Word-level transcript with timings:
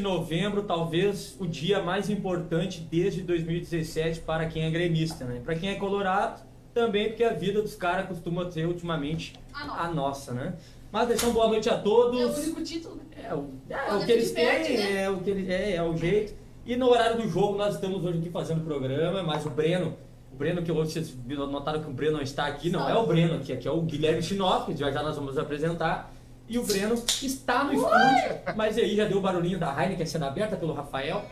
de 0.00 0.02
novembro, 0.02 0.62
talvez 0.62 1.36
o 1.38 1.46
dia 1.46 1.82
mais 1.82 2.08
importante 2.08 2.80
desde 2.90 3.20
2017 3.22 4.20
para 4.20 4.46
quem 4.46 4.64
é 4.64 4.70
gremista, 4.70 5.24
né? 5.26 5.40
Para 5.44 5.54
quem 5.54 5.68
é 5.70 5.74
colorado, 5.74 6.42
também 6.72 7.08
porque 7.08 7.22
a 7.22 7.32
vida 7.34 7.60
dos 7.60 7.74
caras 7.74 8.06
costuma 8.08 8.50
ser 8.50 8.66
ultimamente 8.66 9.34
A 9.52 9.66
nossa. 9.66 9.80
a 9.82 9.88
nossa, 9.94 10.32
né? 10.32 10.54
Mas 10.90 11.06
deixar 11.08 11.26
uma 11.26 11.34
boa 11.34 11.48
noite 11.48 11.68
a 11.68 11.74
É 11.74 11.76
o 11.76 11.82
todos. 11.82 12.38
único 12.38 12.62
título, 12.62 12.96
né? 12.96 13.02
É 13.28 13.34
o, 13.34 13.48
é, 13.68 13.76
Quando 13.86 14.02
o 14.02 14.06
que 14.06 14.12
eles 14.12 14.30
perde, 14.32 14.66
têm, 14.68 14.78
né? 14.78 15.02
é 15.02 15.10
o 15.10 15.18
que 15.18 15.30
eles, 15.30 15.48
é, 15.48 15.74
é 15.76 15.82
o 15.82 15.96
jeito. 15.96 16.34
E 16.64 16.74
no 16.76 16.88
horário 16.90 17.20
do 17.22 17.28
jogo 17.28 17.56
nós 17.56 17.74
estamos 17.74 18.04
hoje 18.04 18.18
aqui 18.18 18.30
fazendo 18.30 18.62
o 18.62 18.64
programa, 18.64 19.22
mas 19.22 19.44
o 19.46 19.50
Breno, 19.50 19.96
o 20.32 20.36
Breno 20.36 20.62
que 20.62 20.72
hoje 20.72 20.92
vocês 20.92 21.16
notaram 21.26 21.82
que 21.82 21.88
o 21.90 21.92
Breno 21.92 22.14
não 22.14 22.22
está 22.22 22.46
aqui, 22.46 22.70
não 22.70 22.80
Não. 22.80 22.88
é 22.88 22.94
o 22.96 23.06
Breno 23.06 23.34
aqui, 23.36 23.52
aqui 23.52 23.68
é 23.68 23.70
o 23.70 23.82
Guilherme 23.82 24.22
Chinoff, 24.22 24.72
que 24.72 24.78
já 24.78 24.90
já 24.90 25.02
nós 25.02 25.16
vamos 25.16 25.36
apresentar. 25.38 26.12
E 26.50 26.58
o 26.58 26.64
Breno 26.64 26.94
está 27.22 27.62
no 27.62 27.72
estúdio, 27.72 28.40
mas 28.56 28.76
aí 28.76 28.96
já 28.96 29.04
deu 29.04 29.18
o 29.18 29.20
barulhinho 29.20 29.56
da 29.58 29.70
Heineken 29.80 30.04
sendo 30.04 30.24
aberta 30.24 30.56
pelo 30.56 30.72
Rafael. 30.74 31.22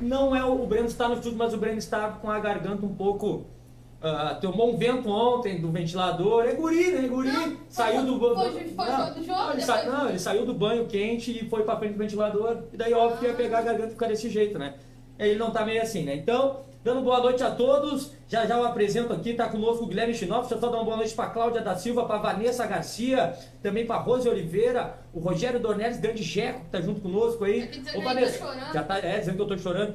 Não 0.00 0.34
é 0.34 0.42
o, 0.42 0.62
o 0.62 0.66
Breno 0.66 0.86
está 0.86 1.06
no 1.08 1.14
estúdio, 1.14 1.36
mas 1.36 1.52
o 1.52 1.58
Breno 1.58 1.76
está 1.78 2.08
com 2.08 2.30
a 2.30 2.38
garganta 2.40 2.84
um 2.86 2.94
pouco. 2.94 3.44
ah, 4.00 4.36
tomou 4.40 4.72
um 4.72 4.76
vento 4.78 5.08
ontem 5.10 5.60
do 5.60 5.70
ventilador. 5.70 6.44
É 6.46 6.54
guri, 6.54 6.90
né? 6.90 7.06
Guri. 7.06 7.30
Não, 7.30 7.56
saiu 7.68 8.02
do. 8.04 8.18
foi- 8.18 8.34
foi- 8.50 8.68
foi 8.74 8.86
não, 8.88 9.14
do 9.14 9.22
jogo, 9.24 9.38
não, 9.38 9.50
ele 9.52 9.60
depois- 9.60 9.64
sa- 9.66 9.84
não, 9.84 10.08
ele 10.08 10.18
saiu 10.18 10.46
do 10.46 10.54
banho 10.54 10.86
quente 10.86 11.30
e 11.44 11.48
foi 11.48 11.62
pra 11.64 11.76
frente 11.76 11.92
do 11.92 11.98
ventilador. 11.98 12.62
E 12.72 12.76
daí, 12.78 12.94
óbvio, 12.94 13.18
que 13.18 13.26
ia 13.26 13.34
pegar 13.34 13.58
a 13.58 13.62
garganta 13.62 13.88
e 13.88 13.92
ficar 13.92 14.08
desse 14.08 14.28
jeito, 14.30 14.58
né? 14.58 14.74
Ele 15.18 15.38
não 15.38 15.50
tá 15.52 15.64
meio 15.66 15.80
assim, 15.82 16.02
né? 16.02 16.16
Então, 16.16 16.62
dando 16.84 17.02
boa 17.02 17.20
noite 17.20 17.42
a 17.42 17.50
todos. 17.50 18.12
Já 18.28 18.46
já 18.46 18.56
eu 18.56 18.64
apresento 18.64 19.12
aqui, 19.12 19.34
tá 19.34 19.48
conosco 19.48 19.84
o 19.84 19.86
Guilherme 19.86 20.14
Chinoff. 20.14 20.42
Deixa 20.42 20.54
eu 20.54 20.60
só 20.60 20.68
dar 20.68 20.78
uma 20.78 20.84
boa 20.84 20.96
noite 20.96 21.14
pra 21.14 21.26
Cláudia 21.26 21.60
da 21.60 21.76
Silva, 21.76 22.04
pra 22.04 22.18
Vanessa 22.18 22.66
Garcia, 22.66 23.36
também 23.62 23.86
pra 23.86 23.96
Rose 23.96 24.28
Oliveira, 24.28 24.98
o 25.12 25.20
Rogério 25.20 25.60
Dornelles, 25.60 25.98
grande 25.98 26.22
Jeco, 26.22 26.60
que 26.60 26.70
tá 26.70 26.80
junto 26.80 27.00
conosco 27.00 27.44
aí. 27.44 27.70
É 27.86 27.98
Ô, 27.98 28.02
Vanessa, 28.02 28.70
já 28.72 28.82
tá, 28.82 28.98
é, 28.98 29.18
dizendo 29.18 29.36
que 29.36 29.42
eu 29.42 29.48
tô 29.48 29.58
chorando. 29.58 29.94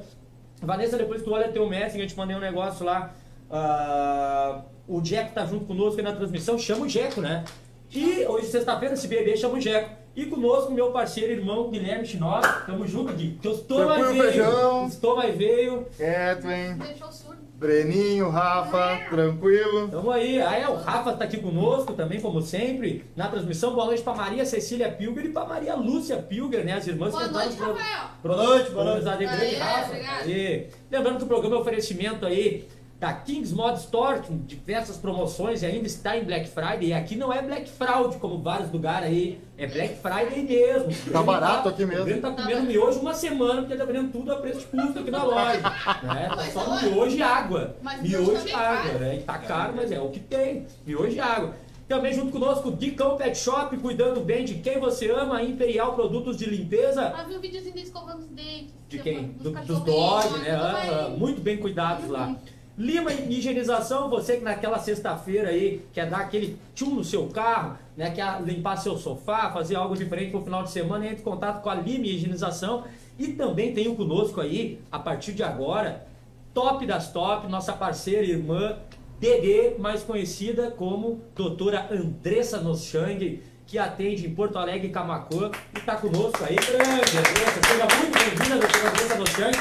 Vanessa, 0.62 0.96
depois 0.96 1.20
que 1.20 1.28
tu 1.28 1.32
olha 1.34 1.48
teu 1.48 1.68
Messenger, 1.68 2.04
eu 2.04 2.08
te 2.08 2.16
mandei 2.16 2.36
um 2.36 2.40
negócio 2.40 2.84
lá. 2.84 3.14
ah, 3.50 4.62
o 4.86 5.04
Jeco 5.04 5.32
tá 5.34 5.44
junto 5.44 5.66
conosco 5.66 5.98
aí 5.98 6.04
na 6.04 6.12
transmissão, 6.12 6.58
chama 6.58 6.86
o 6.86 6.88
Jeco, 6.88 7.20
né? 7.20 7.44
E 7.92 8.24
hoje, 8.26 8.46
sexta-feira, 8.46 8.94
esse 8.94 9.08
bebê 9.08 9.36
chama 9.36 9.54
o 9.54 9.60
Jeco. 9.60 9.90
E 10.14 10.26
conosco, 10.26 10.72
meu 10.72 10.90
parceiro, 10.90 11.32
irmão 11.32 11.70
Guilherme 11.70 12.04
Chinoff. 12.04 12.66
Tamo 12.66 12.86
junto, 12.86 13.12
Gui. 13.12 13.38
Que 13.40 13.48
os 13.48 13.60
Tranquilo, 13.60 14.08
veio. 14.08 14.22
feijão. 14.24 14.86
Os 14.86 14.94
e 15.28 15.30
veio. 15.32 15.86
Quieto, 15.96 16.50
hein? 16.50 16.74
Deixou 16.76 17.12
surdo. 17.12 17.38
Breninho, 17.54 18.28
Rafa, 18.28 19.00
tranquilo. 19.10 19.88
Tamo 19.88 20.10
aí. 20.10 20.40
Aí 20.40 20.64
o 20.64 20.74
Rafa 20.76 21.12
tá 21.12 21.24
aqui 21.24 21.38
conosco 21.38 21.92
também, 21.92 22.20
como 22.20 22.40
sempre, 22.42 23.04
na 23.16 23.28
transmissão. 23.28 23.74
Boa 23.74 23.86
noite 23.86 24.02
pra 24.02 24.14
Maria 24.14 24.44
Cecília 24.44 24.90
Pilger 24.90 25.26
e 25.26 25.28
pra 25.30 25.44
Maria 25.44 25.74
Lúcia 25.74 26.16
Pilger, 26.18 26.64
né? 26.64 26.74
As 26.74 26.86
irmãs 26.86 27.10
Boa 27.12 27.26
que 27.26 27.32
noite, 27.34 27.56
pro- 27.56 27.72
Rafael. 27.74 28.08
Boa 28.22 28.36
noite, 28.36 28.70
boa 28.70 28.84
noite. 28.84 29.08
Aê, 29.08 29.16
grande 29.26 29.54
Rafa. 29.56 29.86
obrigado. 29.90 30.24
Aê. 30.26 30.66
Lembrando 30.90 31.16
que 31.18 31.24
o 31.24 31.26
programa 31.28 31.56
é 31.56 31.58
oferecimento 31.58 32.26
aí 32.26 32.68
da 32.98 33.12
Kings 33.12 33.54
Mod 33.54 33.78
Store, 33.78 34.20
com 34.22 34.36
diversas 34.38 34.96
promoções 34.96 35.62
e 35.62 35.66
ainda 35.66 35.86
está 35.86 36.16
em 36.16 36.24
Black 36.24 36.48
Friday. 36.48 36.88
E 36.88 36.92
aqui 36.92 37.14
não 37.14 37.32
é 37.32 37.40
Black 37.40 37.70
Fraud, 37.70 38.16
como 38.16 38.38
vários 38.42 38.72
lugares 38.72 39.06
aí. 39.08 39.40
É 39.56 39.68
Black 39.68 39.98
Friday 40.02 40.42
mesmo. 40.42 40.88
Tá 41.12 41.18
Ele 41.18 41.26
barato 41.26 41.68
aqui 41.68 41.86
mesmo. 41.86 42.02
O 42.02 42.04
Breno 42.06 42.22
tá 42.22 42.30
comendo 42.32 42.62
miojo 42.66 42.98
uma 42.98 43.14
semana, 43.14 43.60
porque 43.60 43.74
ele 43.74 43.80
tá 43.80 43.86
vendendo 43.86 44.10
tudo 44.10 44.32
a 44.32 44.36
preço 44.36 44.60
de 44.60 44.66
custo 44.66 44.98
aqui 44.98 45.10
na 45.12 45.22
loja. 45.22 45.60
Né? 46.02 46.28
Tá 46.28 46.44
só 46.52 46.70
olha, 46.70 46.90
miojo 46.90 47.16
e 47.16 47.22
água. 47.22 47.76
mas 47.82 48.02
Miojo 48.02 48.32
miojo 48.32 48.48
e 48.48 48.52
água, 48.52 48.82
caro. 48.90 48.98
né? 48.98 49.14
E 49.16 49.20
tá 49.22 49.38
caro, 49.38 49.72
mas 49.76 49.92
é 49.92 50.00
o 50.00 50.08
que 50.10 50.20
tem. 50.20 50.66
Miojo 50.84 51.14
e 51.14 51.20
água. 51.20 51.54
Também 51.86 52.12
junto 52.12 52.32
conosco, 52.32 52.70
Dicão 52.72 53.16
Pet 53.16 53.38
Shop, 53.38 53.74
cuidando 53.78 54.20
bem 54.20 54.44
de 54.44 54.56
quem 54.56 54.78
você 54.78 55.10
ama, 55.10 55.42
Imperial 55.42 55.94
Produtos 55.94 56.36
de 56.36 56.44
Limpeza. 56.50 57.14
Ah, 57.16 57.22
vi 57.22 57.34
um 57.36 57.40
videozinho 57.40 57.72
dele 57.72 57.86
escovando 57.86 58.18
os 58.18 58.26
dentes. 58.26 58.74
De 58.88 58.98
quem? 58.98 59.28
Dos 59.28 59.42
Do- 59.44 59.50
dos 59.52 59.60
cachorrinhos, 59.60 60.30
dog, 60.30 60.38
né? 60.40 60.50
Ah, 60.52 61.08
muito 61.16 61.40
bem 61.40 61.56
cuidados 61.56 62.08
lá. 62.10 62.36
Lima 62.78 63.12
Higienização, 63.12 64.08
você 64.08 64.36
que 64.36 64.44
naquela 64.44 64.78
sexta-feira 64.78 65.48
aí 65.48 65.82
quer 65.92 66.08
dar 66.08 66.18
aquele 66.18 66.56
tchum 66.76 66.94
no 66.94 67.02
seu 67.02 67.26
carro, 67.26 67.76
né? 67.96 68.12
Quer 68.12 68.40
limpar 68.42 68.76
seu 68.76 68.96
sofá, 68.96 69.50
fazer 69.50 69.74
algo 69.74 69.96
diferente 69.96 70.30
pro 70.30 70.44
final 70.44 70.62
de 70.62 70.70
semana, 70.70 71.04
entre 71.04 71.20
em 71.20 71.24
contato 71.24 71.60
com 71.60 71.68
a 71.68 71.74
Lima 71.74 72.06
Higienização. 72.06 72.84
E 73.18 73.32
também 73.32 73.74
tenho 73.74 73.96
conosco 73.96 74.40
aí, 74.40 74.80
a 74.92 74.98
partir 75.00 75.32
de 75.32 75.42
agora, 75.42 76.06
top 76.54 76.86
das 76.86 77.12
top, 77.12 77.48
nossa 77.48 77.72
parceira 77.72 78.24
irmã 78.24 78.76
Dedê, 79.18 79.74
mais 79.76 80.04
conhecida 80.04 80.70
como 80.70 81.20
doutora 81.34 81.88
Andressa 81.90 82.60
Noschang, 82.60 83.42
que 83.66 83.76
atende 83.76 84.24
em 84.24 84.32
Porto 84.32 84.56
Alegre 84.56 84.90
Camacuã, 84.90 85.50
e 85.74 85.78
está 85.78 85.96
conosco 85.96 86.38
aí, 86.44 86.54
grande 86.54 87.18
Andressa, 87.18 87.60
seja 87.66 87.96
muito 87.96 88.16
bem-vinda, 88.16 88.58
doutora 88.60 88.90
Andressa 88.90 89.18
Noschang, 89.18 89.58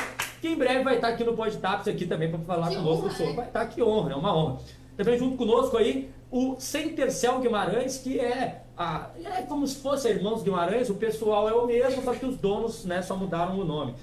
que 0.47 0.53
em 0.53 0.57
breve 0.57 0.83
vai 0.83 0.95
estar 0.95 1.09
aqui 1.09 1.23
no 1.23 1.35
Podtaps 1.35 1.87
aqui 1.87 2.05
também 2.05 2.29
para 2.29 2.39
falar 2.39 2.69
Que 2.69 2.75
conosco 2.75 3.05
honra, 3.05 3.15
sobre. 3.15 3.33
Vai 3.33 3.47
estar, 3.47 3.65
que 3.67 3.83
honra, 3.83 4.13
é 4.13 4.15
uma 4.15 4.35
honra. 4.35 4.57
Também 4.95 5.17
junto 5.17 5.37
conosco 5.37 5.77
aí 5.77 6.09
o 6.31 6.55
Centercel 6.59 7.39
Guimarães, 7.39 7.97
que 7.97 8.19
é, 8.19 8.63
a, 8.77 9.09
é 9.23 9.41
como 9.43 9.65
se 9.67 9.77
fosse 9.77 10.09
Irmãos 10.09 10.43
Guimarães, 10.43 10.89
o 10.89 10.95
pessoal 10.95 11.47
é 11.47 11.53
o 11.53 11.65
mesmo, 11.65 12.01
só 12.01 12.13
que 12.13 12.25
os 12.25 12.37
donos 12.37 12.85
né, 12.85 13.01
só 13.01 13.15
mudaram 13.15 13.59
o 13.59 13.65
nome. 13.65 13.95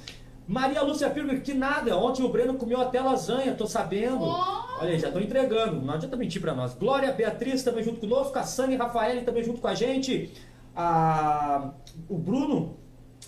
Maria 0.46 0.82
Lúcia 0.82 1.08
Pirgo, 1.08 1.40
que 1.40 1.54
nada, 1.54 1.96
ontem 1.96 2.22
o 2.22 2.28
Breno 2.28 2.54
comeu 2.54 2.80
até 2.80 3.00
lasanha, 3.00 3.54
tô 3.54 3.66
sabendo. 3.66 4.24
Oh! 4.24 4.80
Olha 4.80 4.90
aí, 4.90 4.98
já 4.98 5.10
tô 5.10 5.18
entregando, 5.18 5.80
não 5.80 5.94
adianta 5.94 6.16
mentir 6.16 6.40
pra 6.40 6.54
nós. 6.54 6.74
Glória 6.74 7.12
Beatriz 7.12 7.62
também 7.62 7.82
junto 7.82 8.00
conosco, 8.00 8.38
a 8.38 8.42
Sânia 8.42 8.74
e 8.74 8.78
Rafael 8.78 9.24
também 9.24 9.42
junto 9.42 9.60
com 9.60 9.68
a 9.68 9.74
gente, 9.74 10.32
a, 10.76 11.70
o 12.08 12.18
Bruno, 12.18 12.76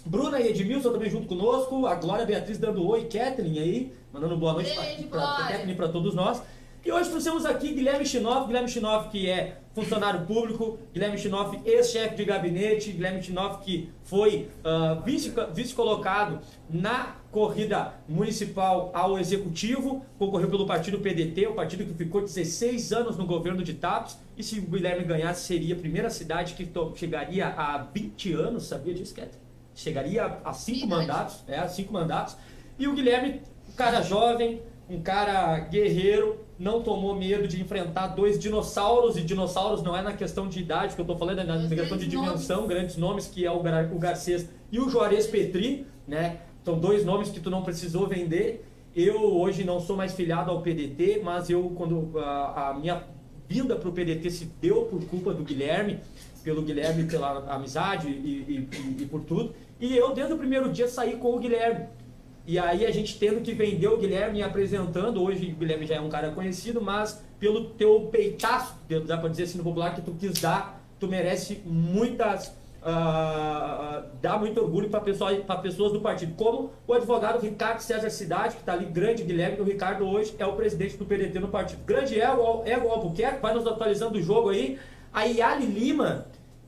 Bruna 0.07 0.41
e 0.41 0.49
Edmilson 0.49 0.93
também 0.93 1.11
junto 1.11 1.27
conosco, 1.27 1.87
a 1.87 1.95
Glória 1.97 2.25
Beatriz 2.25 2.59
dando 2.59 2.87
oi, 2.87 3.05
Kathleen 3.05 3.59
aí, 3.59 3.93
mandando 4.13 4.37
boa 4.37 4.53
noite 4.55 4.71
Glória. 5.09 5.47
Kathleen 5.49 5.77
pra 5.77 5.89
todos 5.89 6.15
nós. 6.15 6.43
E 6.85 6.93
hoje 6.93 7.11
trouxemos 7.11 7.45
aqui 7.45 7.73
Guilherme 7.75 8.07
Chinoff, 8.07 8.47
Guilherme 8.47 8.69
Chinoff 8.69 9.09
que 9.11 9.29
é 9.29 9.59
funcionário 9.75 10.25
público, 10.25 10.79
Guilherme 10.95 11.19
Chinoff 11.19 11.59
ex-chefe 11.65 12.15
de 12.15 12.25
gabinete, 12.25 12.93
Guilherme 12.93 13.21
Chinoff 13.21 13.65
que 13.65 13.91
foi 14.05 14.49
ah, 14.63 15.03
vice- 15.05 15.33
vice-colocado 15.53 16.39
na 16.71 17.17
corrida 17.33 17.95
municipal 18.09 18.93
ao 18.95 19.19
executivo, 19.19 20.07
concorreu 20.17 20.49
pelo 20.49 20.65
partido 20.65 21.01
PDT, 21.01 21.49
o 21.49 21.55
partido 21.55 21.85
que 21.85 21.93
ficou 21.93 22.21
16 22.21 22.93
anos 22.93 23.17
no 23.17 23.27
governo 23.27 23.65
de 23.65 23.75
Tapes, 23.75 24.17
e 24.39 24.43
se 24.45 24.61
o 24.61 24.63
Guilherme 24.63 25.05
ganhasse 25.05 25.45
seria 25.45 25.75
a 25.75 25.79
primeira 25.79 26.09
cidade 26.09 26.55
que 26.55 26.69
chegaria 26.95 27.49
a 27.49 27.79
20 27.79 28.33
anos, 28.35 28.63
sabia 28.69 28.95
disso, 28.95 29.13
Kathleen? 29.13 29.45
Chegaria 29.77 30.39
a 30.43 30.53
cinco 30.55 30.87
mandatos, 30.87 31.45
é, 31.47 31.59
a 31.59 31.69
cinco 31.69 31.93
mandatos. 31.93 32.37
E 32.79 32.89
o 32.89 32.95
Guilherme, 32.95 33.43
um 33.69 33.73
cara 33.77 34.01
jovem, 34.01 34.63
um 34.89 35.03
cara 35.03 35.59
guerreiro, 35.61 36.39
não 36.59 36.83
tomou 36.83 37.15
medo 37.15 37.47
de 37.47 37.61
enfrentar 37.61 38.09
dois 38.09 38.39
dinossauros, 38.39 39.19
e 39.19 39.23
dinossauros 39.23 39.83
não 39.83 39.95
é 39.95 40.01
na 40.01 40.15
questão 40.15 40.49
de 40.49 40.61
idade 40.61 40.95
que 40.95 41.01
eu 41.01 41.05
tô 41.05 41.17
falando, 41.17 41.41
é 41.41 41.45
na 41.45 41.57
Dois 41.57 41.69
questão 41.69 41.99
de 41.99 42.09
dimensão, 42.09 42.67
grandes 42.67 42.97
nomes, 42.97 43.27
que 43.27 43.45
é 43.45 43.51
o, 43.51 43.59
o 43.59 43.99
Garcês 43.99 44.49
e 44.73 44.81
o 44.81 44.89
Juarez 44.89 45.27
Petri, 45.27 45.87
né? 46.09 46.39
São 46.65 46.79
dois 46.79 47.05
nomes 47.05 47.29
que 47.29 47.39
tu 47.39 47.51
não 47.51 47.63
precisou 47.63 48.09
vender. 48.09 48.67
Eu 48.95 49.21
hoje 49.37 49.63
não 49.63 49.79
sou 49.79 49.95
mais 49.95 50.15
filiado 50.15 50.51
ao 50.51 50.63
PDT, 50.63 51.21
mas 51.23 51.51
eu 51.51 51.71
quando 51.77 52.19
a, 52.19 52.71
a 52.71 52.75
minha 52.75 53.05
vinda 53.47 53.77
para 53.77 53.89
o 53.89 53.93
PDT 53.93 54.31
se 54.31 54.47
deu 54.61 54.87
por 54.87 55.05
culpa 55.05 55.35
do 55.35 55.45
Guilherme, 55.45 56.01
pelo 56.47 56.63
Guilherme 56.63 57.03
pela 57.07 57.45
amizade 57.53 58.09
e, 58.09 58.69
e, 58.71 59.03
e 59.03 59.07
por 59.07 59.25
tudo. 59.25 59.53
E 59.81 59.97
eu 59.97 60.15
desde 60.15 60.33
o 60.33 60.39
primeiro 60.39 60.73
dia 60.73 60.87
saí 60.87 61.17
com 61.17 61.35
o 61.35 61.41
Guilherme. 61.41 61.89
E 62.47 62.57
aí 62.57 62.87
a 62.87 62.91
gente 62.93 63.19
tendo 63.19 63.41
que 63.41 63.53
vender 63.53 63.89
o 63.89 63.97
Guilherme 63.97 64.39
e 64.39 64.43
apresentando, 64.45 65.21
hoje 65.21 65.51
o 65.51 65.57
Guilherme 65.57 65.85
já 65.85 65.97
é 65.97 66.01
um 66.01 66.09
cara 66.09 66.31
conhecido, 66.31 66.81
mas 66.81 67.21
pelo 67.41 67.71
teu 67.71 68.03
peitaço, 68.13 68.77
dá 69.05 69.19
pra 69.19 69.29
dizer 69.29 69.43
assim 69.43 69.59
no 69.59 69.65
popular, 69.65 69.93
que 69.97 70.03
tu 70.03 70.13
quis 70.13 70.41
dar, 70.41 70.81
tu 71.01 71.09
merece 71.09 71.61
muitas. 71.67 72.55
Uh, 72.81 74.07
dá 74.23 74.39
muito 74.39 74.61
orgulho 74.61 74.89
para 74.89 75.01
pessoas, 75.01 75.43
pessoas 75.61 75.93
do 75.93 76.01
partido, 76.01 76.35
como 76.37 76.71
o 76.87 76.93
advogado 76.93 77.43
Ricardo 77.43 77.81
César 77.81 78.11
Cidade, 78.11 78.55
que 78.55 78.61
está 78.61 78.75
ali, 78.75 78.85
grande 78.85 79.25
Guilherme, 79.25 79.61
o 79.61 79.65
Ricardo 79.65 80.07
hoje 80.07 80.37
é 80.39 80.47
o 80.47 80.53
presidente 80.53 80.97
do 80.97 81.05
PDT 81.05 81.41
no 81.41 81.49
partido. 81.49 81.83
Grande 81.85 82.21
é 82.21 82.27
é 82.27 82.79
o 82.79 82.89
Albuquerque, 82.89 83.43
vai 83.43 83.53
nos 83.53 83.67
atualizando 83.67 84.17
o 84.17 84.23
jogo 84.23 84.51
aí. 84.51 84.79
A 85.13 85.25
Yali 85.25 85.67
Lima, 85.67 86.27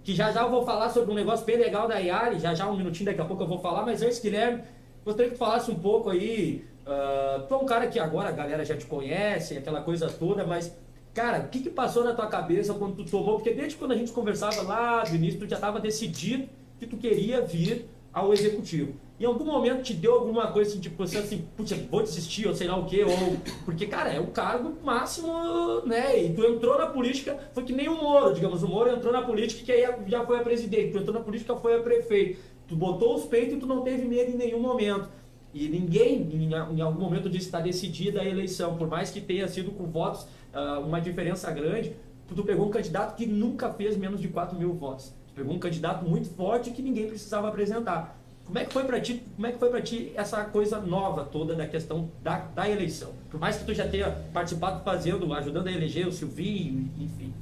que 0.08 0.14
já 0.14 0.32
já 0.32 0.40
eu 0.40 0.50
vou 0.50 0.64
falar 0.64 0.88
sobre 0.88 1.10
um 1.10 1.14
negócio 1.14 1.44
bem 1.44 1.58
legal 1.58 1.87
da 1.87 1.99
Yali, 1.99 2.38
já 2.38 2.55
já 2.55 2.66
um 2.66 2.75
minutinho, 2.75 3.05
daqui 3.05 3.20
a 3.20 3.26
pouco 3.26 3.43
eu 3.43 3.46
vou 3.46 3.58
falar, 3.58 3.84
mas 3.84 4.00
antes, 4.00 4.19
Guilherme, 4.19 4.62
gostaria 5.05 5.31
que 5.31 5.37
tu 5.37 5.38
falasse 5.38 5.70
um 5.70 5.75
pouco 5.75 6.08
aí. 6.08 6.64
Uh, 6.87 7.43
tu 7.46 7.52
é 7.52 7.56
um 7.58 7.66
cara 7.66 7.87
que 7.88 7.99
agora 7.99 8.31
a 8.31 8.32
galera 8.32 8.64
já 8.64 8.75
te 8.75 8.87
conhece, 8.87 9.58
aquela 9.58 9.82
coisa 9.82 10.08
toda, 10.08 10.46
mas 10.46 10.75
Cara, 11.12 11.40
o 11.40 11.49
que, 11.49 11.60
que 11.60 11.69
passou 11.69 12.05
na 12.05 12.14
tua 12.14 12.28
cabeça 12.28 12.72
quando 12.75 12.96
tu 12.96 13.10
tomou? 13.10 13.34
Porque 13.34 13.52
desde 13.52 13.76
quando 13.76 13.93
a 13.93 13.96
gente 13.96 14.12
conversava 14.12 14.62
lá 14.62 15.02
do 15.02 15.14
início, 15.14 15.40
tu 15.40 15.49
já 15.49 15.56
estava 15.56 15.81
decidido 15.81 16.49
que 16.78 16.87
tu 16.87 16.96
queria 16.96 17.43
vir 17.43 17.87
ao 18.12 18.32
executivo. 18.32 18.94
Em 19.20 19.25
algum 19.25 19.44
momento 19.44 19.82
te 19.82 19.94
deu 19.94 20.15
alguma 20.15 20.53
coisa 20.53 20.70
assim, 20.70 20.81
tipo, 20.81 20.97
você 20.97 21.19
assim, 21.19 21.44
putz, 21.56 21.73
vou 21.91 22.03
desistir, 22.03 22.47
ou 22.47 22.55
sei 22.55 22.69
lá 22.69 22.76
o 22.76 22.87
quê, 22.87 23.03
ou. 23.03 23.37
Porque, 23.65 23.87
cara, 23.87 24.12
é 24.12 24.20
o 24.20 24.29
cargo 24.29 24.76
máximo, 24.85 25.82
né? 25.85 26.23
E 26.23 26.32
tu 26.32 26.44
entrou 26.44 26.79
na 26.79 26.87
política, 26.87 27.37
foi 27.53 27.65
que 27.65 27.73
nem 27.73 27.88
o 27.88 27.97
Moro, 27.97 28.32
digamos, 28.32 28.62
o 28.62 28.69
Moro 28.69 28.91
entrou 28.91 29.12
na 29.12 29.23
política 29.23 29.65
que 29.65 29.73
aí 29.73 29.85
já 30.06 30.25
foi 30.25 30.38
a 30.38 30.43
presidente, 30.43 30.93
tu 30.93 30.99
entrou 30.99 31.15
na 31.15 31.25
política 31.25 31.56
foi 31.56 31.76
a 31.76 31.82
prefeito. 31.82 32.38
Tu 32.69 32.76
botou 32.76 33.17
os 33.17 33.25
peitos 33.25 33.55
e 33.55 33.56
tu 33.56 33.67
não 33.67 33.82
teve 33.82 34.06
medo 34.06 34.31
em 34.31 34.37
nenhum 34.37 34.61
momento. 34.61 35.09
E 35.53 35.69
ninguém, 35.69 36.29
em, 36.31 36.81
algum 36.81 37.00
momento, 37.00 37.29
disse 37.29 37.47
está 37.47 37.59
decidida 37.59 38.20
a 38.20 38.25
eleição, 38.25 38.76
por 38.76 38.87
mais 38.87 39.11
que 39.11 39.20
tenha 39.20 39.49
sido 39.49 39.70
com 39.73 39.87
votos 39.87 40.25
uh, 40.55 40.81
uma 40.87 41.00
diferença 41.00 41.50
grande, 41.50 41.97
tu 42.29 42.44
pegou 42.44 42.67
um 42.67 42.70
candidato 42.70 43.17
que 43.17 43.26
nunca 43.26 43.73
fez 43.73 43.97
menos 43.97 44.20
de 44.20 44.29
4 44.29 44.56
mil 44.59 44.75
votos. 44.75 45.15
Tu 45.29 45.35
pegou 45.35 45.55
um 45.55 45.59
candidato 45.59 46.06
muito 46.09 46.29
forte 46.29 46.70
que 46.70 46.82
ninguém 46.82 47.09
precisava 47.09 47.49
apresentar. 47.49 48.18
Como 48.48 48.58
é 48.58 48.64
que 48.64 48.72
foi 48.72 48.84
para 48.84 48.98
ti? 48.98 49.22
Como 49.36 49.46
é 49.46 49.52
que 49.52 49.58
foi 49.58 49.68
para 49.68 49.82
ti 49.82 50.10
essa 50.16 50.42
coisa 50.44 50.80
nova 50.80 51.22
toda 51.22 51.54
da 51.54 51.66
questão 51.66 52.10
da, 52.22 52.38
da 52.38 52.66
eleição? 52.66 53.10
Por 53.30 53.38
mais 53.38 53.58
que 53.58 53.64
tu 53.66 53.74
já 53.74 53.86
tenha 53.86 54.10
participado 54.32 54.82
fazendo, 54.82 55.30
ajudando 55.34 55.66
a 55.66 55.70
eleger 55.70 56.08
o 56.08 56.12
Silvinho, 56.12 56.90
enfim. 56.98 57.34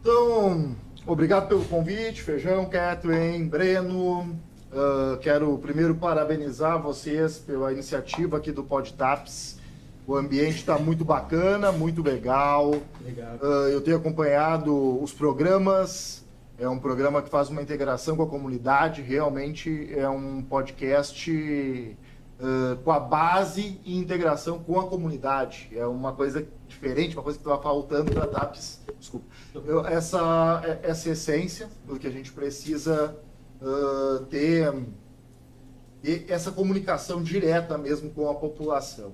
Então, 0.00 0.76
obrigado 1.04 1.48
pelo 1.48 1.64
convite, 1.64 2.22
Feijão, 2.22 2.64
Kathleen, 2.66 3.48
Breno. 3.48 4.20
Uh, 4.70 5.16
quero 5.20 5.58
primeiro 5.58 5.96
parabenizar 5.96 6.80
vocês 6.80 7.38
pela 7.38 7.72
iniciativa 7.72 8.36
aqui 8.36 8.52
do 8.52 8.62
PodTaps. 8.62 9.58
O 10.06 10.14
ambiente 10.14 10.58
está 10.58 10.78
muito 10.78 11.04
bacana, 11.04 11.72
muito 11.72 12.02
legal. 12.02 12.70
Uh, 12.70 13.68
eu 13.72 13.80
tenho 13.80 13.96
acompanhado 13.96 15.02
os 15.02 15.12
programas. 15.12 16.24
É 16.62 16.68
um 16.68 16.78
programa 16.78 17.20
que 17.20 17.28
faz 17.28 17.48
uma 17.48 17.60
integração 17.60 18.16
com 18.16 18.22
a 18.22 18.26
comunidade. 18.28 19.02
Realmente 19.02 19.92
é 19.92 20.08
um 20.08 20.40
podcast 20.40 21.28
uh, 22.38 22.76
com 22.84 22.92
a 22.92 23.00
base 23.00 23.80
e 23.84 23.98
integração 23.98 24.60
com 24.60 24.78
a 24.78 24.86
comunidade. 24.86 25.68
É 25.74 25.84
uma 25.84 26.12
coisa 26.12 26.46
diferente, 26.68 27.16
uma 27.16 27.22
coisa 27.24 27.36
que 27.36 27.44
estava 27.44 27.60
faltando 27.60 28.12
para 28.12 28.22
a 28.22 28.28
TAPS. 28.28 28.80
Desculpa. 28.96 29.26
Eu, 29.52 29.84
essa, 29.84 30.62
essa 30.84 31.10
essência 31.10 31.68
do 31.84 31.98
que 31.98 32.06
a 32.06 32.12
gente 32.12 32.30
precisa 32.30 33.18
uh, 33.60 34.24
ter, 34.26 34.72
ter 36.00 36.26
essa 36.28 36.52
comunicação 36.52 37.24
direta 37.24 37.76
mesmo 37.76 38.10
com 38.10 38.30
a 38.30 38.36
população. 38.36 39.12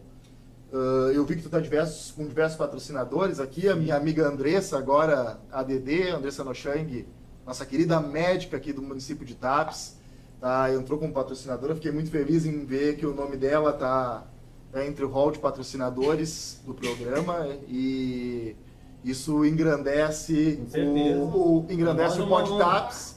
Uh, 0.71 1.13
eu 1.15 1.25
vi 1.25 1.37
que 1.37 1.41
tu 1.41 1.47
está 1.47 1.61
diversos, 1.61 2.11
com 2.11 2.27
diversos 2.27 2.59
patrocinadores 2.59 3.41
aqui. 3.41 3.71
A 3.71 3.75
minha 3.75 3.97
amiga 3.97 4.29
Andressa, 4.29 4.77
agora 4.77 5.41
ADD, 5.51 6.11
Andressa 6.11 6.45
Nochang, 6.45 7.07
nossa 7.49 7.65
querida 7.65 7.99
médica 7.99 8.59
aqui 8.59 8.75
do 8.75 8.83
município 8.83 9.25
de 9.25 9.35
Tapes, 9.35 9.97
tá, 10.39 10.71
entrou 10.75 10.99
como 10.99 11.15
patrocinadora. 11.15 11.75
Fiquei 11.75 11.91
muito 11.91 12.11
feliz 12.11 12.45
em 12.45 12.67
ver 12.67 12.97
que 12.99 13.07
o 13.07 13.15
nome 13.15 13.39
dela 13.39 13.71
está 13.71 14.27
tá 14.71 14.85
entre 14.85 15.03
o 15.03 15.09
hall 15.09 15.31
de 15.31 15.39
patrocinadores 15.39 16.61
do 16.67 16.75
programa 16.75 17.49
e 17.67 18.55
isso 19.03 19.47
engrandece 19.47 20.61
o, 20.75 21.63
o, 21.63 21.67
engrandece 21.71 22.21
o 22.21 22.27
Podtaps 22.27 23.17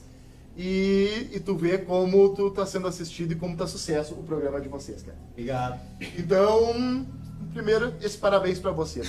e, 0.56 1.28
e 1.30 1.38
tu 1.38 1.54
vê 1.54 1.76
como 1.76 2.34
tu 2.34 2.46
está 2.46 2.64
sendo 2.64 2.88
assistido 2.88 3.32
e 3.32 3.36
como 3.36 3.52
está 3.52 3.66
sucesso 3.66 4.14
o 4.14 4.22
programa 4.22 4.62
de 4.62 4.68
vocês, 4.68 5.02
cara. 5.02 5.18
Obrigado. 5.32 5.78
Então, 6.16 7.06
primeiro, 7.52 7.92
esse 8.00 8.16
parabéns 8.16 8.58
para 8.58 8.70
você. 8.70 9.02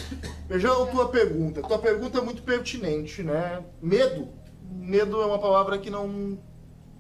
Feijão, 0.50 0.86
tua 0.88 1.08
pergunta. 1.08 1.62
Tua 1.62 1.80
pergunta 1.80 2.18
é 2.18 2.22
muito 2.22 2.42
pertinente, 2.42 3.24
né? 3.24 3.64
Medo. 3.82 4.43
Medo 4.74 5.22
é 5.22 5.26
uma 5.26 5.40
palavra 5.40 5.78
que 5.78 5.90
não, 5.90 6.38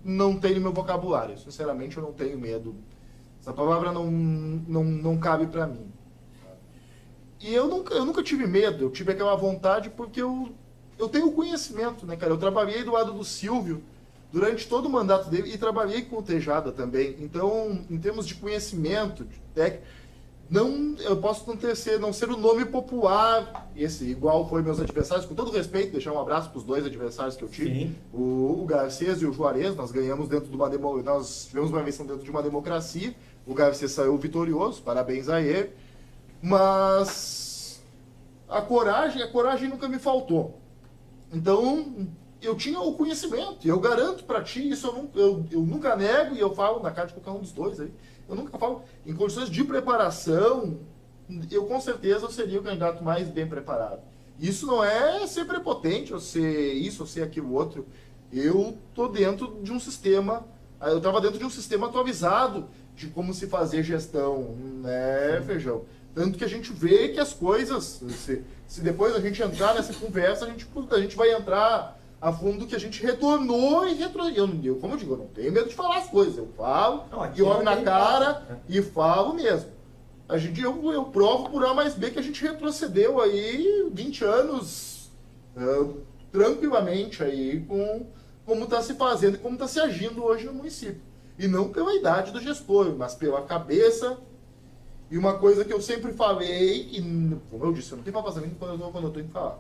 não 0.03 0.39
tem 0.39 0.55
no 0.55 0.61
meu 0.61 0.73
vocabulário. 0.73 1.37
Sinceramente, 1.37 1.97
eu 1.97 2.03
não 2.03 2.13
tenho 2.13 2.37
medo. 2.37 2.75
Essa 3.39 3.53
palavra 3.53 3.91
não, 3.91 4.09
não, 4.09 4.83
não 4.83 5.17
cabe 5.17 5.47
para 5.47 5.67
mim. 5.67 5.91
E 7.41 7.53
eu 7.53 7.67
nunca, 7.67 7.93
eu 7.93 8.05
nunca 8.05 8.23
tive 8.23 8.47
medo. 8.47 8.85
Eu 8.85 8.91
tive 8.91 9.11
aquela 9.11 9.35
vontade 9.35 9.89
porque 9.89 10.21
eu, 10.21 10.49
eu 10.97 11.09
tenho 11.09 11.31
conhecimento, 11.31 12.05
né, 12.05 12.15
cara? 12.15 12.31
Eu 12.31 12.37
trabalhei 12.37 12.83
do 12.83 12.93
lado 12.93 13.11
do 13.11 13.23
Silvio 13.23 13.83
durante 14.31 14.67
todo 14.67 14.85
o 14.85 14.89
mandato 14.89 15.29
dele 15.29 15.53
e 15.53 15.57
trabalhei 15.57 16.03
com 16.03 16.17
o 16.17 16.23
Tejada 16.23 16.71
também. 16.71 17.17
Então, 17.19 17.85
em 17.89 17.97
termos 17.99 18.25
de 18.25 18.35
conhecimento, 18.35 19.25
de 19.25 19.37
técnica 19.53 19.85
não 20.53 20.95
eu 20.99 21.17
posso 21.17 21.47
não 21.47 21.57
ter 21.57 21.75
ser, 21.75 21.99
não 21.99 22.13
ser 22.13 22.29
o 22.29 22.37
nome 22.37 22.63
popular 22.65 23.67
esse 23.75 24.05
igual 24.05 24.47
foi 24.47 24.61
meus 24.61 24.79
adversários 24.79 25.25
com 25.25 25.33
todo 25.33 25.51
respeito 25.51 25.93
deixar 25.93 26.13
um 26.13 26.19
abraço 26.19 26.49
para 26.49 26.59
os 26.59 26.63
dois 26.63 26.85
adversários 26.85 27.35
que 27.35 27.43
eu 27.43 27.49
tive 27.49 27.95
o, 28.13 28.61
o 28.61 28.65
Garcês 28.65 29.21
e 29.21 29.25
o 29.25 29.33
Juarez 29.33 29.75
nós 29.75 29.91
ganhamos 29.91 30.29
dentro 30.29 30.49
de 30.49 30.55
uma 30.55 30.69
demo, 30.69 31.01
nós 31.01 31.47
tivemos 31.47 31.71
uma 31.71 31.79
eleição 31.79 32.05
dentro 32.05 32.23
de 32.23 32.29
uma 32.29 32.43
democracia 32.43 33.15
o 33.47 33.53
Garcês 33.55 33.91
saiu 33.91 34.15
vitorioso 34.15 34.83
parabéns 34.83 35.27
a 35.27 35.41
ele 35.41 35.71
mas 36.39 37.81
a 38.47 38.61
coragem 38.61 39.23
a 39.23 39.27
coragem 39.27 39.69
nunca 39.69 39.87
me 39.87 39.97
faltou. 39.97 40.59
Então 41.31 42.07
eu 42.41 42.55
tinha 42.55 42.79
o 42.79 42.93
conhecimento 42.93 43.65
e 43.65 43.69
eu 43.69 43.79
garanto 43.79 44.25
para 44.25 44.43
ti 44.43 44.69
isso 44.69 44.87
eu, 44.87 45.09
eu, 45.15 45.45
eu 45.49 45.61
nunca 45.61 45.95
nego 45.95 46.35
e 46.35 46.39
eu 46.39 46.53
falo 46.53 46.83
na 46.83 46.91
cara 46.91 47.07
de 47.07 47.13
qualquer 47.13 47.31
um 47.31 47.41
dos 47.41 47.53
dois 47.53 47.79
aí 47.79 47.91
eu 48.27 48.35
nunca 48.35 48.57
falo. 48.57 48.83
Em 49.05 49.13
condições 49.13 49.49
de 49.49 49.63
preparação, 49.63 50.79
eu 51.51 51.65
com 51.65 51.79
certeza 51.79 52.29
seria 52.29 52.59
o 52.59 52.63
candidato 52.63 53.03
mais 53.03 53.27
bem 53.27 53.47
preparado. 53.47 54.01
Isso 54.39 54.65
não 54.65 54.83
é 54.83 55.25
ser 55.27 55.45
prepotente, 55.45 56.13
ou 56.13 56.19
ser 56.19 56.73
isso, 56.73 57.03
ou 57.03 57.07
ser 57.07 57.21
aquilo 57.21 57.53
outro. 57.53 57.85
Eu 58.31 58.77
tô 58.93 59.07
dentro 59.07 59.59
de 59.61 59.71
um 59.71 59.79
sistema, 59.79 60.45
eu 60.81 60.97
estava 60.97 61.21
dentro 61.21 61.37
de 61.37 61.45
um 61.45 61.49
sistema 61.49 61.87
atualizado 61.87 62.67
de 62.95 63.07
como 63.07 63.33
se 63.33 63.47
fazer 63.47 63.83
gestão, 63.83 64.55
né, 64.81 65.41
Feijão? 65.45 65.83
Tanto 66.13 66.37
que 66.37 66.43
a 66.43 66.47
gente 66.47 66.71
vê 66.71 67.09
que 67.09 67.19
as 67.19 67.33
coisas, 67.33 68.01
se, 68.09 68.43
se 68.67 68.81
depois 68.81 69.15
a 69.15 69.19
gente 69.19 69.41
entrar 69.41 69.73
nessa 69.73 69.93
conversa, 69.93 70.45
a 70.45 70.49
gente, 70.49 70.67
a 70.91 70.99
gente 70.99 71.15
vai 71.15 71.33
entrar 71.33 71.99
a 72.23 72.31
fundo 72.31 72.65
que 72.65 72.73
a 72.73 72.79
gente 72.79 73.03
retornou 73.03 73.85
e 73.85 73.95
retro... 73.95 74.29
eu, 74.29 74.49
eu, 74.63 74.77
como 74.77 74.93
eu 74.93 74.97
digo, 74.97 75.13
eu 75.15 75.17
não 75.17 75.27
tenho 75.27 75.51
medo 75.51 75.67
de 75.67 75.75
falar 75.75 75.97
as 75.97 76.07
coisas. 76.07 76.37
Eu 76.37 76.47
falo, 76.55 77.03
não, 77.11 77.29
e 77.35 77.41
olho 77.41 77.63
na 77.63 77.81
cara 77.81 78.61
e 78.69 78.81
falo 78.81 79.33
mesmo. 79.33 79.69
A 80.29 80.37
gente, 80.37 80.61
eu, 80.61 80.93
eu 80.93 81.03
provo 81.03 81.49
por 81.49 81.65
A 81.65 81.73
mais 81.73 81.95
B 81.95 82.11
que 82.11 82.19
a 82.19 82.21
gente 82.21 82.41
retrocedeu 82.41 83.19
aí 83.19 83.89
20 83.91 84.23
anos 84.23 85.11
uh, 85.57 85.97
tranquilamente 86.31 87.21
aí 87.21 87.59
com 87.67 88.05
como 88.45 88.63
está 88.63 88.81
se 88.81 88.93
fazendo 88.93 89.35
e 89.35 89.39
como 89.39 89.55
está 89.55 89.67
se 89.67 89.81
agindo 89.81 90.23
hoje 90.23 90.45
no 90.45 90.53
município. 90.53 91.01
E 91.37 91.45
não 91.45 91.73
pela 91.73 91.93
idade 91.93 92.31
do 92.31 92.39
gestor, 92.39 92.95
mas 92.97 93.13
pela 93.15 93.41
cabeça. 93.41 94.17
E 95.11 95.17
uma 95.17 95.37
coisa 95.37 95.65
que 95.65 95.73
eu 95.73 95.81
sempre 95.81 96.13
falei, 96.13 96.87
e 96.89 97.01
como 97.51 97.65
eu 97.65 97.73
disse, 97.73 97.91
eu 97.91 97.97
não 97.97 98.03
tenho 98.05 98.21
vazamento 98.21 98.55
quando 98.55 98.81
eu 98.81 99.07
estou 99.07 99.21
em 99.21 99.27
falar 99.27 99.59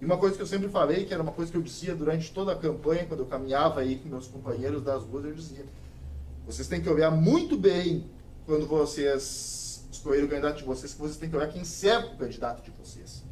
e 0.00 0.04
uma 0.04 0.18
coisa 0.18 0.36
que 0.36 0.42
eu 0.42 0.46
sempre 0.46 0.68
falei, 0.68 1.04
que 1.04 1.14
era 1.14 1.22
uma 1.22 1.32
coisa 1.32 1.50
que 1.50 1.56
eu 1.56 1.62
dizia 1.62 1.94
durante 1.94 2.30
toda 2.32 2.52
a 2.52 2.56
campanha, 2.56 3.06
quando 3.06 3.20
eu 3.20 3.26
caminhava 3.26 3.80
aí 3.80 3.96
com 3.96 4.08
meus 4.08 4.26
companheiros 4.26 4.82
das 4.82 5.02
ruas, 5.02 5.24
eu 5.24 5.32
dizia: 5.32 5.64
vocês 6.46 6.68
têm 6.68 6.80
que 6.80 6.88
olhar 6.88 7.10
muito 7.10 7.56
bem 7.56 8.10
quando 8.44 8.66
vocês 8.66 9.86
escolherem 9.90 10.26
o 10.26 10.28
candidato 10.28 10.58
de 10.58 10.64
vocês, 10.64 10.92
que 10.92 11.00
vocês 11.00 11.16
têm 11.16 11.30
que 11.30 11.36
olhar 11.36 11.48
quem 11.48 11.64
serve 11.64 12.08
o 12.08 12.16
candidato 12.16 12.62
de 12.62 12.70
vocês. 12.78 13.24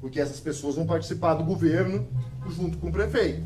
Porque 0.00 0.20
essas 0.20 0.38
pessoas 0.38 0.76
vão 0.76 0.86
participar 0.86 1.34
do 1.34 1.44
governo 1.44 2.06
junto 2.48 2.76
com 2.78 2.88
o 2.88 2.92
prefeito. 2.92 3.42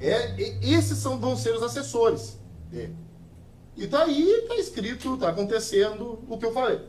É, 0.00 0.40
esses 0.62 0.96
são, 0.98 1.18
vão 1.18 1.36
ser 1.36 1.54
os 1.54 1.62
assessores 1.62 2.38
dele. 2.70 2.94
E 3.76 3.86
tá 3.86 4.04
aí, 4.04 4.44
tá 4.46 4.54
escrito, 4.56 5.16
tá 5.16 5.28
acontecendo 5.30 6.24
o 6.28 6.38
que 6.38 6.46
eu 6.46 6.52
falei. 6.52 6.80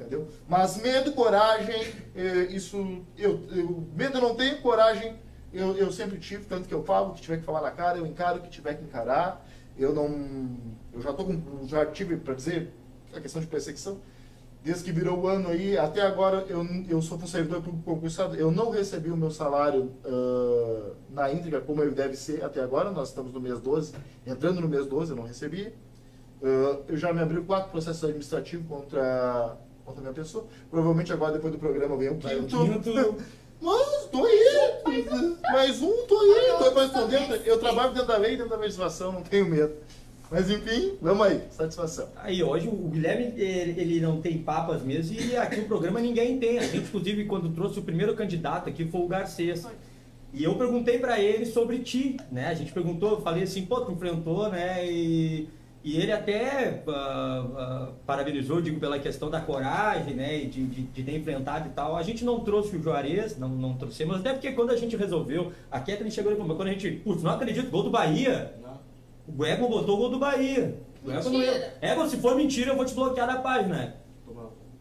Entendeu? 0.00 0.28
Mas 0.48 0.80
medo, 0.80 1.12
coragem, 1.12 1.92
eh, 2.16 2.48
isso. 2.50 3.04
Eu, 3.18 3.40
eu- 3.50 3.86
medo 3.94 4.16
eu 4.16 4.22
não 4.22 4.34
tenho, 4.34 4.60
coragem 4.62 5.18
eu, 5.52 5.76
eu 5.76 5.90
sempre 5.90 6.18
tive, 6.18 6.44
tanto 6.44 6.68
que 6.68 6.74
eu 6.74 6.84
falo, 6.84 7.12
que 7.12 7.20
tiver 7.20 7.38
que 7.38 7.44
falar 7.44 7.60
na 7.60 7.70
cara, 7.70 7.98
eu 7.98 8.06
encaro 8.06 8.38
o 8.38 8.42
que 8.42 8.48
tiver 8.48 8.74
que 8.74 8.84
encarar. 8.84 9.44
Eu 9.76 9.92
não. 9.92 10.56
Eu 10.92 11.00
já, 11.00 11.12
tô 11.12 11.24
com, 11.24 11.66
já 11.66 11.84
tive, 11.86 12.16
para 12.16 12.34
dizer, 12.34 12.72
a 13.14 13.20
questão 13.20 13.40
de 13.40 13.48
perseguição. 13.48 13.98
Desde 14.62 14.84
que 14.84 14.92
virou 14.92 15.18
o 15.18 15.26
ano 15.26 15.48
aí, 15.48 15.78
até 15.78 16.02
agora 16.02 16.44
eu, 16.46 16.64
eu 16.86 17.00
sou 17.00 17.18
servidor 17.26 17.62
público 17.62 17.82
concursado, 17.82 18.36
eu 18.36 18.50
não 18.50 18.68
recebi 18.68 19.10
o 19.10 19.16
meu 19.16 19.30
salário 19.30 19.90
ah, 20.04 20.92
na 21.08 21.32
íntegra 21.32 21.62
como 21.62 21.82
ele 21.82 21.92
deve 21.92 22.14
ser 22.14 22.44
até 22.44 22.60
agora, 22.60 22.90
nós 22.90 23.08
estamos 23.08 23.32
no 23.32 23.40
mês 23.40 23.58
12, 23.58 23.94
entrando 24.26 24.60
no 24.60 24.68
mês 24.68 24.84
12, 24.86 25.12
eu 25.12 25.16
não 25.16 25.24
recebi. 25.24 25.72
Ah, 26.42 26.78
eu 26.88 26.96
já 26.96 27.10
me 27.10 27.22
abri 27.22 27.40
quatro 27.40 27.70
processos 27.70 28.04
administrativos 28.04 28.66
contra, 28.68 29.56
contra 29.90 30.00
a 30.00 30.12
minha 30.12 30.14
pessoa. 30.14 30.46
Provavelmente 30.70 31.12
agora, 31.12 31.32
depois 31.32 31.52
do 31.52 31.58
programa, 31.58 31.96
vem 31.96 32.08
o 32.08 32.14
o 32.14 32.18
quinto. 32.18 33.16
Mas, 33.62 34.08
tô 34.10 34.24
aí. 34.24 35.36
Mais 35.52 35.82
um, 35.82 36.06
tô 36.06 36.18
aí. 36.18 36.72
Tô 36.72 36.80
respondendo. 36.80 37.34
Eu 37.44 37.58
trabalho 37.58 37.92
dentro 37.92 38.08
da 38.08 38.16
lei, 38.16 38.36
dentro 38.36 38.48
da 38.48 38.56
legislação, 38.56 39.12
não 39.12 39.22
tenho 39.22 39.44
medo. 39.44 39.74
Mas 40.30 40.48
enfim, 40.48 40.96
vamos 41.02 41.26
aí. 41.26 41.42
Satisfação. 41.50 42.08
Aí 42.16 42.42
hoje 42.42 42.68
o 42.68 42.88
Guilherme 42.88 43.34
ele, 43.36 43.80
ele 43.80 44.00
não 44.00 44.20
tem 44.20 44.38
papas 44.38 44.80
mesmo 44.80 45.18
e 45.20 45.36
aqui 45.36 45.60
o 45.60 45.66
programa 45.66 46.00
ninguém 46.00 46.38
tem. 46.38 46.58
A 46.58 46.62
gente 46.62 46.86
inclusive 46.86 47.24
quando 47.24 47.52
trouxe 47.52 47.80
o 47.80 47.82
primeiro 47.82 48.14
candidato 48.14 48.68
aqui 48.68 48.86
foi 48.86 49.00
o 49.00 49.08
Garcês. 49.08 49.66
E 50.32 50.44
eu 50.44 50.54
perguntei 50.54 50.98
pra 50.98 51.18
ele 51.18 51.44
sobre 51.44 51.80
ti, 51.80 52.16
né? 52.30 52.46
A 52.46 52.54
gente 52.54 52.72
perguntou, 52.72 53.10
eu 53.10 53.20
falei 53.20 53.42
assim, 53.42 53.66
pô, 53.66 53.80
tu 53.80 53.90
enfrentou, 53.90 54.48
né? 54.48 54.86
E, 54.88 55.48
e 55.82 55.96
ele 55.96 56.12
até 56.12 56.82
ah, 56.88 57.44
ah, 57.56 57.88
parabenizou, 58.06 58.60
digo, 58.60 58.78
pela 58.78 58.98
questão 58.98 59.30
da 59.30 59.40
coragem, 59.40 60.14
né? 60.14 60.36
E 60.42 60.46
de, 60.46 60.66
de, 60.66 60.82
de 60.82 61.02
ter 61.02 61.16
enfrentado 61.16 61.68
e 61.68 61.72
tal. 61.72 61.96
A 61.96 62.02
gente 62.02 62.24
não 62.24 62.40
trouxe 62.40 62.76
o 62.76 62.82
Juarez, 62.82 63.38
não, 63.38 63.48
não 63.48 63.74
trouxemos, 63.74 64.16
até 64.16 64.32
porque 64.32 64.52
quando 64.52 64.70
a 64.70 64.76
gente 64.76 64.94
resolveu, 64.96 65.52
a 65.70 65.78
Kathleen 65.80 66.10
chegou 66.10 66.32
e 66.32 66.36
falou, 66.36 66.54
quando 66.56 66.68
a 66.68 66.72
gente, 66.72 66.90
putz, 67.04 67.22
não 67.22 67.30
acredito, 67.32 67.70
gol 67.70 67.82
do 67.84 67.90
Bahia. 67.90 68.54
O 69.38 69.46
Egon 69.46 69.68
botou 69.68 69.94
o 69.94 69.98
gol 69.98 70.10
do 70.10 70.18
Bahia. 70.18 70.76
O 71.04 71.10
Egon 71.10 71.30
não 71.30 71.38
Mentira. 71.38 71.74
ia- 71.80 71.92
Egon, 71.92 72.08
se 72.08 72.16
for 72.18 72.34
mentira, 72.34 72.72
eu 72.72 72.76
vou 72.76 72.84
te 72.84 72.92
bloquear 72.94 73.26
da 73.26 73.36
página. 73.36 73.94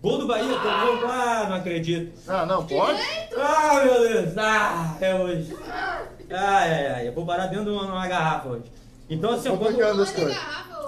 Gol 0.02 0.18
do 0.18 0.28
Bahia, 0.28 0.48
tomou. 0.48 1.10
Ah, 1.12 1.46
não 1.50 1.56
acredito. 1.58 2.18
Ah, 2.28 2.46
não, 2.46 2.66
pode? 2.66 3.00
Ah, 3.38 3.84
meu 3.86 4.10
Deus. 4.10 4.38
Ah, 4.38 4.98
é 5.02 5.14
hoje. 5.16 5.54
Ai, 6.32 6.74
ai, 6.74 6.88
ai. 6.94 7.08
Eu 7.10 7.14
vou 7.14 7.26
parar 7.26 7.48
dentro 7.48 7.66
de 7.66 7.72
uma, 7.72 7.84
uma 7.84 8.08
garrafa 8.08 8.48
hoje. 8.50 8.64
Então, 9.10 9.32
assim, 9.32 9.50
quando, 9.58 9.76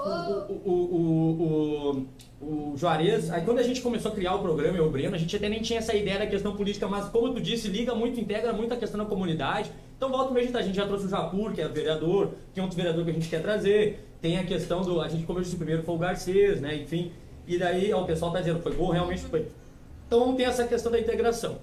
o, 0.04 0.54
o, 0.66 0.72
o, 0.72 2.08
o, 2.42 2.72
o 2.74 2.78
Juarez, 2.78 3.30
aí 3.32 3.44
quando 3.44 3.60
a 3.60 3.64
gente 3.64 3.82
começou 3.82 4.12
a 4.12 4.16
criar 4.16 4.36
o 4.36 4.40
programa, 4.40 4.78
eu 4.78 4.86
e 4.86 4.88
o 4.88 4.92
Breno, 4.92 5.16
a 5.16 5.18
gente 5.18 5.36
até 5.36 5.48
nem 5.48 5.62
tinha 5.62 5.80
essa 5.80 5.96
ideia 5.96 6.20
da 6.20 6.28
questão 6.28 6.56
política, 6.56 6.88
mas 6.88 7.06
como 7.10 7.34
tu 7.34 7.42
disse, 7.42 7.68
liga 7.68 7.94
muito, 7.94 8.20
integra 8.20 8.52
muito 8.54 8.74
a 8.74 8.78
questão 8.78 9.00
da 9.00 9.06
comunidade. 9.06 9.72
Então 9.96 10.10
volta 10.10 10.32
e 10.32 10.34
meia, 10.34 10.58
a 10.58 10.62
gente 10.62 10.76
já 10.76 10.88
trouxe 10.88 11.06
o 11.06 11.10
Japur, 11.10 11.54
que 11.54 11.62
é 11.62 11.68
vereador, 11.68 12.32
tem 12.54 12.64
outro 12.64 12.76
vereador 12.76 13.04
que 13.06 13.12
a 13.12 13.14
gente 13.14 13.30
quer 13.30 13.42
trazer, 13.42 14.08
tem 14.20 14.38
a 14.40 14.44
questão 14.44 14.82
do, 14.82 15.00
a 15.00 15.08
gente 15.08 15.26
conversou 15.26 15.58
primeiro 15.58 15.84
foi 15.84 15.96
o 15.96 15.98
Garcês, 15.98 16.60
né, 16.60 16.76
enfim, 16.76 17.12
e 17.48 17.58
daí 17.58 17.94
ó, 17.94 18.02
o 18.02 18.06
pessoal 18.06 18.32
tá 18.32 18.40
dizendo, 18.40 18.62
foi 18.62 18.74
gol, 18.74 18.90
realmente 18.90 19.22
foi. 19.22 19.48
Então 20.08 20.36
tem 20.36 20.46
essa 20.46 20.66
questão 20.66 20.92
da 20.92 21.00
integração. 21.00 21.60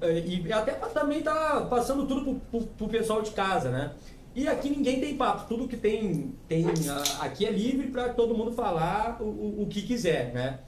É, 0.00 0.18
E 0.18 0.52
até 0.52 0.72
também 0.72 1.22
tá 1.22 1.66
passando 1.70 2.06
tudo 2.06 2.22
pro, 2.22 2.34
pro, 2.34 2.68
pro 2.68 2.88
pessoal 2.88 3.22
de 3.22 3.30
casa, 3.30 3.70
né? 3.70 3.92
E 4.38 4.46
aqui 4.46 4.70
ninguém 4.70 5.00
tem 5.00 5.16
papo, 5.16 5.48
tudo 5.48 5.66
que 5.66 5.76
tem, 5.76 6.32
tem 6.46 6.64
ah, 6.88 7.24
aqui 7.24 7.44
é 7.44 7.50
livre 7.50 7.88
para 7.88 8.10
todo 8.10 8.36
mundo 8.36 8.52
falar 8.52 9.20
o, 9.20 9.24
o, 9.24 9.62
o 9.62 9.66
que 9.66 9.82
quiser, 9.82 10.32
né? 10.32 10.60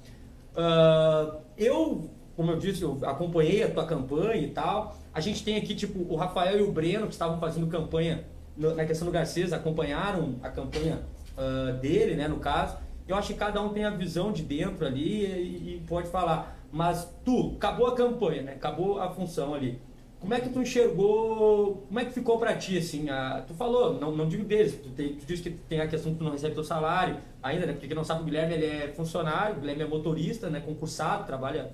Ah, 0.57 1.37
eu, 1.57 2.11
como 2.35 2.51
eu 2.51 2.59
disse, 2.59 2.83
eu 2.83 2.99
acompanhei 3.05 3.63
a 3.63 3.71
tua 3.71 3.87
campanha 3.87 4.35
e 4.43 4.49
tal. 4.49 4.97
A 5.15 5.21
gente 5.21 5.45
tem 5.45 5.57
aqui, 5.57 5.77
tipo, 5.77 6.01
o 6.13 6.17
Rafael 6.17 6.59
e 6.59 6.63
o 6.63 6.73
Breno, 6.73 7.07
que 7.07 7.13
estavam 7.13 7.39
fazendo 7.39 7.69
campanha 7.69 8.25
na 8.57 8.85
questão 8.85 9.07
do 9.07 9.13
Garcês, 9.13 9.53
acompanharam 9.53 10.35
a 10.43 10.49
campanha 10.49 11.03
ah, 11.39 11.71
dele, 11.81 12.17
né, 12.17 12.27
no 12.27 12.39
caso. 12.39 12.77
Eu 13.07 13.15
acho 13.15 13.29
que 13.29 13.39
cada 13.39 13.63
um 13.63 13.69
tem 13.69 13.85
a 13.85 13.91
visão 13.91 14.33
de 14.33 14.43
dentro 14.43 14.85
ali 14.85 15.25
e, 15.27 15.77
e 15.77 15.85
pode 15.87 16.09
falar. 16.09 16.57
Mas 16.73 17.09
tu, 17.25 17.55
acabou 17.57 17.87
a 17.87 17.95
campanha, 17.95 18.43
né? 18.43 18.53
Acabou 18.55 19.01
a 19.01 19.11
função 19.11 19.55
ali. 19.55 19.81
Como 20.21 20.35
é 20.35 20.41
que 20.41 20.51
tu 20.51 20.61
enxergou, 20.61 21.85
como 21.89 21.99
é 21.99 22.05
que 22.05 22.13
ficou 22.13 22.39
pra 22.39 22.55
ti, 22.55 22.77
assim, 22.77 23.09
a- 23.09 23.43
tu 23.47 23.55
falou, 23.55 23.99
não, 23.99 24.15
não 24.15 24.29
digo 24.29 24.45
deles, 24.45 24.75
tu, 24.75 24.91
tu 24.91 25.27
disse 25.27 25.43
que 25.43 25.51
tem 25.51 25.81
a 25.81 25.89
questão 25.89 26.13
que 26.13 26.19
tu 26.19 26.25
não 26.25 26.33
recebe 26.33 26.55
teu 26.55 26.63
salário 26.63 27.17
ainda, 27.43 27.65
né, 27.67 27.73
porque 27.73 27.87
quem 27.87 27.97
não 27.97 28.05
sabe, 28.05 28.21
o 28.21 28.25
Guilherme, 28.25 28.53
ele 28.55 28.67
é 28.67 28.89
funcionário, 28.95 29.57
o 29.57 29.61
Guilherme 29.61 29.83
é 29.83 29.87
motorista, 29.87 30.51
né, 30.51 30.61
concursado, 30.61 31.25
trabalha 31.25 31.71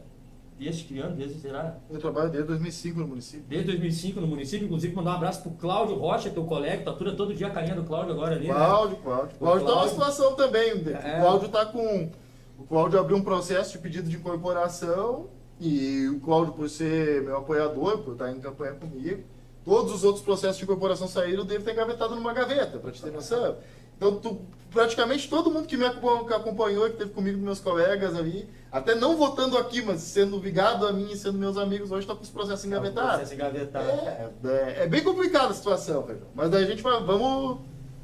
desde 0.58 0.84
que 0.84 0.98
ano, 1.00 1.16
desde, 1.16 1.38
será? 1.40 1.76
Eu 1.90 1.98
trabalho 1.98 2.30
desde 2.30 2.46
2005 2.48 3.00
no 3.00 3.06
município. 3.08 3.44
Desde 3.48 3.66
2005 3.66 4.20
no 4.20 4.26
município, 4.28 4.64
inclusive 4.64 4.94
mandar 4.94 5.10
um 5.10 5.14
abraço 5.16 5.42
pro 5.42 5.50
Cláudio 5.50 5.96
Rocha, 5.96 6.30
teu 6.30 6.44
colega, 6.44 6.82
tu 6.84 6.90
atura 6.90 7.12
todo 7.16 7.34
dia 7.34 7.48
a 7.48 7.50
carinha 7.50 7.74
do 7.74 7.84
Cláudio 7.84 8.12
agora 8.12 8.36
ali, 8.36 8.46
né? 8.48 8.54
Cláudio, 8.54 8.96
Cláudio. 8.98 9.36
Cláudio 9.38 9.66
tá 9.66 9.72
numa 9.72 9.82
Cláudio. 9.88 9.90
situação 9.90 10.34
também. 10.36 10.70
É. 10.70 11.18
O 11.18 11.20
Cláudio 11.20 11.48
tá 11.50 11.66
com. 11.66 12.08
O 12.58 12.64
Cláudio 12.64 12.98
abriu 12.98 13.18
um 13.18 13.22
processo 13.22 13.72
de 13.72 13.78
pedido 13.78 14.08
de 14.08 14.16
incorporação 14.16 15.26
e 15.60 16.08
o 16.08 16.20
Cláudio, 16.20 16.52
por 16.54 16.68
ser 16.68 17.22
meu 17.22 17.36
apoiador, 17.38 17.98
por 17.98 18.12
estar 18.12 18.30
em 18.30 18.40
campanha 18.40 18.72
comigo, 18.74 19.22
todos 19.64 19.92
os 19.92 20.04
outros 20.04 20.24
processos 20.24 20.58
de 20.58 20.64
incorporação 20.64 21.08
saíram, 21.08 21.44
deve 21.44 21.64
ter 21.64 21.72
engavetado 21.72 22.14
numa 22.14 22.32
gaveta, 22.32 22.78
pra 22.78 22.90
te 22.92 23.00
ter 23.02 23.10
noção. 23.12 23.56
Então, 23.96 24.16
tu- 24.16 24.40
praticamente 24.70 25.28
todo 25.28 25.50
mundo 25.50 25.66
que 25.66 25.76
me 25.76 25.86
acompanhou, 25.86 26.84
que 26.90 26.96
teve 26.98 27.10
comigo, 27.12 27.38
meus 27.38 27.60
colegas 27.60 28.14
ali, 28.14 28.46
até 28.70 28.94
não 28.94 29.16
votando 29.16 29.56
aqui, 29.56 29.80
mas 29.80 30.02
sendo 30.02 30.38
ligado 30.38 30.86
a 30.86 30.92
mim 30.92 31.10
e 31.10 31.16
sendo 31.16 31.38
meus 31.38 31.56
amigos, 31.56 31.90
hoje 31.90 32.06
tá 32.06 32.14
com 32.14 32.22
os 32.22 32.28
processos 32.28 32.64
engavetados. 32.66 33.10
processo 33.12 33.34
engavetado. 33.34 33.88
É, 33.88 34.30
é, 34.44 34.76
é 34.82 34.86
bem 34.86 35.02
complicada 35.02 35.48
a 35.48 35.54
situação, 35.54 36.02
Pedro. 36.02 36.26
Mas 36.34 36.50
daí 36.50 36.64
a 36.64 36.66
gente 36.66 36.82
vai, 36.82 37.02
vamos, 37.02 37.60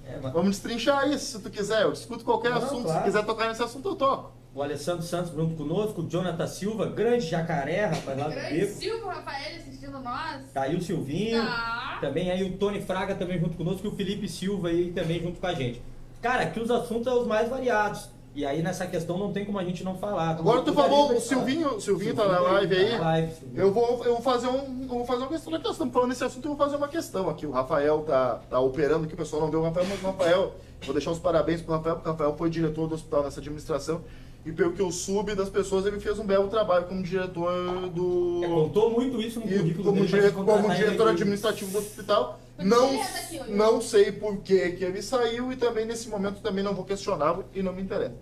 É, 0.06 0.18
mas- 0.22 0.32
vamos 0.32 0.50
destrinchar 0.52 1.06
isso, 1.12 1.36
se 1.36 1.42
tu 1.42 1.50
quiser. 1.50 1.82
Eu 1.82 1.92
discuto 1.92 2.24
qualquer 2.24 2.50
Não, 2.52 2.58
assunto. 2.58 2.84
claro. 2.84 2.98
Se 3.00 3.04
quiser 3.04 3.26
tocar 3.26 3.48
nesse 3.48 3.62
assunto, 3.62 3.88
eu 3.90 3.94
toco. 3.94 4.32
O 4.54 4.62
Alessandro 4.62 5.02
Santos 5.02 5.32
junto 5.32 5.54
conosco, 5.54 6.02
o 6.02 6.08
Jonathan 6.08 6.46
Silva, 6.46 6.86
grande 6.86 7.26
jacaré, 7.26 7.86
rapaz, 7.86 8.18
lá 8.18 8.28
do 8.28 8.34
Grande 8.34 8.60
Beco. 8.60 8.72
Silvio 8.72 9.06
Rafael 9.06 9.56
assistindo 9.56 9.98
nós. 10.00 10.52
Tá 10.52 10.62
aí 10.62 10.76
o 10.76 10.82
Silvinho. 10.82 11.42
Tá. 11.42 11.98
Também 12.02 12.30
aí 12.30 12.42
o 12.44 12.58
Tony 12.58 12.82
Fraga 12.82 13.14
também 13.14 13.38
junto 13.38 13.56
conosco 13.56 13.86
e 13.86 13.88
o 13.88 13.96
Felipe 13.96 14.28
Silva 14.28 14.68
aí 14.68 14.92
também 14.92 15.22
junto 15.22 15.40
com 15.40 15.46
a 15.46 15.54
gente. 15.54 15.80
Cara, 16.20 16.42
aqui 16.42 16.60
os 16.60 16.70
assuntos 16.70 17.04
são 17.04 17.20
os 17.20 17.26
mais 17.26 17.48
variados. 17.48 18.10
E 18.34 18.46
aí 18.46 18.62
nessa 18.62 18.86
questão 18.86 19.18
não 19.18 19.32
tem 19.32 19.44
como 19.44 19.58
a 19.58 19.64
gente 19.64 19.84
não 19.84 19.96
falar. 19.96 20.30
Agora 20.30 20.62
tu 20.62 20.72
falou, 20.72 21.14
o. 21.14 21.20
Silvinho, 21.20 21.76
o 21.76 21.80
Silvinho 21.80 22.14
tá 22.14 22.26
na 22.26 22.40
live 22.40 22.76
aí. 22.76 22.90
Tá 22.90 22.98
na 22.98 23.04
live. 23.04 23.32
Eu 23.54 23.72
vou, 23.72 24.04
eu 24.04 24.12
vou 24.14 24.22
fazer 24.22 24.48
um, 24.48 24.82
eu 24.82 24.88
vou 24.88 25.04
fazer 25.06 25.22
uma 25.22 25.28
questão. 25.28 25.52
Que 25.52 25.58
nós 25.64 25.72
estamos 25.72 25.92
falando 25.92 26.08
nesse 26.10 26.24
assunto, 26.24 26.44
eu 26.44 26.54
vou 26.54 26.58
fazer 26.58 26.76
uma 26.76 26.88
questão 26.88 27.28
aqui. 27.28 27.46
O 27.46 27.50
Rafael 27.50 28.00
tá, 28.00 28.40
tá 28.48 28.60
operando 28.60 29.04
aqui, 29.04 29.14
o 29.14 29.16
pessoal 29.16 29.42
não 29.42 29.50
vê 29.50 29.56
o 29.56 29.62
Rafael, 29.62 29.86
mas 29.86 30.02
o 30.02 30.06
Rafael, 30.06 30.54
vou 30.82 30.94
deixar 30.94 31.10
os 31.10 31.18
parabéns 31.18 31.60
pro 31.60 31.74
Rafael, 31.74 31.96
porque 31.96 32.08
o 32.08 32.12
Rafael 32.12 32.34
foi 32.36 32.48
diretor 32.50 32.86
do 32.86 32.94
hospital 32.94 33.22
nessa 33.22 33.40
administração. 33.40 34.02
E 34.44 34.50
pelo 34.50 34.72
que 34.72 34.82
eu 34.82 34.90
soube 34.90 35.34
das 35.36 35.48
pessoas, 35.48 35.86
ele 35.86 36.00
fez 36.00 36.18
um 36.18 36.26
belo 36.26 36.48
trabalho 36.48 36.86
como 36.86 37.00
diretor 37.02 37.88
do. 37.90 38.40
É, 38.42 38.48
contou 38.48 38.90
muito 38.90 39.20
isso 39.20 39.38
no 39.38 39.46
currículo 39.46 39.84
como, 39.84 39.96
dele 40.04 40.08
dire- 40.08 40.32
como 40.32 40.74
diretor 40.74 41.08
administrativo 41.08 41.70
do 41.70 41.78
hospital, 41.78 42.40
não, 42.58 42.88
hoje. 42.88 43.40
não 43.50 43.80
sei 43.80 44.10
por 44.10 44.38
que, 44.38 44.70
que 44.72 44.84
ele 44.84 45.00
saiu 45.00 45.52
e 45.52 45.56
também 45.56 45.86
nesse 45.86 46.08
momento 46.08 46.40
também 46.40 46.64
não 46.64 46.74
vou 46.74 46.84
questioná-lo 46.84 47.44
e 47.54 47.62
não 47.62 47.72
me 47.72 47.82
interessa. 47.82 48.16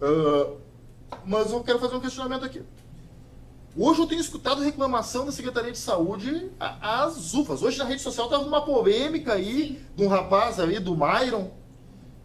Ah, 0.00 0.52
mas 1.26 1.50
eu 1.50 1.60
quero 1.64 1.80
fazer 1.80 1.96
um 1.96 2.00
questionamento 2.00 2.44
aqui. 2.44 2.62
Hoje 3.76 4.00
eu 4.00 4.06
tenho 4.06 4.20
escutado 4.20 4.62
reclamação 4.62 5.24
da 5.24 5.32
Secretaria 5.32 5.72
de 5.72 5.78
Saúde 5.78 6.50
às 6.60 7.32
UFAs. 7.34 7.62
Hoje 7.62 7.78
na 7.78 7.84
rede 7.84 8.02
social 8.02 8.28
tava 8.28 8.44
uma 8.44 8.64
polêmica 8.64 9.32
aí 9.32 9.80
de 9.96 10.04
um 10.04 10.08
rapaz 10.08 10.60
ali, 10.60 10.78
do 10.78 10.94
Myron, 10.94 11.50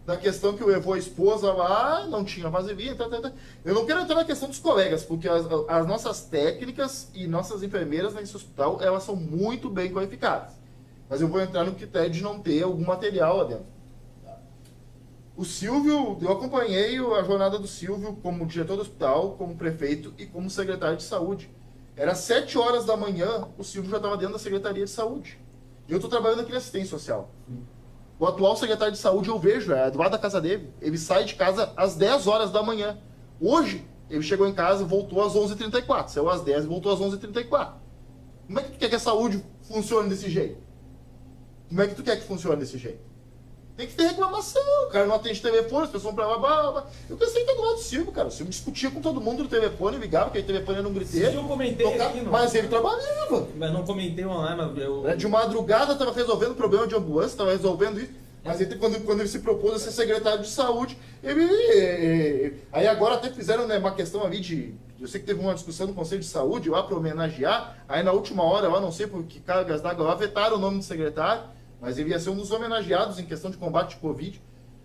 da 0.08 0.16
questão 0.16 0.56
que 0.56 0.64
levou 0.64 0.94
a 0.94 0.98
esposa 0.98 1.52
lá, 1.52 2.06
não 2.06 2.24
tinha 2.24 2.48
vaselina, 2.48 2.94
tá, 2.94 3.10
tá, 3.10 3.20
tá. 3.20 3.32
Eu 3.62 3.74
não 3.74 3.84
quero 3.84 4.00
entrar 4.00 4.14
na 4.14 4.24
questão 4.24 4.48
dos 4.48 4.58
colegas, 4.58 5.04
porque 5.04 5.28
as, 5.28 5.44
as 5.68 5.86
nossas 5.86 6.22
técnicas 6.22 7.10
e 7.12 7.26
nossas 7.26 7.62
enfermeiras 7.62 8.14
nesse 8.14 8.34
hospital, 8.34 8.80
elas 8.80 9.02
são 9.02 9.14
muito 9.14 9.68
bem 9.68 9.92
qualificadas. 9.92 10.54
Mas 11.10 11.20
eu 11.20 11.28
vou 11.28 11.42
entrar 11.42 11.62
no 11.64 11.74
critério 11.74 12.08
de 12.08 12.22
não 12.22 12.40
ter 12.40 12.62
algum 12.62 12.86
material 12.86 13.36
lá 13.36 13.44
dentro. 13.44 13.66
O 15.36 15.44
Silvio, 15.44 16.16
eu 16.22 16.32
acompanhei 16.32 16.96
a 16.96 17.22
jornada 17.22 17.58
do 17.58 17.66
Silvio 17.66 18.16
como 18.22 18.46
diretor 18.46 18.76
do 18.76 18.82
hospital, 18.82 19.32
como 19.32 19.56
prefeito 19.56 20.14
e 20.16 20.24
como 20.24 20.48
secretário 20.48 20.96
de 20.96 21.02
saúde. 21.02 21.50
Era 21.94 22.14
sete 22.14 22.56
horas 22.56 22.86
da 22.86 22.96
manhã, 22.96 23.46
o 23.58 23.62
Silvio 23.62 23.90
já 23.90 23.98
estava 23.98 24.16
dentro 24.16 24.32
da 24.32 24.38
Secretaria 24.38 24.86
de 24.86 24.90
Saúde. 24.90 25.38
Eu 25.86 25.96
estou 25.96 26.08
trabalhando 26.08 26.40
aqui 26.40 26.52
na 26.52 26.56
assistência 26.56 26.88
social. 26.88 27.30
O 28.18 28.26
atual 28.26 28.56
secretário 28.56 28.92
de 28.92 28.98
saúde 28.98 29.28
eu 29.28 29.38
vejo, 29.38 29.72
é 29.72 29.90
do 29.90 29.98
lado 29.98 30.10
da 30.10 30.18
casa 30.18 30.40
dele. 30.40 30.72
Ele 30.80 30.98
sai 30.98 31.24
de 31.24 31.34
casa 31.34 31.72
às 31.76 31.94
10 31.94 32.26
horas 32.26 32.50
da 32.50 32.62
manhã. 32.62 32.98
Hoje, 33.40 33.86
ele 34.10 34.22
chegou 34.22 34.46
em 34.46 34.52
casa 34.52 34.82
e 34.82 34.86
voltou 34.86 35.22
às 35.22 35.34
11h34. 35.34 36.08
Saiu 36.08 36.28
às 36.28 36.42
10 36.42 36.64
e 36.64 36.66
voltou 36.66 36.92
às 36.92 36.98
11h34. 36.98 37.74
Como 38.46 38.58
é 38.58 38.62
que 38.62 38.72
tu 38.72 38.78
quer 38.78 38.88
que 38.88 38.96
a 38.96 39.00
saúde 39.00 39.44
funcione 39.62 40.08
desse 40.08 40.28
jeito? 40.28 40.60
Como 41.68 41.80
é 41.80 41.86
que 41.86 41.94
tu 41.94 42.02
quer 42.02 42.16
que 42.16 42.26
funcione 42.26 42.56
desse 42.56 42.78
jeito? 42.78 43.07
Tem 43.78 43.86
que 43.86 43.94
ter 43.94 44.08
reclamação, 44.08 44.60
o 44.88 44.90
cara 44.90 45.06
não 45.06 45.14
atende 45.14 45.40
telefone, 45.40 45.84
as 45.84 45.90
pessoas 45.90 46.12
vão 46.12 46.14
pra 46.16 46.36
blá. 46.36 46.84
Eu 47.08 47.16
cansei 47.16 47.44
de 47.44 47.48
estar 47.48 47.54
do 47.54 47.62
lado 47.64 47.76
do 47.76 47.80
Silvio, 47.80 48.10
cara. 48.10 48.26
O 48.26 48.30
Silvio 48.32 48.50
discutia 48.50 48.90
com 48.90 49.00
todo 49.00 49.20
mundo 49.20 49.44
no 49.44 49.48
telefone, 49.48 49.98
ligava, 49.98 50.24
porque 50.24 50.40
o 50.40 50.44
telefone 50.44 50.78
era 50.78 50.88
um 50.88 50.92
griteiro. 50.92 51.32
Eu 51.36 51.44
comentei 51.44 51.86
tocava, 51.88 52.10
aqui, 52.10 52.20
não. 52.22 52.32
mas 52.32 52.52
ele 52.56 52.66
trabalhava. 52.66 53.46
Mas 53.56 53.72
não 53.72 53.84
comentei 53.84 54.26
online, 54.26 54.56
mas 54.56 54.82
eu. 54.82 55.02
Né? 55.02 55.14
De 55.14 55.28
madrugada 55.28 55.92
estava 55.92 56.12
resolvendo 56.12 56.56
problema 56.56 56.88
de 56.88 56.96
ambulância, 56.96 57.34
estava 57.34 57.52
resolvendo 57.52 58.00
isso. 58.00 58.10
Mas 58.44 58.60
ele, 58.60 58.74
quando, 58.74 59.00
quando 59.04 59.20
ele 59.20 59.28
se 59.28 59.38
propôs 59.38 59.74
a 59.74 59.78
ser 59.78 59.92
secretário 59.92 60.42
de 60.42 60.48
saúde, 60.50 60.98
ele. 61.22 61.44
eh, 61.44 62.52
Aí 62.72 62.88
agora 62.88 63.14
até 63.14 63.30
fizeram 63.30 63.68
né, 63.68 63.78
uma 63.78 63.92
questão 63.94 64.24
ali 64.24 64.40
de. 64.40 64.74
Eu 65.00 65.06
sei 65.06 65.20
que 65.20 65.26
teve 65.26 65.38
uma 65.38 65.54
discussão 65.54 65.86
no 65.86 65.94
Conselho 65.94 66.20
de 66.20 66.26
Saúde 66.26 66.68
lá 66.68 66.82
para 66.82 66.96
homenagear. 66.96 67.78
Aí 67.88 68.02
na 68.02 68.10
última 68.10 68.42
hora, 68.42 68.66
lá, 68.66 68.80
não 68.80 68.90
sei 68.90 69.06
por 69.06 69.22
que 69.22 69.38
cargas 69.38 69.80
d'água 69.80 70.04
lá, 70.04 70.14
vetaram 70.16 70.56
o 70.56 70.58
nome 70.58 70.78
do 70.78 70.84
secretário. 70.84 71.44
Mas 71.80 71.98
ele 71.98 72.10
ia 72.10 72.18
ser 72.18 72.30
um 72.30 72.36
dos 72.36 72.50
homenageados 72.50 73.18
em 73.18 73.24
questão 73.24 73.50
de 73.50 73.56
combate 73.56 73.90
de 73.90 73.96
Covid. 73.96 74.40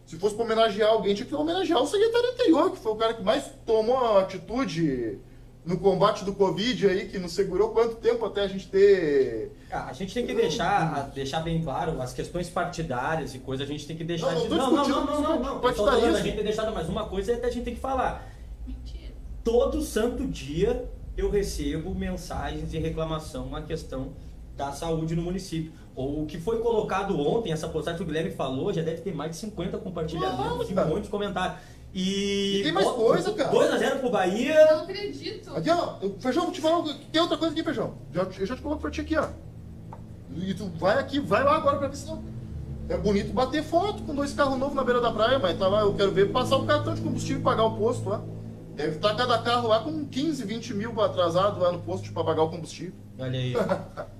Se 0.05 0.17
fosse 0.17 0.35
para 0.35 0.45
homenagear 0.45 0.89
alguém, 0.89 1.15
tinha 1.15 1.25
que 1.25 1.33
homenagear 1.33 1.81
o 1.81 1.87
secretário 1.87 2.29
anterior, 2.31 2.71
que 2.71 2.77
foi 2.77 2.91
o 2.91 2.95
cara 2.95 3.13
que 3.13 3.23
mais 3.23 3.49
tomou 3.65 3.97
a 3.97 4.21
atitude 4.21 5.17
no 5.65 5.79
combate 5.79 6.25
do 6.25 6.33
Covid 6.33 6.87
aí, 6.87 7.07
que 7.07 7.17
nos 7.17 7.31
segurou 7.31 7.69
quanto 7.69 7.95
tempo 7.95 8.25
até 8.25 8.41
a 8.41 8.47
gente 8.47 8.67
ter. 8.67 9.51
Ah, 9.71 9.85
a 9.89 9.93
gente 9.93 10.13
tem 10.13 10.27
que 10.27 10.33
deixar, 10.33 11.09
deixar 11.11 11.39
bem 11.39 11.61
claro 11.63 12.01
as 12.01 12.13
questões 12.13 12.49
partidárias 12.49 13.33
e 13.33 13.39
coisas, 13.39 13.67
a 13.67 13.71
gente 13.71 13.87
tem 13.87 13.95
que 13.95 14.03
deixar. 14.03 14.33
Não, 14.33 14.41
não 14.41 14.43
de- 14.43 14.49
não, 14.49 14.71
não, 14.71 14.87
não, 14.87 15.11
não, 15.11 15.39
não, 15.39 15.61
não. 15.61 15.73
falando, 15.73 16.15
a 16.15 16.21
gente 16.21 16.35
tem 16.35 16.43
deixado 16.43 16.73
mais 16.73 16.89
uma 16.89 17.05
coisa 17.07 17.31
é 17.31 17.45
a 17.45 17.49
gente 17.49 17.63
tem 17.63 17.75
que 17.75 17.79
falar. 17.79 18.27
Mentira. 18.67 19.13
Todo 19.43 19.81
santo 19.81 20.27
dia 20.27 20.85
eu 21.15 21.29
recebo 21.29 21.95
mensagens 21.95 22.69
de 22.69 22.77
reclamação 22.77 23.49
na 23.49 23.61
questão 23.61 24.11
da 24.55 24.71
saúde 24.71 25.15
no 25.15 25.21
município. 25.21 25.71
Ou 25.95 26.23
o 26.23 26.25
que 26.25 26.39
foi 26.39 26.59
colocado 26.59 27.19
ontem, 27.19 27.51
essa 27.51 27.67
postagem 27.67 27.97
que 27.97 28.03
o 28.03 28.07
Guilherme 28.07 28.31
falou, 28.31 28.73
já 28.73 28.81
deve 28.81 29.01
ter 29.01 29.13
mais 29.13 29.31
de 29.31 29.37
50 29.37 29.77
compartilhamentos 29.77 30.69
e 30.69 30.73
um 30.73 30.87
monte 30.87 31.03
de 31.03 31.09
comentários. 31.09 31.57
E. 31.93 32.59
E 32.59 32.63
tem 32.63 32.71
mais 32.71 32.87
coisa, 32.87 33.31
cara. 33.33 33.51
2x0 33.51 33.97
pro 33.99 34.07
Eu 34.07 34.11
Bahia. 34.11 34.65
não 34.71 34.81
acredito. 34.83 35.55
Aqui, 35.55 35.69
ó, 35.69 35.95
eu- 36.01 36.15
Feijão, 36.19 36.43
vou 36.45 36.51
te 36.51 36.59
falar, 36.61 36.83
tem 37.11 37.21
outra 37.21 37.37
coisa 37.37 37.53
aqui, 37.53 37.63
Feijão. 37.63 37.93
Já, 38.11 38.23
eu 38.23 38.45
já 38.47 38.55
te 38.55 38.61
coloco 38.63 38.81
pra 38.81 38.89
ti 38.89 39.01
aqui, 39.01 39.15
ó. 39.15 39.27
E 40.35 40.53
tu 40.55 40.65
vai 40.79 40.97
aqui, 40.97 41.19
vai 41.19 41.43
lá 41.43 41.55
agora 41.55 41.77
pra 41.77 41.87
ver 41.87 41.95
se 41.95 42.07
não. 42.07 42.23
É 42.89 42.97
bonito 42.97 43.31
bater 43.31 43.63
foto 43.63 44.01
com 44.03 44.15
dois 44.15 44.33
carros 44.33 44.57
novos 44.57 44.75
na 44.75 44.83
beira 44.83 44.99
da 44.99 45.11
praia, 45.11 45.37
mas 45.39 45.57
tá 45.57 45.67
lá, 45.67 45.81
eu 45.81 45.93
quero 45.93 46.11
ver 46.11 46.31
passar 46.31 46.57
o 46.57 46.65
cartão 46.65 46.93
de 46.95 47.01
combustível 47.01 47.39
e 47.39 47.43
pagar 47.43 47.63
o 47.65 47.77
posto 47.77 48.09
lá. 48.09 48.21
Deve 48.75 48.95
estar 48.95 49.15
cada 49.15 49.39
carro 49.39 49.67
lá 49.67 49.79
com 49.81 50.05
15, 50.05 50.45
20 50.45 50.73
mil 50.73 50.99
atrasado 51.01 51.59
lá 51.59 51.71
no 51.71 51.79
posto 51.79 52.11
pra 52.11 52.23
pagar 52.23 52.43
o 52.43 52.49
combustível. 52.49 52.93
Olha 53.19 53.39
aí. 53.39 53.53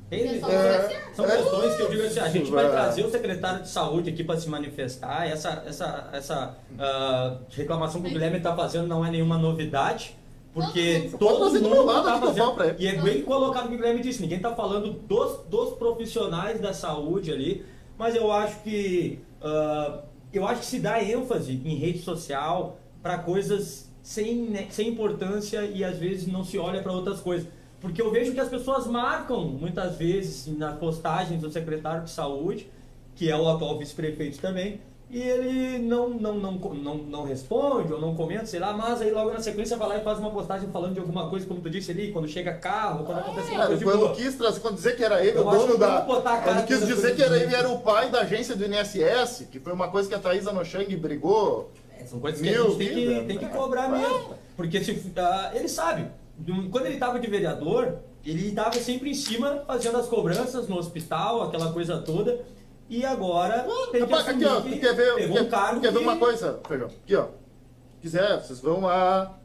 Tem- 0.09 0.29
Pessoal, 0.33 0.51
É. 0.51 1.01
São 1.15 1.25
questões 1.25 1.75
que 1.75 1.81
eu 1.81 1.89
digo 1.89 2.03
assim, 2.03 2.19
a 2.19 2.29
gente 2.29 2.51
vai 2.51 2.69
trazer 2.69 3.03
o 3.03 3.09
secretário 3.09 3.63
de 3.63 3.69
saúde 3.69 4.11
aqui 4.11 4.23
para 4.23 4.39
se 4.39 4.47
manifestar. 4.47 5.27
Essa, 5.27 5.63
essa, 5.65 6.09
essa 6.13 6.57
ah, 6.77 7.37
reclamação 7.49 8.01
que 8.01 8.07
o 8.09 8.11
Guilherme 8.11 8.37
está 8.37 8.55
fazendo 8.55 8.87
não 8.87 9.03
é 9.03 9.09
nenhuma 9.09 9.37
novidade, 9.39 10.15
porque 10.53 11.09
todo 11.17 11.51
mundo 11.59 11.83
lado 11.85 11.99
está 11.99 12.11
aqui 12.11 12.21
que 12.21 12.27
eu 12.27 12.33
falo 12.35 12.53
pra 12.53 12.63
fazendo. 12.65 12.79
ele. 12.81 12.83
E 12.83 12.95
é 12.95 13.01
bem 13.01 13.23
colocado 13.23 13.65
o 13.65 13.67
que 13.69 13.73
o 13.73 13.77
Guilherme 13.77 14.01
disse, 14.03 14.21
ninguém 14.21 14.37
está 14.37 14.53
falando 14.53 14.91
dos, 14.93 15.39
dos 15.47 15.73
profissionais 15.73 16.61
da 16.61 16.73
saúde 16.73 17.31
ali, 17.31 17.65
mas 17.97 18.15
eu 18.15 18.31
acho 18.31 18.59
que 18.61 19.19
ah, 19.41 20.01
eu 20.31 20.47
acho 20.47 20.59
que 20.59 20.65
se 20.67 20.79
dá 20.79 21.01
ênfase 21.03 21.59
em 21.65 21.75
rede 21.75 21.99
social 21.99 22.77
para 23.01 23.17
coisas 23.17 23.91
sem, 24.03 24.35
né, 24.35 24.67
sem 24.69 24.89
importância 24.89 25.63
e 25.63 25.83
às 25.83 25.97
vezes 25.97 26.27
não 26.27 26.43
se 26.43 26.59
olha 26.59 26.83
para 26.83 26.91
outras 26.91 27.21
coisas. 27.21 27.47
Porque 27.79 28.01
eu 28.01 28.11
vejo 28.11 28.33
que 28.33 28.39
as 28.39 28.49
pessoas 28.49 28.85
marcam 28.85 29.45
muitas 29.45 29.97
vezes 29.97 30.47
nas 30.57 30.77
postagens 30.77 31.41
do 31.41 31.49
secretário 31.49 32.03
de 32.03 32.11
saúde, 32.11 32.69
que 33.15 33.29
é 33.29 33.35
o 33.35 33.47
atual 33.49 33.77
vice-prefeito 33.79 34.39
também, 34.39 34.79
e 35.09 35.21
ele 35.21 35.77
não, 35.79 36.09
não, 36.09 36.33
não, 36.33 36.53
não, 36.53 36.95
não 36.95 37.23
responde 37.23 37.93
ou 37.93 38.01
não 38.01 38.15
comenta, 38.15 38.47
sei 38.47 38.59
lá, 38.59 38.73
mas 38.73 38.99
aí 38.99 39.11
logo 39.11 39.31
na 39.31 39.39
sequência 39.39 39.77
vai 39.77 39.87
lá 39.87 39.97
e 39.97 40.03
faz 40.03 40.17
uma 40.17 40.31
postagem 40.31 40.69
falando 40.71 40.93
de 40.93 40.99
alguma 40.99 41.29
coisa, 41.29 41.45
como 41.45 41.61
tu 41.61 41.69
disse 41.69 41.91
ali, 41.91 42.11
quando 42.11 42.27
chega 42.27 42.53
carro, 42.53 43.05
quando 43.05 43.19
acontece 43.19 43.49
alguma 43.49 43.67
coisa 43.67 43.83
quando 43.83 43.99
boa. 43.99 44.15
quis 44.15 44.35
trazer, 44.35 44.59
quando 44.59 44.75
dizer 44.75 44.95
que 44.95 45.03
era 45.03 45.23
ele 45.23 45.37
Eu 45.37 45.47
o 45.47 45.51
dono 45.51 45.77
da. 45.77 46.01
Quando 46.01 46.65
quis 46.65 46.87
dizer 46.87 47.15
que 47.15 47.21
era 47.21 47.37
ele 47.37 47.53
era 47.53 47.69
o 47.69 47.79
pai 47.79 48.09
da 48.09 48.21
agência 48.21 48.55
do 48.55 48.65
INSS, 48.65 49.47
que 49.51 49.59
foi 49.59 49.71
uma 49.71 49.87
coisa 49.89 50.09
que 50.09 50.15
a 50.15 50.19
Thaisa 50.19 50.51
Nochang 50.51 50.95
brigou. 50.97 51.69
É, 52.03 52.07
São 52.07 52.19
coisas 52.19 52.41
que 52.41 52.49
Meu 52.49 52.65
a 52.65 52.69
gente 52.69 52.77
tem 52.77 52.87
que, 52.93 53.25
tem 53.25 53.37
que 53.37 53.45
cobrar 53.49 53.89
mesmo. 53.89 54.35
Porque 54.55 54.83
se, 54.83 55.11
ah, 55.17 55.51
ele 55.53 55.67
sabe, 55.67 56.07
do- 56.37 56.69
quando 56.69 56.85
ele 56.85 56.95
estava 56.95 57.19
de 57.19 57.27
vereador, 57.27 57.95
ele 58.25 58.49
estava 58.49 58.73
sempre 58.73 59.09
em 59.09 59.13
cima 59.13 59.63
fazendo 59.65 59.97
as 59.97 60.07
cobranças 60.07 60.67
no 60.67 60.77
hospital, 60.77 61.43
aquela 61.43 61.71
coisa 61.73 61.97
toda. 61.99 62.41
E 62.89 63.03
agora 63.05 63.65
tem 63.91 64.05
que 64.05 64.13
aqui, 64.13 64.45
ó, 64.45 64.61
que 64.61 64.77
quer 64.79 64.93
ver, 64.93 65.15
pegou 65.15 65.35
quer, 65.37 65.43
um 65.43 65.49
cargo 65.49 65.81
quer 65.81 65.91
ver 65.91 65.97
que- 65.99 66.03
uma 66.03 66.17
coisa, 66.17 66.59
Feijão? 66.67 66.87
Aqui, 66.87 67.15
ó. 67.15 67.25
Se 67.25 67.99
quiser, 68.01 68.41
vocês 68.41 68.59
vão 68.59 68.81
lá 68.81 69.39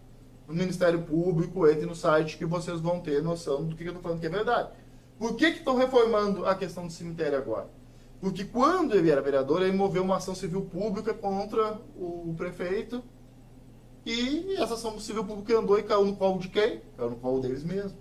no 0.47 0.55
Ministério 0.55 1.01
Público, 1.03 1.66
entrem 1.68 1.87
no 1.87 1.94
site 1.94 2.37
que 2.37 2.44
vocês 2.44 2.81
vão 2.81 3.01
ter 3.01 3.23
noção 3.23 3.64
do 3.64 3.77
que 3.77 3.85
eu 3.85 3.94
tô 3.94 4.01
falando 4.01 4.21
que 4.21 4.27
é 4.27 4.31
verdade. 4.31 4.71
Por 5.18 5.37
que 5.37 5.53
que 5.53 5.59
estão 5.59 5.77
reformando 5.77 6.44
a 6.47 6.55
questão 6.55 6.87
do 6.87 6.92
cemitério 6.92 7.38
agora? 7.38 7.66
Porque 8.20 8.44
quando 8.44 8.94
ele 8.94 9.11
era 9.11 9.22
vereador, 9.22 9.62
ele 9.62 9.76
moveu 9.76 10.02
uma 10.02 10.16
ação 10.16 10.35
civil 10.35 10.62
pública 10.62 11.14
contra 11.14 11.81
o 11.96 12.35
prefeito 12.37 13.02
e 14.04 14.54
essa 14.54 14.74
ação 14.74 14.98
civil 14.98 15.24
pública 15.24 15.59
andou 15.59 15.78
e 15.78 15.83
caiu 15.83 16.04
no 16.04 16.16
colo 16.16 16.38
de 16.38 16.48
quem? 16.48 16.81
Caiu 16.96 17.11
no 17.11 17.16
colo 17.16 17.40
deles 17.40 17.62
mesmos. 17.62 17.94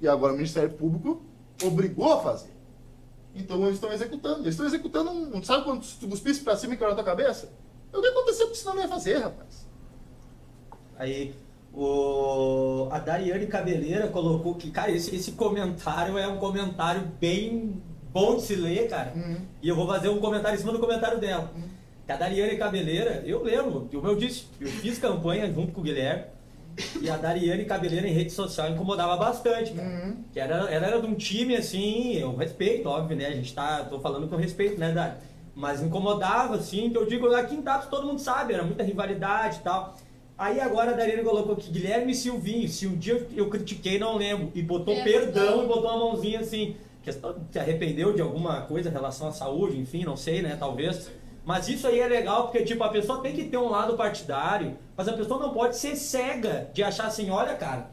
E 0.00 0.08
agora 0.08 0.32
o 0.32 0.36
Ministério 0.36 0.70
Público 0.70 1.22
obrigou 1.62 2.12
a 2.12 2.20
fazer. 2.20 2.50
Então 3.34 3.62
eles 3.62 3.74
estão 3.74 3.92
executando. 3.92 4.40
Eles 4.40 4.54
estão 4.54 4.66
executando 4.66 5.10
um. 5.10 5.42
Sabe 5.42 5.64
quando 5.64 5.86
tu 5.98 6.08
cuspisse 6.08 6.42
pra 6.42 6.56
cima 6.56 6.74
e 6.74 6.76
caiu 6.76 6.90
na 6.90 6.96
tua 6.96 7.04
cabeça? 7.04 7.52
O 7.92 8.00
que 8.00 8.08
aconteceu, 8.08 8.46
porque 8.46 8.58
senão 8.58 8.74
não 8.74 8.82
ia 8.82 8.88
fazer, 8.88 9.18
rapaz. 9.18 9.68
Aí 10.96 11.34
o, 11.72 12.88
a 12.90 12.98
Dariane 12.98 13.46
Cabeleira 13.46 14.08
colocou 14.08 14.54
que, 14.56 14.70
cara, 14.70 14.90
esse, 14.90 15.14
esse 15.14 15.32
comentário 15.32 16.18
é 16.18 16.26
um 16.26 16.38
comentário 16.38 17.02
bem 17.20 17.80
bom 18.14 18.36
de 18.36 18.42
se 18.42 18.54
ler, 18.54 18.88
cara. 18.88 19.12
Uhum. 19.16 19.36
E 19.60 19.68
eu 19.68 19.74
vou 19.74 19.88
fazer 19.88 20.08
um 20.08 20.20
comentário 20.20 20.54
em 20.56 20.60
cima 20.60 20.72
do 20.72 20.78
comentário 20.78 21.18
dela. 21.18 21.50
Uhum. 21.54 21.68
Que 22.06 22.12
a 22.12 22.16
Dariane 22.16 22.56
Cabeleira, 22.56 23.24
eu 23.26 23.42
lembro, 23.42 23.88
como 23.90 24.06
eu 24.06 24.14
disse, 24.14 24.44
eu 24.60 24.68
fiz 24.68 24.98
campanha 24.98 25.52
junto 25.52 25.72
com 25.72 25.80
o 25.80 25.84
Guilherme. 25.84 26.26
E 27.00 27.10
a 27.10 27.16
Dariane 27.16 27.64
Cabeleira 27.64 28.06
em 28.06 28.12
rede 28.12 28.30
social 28.30 28.70
incomodava 28.70 29.16
bastante, 29.16 29.72
cara. 29.72 29.88
Uhum. 29.88 30.16
Que 30.32 30.38
era, 30.38 30.54
ela 30.70 30.86
era 30.86 31.00
de 31.00 31.06
um 31.06 31.14
time 31.14 31.56
assim, 31.56 32.14
eu 32.14 32.36
respeito, 32.36 32.88
óbvio, 32.88 33.16
né? 33.16 33.26
A 33.26 33.32
gente 33.32 33.52
tá, 33.52 33.84
tô 33.84 33.98
falando 33.98 34.28
com 34.28 34.36
respeito, 34.36 34.78
né, 34.78 34.92
Dari? 34.92 35.14
Mas 35.54 35.82
incomodava, 35.82 36.56
assim, 36.56 36.90
que 36.90 36.98
eu 36.98 37.06
digo, 37.06 37.32
aqui 37.34 37.54
em 37.54 37.62
Tapos 37.62 37.88
todo 37.88 38.06
mundo 38.06 38.20
sabe, 38.20 38.54
era 38.54 38.64
muita 38.64 38.82
rivalidade 38.82 39.58
e 39.58 39.62
tal. 39.62 39.96
Aí 40.36 40.60
agora 40.60 40.90
a 40.90 40.94
Dariane 40.94 41.22
colocou 41.22 41.54
que 41.54 41.70
Guilherme 41.70 42.12
Silvinho, 42.12 42.68
se 42.68 42.88
um 42.88 42.96
dia 42.96 43.24
eu 43.36 43.48
critiquei, 43.48 43.98
não 43.98 44.16
lembro, 44.16 44.50
e 44.52 44.62
botou 44.62 44.94
Perdão. 44.96 45.32
perdão 45.32 45.64
e 45.64 45.66
botou 45.68 45.90
uma 45.90 45.98
mãozinha 45.98 46.40
assim. 46.40 46.76
Questão, 47.04 47.36
se 47.52 47.58
arrependeu 47.58 48.14
de 48.14 48.22
alguma 48.22 48.62
coisa 48.62 48.88
em 48.88 48.92
relação 48.92 49.28
à 49.28 49.32
saúde, 49.32 49.78
enfim, 49.78 50.04
não 50.04 50.16
sei, 50.16 50.40
né, 50.40 50.56
talvez. 50.58 51.10
Mas 51.44 51.68
isso 51.68 51.86
aí 51.86 52.00
é 52.00 52.08
legal, 52.08 52.44
porque, 52.44 52.64
tipo, 52.64 52.82
a 52.82 52.88
pessoa 52.88 53.20
tem 53.20 53.34
que 53.34 53.44
ter 53.44 53.58
um 53.58 53.68
lado 53.68 53.94
partidário, 53.94 54.78
mas 54.96 55.06
a 55.06 55.12
pessoa 55.12 55.38
não 55.38 55.52
pode 55.52 55.76
ser 55.76 55.94
cega 55.96 56.70
de 56.72 56.82
achar 56.82 57.06
assim, 57.06 57.30
olha, 57.30 57.54
cara, 57.54 57.90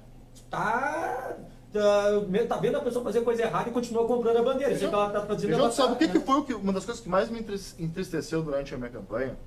tá... 0.50 1.36
Tá, 1.74 2.04
tá 2.50 2.58
vendo 2.58 2.76
a 2.76 2.82
pessoa 2.82 3.02
fazer 3.02 3.22
coisa 3.22 3.44
errada 3.44 3.70
e 3.70 3.72
continua 3.72 4.06
comprando 4.06 4.36
a 4.36 4.44
bandeira. 4.44 4.74
Isso 4.74 4.84
é 4.84 4.90
que 4.90 4.94
ela 4.94 5.10
tá 5.10 5.26
fazendo. 5.26 5.54
Ela 5.54 5.70
tu 5.70 5.76
sabe 5.76 5.88
tá, 5.88 5.96
o 5.96 5.98
que, 5.98 6.08
né? 6.08 6.14
que 6.14 6.20
foi 6.20 6.44
que, 6.44 6.54
uma 6.54 6.74
das 6.74 6.84
coisas 6.84 7.02
que 7.02 7.08
mais 7.08 7.30
me 7.30 7.40
entristeceu 7.80 8.44
durante 8.44 8.76
a 8.76 8.78
minha 8.78 8.90
campanha? 8.90 9.38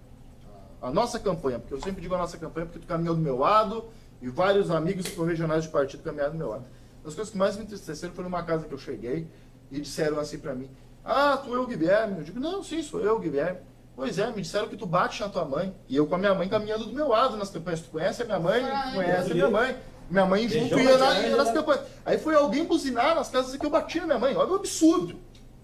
A 0.80 0.90
nossa 0.90 1.18
campanha, 1.18 1.58
porque 1.58 1.74
eu 1.74 1.80
sempre 1.82 2.00
digo 2.00 2.14
a 2.14 2.18
nossa 2.18 2.38
campanha 2.38 2.64
porque 2.64 2.78
tu 2.78 2.86
caminhou 2.86 3.14
do 3.14 3.20
meu 3.20 3.38
lado 3.38 3.84
e 4.22 4.28
vários 4.30 4.70
amigos 4.70 5.06
que 5.06 5.22
regionais 5.22 5.64
de 5.64 5.68
partido 5.68 6.02
caminharam 6.02 6.32
do 6.32 6.38
meu 6.38 6.48
lado. 6.48 6.64
Uma 7.00 7.04
das 7.04 7.14
coisas 7.14 7.30
que 7.30 7.36
mais 7.36 7.58
me 7.58 7.64
entristeceram 7.64 8.14
foi 8.14 8.24
numa 8.24 8.42
casa 8.42 8.66
que 8.66 8.72
eu 8.72 8.78
cheguei 8.78 9.28
e 9.74 9.80
disseram 9.80 10.18
assim 10.20 10.38
pra 10.38 10.54
mim: 10.54 10.70
Ah, 11.04 11.36
tu 11.42 11.54
é 11.54 11.58
o 11.58 11.66
Guilherme? 11.66 12.18
Eu 12.18 12.24
digo: 12.24 12.40
Não, 12.40 12.62
sim, 12.62 12.82
sou 12.82 13.00
eu, 13.00 13.18
Guilherme. 13.18 13.58
Pois 13.96 14.18
é, 14.18 14.26
me 14.30 14.42
disseram 14.42 14.68
que 14.68 14.76
tu 14.76 14.86
bate 14.86 15.20
na 15.20 15.28
tua 15.28 15.44
mãe. 15.44 15.74
E 15.88 15.94
eu 15.96 16.06
com 16.06 16.14
a 16.16 16.18
minha 16.18 16.34
mãe 16.34 16.48
caminhando 16.48 16.84
do 16.86 16.92
meu 16.92 17.08
lado 17.08 17.36
nas 17.36 17.50
campanhas. 17.50 17.80
Tu 17.80 17.90
conhece 17.90 18.22
a 18.22 18.24
minha 18.24 18.40
mãe? 18.40 18.62
Ai, 18.64 18.94
conhece 18.94 19.30
a 19.30 19.34
minha 19.34 19.50
mãe. 19.50 19.76
Minha 20.10 20.26
mãe 20.26 20.48
junto 20.48 20.78
ia, 20.78 20.96
tia 20.96 21.28
ia 21.28 21.36
nas 21.36 21.50
campanhas. 21.52 21.82
Aí 22.04 22.18
foi 22.18 22.34
alguém 22.34 22.64
buzinar 22.64 23.14
nas 23.14 23.28
casas 23.30 23.56
que 23.56 23.64
eu 23.64 23.70
bati 23.70 24.00
na 24.00 24.06
minha 24.06 24.18
mãe. 24.18 24.34
Olha 24.36 24.50
o 24.50 24.56
absurdo. 24.56 25.16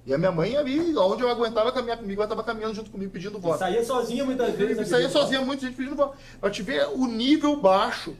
E 0.06 0.14
a 0.14 0.18
minha 0.18 0.32
mãe 0.32 0.56
ali, 0.56 0.96
onde 0.96 1.22
eu 1.22 1.28
aguentava 1.28 1.70
caminhar 1.72 1.98
comigo, 1.98 2.20
ela 2.22 2.26
estava 2.26 2.42
caminhando 2.42 2.74
junto 2.74 2.90
comigo 2.90 3.10
pedindo 3.12 3.36
E 3.36 3.40
voto. 3.40 3.58
saía 3.58 3.84
sozinha 3.84 4.24
muitas 4.24 4.54
vezes. 4.54 4.86
Isso 4.86 4.96
aí 4.96 5.08
sozinha, 5.10 5.40
muita 5.42 5.66
gente 5.66 5.76
pedindo 5.76 5.94
voto. 5.94 6.16
Pra 6.40 6.48
te 6.50 6.62
ver 6.62 6.86
o 6.94 7.06
nível 7.06 7.56
baixo 7.56 8.14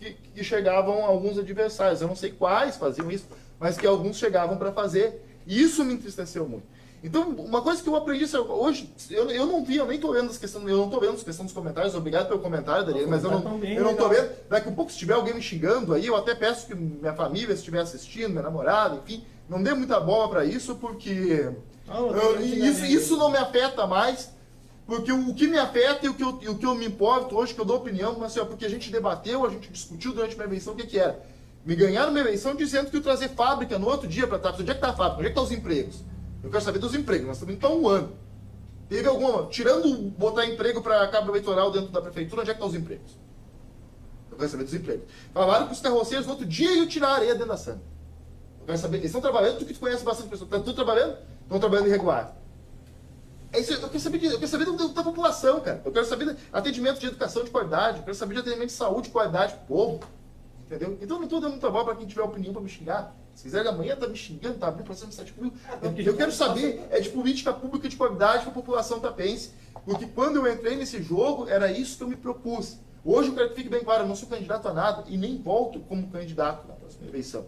que, 0.00 0.14
que 0.34 0.42
chegavam 0.42 1.04
alguns 1.04 1.38
adversários. 1.38 2.00
Eu 2.00 2.08
não 2.08 2.16
sei 2.16 2.32
quais 2.32 2.76
faziam 2.76 3.10
isso, 3.10 3.26
mas 3.62 3.78
que 3.78 3.86
alguns 3.86 4.16
chegavam 4.16 4.56
para 4.58 4.72
fazer. 4.72 5.24
E 5.46 5.62
isso 5.62 5.84
me 5.84 5.94
entristeceu 5.94 6.46
muito. 6.48 6.64
Então, 7.04 7.30
uma 7.30 7.62
coisa 7.62 7.82
que 7.82 7.88
eu 7.88 7.96
aprendi 7.96 8.24
hoje, 8.36 8.92
eu, 9.10 9.28
eu 9.30 9.46
não 9.46 9.64
vi, 9.64 9.76
eu 9.76 9.86
nem 9.86 9.98
tô 9.98 10.12
vendo 10.12 10.30
as 10.30 10.38
questões, 10.38 10.68
eu 10.68 10.76
não 10.76 10.88
tô 10.88 11.00
vendo 11.00 11.14
as 11.14 11.22
questões 11.22 11.46
dos 11.46 11.52
comentários, 11.54 11.94
obrigado 11.96 12.28
pelo 12.28 12.38
comentário, 12.40 12.84
Daniel, 12.86 13.08
mas 13.08 13.24
eu 13.24 13.30
não, 13.30 13.58
bem 13.58 13.74
eu 13.74 13.82
não 13.84 13.96
tô 13.96 14.08
vendo. 14.08 14.30
Daqui 14.48 14.68
a 14.68 14.72
pouco, 14.72 14.92
se 14.92 14.98
tiver 14.98 15.14
alguém 15.14 15.34
me 15.34 15.42
xingando 15.42 15.94
aí, 15.94 16.06
eu 16.06 16.14
até 16.14 16.32
peço 16.34 16.66
que 16.66 16.74
minha 16.76 17.12
família 17.12 17.54
estiver 17.54 17.80
assistindo, 17.80 18.30
minha 18.30 18.42
namorada, 18.42 18.96
enfim, 19.04 19.24
não 19.48 19.60
dê 19.60 19.74
muita 19.74 19.98
bola 19.98 20.28
para 20.28 20.44
isso, 20.44 20.76
porque 20.76 21.50
Não, 21.88 22.16
eu- 22.16 22.40
isso, 22.40 22.84
isso 22.84 23.16
não 23.16 23.30
me 23.30 23.38
afeta 23.38 23.84
mais, 23.86 24.30
Porque 24.86 25.10
o, 25.12 25.30
o 25.30 25.34
que 25.34 25.46
me 25.48 25.58
afeta 25.58 26.06
e 26.06 26.08
o 26.08 26.14
que, 26.14 26.22
eu, 26.22 26.28
o 26.52 26.58
que 26.58 26.66
eu 26.66 26.74
me 26.74 26.84
importo 26.86 27.36
hoje, 27.36 27.54
que 27.54 27.60
eu 27.60 27.64
dou 27.64 27.76
opinião, 27.78 28.14
mas 28.18 28.32
assim, 28.32 28.40
ó, 28.40 28.44
porque 28.44 28.64
a 28.64 28.68
gente 28.68 28.90
debateu, 28.90 29.44
a 29.46 29.48
gente 29.48 29.70
discutiu 29.72 30.12
durante 30.12 30.34
uma 30.34 30.44
eleição 30.44 30.72
o 30.74 30.76
que, 30.76 30.86
que 30.86 30.98
era. 30.98 31.20
Me 31.64 31.76
ganharam 31.76 32.10
uma 32.10 32.20
eleição 32.20 32.56
dizendo 32.56 32.90
que 32.90 32.96
eu 32.96 33.02
trazer 33.02 33.28
fábrica 33.30 33.78
no 33.78 33.86
outro 33.86 34.08
dia 34.08 34.26
para 34.26 34.38
trás. 34.38 34.58
Onde 34.58 34.70
é 34.70 34.74
que 34.74 34.80
tá 34.80 34.90
a 34.90 34.92
fábrica? 34.92 35.18
Onde 35.20 35.26
é 35.26 35.30
que 35.30 35.36
tá 35.36 35.42
os 35.42 35.52
empregos? 35.52 36.02
Eu 36.42 36.50
quero 36.50 36.62
saber 36.62 36.78
dos 36.80 36.94
empregos. 36.94 37.26
Nós 37.26 37.36
estamos 37.36 37.54
então 37.54 37.80
um 37.80 37.88
ano. 37.88 38.16
Teve 38.88 39.08
alguma. 39.08 39.46
Tirando 39.46 40.10
botar 40.10 40.44
emprego 40.44 40.82
para 40.82 41.06
cabo 41.08 41.30
eleitoral 41.30 41.70
dentro 41.70 41.90
da 41.90 42.02
prefeitura, 42.02 42.42
onde 42.42 42.50
é 42.50 42.54
que 42.54 42.58
estão 42.58 42.68
os 42.68 42.74
empregos? 42.74 43.12
Eu 44.30 44.36
quero 44.36 44.50
saber 44.50 44.64
dos 44.64 44.74
empregos. 44.74 45.04
Falaram 45.32 45.66
que 45.66 45.72
os 45.72 45.80
carroceiros 45.80 46.26
no 46.26 46.32
outro 46.32 46.46
dia 46.46 46.72
iam 46.74 46.86
tirar 46.86 47.08
a 47.08 47.14
areia 47.14 47.34
dentro 47.34 47.48
da 47.48 47.56
Santa. 47.56 47.82
Eu 48.60 48.66
quero 48.66 48.78
saber. 48.78 48.96
Eles 48.96 49.06
estão 49.06 49.20
trabalhando, 49.20 49.58
tu 49.58 49.64
que 49.64 49.74
conhece 49.74 50.02
bastante 50.02 50.30
pessoas. 50.30 50.50
Estão 50.52 50.74
trabalhando? 50.74 51.16
Estão 51.42 51.60
trabalhando 51.60 51.86
irregular. 51.86 52.36
É 53.52 53.60
isso, 53.60 53.74
eu 53.74 53.88
quero 53.88 54.00
saber, 54.00 54.18
de, 54.18 54.26
eu 54.26 54.38
quero 54.38 54.50
saber 54.50 54.64
da, 54.64 54.86
da 54.86 55.04
população, 55.04 55.60
cara. 55.60 55.82
Eu 55.84 55.92
quero 55.92 56.06
saber 56.06 56.34
de 56.34 56.36
atendimento 56.52 56.98
de 56.98 57.06
educação 57.06 57.44
de 57.44 57.50
qualidade. 57.50 57.98
Eu 57.98 58.04
quero 58.04 58.16
saber 58.16 58.34
de 58.34 58.40
atendimento 58.40 58.68
de 58.68 58.74
saúde 58.74 59.08
de 59.08 59.10
qualidade 59.10 59.54
pro 59.54 59.66
povo. 59.66 60.00
Entendeu? 60.72 60.98
Então 61.02 61.18
não 61.18 61.24
estou 61.24 61.38
dando 61.38 61.58
trabalho 61.58 61.84
para 61.84 61.96
quem 61.96 62.06
tiver 62.06 62.22
opinião 62.22 62.50
para 62.50 62.62
me 62.62 62.68
xingar. 62.68 63.14
Se 63.34 63.42
quiser 63.42 63.66
amanhã 63.66 63.94
tá 63.94 64.08
me 64.08 64.16
xingando, 64.16 64.56
tá 64.56 64.68
abrindo 64.68 64.86
processo 64.86 65.08
de 65.08 65.14
7 65.14 65.34
mil. 65.38 65.52
Eu, 65.82 65.94
eu 65.98 66.16
quero 66.16 66.32
saber 66.32 66.82
é 66.90 66.98
de 66.98 67.10
política 67.10 67.52
pública 67.52 67.90
de 67.90 67.96
qualidade 67.96 68.40
para 68.40 68.52
a 68.52 68.54
população 68.54 68.98
tapense. 68.98 69.50
Porque 69.84 70.06
quando 70.06 70.36
eu 70.36 70.50
entrei 70.50 70.74
nesse 70.74 71.02
jogo, 71.02 71.46
era 71.46 71.70
isso 71.70 71.98
que 71.98 72.04
eu 72.04 72.08
me 72.08 72.16
propus. 72.16 72.78
Hoje 73.04 73.28
eu 73.28 73.34
quero 73.34 73.50
que 73.50 73.56
fique 73.56 73.68
bem 73.68 73.84
claro, 73.84 74.04
eu 74.04 74.08
não 74.08 74.16
sou 74.16 74.28
candidato 74.28 74.66
a 74.66 74.72
nada 74.72 75.04
e 75.08 75.18
nem 75.18 75.36
volto 75.42 75.78
como 75.80 76.08
candidato 76.08 76.66
na 76.66 76.74
próxima 76.74 77.06
eleição. 77.06 77.46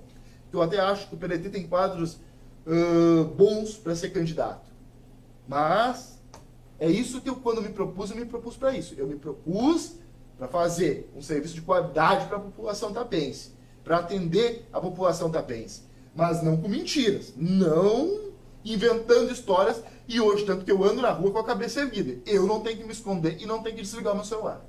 Eu 0.52 0.60
até 0.60 0.78
acho 0.78 1.08
que 1.08 1.14
o 1.14 1.18
PDT 1.18 1.48
tem 1.48 1.66
quadros 1.66 2.18
uh, 2.66 3.24
bons 3.24 3.74
para 3.74 3.96
ser 3.96 4.10
candidato. 4.10 4.70
Mas 5.48 6.20
é 6.78 6.90
isso 6.90 7.22
que 7.22 7.30
eu, 7.30 7.36
quando 7.36 7.62
me 7.62 7.70
propus, 7.70 8.10
eu 8.10 8.16
me 8.16 8.26
propus 8.26 8.54
para 8.56 8.76
isso. 8.76 8.94
Eu 8.98 9.06
me 9.06 9.16
propus 9.16 9.96
para 10.36 10.48
fazer 10.48 11.10
um 11.16 11.22
serviço 11.22 11.54
de 11.54 11.62
qualidade 11.62 12.26
para 12.26 12.36
a 12.36 12.40
população 12.40 12.92
tapense, 12.92 13.52
para 13.82 13.98
atender 13.98 14.66
a 14.72 14.80
população 14.80 15.30
tapense, 15.30 15.82
mas 16.14 16.42
não 16.42 16.56
com 16.56 16.68
mentiras, 16.68 17.32
não 17.36 18.32
inventando 18.64 19.30
histórias 19.30 19.82
e 20.08 20.20
hoje 20.20 20.44
tanto 20.44 20.64
que 20.64 20.72
eu 20.72 20.82
ando 20.82 21.02
na 21.02 21.10
rua 21.10 21.30
com 21.30 21.38
a 21.38 21.44
cabeça 21.44 21.80
erguida. 21.80 22.20
Eu 22.26 22.46
não 22.46 22.60
tenho 22.60 22.78
que 22.78 22.84
me 22.84 22.92
esconder 22.92 23.36
e 23.40 23.46
não 23.46 23.62
tenho 23.62 23.76
que 23.76 23.82
desligar 23.82 24.12
o 24.12 24.16
meu 24.16 24.24
celular. 24.24 24.64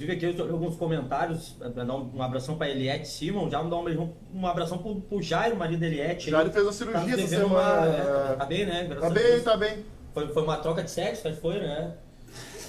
Inclusive 0.00 0.12
aqui 0.12 0.40
eu 0.40 0.52
alguns 0.52 0.76
comentários, 0.76 1.56
dar 1.58 1.84
um 1.84 2.22
abração 2.22 2.56
para 2.56 2.70
Eliette 2.70 3.06
Simon, 3.06 3.50
já 3.50 3.62
mandar 3.62 3.76
um, 3.76 4.14
um 4.34 4.46
abração 4.46 4.78
pro, 4.78 4.94
pro 4.96 5.20
Jairo, 5.20 5.56
marido 5.56 5.80
da 5.80 5.86
Eliette. 5.86 6.30
Jairo 6.30 6.50
fez 6.50 6.66
a 6.66 6.72
cirurgia 6.72 7.14
essa 7.14 7.26
semana. 7.26 7.46
Uma, 7.46 7.86
é, 7.86 8.36
tá 8.36 8.46
bem, 8.46 8.66
né? 8.66 8.84
Graças 8.84 9.02
tá 9.02 9.10
bem, 9.10 9.40
tá 9.40 9.56
bem. 9.56 9.84
Foi, 10.14 10.28
foi 10.28 10.42
uma 10.42 10.56
troca 10.56 10.82
de 10.82 10.90
sexo, 10.90 11.28
acho 11.28 11.36
que 11.36 11.42
foi, 11.42 11.60
né? 11.60 11.94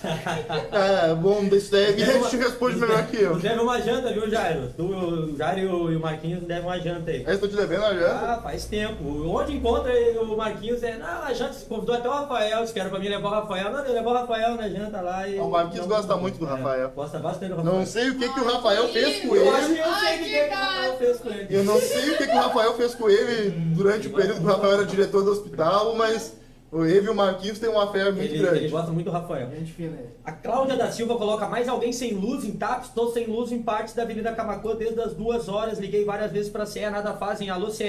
é, 0.71 1.13
bom, 1.13 1.43
isso 1.51 1.71
daí 1.71 2.01
a 2.01 2.05
gente 2.05 2.37
responde 2.37 2.77
melhor 2.77 3.05
que 3.07 3.17
eu. 3.17 3.37
Deve 3.37 3.59
uma 3.59 3.79
janta, 3.79 4.11
viu, 4.11 4.29
Jairo? 4.29 4.73
Tu, 4.75 4.83
o 4.83 5.37
Jairo 5.37 5.91
e 5.91 5.95
o, 5.95 5.99
Marquinhos 5.99 6.43
devem 6.43 6.63
uma 6.63 6.79
janta 6.79 7.11
aí. 7.11 7.23
É, 7.25 7.33
estou 7.33 7.47
te 7.47 7.55
devendo 7.55 7.81
uma 7.81 7.93
janta? 7.93 8.33
Ah, 8.33 8.39
faz 8.41 8.65
tempo. 8.65 9.03
Onde 9.27 9.55
encontra 9.55 9.93
o 10.21 10.37
Marquinhos 10.37 10.81
é, 10.81 10.97
não, 10.97 11.23
a 11.23 11.33
janta, 11.33 11.55
convidou 11.69 11.95
até 11.95 12.09
o 12.09 12.11
Rafael, 12.11 12.61
disse 12.61 12.73
que 12.73 12.79
era 12.79 12.89
pra 12.89 12.99
mim 12.99 13.09
levar 13.09 13.27
o 13.27 13.31
Rafael. 13.31 13.71
Não, 13.71 13.79
eu 13.85 13.93
levar 13.93 14.09
o 14.09 14.13
Rafael 14.13 14.55
na 14.55 14.69
janta 14.69 15.01
lá 15.01 15.27
e... 15.27 15.39
O 15.39 15.49
Marquinhos 15.49 15.87
não, 15.87 15.95
gosta 15.95 16.17
muito 16.17 16.39
do 16.39 16.45
é, 16.45 16.49
Rafael. 16.49 16.91
Gosta 16.95 17.19
bastante 17.19 17.49
do 17.49 17.57
Rafael. 17.57 17.75
Não 17.75 17.85
sei 17.85 18.09
o 18.09 18.17
que, 18.17 18.33
que 18.33 18.39
o 18.39 18.45
Rafael 18.45 18.87
fez 18.89 19.21
com 19.23 19.35
ele. 19.35 19.47
Eu 19.47 19.55
acho 19.55 19.67
que 19.67 19.79
eu 19.79 19.93
sei 19.93 20.15
o 20.15 20.23
que, 20.23 20.29
que 20.29 20.49
o 20.49 20.57
Rafael 20.57 20.97
fez 20.97 21.17
com 21.19 21.29
ele. 21.29 21.47
Eu 21.49 21.63
não 21.63 21.79
sei 21.79 22.09
o 22.09 22.17
que, 22.17 22.27
que 22.27 22.33
o 22.33 22.39
Rafael 22.39 22.73
fez 22.73 22.95
com 22.95 23.09
ele 23.09 23.49
durante 23.75 24.07
o 24.07 24.13
período 24.13 24.39
que 24.39 24.45
o 24.45 24.47
Rafael 24.47 24.73
era 24.73 24.85
diretor 24.85 25.23
do 25.23 25.31
hospital, 25.31 25.95
mas... 25.95 26.40
O 26.71 26.85
Eve 26.85 27.07
e 27.07 27.09
o 27.09 27.15
Marquinhos 27.15 27.59
têm 27.59 27.69
uma 27.69 27.91
fé 27.91 28.05
muito 28.05 28.21
ele, 28.21 28.39
grande. 28.39 28.57
Ele 28.59 28.69
gosta 28.69 28.91
muito 28.91 29.07
do 29.07 29.11
Rafael. 29.11 29.51
Gente 29.51 29.73
fina 29.73 29.97
A 30.23 30.31
Cláudia 30.31 30.77
da 30.77 30.89
Silva 30.89 31.17
coloca 31.17 31.45
mais 31.49 31.67
alguém 31.67 31.91
sem 31.91 32.13
luz 32.13 32.45
em 32.45 32.53
TAPs, 32.53 32.87
estou 32.87 33.11
sem 33.11 33.27
luz 33.27 33.51
em 33.51 33.61
partes 33.61 33.93
da 33.93 34.03
Avenida 34.03 34.33
Camacuã 34.33 34.73
desde 34.73 35.01
as 35.01 35.13
duas 35.13 35.49
horas. 35.49 35.79
Liguei 35.79 36.05
várias 36.05 36.31
vezes 36.31 36.49
para 36.49 36.63
a 36.63 36.65
CE, 36.65 36.89
nada 36.89 37.13
fazem. 37.15 37.49
Alô, 37.49 37.69
CE. 37.69 37.83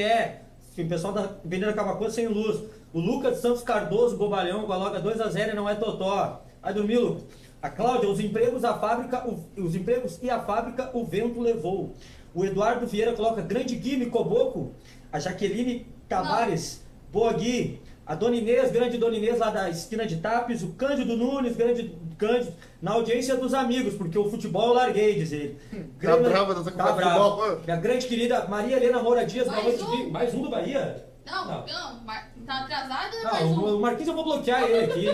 O 0.76 0.88
pessoal 0.88 1.12
da 1.12 1.30
Avenida 1.44 1.72
Camacuã 1.72 2.10
sem 2.10 2.26
luz. 2.26 2.60
O 2.92 2.98
Lucas 2.98 3.38
Santos 3.38 3.62
Cardoso, 3.62 4.16
bobalhão, 4.16 4.64
coloca 4.64 5.00
2x0 5.00 5.52
e 5.52 5.54
não 5.54 5.68
é 5.68 5.76
totó. 5.76 6.42
Aí 6.60 6.74
dormiu, 6.74 7.02
Lucas. 7.02 7.24
A 7.62 7.70
Cláudia, 7.70 8.08
os 8.08 8.18
empregos, 8.18 8.64
a 8.64 8.74
fábrica, 8.74 9.24
o, 9.28 9.62
os 9.62 9.76
empregos 9.76 10.18
e 10.20 10.28
a 10.28 10.40
fábrica, 10.40 10.90
o 10.92 11.04
vento 11.04 11.40
levou. 11.40 11.94
O 12.34 12.44
Eduardo 12.44 12.84
Vieira 12.88 13.12
coloca 13.12 13.42
grande 13.42 13.76
Guime 13.76 14.06
Coboco. 14.06 14.72
A 15.12 15.20
Jaqueline 15.20 15.86
Tavares, 16.08 16.82
boa 17.12 17.32
Gui. 17.34 17.80
A 18.04 18.14
Dona 18.16 18.36
Inês, 18.36 18.72
grande 18.72 18.98
Dona 18.98 19.16
Inês 19.16 19.38
lá 19.38 19.50
da 19.50 19.70
esquina 19.70 20.04
de 20.04 20.16
Tapes, 20.16 20.62
o 20.62 20.72
Cândido 20.72 21.16
Nunes, 21.16 21.56
grande 21.56 21.94
Cândido, 22.18 22.52
na 22.80 22.92
audiência 22.92 23.36
dos 23.36 23.54
amigos, 23.54 23.94
porque 23.94 24.18
o 24.18 24.28
futebol 24.28 24.68
eu 24.68 24.74
larguei, 24.74 25.14
diz 25.14 25.30
ele. 25.32 25.56
Tá 26.00 26.16
brava 26.16 26.54
dessa 26.54 26.70
tá 26.72 26.92
brava. 26.92 27.60
Minha 27.64 27.76
grande 27.76 28.06
querida 28.06 28.46
Maria 28.48 28.76
Helena 28.76 29.02
Moura 29.02 29.24
Dias, 29.24 29.46
mais, 29.46 29.80
um. 29.80 30.10
mais 30.10 30.34
um 30.34 30.42
do 30.42 30.50
Bahia? 30.50 31.06
Não, 31.24 31.44
não, 31.46 31.54
não 31.58 32.04
tá 32.44 32.64
atrasado, 32.64 33.16
não, 33.22 33.32
mais 33.32 33.44
um. 33.44 33.76
O 33.76 33.80
Marquinhos 33.80 34.08
eu 34.08 34.14
vou 34.14 34.24
bloquear 34.24 34.62
ele 34.64 34.84
aqui. 34.84 35.04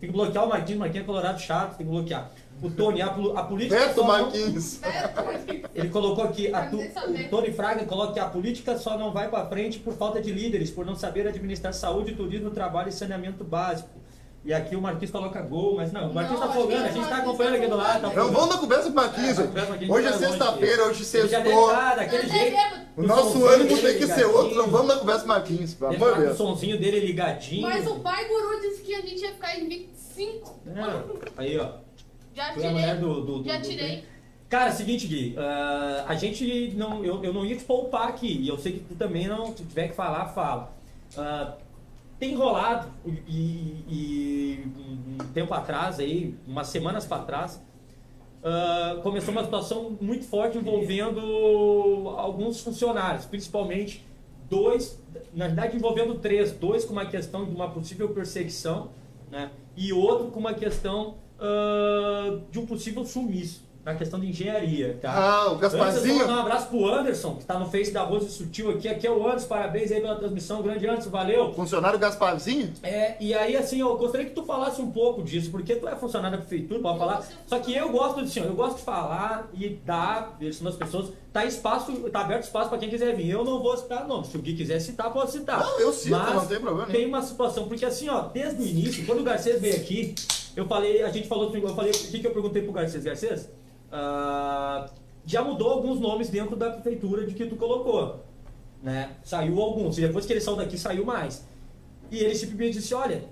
Tem 0.00 0.08
que 0.08 0.12
bloquear 0.12 0.44
o 0.44 0.48
Marquinhos, 0.48 0.76
o 0.76 0.80
Marquinhos 0.80 1.02
é 1.02 1.06
colorado 1.06 1.40
chato, 1.40 1.76
tem 1.76 1.86
que 1.86 1.92
bloquear. 1.92 2.30
O 2.60 2.70
Tony, 2.70 3.00
a, 3.00 3.06
a 3.06 3.42
política. 3.44 3.78
Beto 3.78 4.04
Marquinhos. 4.04 4.80
Ele 5.74 5.88
colocou 5.90 6.24
aqui, 6.24 6.52
a 6.52 6.66
tu, 6.66 6.78
o 6.78 7.28
Tony 7.30 7.52
Fraga 7.52 7.84
coloca 7.84 8.14
que 8.14 8.20
a 8.20 8.26
política 8.26 8.76
só 8.76 8.98
não 8.98 9.12
vai 9.12 9.28
para 9.28 9.46
frente 9.46 9.78
por 9.78 9.94
falta 9.94 10.20
de 10.20 10.32
líderes, 10.32 10.70
por 10.70 10.84
não 10.84 10.96
saber 10.96 11.26
administrar 11.28 11.72
saúde, 11.72 12.14
turismo, 12.14 12.50
trabalho 12.50 12.88
e 12.88 12.92
saneamento 12.92 13.44
básico. 13.44 13.90
E 14.44 14.52
aqui 14.52 14.74
o 14.74 14.80
Marquinhos 14.80 15.10
coloca 15.10 15.42
gol, 15.42 15.76
mas 15.76 15.92
não, 15.92 16.10
o 16.10 16.14
Marquinhos 16.14 16.40
tá 16.40 16.48
folgando, 16.48 16.84
a 16.84 16.90
gente 16.90 17.08
tá 17.08 17.16
acompanhando 17.18 17.54
aqui 17.56 17.66
do 17.66 17.76
lado. 17.76 18.00
Tá 18.00 18.14
não, 18.14 18.32
vamos 18.32 18.48
dar 18.48 18.58
conversa 18.58 18.84
com 18.84 18.90
o 18.90 18.94
Marquinhos. 18.94 19.38
É, 19.38 19.92
hoje 19.92 20.06
é 20.06 20.12
sexta-feira, 20.12 20.84
hoje 20.84 21.04
sextou. 21.04 21.70
O 22.96 23.02
nosso 23.02 23.46
ânimo 23.46 23.78
tem 23.78 23.98
que 23.98 24.06
ser 24.06 24.24
outro, 24.24 24.56
não 24.56 24.68
vamos 24.68 24.88
dar 24.88 24.98
conversa 25.00 25.20
com 25.20 25.26
o 25.26 25.28
Marquinhos, 25.28 25.74
pelo 25.74 25.94
amor 25.94 26.14
de 26.14 26.20
Deus. 26.22 26.34
o 26.34 26.36
sonzinho 26.36 26.78
dele 26.78 27.00
ligadinho. 27.00 27.62
Mas 27.62 27.86
o 27.86 28.00
pai 28.00 28.26
guru 28.26 28.60
disse 28.60 28.82
que 28.82 28.94
a 28.94 29.00
gente 29.00 29.20
ia 29.20 29.32
ficar 29.32 29.58
em 29.58 29.68
25. 29.68 30.60
É, 30.66 31.32
aí, 31.36 31.58
ó. 31.58 31.87
Já 32.38 32.52
tirei. 32.54 32.94
Do, 32.94 33.20
do, 33.20 33.38
do, 33.40 33.44
já 33.44 33.60
tirei. 33.60 34.04
Cara, 34.48 34.72
seguinte, 34.72 35.06
Gui, 35.06 35.34
uh, 35.36 36.04
a 36.06 36.14
gente 36.14 36.72
não. 36.74 37.04
Eu, 37.04 37.22
eu 37.22 37.34
não 37.34 37.44
ia 37.44 37.56
te 37.56 37.64
poupar 37.64 38.08
aqui, 38.08 38.40
e 38.40 38.48
eu 38.48 38.56
sei 38.56 38.72
que 38.72 38.80
tu 38.80 38.94
também 38.94 39.26
não. 39.26 39.54
Se 39.54 39.64
tiver 39.64 39.88
que 39.88 39.94
falar, 39.94 40.26
fala. 40.28 40.72
Uh, 41.16 41.52
tem 42.18 42.34
rolado, 42.34 42.88
e, 43.28 43.84
e, 43.88 44.64
um 45.20 45.24
tempo 45.32 45.54
atrás, 45.54 46.00
aí, 46.00 46.34
umas 46.46 46.66
semanas 46.66 47.04
para 47.04 47.22
trás, 47.22 47.62
uh, 48.42 49.00
começou 49.02 49.32
uma 49.32 49.44
situação 49.44 49.96
muito 50.00 50.24
forte 50.24 50.58
envolvendo 50.58 51.20
alguns 52.16 52.60
funcionários, 52.60 53.24
principalmente 53.24 54.04
dois, 54.50 55.00
na 55.32 55.46
verdade 55.46 55.76
envolvendo 55.76 56.16
três, 56.16 56.52
dois 56.52 56.84
com 56.84 56.92
uma 56.92 57.06
questão 57.06 57.44
de 57.44 57.54
uma 57.54 57.70
possível 57.70 58.08
perseguição, 58.08 58.90
né, 59.30 59.50
e 59.76 59.92
outro 59.92 60.28
com 60.28 60.40
uma 60.40 60.54
questão 60.54 61.16
uh, 61.38 62.40
de 62.50 62.58
um 62.58 62.66
possível 62.66 63.04
sumiço 63.04 63.68
na 63.88 63.94
questão 63.94 64.20
de 64.20 64.28
engenharia, 64.28 64.98
tá? 65.00 65.10
Ah, 65.10 65.50
o 65.50 65.56
Gasparzinho. 65.56 66.16
Antes, 66.16 66.28
um 66.28 66.38
abraço 66.38 66.66
pro 66.68 66.86
Anderson, 66.86 67.34
que 67.36 67.40
está 67.40 67.58
no 67.58 67.70
Face 67.70 67.90
da 67.90 68.02
Rose 68.02 68.30
Sutil 68.30 68.70
aqui. 68.70 68.86
Aqui 68.86 69.06
é 69.06 69.10
o 69.10 69.26
Anderson, 69.26 69.48
parabéns 69.48 69.90
aí 69.90 70.00
pela 70.02 70.16
transmissão. 70.16 70.60
Grande 70.60 70.86
Anderson, 70.86 71.08
valeu. 71.08 71.54
Funcionário 71.54 71.98
Gasparzinho? 71.98 72.70
É, 72.82 73.16
e 73.18 73.32
aí 73.32 73.56
assim, 73.56 73.80
eu 73.80 73.96
gostaria 73.96 74.26
que 74.26 74.34
tu 74.34 74.44
falasse 74.44 74.82
um 74.82 74.90
pouco 74.90 75.22
disso, 75.22 75.50
porque 75.50 75.74
tu 75.74 75.88
é 75.88 75.96
funcionário 75.96 76.36
da 76.36 76.44
prefeitura, 76.44 76.80
pode 76.80 76.98
falar. 76.98 77.26
Só 77.46 77.58
que 77.60 77.74
eu 77.74 77.88
gosto 77.90 78.22
de, 78.22 78.28
assim, 78.28 78.40
eu 78.40 78.54
gosto 78.54 78.76
de 78.76 78.82
falar 78.82 79.48
e 79.54 79.70
dar 79.70 80.36
direção 80.38 80.66
das 80.66 80.76
pessoas. 80.76 81.10
Tá 81.32 81.46
espaço, 81.46 81.92
tá 82.10 82.20
aberto 82.20 82.44
espaço 82.44 82.68
para 82.68 82.78
quem 82.78 82.90
quiser 82.90 83.16
vir. 83.16 83.30
Eu 83.30 83.44
não 83.44 83.62
vou 83.62 83.74
citar 83.76 84.06
nome. 84.06 84.26
Se 84.26 84.36
alguém 84.36 84.54
quiser 84.54 84.80
citar, 84.80 85.10
pode 85.10 85.30
citar. 85.30 85.60
Não, 85.60 85.80
eu 85.80 85.92
cito, 85.92 86.10
Mas 86.10 86.34
não 86.34 86.46
tem 86.46 86.60
problema. 86.60 86.90
Tem 86.90 87.06
uma 87.06 87.22
situação, 87.22 87.68
porque 87.68 87.86
assim, 87.86 88.08
ó, 88.10 88.20
desde 88.22 88.62
o 88.62 88.66
início, 88.66 89.06
quando 89.06 89.20
o 89.20 89.24
Garcês 89.24 89.60
veio 89.60 89.76
aqui, 89.76 90.14
eu 90.56 90.66
falei, 90.66 91.02
a 91.02 91.10
gente 91.10 91.28
falou, 91.28 91.54
eu 91.54 91.74
falei, 91.74 91.90
o 91.90 91.94
que, 91.94 92.18
que 92.20 92.26
eu 92.26 92.32
perguntei 92.32 92.62
pro 92.62 92.72
Garcês? 92.72 93.04
Garcês, 93.04 93.50
uh, 93.92 94.90
já 95.24 95.42
mudou 95.42 95.70
alguns 95.70 96.00
nomes 96.00 96.30
dentro 96.30 96.56
da 96.56 96.70
prefeitura 96.70 97.26
de 97.26 97.34
que 97.34 97.46
tu 97.46 97.56
colocou. 97.56 98.24
Né? 98.82 99.10
Saiu 99.22 99.60
alguns. 99.60 99.98
E 99.98 100.02
depois 100.02 100.24
que 100.24 100.32
ele 100.32 100.40
saiu 100.40 100.56
daqui, 100.56 100.78
saiu 100.78 101.04
mais. 101.04 101.46
E 102.10 102.18
ele 102.18 102.34
simplesmente 102.34 102.74
disse: 102.74 102.94
Olha, 102.94 103.24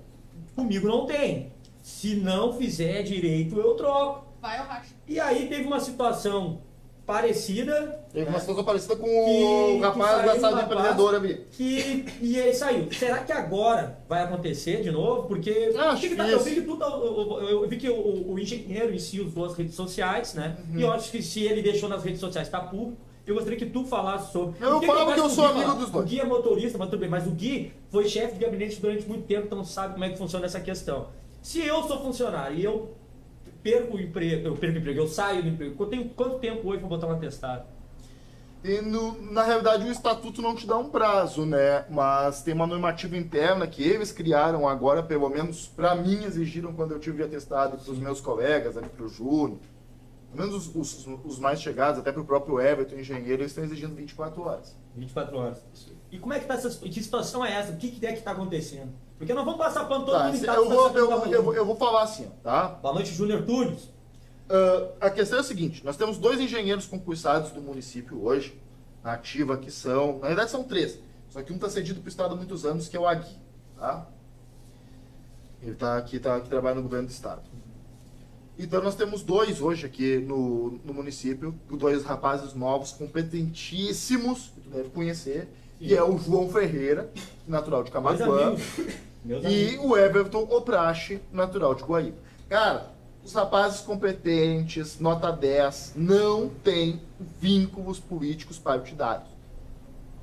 comigo 0.55 0.87
não 0.87 1.05
tem. 1.05 1.51
Se 1.81 2.15
não 2.15 2.53
fizer 2.53 3.01
direito, 3.03 3.57
eu 3.59 3.73
troco. 3.75 4.27
Vai, 4.41 4.59
eu 4.59 4.63
racho. 4.63 4.93
E 5.07 5.19
aí 5.19 5.47
teve 5.47 5.65
uma 5.65 5.79
situação 5.79 6.61
parecida. 7.07 8.05
Teve 8.11 8.25
uma 8.25 8.33
né? 8.33 8.39
situação 8.39 8.63
parecida 8.65 8.95
com 8.97 9.05
que, 9.05 9.09
o 9.09 9.79
rapaz 9.79 10.25
da 10.25 10.39
sala 10.39 10.57
de 10.57 10.65
empreendedora 10.65 11.17
ali. 11.17 11.45
Que, 11.53 12.05
e 12.21 12.37
ele 12.37 12.53
saiu. 12.53 12.91
Será 12.91 13.19
que 13.19 13.31
agora 13.31 13.97
vai 14.09 14.23
acontecer 14.23 14.81
de 14.83 14.91
novo? 14.91 15.25
Porque 15.25 15.71
que 15.99 16.09
que 16.09 16.15
tá, 16.15 16.27
eu 16.27 16.39
vi 16.41 16.55
que, 16.55 16.61
tudo, 16.61 16.83
eu, 16.83 17.49
eu, 17.63 17.69
vi 17.69 17.77
que 17.77 17.89
o, 17.89 18.33
o, 18.33 18.37
engenheiro 18.37 18.93
em 18.93 18.99
si 18.99 19.21
usou 19.21 19.45
as 19.45 19.55
redes 19.55 19.73
sociais, 19.73 20.33
né? 20.33 20.57
Uhum. 20.69 20.79
E 20.79 20.83
eu 20.83 20.91
acho 20.91 21.09
que 21.09 21.23
se 21.23 21.43
ele 21.43 21.61
deixou 21.61 21.87
nas 21.87 22.03
redes 22.03 22.19
sociais, 22.19 22.49
está 22.49 22.59
público. 22.59 22.97
Eu 23.25 23.35
gostaria 23.35 23.57
que 23.57 23.65
tu 23.65 23.85
falasse 23.85 24.33
sobre. 24.33 24.55
Eu 24.59 24.81
falo 24.81 25.13
que 25.13 25.19
eu 25.19 25.29
sou 25.29 25.45
amigo 25.45 25.73
dos 25.75 25.89
dois. 25.89 26.05
O 26.05 26.07
Gui 26.07 26.19
é 26.19 26.25
motorista, 26.25 26.77
mas 26.77 26.89
tudo 26.89 26.99
bem. 26.99 27.09
Mas 27.09 27.25
o 27.25 27.31
Gui 27.31 27.71
foi 27.89 28.07
chefe 28.07 28.33
de 28.33 28.39
gabinete 28.39 28.81
durante 28.81 29.07
muito 29.07 29.25
tempo, 29.25 29.45
então 29.45 29.63
sabe 29.63 29.93
como 29.93 30.03
é 30.03 30.09
que 30.09 30.17
funciona 30.17 30.45
essa 30.45 30.59
questão. 30.59 31.07
Se 31.41 31.61
eu 31.61 31.83
sou 31.83 31.99
funcionário 31.99 32.57
e 32.57 32.63
eu 32.63 32.96
perco 33.63 33.97
o 33.97 33.99
emprego, 33.99 34.47
eu 34.47 34.55
perco 34.55 34.75
o 34.77 34.79
emprego, 34.79 34.99
eu 34.99 35.07
saio 35.07 35.41
do 35.43 35.49
emprego, 35.49 35.81
eu 35.83 35.87
tenho 35.87 36.09
quanto 36.09 36.39
tempo 36.39 36.67
hoje 36.67 36.79
para 36.79 36.87
botar 36.89 37.07
um 37.07 37.11
atestado? 37.11 37.65
E 38.63 38.81
no- 38.81 39.21
na 39.31 39.43
realidade 39.43 39.85
o 39.87 39.91
estatuto 39.91 40.41
não 40.41 40.55
te 40.55 40.65
dá 40.65 40.77
um 40.77 40.89
prazo, 40.89 41.45
né? 41.45 41.85
Mas 41.89 42.41
tem 42.41 42.53
uma 42.53 42.65
normativa 42.67 43.15
interna 43.15 43.67
que 43.67 43.83
eles 43.83 44.11
criaram 44.11 44.67
agora, 44.67 45.03
pelo 45.03 45.29
menos 45.29 45.67
para 45.67 45.95
mim 45.95 46.23
exigiram 46.23 46.73
quando 46.73 46.91
eu 46.91 46.99
tive 46.99 47.23
atestado 47.23 47.77
para 47.77 47.91
os 47.91 47.99
meus 47.99 48.19
colegas, 48.19 48.75
ali 48.75 48.89
para 48.89 49.05
o 49.05 49.09
Júnior. 49.09 49.59
Pelo 50.33 50.47
menos 50.49 50.67
os, 50.75 51.05
os- 51.05 51.19
os 51.23 51.39
mais 51.39 51.61
chegados, 51.61 51.99
até 51.99 52.11
para 52.11 52.21
o 52.21 52.25
próprio 52.25 52.59
Everton, 52.59 52.95
engenheiro, 52.95 53.41
eles 53.43 53.51
estão 53.51 53.63
exigindo 53.63 53.95
24 53.95 54.41
horas. 54.41 54.75
24 54.95 55.37
horas. 55.37 55.63
E 56.11 56.17
como 56.17 56.33
é 56.33 56.39
que 56.39 56.45
tá 56.45 56.55
essa 56.55 56.69
que 56.69 57.01
situação 57.01 57.45
é 57.45 57.53
essa? 57.53 57.71
O 57.71 57.77
que, 57.77 57.91
que 57.91 58.05
é 58.05 58.13
que 58.13 58.21
tá 58.21 58.31
acontecendo? 58.31 58.91
Porque 59.17 59.33
nós 59.33 59.43
vamos 59.43 59.57
passar 59.59 59.85
pano 59.85 60.05
todo 60.05 60.15
Tá, 60.15 60.25
mundo 60.25 60.37
em 60.37 60.41
casa 60.41 60.57
eu, 60.57 60.69
vou, 60.69 60.89
tá 60.89 60.99
eu, 60.99 61.09
eu, 61.31 61.43
vou- 61.43 61.53
eu 61.55 61.65
vou 61.65 61.75
falar 61.75 62.03
assim, 62.03 62.29
tá? 62.43 62.67
Boa 62.67 62.93
noite, 62.93 63.13
Júnior 63.13 63.43
Tunes. 63.43 63.89
Ah, 64.49 65.07
a 65.07 65.09
questão 65.09 65.37
é 65.39 65.41
a 65.41 65.43
seguinte: 65.43 65.83
nós 65.83 65.97
temos 65.97 66.17
dois 66.17 66.39
engenheiros 66.39 66.85
concursados 66.85 67.51
do 67.51 67.59
município 67.61 68.23
hoje, 68.23 68.57
na 69.03 69.13
ativa, 69.13 69.57
que 69.57 69.71
são. 69.71 70.19
Na 70.19 70.27
verdade, 70.27 70.51
são 70.51 70.63
três. 70.63 70.99
Só 71.29 71.41
que 71.41 71.51
um 71.51 71.55
está 71.55 71.69
cedido 71.69 71.99
para 71.99 72.07
o 72.07 72.09
Estado 72.09 72.33
há 72.33 72.37
muitos 72.37 72.65
anos, 72.65 72.87
que 72.87 72.95
é 72.95 72.99
o 72.99 73.07
Agui. 73.07 73.25
Tá? 73.77 74.07
Ele 75.61 75.71
está 75.71 75.97
aqui, 75.97 76.19
tá, 76.19 76.35
aqui 76.35 76.47
trabalha 76.49 76.75
no 76.75 76.83
governo 76.83 77.07
do 77.07 77.11
Estado. 77.11 77.41
Então, 78.59 78.81
nós 78.81 78.95
temos 78.95 79.21
dois 79.23 79.61
hoje 79.61 79.85
aqui 79.85 80.17
no, 80.19 80.79
no 80.83 80.93
município, 80.93 81.53
dois 81.69 82.03
rapazes 82.03 82.53
novos, 82.53 82.91
competentíssimos, 82.91 84.51
que 84.55 84.61
tu 84.61 84.69
deve 84.69 84.89
conhecer, 84.89 85.47
que 85.77 85.93
é 85.95 86.01
o 86.03 86.17
João 86.17 86.49
Ferreira, 86.49 87.11
natural 87.47 87.83
de 87.83 87.91
Camacuã. 87.91 88.55
Amigos. 89.35 89.51
E 89.51 89.77
o 89.77 89.97
Everton 89.97 90.47
Oprache, 90.49 91.21
natural 91.31 91.75
de 91.75 91.83
Guaíba. 91.83 92.17
Cara, 92.49 92.91
os 93.23 93.33
rapazes 93.33 93.81
competentes, 93.81 94.99
nota 94.99 95.31
10, 95.31 95.93
não 95.95 96.49
têm 96.49 97.01
vínculos 97.39 97.99
políticos 97.99 98.57
partidários. 98.57 99.27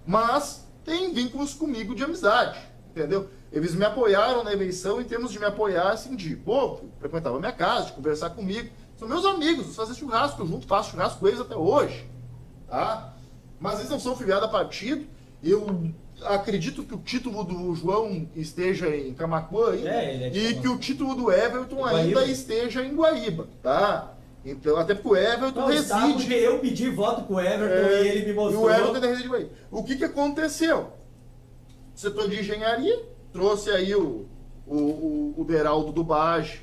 Mas 0.07 0.67
têm 0.85 1.13
vínculos 1.13 1.55
comigo 1.55 1.95
de 1.95 2.03
amizade, 2.05 2.59
entendeu? 2.91 3.29
Eles 3.53 3.75
me 3.75 3.85
apoiaram 3.85 4.43
na 4.43 4.53
eleição 4.53 5.01
em 5.01 5.05
termos 5.05 5.31
de 5.31 5.39
me 5.39 5.45
apoiar, 5.45 5.93
assim, 5.93 6.17
de, 6.17 6.35
pô, 6.35 6.81
frequentava 6.99 7.39
minha 7.39 7.53
casa, 7.53 7.87
de 7.87 7.93
conversar 7.93 8.31
comigo. 8.31 8.71
São 8.97 9.07
meus 9.07 9.25
amigos, 9.25 9.77
fazemos 9.77 9.99
churrasco 9.99 10.43
eu 10.43 10.47
junto, 10.47 10.67
faço 10.67 10.91
churrasco 10.91 11.21
com 11.21 11.29
eles 11.29 11.41
até 11.41 11.57
hoje, 11.57 12.09
tá? 12.69 13.15
Mas 13.61 13.79
eles 13.79 13.91
não 13.91 14.01
são 14.01 14.17
filiados 14.17 14.49
a 14.49 14.49
partido. 14.49 15.07
Eu 15.43 15.93
acredito 16.27 16.83
que 16.83 16.95
o 16.95 16.99
título 16.99 17.45
do 17.45 17.75
João 17.75 18.29
esteja 18.35 18.89
em 18.95 19.13
Camacuã 19.15 19.73
ainda, 19.73 19.89
É, 19.91 20.25
é 20.25 20.29
e 20.37 20.55
que 20.61 20.69
o 20.69 20.79
título 20.79 21.15
do 21.15 21.31
Everton 21.33 21.77
Guaíba. 21.77 21.99
ainda 22.21 22.25
esteja 22.27 22.83
em 22.85 22.95
Guaíba, 22.95 23.49
tá? 23.63 24.13
Então, 24.45 24.77
até 24.77 24.95
porque 24.95 25.09
o 25.09 25.17
Everton 25.17 25.61
Não, 25.61 25.69
reside. 25.69 26.13
porque 26.15 26.35
eu 26.35 26.59
pedi 26.59 26.91
voto 26.91 27.23
pro 27.23 27.41
Everton 27.41 27.65
É, 27.89 28.03
e 28.05 28.09
ele 28.09 28.25
me 28.27 28.31
e 28.31 28.35
mostrou. 28.35 28.65
o 28.65 28.71
Everton 28.71 28.95
ainda 28.95 29.07
reside 29.09 29.27
em 29.27 29.31
Guaíba. 29.31 29.51
O 29.71 29.83
que, 29.83 29.97
que 29.97 30.05
aconteceu? 30.05 30.93
O 31.95 31.99
setor 31.99 32.29
de 32.29 32.41
engenharia 32.41 33.03
trouxe 33.33 33.71
aí 33.71 33.95
o, 33.95 34.27
o, 34.67 34.77
o, 34.77 35.35
o 35.39 35.45
Beraldo 35.45 35.93
do 35.93 36.05
Bage 36.05 36.61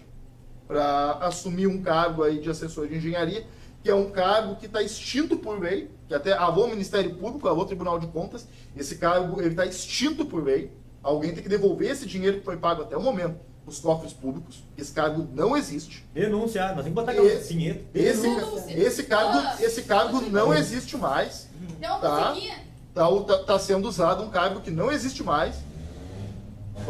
para 0.67 1.13
assumir 1.21 1.67
um 1.67 1.81
cargo 1.81 2.23
aí 2.23 2.39
de 2.39 2.49
assessor 2.49 2.87
de 2.87 2.95
engenharia, 2.97 3.45
que 3.83 3.89
é 3.89 3.95
um 3.95 4.11
cargo 4.11 4.55
que 4.55 4.65
está 4.67 4.81
extinto 4.81 5.37
por 5.37 5.59
lei, 5.59 5.89
que 6.07 6.13
até 6.13 6.33
alô 6.33 6.67
Ministério 6.67 7.15
Público, 7.15 7.47
alô 7.47 7.65
Tribunal 7.65 7.97
de 7.99 8.07
Contas, 8.07 8.47
esse 8.77 8.95
cargo 8.95 9.39
ele 9.41 9.49
está 9.51 9.65
extinto 9.65 10.25
por 10.25 10.43
lei. 10.43 10.71
Alguém 11.01 11.33
tem 11.33 11.41
que 11.41 11.49
devolver 11.49 11.89
esse 11.89 12.05
dinheiro 12.05 12.39
que 12.39 12.45
foi 12.45 12.57
pago 12.57 12.83
até 12.83 12.95
o 12.95 13.01
momento 13.01 13.35
os 13.65 13.79
cofres 13.79 14.11
públicos. 14.11 14.63
Esse 14.77 14.91
cargo 14.91 15.27
não 15.33 15.55
existe. 15.55 16.05
Denúncia, 16.13 16.61
nós 16.73 16.83
temos 16.83 16.85
que 16.85 16.89
botar 16.91 17.11
aquela 17.11 17.27
Esse- 17.27 17.47
sinheta. 17.49 17.81
Esse, 17.93 18.27
esse 18.71 19.03
cargo, 19.03 19.37
Ah, 19.37 19.55
esse 19.61 19.83
cargo 19.83 20.19
não 20.21 20.53
existe 20.53 20.97
mais. 20.97 21.47
Uma 21.79 21.99
Tá. 21.99 22.35
Tá, 22.93 23.07
tá, 23.25 23.37
tá 23.43 23.59
sendo 23.59 23.87
usado 23.87 24.23
um 24.23 24.29
cargo 24.29 24.61
que 24.61 24.71
não 24.71 24.91
existe 24.91 25.23
mais. 25.23 25.55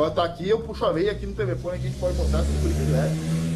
Estar 0.07 0.23
aqui, 0.23 0.47
eu 0.49 0.61
puxo 0.61 0.85
a 0.85 0.91
veia 0.91 1.11
aqui 1.11 1.27
no 1.27 1.35
telefone 1.35 1.77
que 1.77 1.85
a 1.87 1.89
gente 1.89 1.99
pode 1.99 2.17
mostrar 2.17 2.39
se 2.43 2.51
por 2.53 2.69
que 2.69 2.75
quiser. 2.75 3.50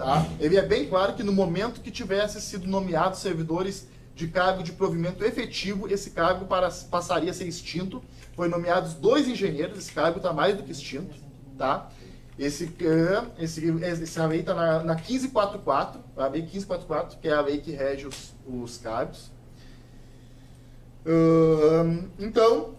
Tá? 0.00 0.26
Ele 0.40 0.56
é 0.56 0.62
bem 0.62 0.88
claro 0.88 1.12
que 1.12 1.22
no 1.22 1.30
momento 1.30 1.82
que 1.82 1.90
tivesse 1.90 2.40
sido 2.40 2.66
nomeados 2.66 3.18
servidores 3.18 3.86
de 4.14 4.28
cargo 4.28 4.62
de 4.62 4.72
provimento 4.72 5.22
efetivo, 5.22 5.92
esse 5.92 6.12
cargo 6.12 6.46
para, 6.46 6.70
passaria 6.90 7.30
a 7.30 7.34
ser 7.34 7.46
extinto. 7.46 8.02
Foi 8.34 8.48
nomeados 8.48 8.94
dois 8.94 9.28
engenheiros, 9.28 9.76
esse 9.76 9.92
cargo 9.92 10.16
está 10.16 10.32
mais 10.32 10.56
do 10.56 10.62
que 10.62 10.72
extinto. 10.72 11.14
Tá? 11.58 11.90
Esse, 12.38 12.74
esse, 13.38 13.84
essa 13.84 14.24
lei 14.24 14.40
está 14.40 14.54
na, 14.54 14.82
na 14.82 14.94
1544, 14.94 16.00
a 16.16 16.28
lei 16.28 16.40
1544, 16.40 17.18
que 17.18 17.28
é 17.28 17.34
a 17.34 17.42
lei 17.42 17.58
que 17.58 17.72
rege 17.72 18.06
os, 18.06 18.32
os 18.46 18.78
cargos. 18.78 19.30
Ahn, 21.04 22.08
então, 22.18 22.74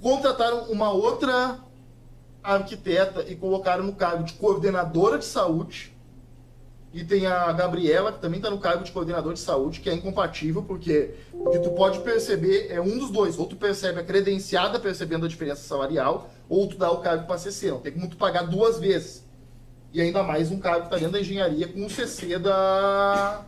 contrataram 0.00 0.70
uma 0.70 0.90
outra 0.90 1.58
arquiteta 2.42 3.30
e 3.30 3.36
colocaram 3.36 3.84
no 3.84 3.92
cargo 3.92 4.24
de 4.24 4.32
coordenadora 4.32 5.18
de 5.18 5.26
saúde. 5.26 5.93
E 6.94 7.02
tem 7.02 7.26
a 7.26 7.50
Gabriela, 7.50 8.12
que 8.12 8.20
também 8.20 8.38
está 8.38 8.48
no 8.48 8.58
cargo 8.58 8.84
de 8.84 8.92
coordenador 8.92 9.34
de 9.34 9.40
saúde, 9.40 9.80
que 9.80 9.90
é 9.90 9.94
incompatível, 9.94 10.62
porque 10.62 11.12
o 11.32 11.50
que 11.50 11.58
tu 11.58 11.72
pode 11.72 11.98
perceber 11.98 12.68
é 12.70 12.80
um 12.80 12.96
dos 12.96 13.10
dois. 13.10 13.36
Ou 13.36 13.46
tu 13.46 13.56
percebe 13.56 13.98
a 13.98 14.04
credenciada 14.04 14.78
percebendo 14.78 15.26
a 15.26 15.28
diferença 15.28 15.62
salarial, 15.62 16.30
ou 16.48 16.68
tu 16.68 16.78
dá 16.78 16.88
o 16.92 16.98
cargo 16.98 17.26
para 17.26 17.36
CC. 17.36 17.72
Não 17.72 17.80
tem 17.80 17.90
como 17.90 18.08
tu 18.08 18.16
pagar 18.16 18.44
duas 18.44 18.78
vezes. 18.78 19.24
E 19.92 20.00
ainda 20.00 20.22
mais 20.22 20.52
um 20.52 20.60
cargo 20.60 20.82
que 20.82 20.86
está 20.86 20.96
dentro 20.98 21.14
da 21.14 21.20
engenharia 21.20 21.66
com 21.66 21.84
o 21.84 21.90
CC 21.90 22.38
da, 22.38 23.44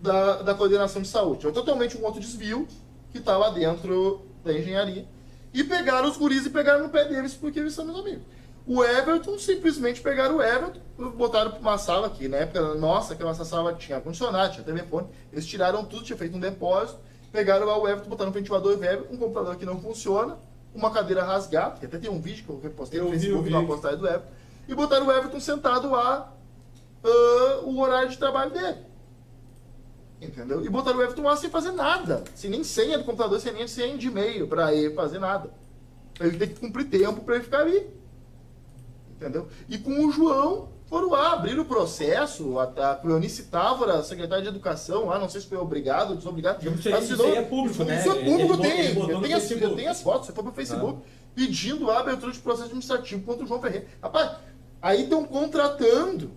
da, 0.00 0.42
da 0.42 0.54
coordenação 0.54 1.02
de 1.02 1.08
saúde. 1.08 1.48
É 1.48 1.50
totalmente 1.50 1.98
um 1.98 2.04
outro 2.04 2.20
desvio 2.20 2.68
que 3.10 3.18
está 3.18 3.36
lá 3.36 3.50
dentro 3.50 4.22
da 4.44 4.52
engenharia. 4.52 5.04
E 5.52 5.64
pegaram 5.64 6.08
os 6.08 6.16
guris 6.16 6.46
e 6.46 6.50
pegaram 6.50 6.84
no 6.84 6.90
pé 6.90 7.06
deles 7.06 7.34
porque 7.34 7.58
eles 7.58 7.74
são 7.74 7.84
meus 7.84 7.98
amigos. 7.98 8.22
O 8.68 8.84
Everton, 8.84 9.38
simplesmente 9.38 10.02
pegaram 10.02 10.36
o 10.36 10.42
Everton, 10.42 10.78
botaram 11.12 11.52
para 11.52 11.60
uma 11.60 11.78
sala 11.78 12.06
aqui. 12.06 12.28
Na 12.28 12.36
época, 12.36 12.74
nossa, 12.74 13.14
aquela 13.14 13.32
sala 13.32 13.72
tinha 13.72 13.96
ar-condicionado, 13.96 14.52
tinha 14.52 14.62
telefone. 14.62 15.08
Eles 15.32 15.46
tiraram 15.46 15.82
tudo, 15.86 16.04
tinha 16.04 16.18
feito 16.18 16.36
um 16.36 16.40
depósito. 16.40 17.00
Pegaram 17.32 17.64
lá 17.64 17.78
o 17.78 17.88
Everton, 17.88 18.10
botaram 18.10 18.30
um 18.30 18.34
ventilador 18.34 18.76
velho, 18.76 19.06
um 19.10 19.16
computador 19.16 19.56
que 19.56 19.64
não 19.64 19.80
funciona, 19.80 20.36
uma 20.74 20.90
cadeira 20.90 21.22
rasgada, 21.22 21.78
que 21.78 21.86
até 21.86 21.96
tem 21.96 22.10
um 22.10 22.20
vídeo 22.20 22.44
que 22.44 22.50
eu 22.50 22.60
repostei 22.60 23.00
Eu 23.00 23.04
no 23.04 23.10
Facebook, 23.10 23.48
uma 23.48 23.66
postagem 23.66 23.98
do 23.98 24.06
Everton. 24.06 24.28
E 24.68 24.74
botaram 24.74 25.06
o 25.06 25.12
Everton 25.12 25.40
sentado 25.40 25.90
lá, 25.90 26.30
ah, 27.02 27.60
o 27.62 27.80
horário 27.80 28.10
de 28.10 28.18
trabalho 28.18 28.50
dele. 28.50 28.78
Entendeu? 30.20 30.62
E 30.62 30.68
botaram 30.68 30.98
o 30.98 31.02
Everton 31.02 31.22
lá 31.22 31.36
sem 31.36 31.48
fazer 31.48 31.72
nada. 31.72 32.22
Sem 32.34 32.50
nem 32.50 32.62
senha 32.62 32.98
do 32.98 33.04
computador, 33.04 33.40
sem 33.40 33.52
nem 33.52 33.66
senha 33.66 33.96
de 33.96 34.08
e-mail 34.08 34.46
pra 34.46 34.74
ele 34.74 34.94
fazer 34.94 35.18
nada. 35.18 35.50
Ele 36.20 36.36
tem 36.36 36.48
que 36.48 36.60
cumprir 36.60 36.84
tempo 36.90 37.22
pra 37.22 37.36
ele 37.36 37.44
ficar 37.44 37.60
ali. 37.60 37.97
Entendeu? 39.20 39.48
E 39.68 39.76
com 39.78 40.06
o 40.06 40.12
João, 40.12 40.68
foram 40.86 41.10
lá, 41.10 41.32
abriram 41.32 41.62
o 41.62 41.66
processo. 41.66 42.56
A, 42.58 42.92
a 42.92 42.94
Cleonice 42.94 43.42
Távora, 43.44 44.00
secretária 44.04 44.42
de 44.44 44.48
Educação, 44.48 45.06
lá, 45.06 45.18
não 45.18 45.28
sei 45.28 45.40
se 45.40 45.48
foi 45.48 45.58
obrigado 45.58 46.10
ou 46.10 46.16
desobrigado. 46.16 46.60
Isso 46.74 46.82
assinou- 46.98 47.26
isso 47.28 47.38
é 47.38 47.42
público, 47.42 47.84
né? 47.84 47.98
Isso 48.00 48.10
é 48.10 48.14
público, 48.14 48.52
ele 48.64 48.72
tem. 48.84 48.94
botou 48.94 49.10
Eu 49.10 49.20
tenho, 49.20 49.36
as, 49.36 49.50
eu 49.50 49.76
tenho 49.76 49.90
as 49.90 50.00
fotos, 50.02 50.26
você 50.26 50.32
foi 50.32 50.44
pro 50.44 50.52
Facebook. 50.52 51.00
Pedindo 51.34 51.90
a 51.90 51.98
abertura 51.98 52.30
de 52.32 52.38
processo 52.38 52.66
administrativo 52.66 53.22
contra 53.22 53.44
o 53.44 53.46
João 53.48 53.60
Ferreira. 53.60 53.86
Rapaz, 54.02 54.36
aí 54.80 55.02
estão 55.02 55.24
contratando, 55.24 56.30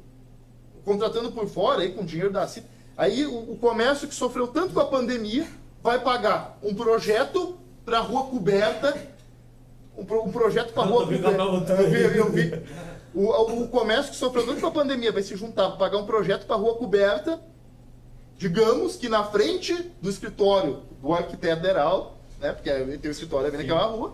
contratando 0.83 1.31
por 1.31 1.47
fora, 1.47 1.81
aí 1.81 1.91
com 1.93 2.03
dinheiro 2.03 2.31
da 2.31 2.47
CIT. 2.47 2.65
Aí 2.97 3.25
o, 3.25 3.51
o 3.53 3.57
comércio 3.57 4.07
que 4.07 4.15
sofreu 4.15 4.47
tanto 4.47 4.73
com 4.73 4.79
a 4.79 4.85
pandemia 4.85 5.47
vai 5.83 5.99
pagar 5.99 6.57
um 6.63 6.73
projeto 6.73 7.57
para 7.85 7.99
rua 7.99 8.23
coberta, 8.25 8.95
um, 10.01 10.05
pro- 10.05 10.23
um 10.23 10.31
projeto 10.31 10.73
rua 10.73 11.03
coberta. 11.05 11.41
a 11.41 11.45
outra 11.45 11.75
Eu 11.81 11.89
vi, 11.89 12.17
eu 12.17 12.31
vi. 12.31 12.63
O, 13.13 13.63
o 13.63 13.67
comércio 13.67 14.11
que 14.11 14.17
sofreu 14.17 14.45
tanto 14.45 14.61
com 14.61 14.67
a 14.67 14.71
pandemia 14.71 15.11
vai 15.11 15.21
se 15.21 15.35
juntar 15.35 15.69
para 15.69 15.77
pagar 15.77 15.97
um 15.97 16.05
projeto 16.05 16.45
para 16.45 16.55
rua 16.55 16.75
coberta, 16.75 17.39
digamos 18.37 18.95
que 18.95 19.09
na 19.09 19.23
frente 19.23 19.73
do 20.01 20.09
escritório 20.09 20.83
do 21.01 21.13
arquiteto 21.13 21.61
Deral, 21.61 22.17
né, 22.39 22.53
porque 22.53 22.69
tem 22.69 23.09
o 23.09 23.11
escritório 23.11 23.47
ali 23.47 23.57
naquela 23.57 23.85
rua, 23.85 24.13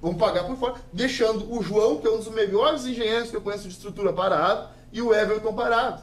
vamos 0.00 0.18
pagar 0.18 0.44
por 0.44 0.56
fora, 0.56 0.74
deixando 0.92 1.52
o 1.54 1.62
João, 1.62 1.98
que 1.98 2.06
é 2.06 2.10
um 2.10 2.18
dos 2.18 2.28
melhores 2.28 2.84
engenheiros 2.84 3.30
que 3.30 3.36
eu 3.36 3.40
conheço 3.40 3.68
de 3.68 3.74
estrutura, 3.74 4.12
parado, 4.12 4.68
e 4.92 5.00
o 5.00 5.14
Everton 5.14 5.54
parado. 5.54 6.02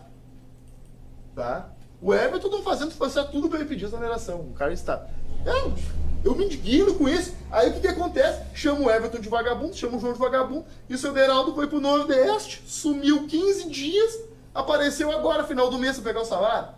Tá? 1.36 1.70
O 2.02 2.14
Everton 2.14 2.48
estão 2.48 2.64
fazendo 2.64 2.94
tudo 3.26 3.50
para 3.50 3.60
ele 3.60 3.68
pedir 3.68 3.86
exoneração. 3.86 4.40
O 4.40 4.54
cara 4.54 4.72
está. 4.74 5.06
É, 5.46 6.09
eu 6.24 6.36
me 6.36 6.46
indigno 6.46 6.94
com 6.96 7.08
isso. 7.08 7.34
Aí 7.52 7.70
o 7.70 7.74
que, 7.74 7.80
que 7.82 7.88
acontece? 7.88 8.42
Chama 8.54 8.82
o 8.82 8.90
Everton 8.92 9.20
de 9.20 9.30
vagabundo, 9.30 9.76
chama 9.76 9.98
o 9.98 10.00
João 10.00 10.14
de 10.14 10.20
vagabundo, 10.20 10.66
e 10.88 10.94
o 10.94 10.98
seu 10.98 11.12
Deraldo 11.14 11.54
foi 11.56 11.68
pro 11.68 11.80
Nordeste, 11.80 12.62
sumiu 12.68 13.26
15 13.28 13.70
dias, 13.70 14.20
apareceu 14.54 15.12
agora, 15.12 15.44
final 15.44 15.70
do 15.70 15.78
mês, 15.80 15.96
pra 15.96 16.04
pegar 16.12 16.22
o 16.22 16.26
salário. 16.26 16.70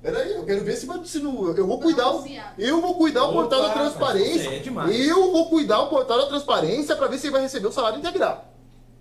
Peraí, 0.00 0.32
eu 0.32 0.44
quero 0.44 0.64
ver 0.64 0.76
se 0.76 0.86
vai. 0.86 1.04
Se 1.04 1.18
não, 1.18 1.56
eu 1.56 1.66
vou 1.66 1.80
cuidar. 1.80 2.06
o- 2.06 2.18
Anunciar. 2.18 2.54
Eu 2.56 2.80
vou 2.80 2.94
cuidar 2.94 3.24
o 3.24 3.32
portal 3.32 3.62
da 3.62 3.70
transparência. 3.72 4.48
é 4.48 5.10
eu 5.10 5.32
vou 5.32 5.48
cuidar 5.48 5.80
o 5.80 5.88
portal 5.88 6.18
da 6.20 6.26
transparência 6.26 6.94
para 6.94 7.08
ver 7.08 7.18
se 7.18 7.26
ele 7.26 7.32
vai 7.32 7.42
receber 7.42 7.66
o 7.66 7.72
salário 7.72 7.98
integral. 7.98 8.52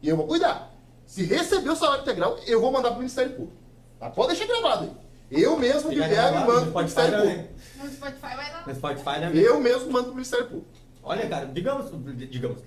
E 0.02 0.10
eu 0.10 0.18
vou 0.18 0.26
cuidar. 0.26 0.74
Se 1.06 1.24
receber 1.24 1.70
o 1.70 1.76
salário 1.76 2.02
integral, 2.02 2.38
eu 2.48 2.60
vou 2.60 2.72
mandar 2.72 2.90
pro 2.90 2.98
Ministério 3.00 3.32
Público. 3.32 3.56
Tá? 4.00 4.10
Pode 4.10 4.30
deixar 4.36 4.48
gravado 4.48 4.86
aí. 4.86 4.92
Eu 5.30 5.58
mesmo 5.58 5.90
que 5.90 5.96
Fica 5.96 6.08
pego 6.08 6.38
e 6.38 6.40
mando 6.46 6.66
no 6.66 6.72
pro 6.72 6.88
Spotify 6.88 7.02
Ministério. 7.12 7.20
Público. 7.20 7.54
No 7.84 7.90
Spotify 7.92 8.36
vai 8.36 8.52
lá. 8.54 8.64
No 8.66 8.76
Spotify, 8.76 9.20
né? 9.20 9.32
Eu 9.36 9.60
mesmo 9.60 9.92
mando 9.92 10.06
pro 10.06 10.14
Ministério 10.16 10.46
Público. 10.48 10.68
Olha, 11.04 11.28
cara, 11.28 11.46
digamos, 11.46 11.92
digamos, 12.30 12.58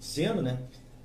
dizendo, 0.00 0.42
né? 0.42 0.58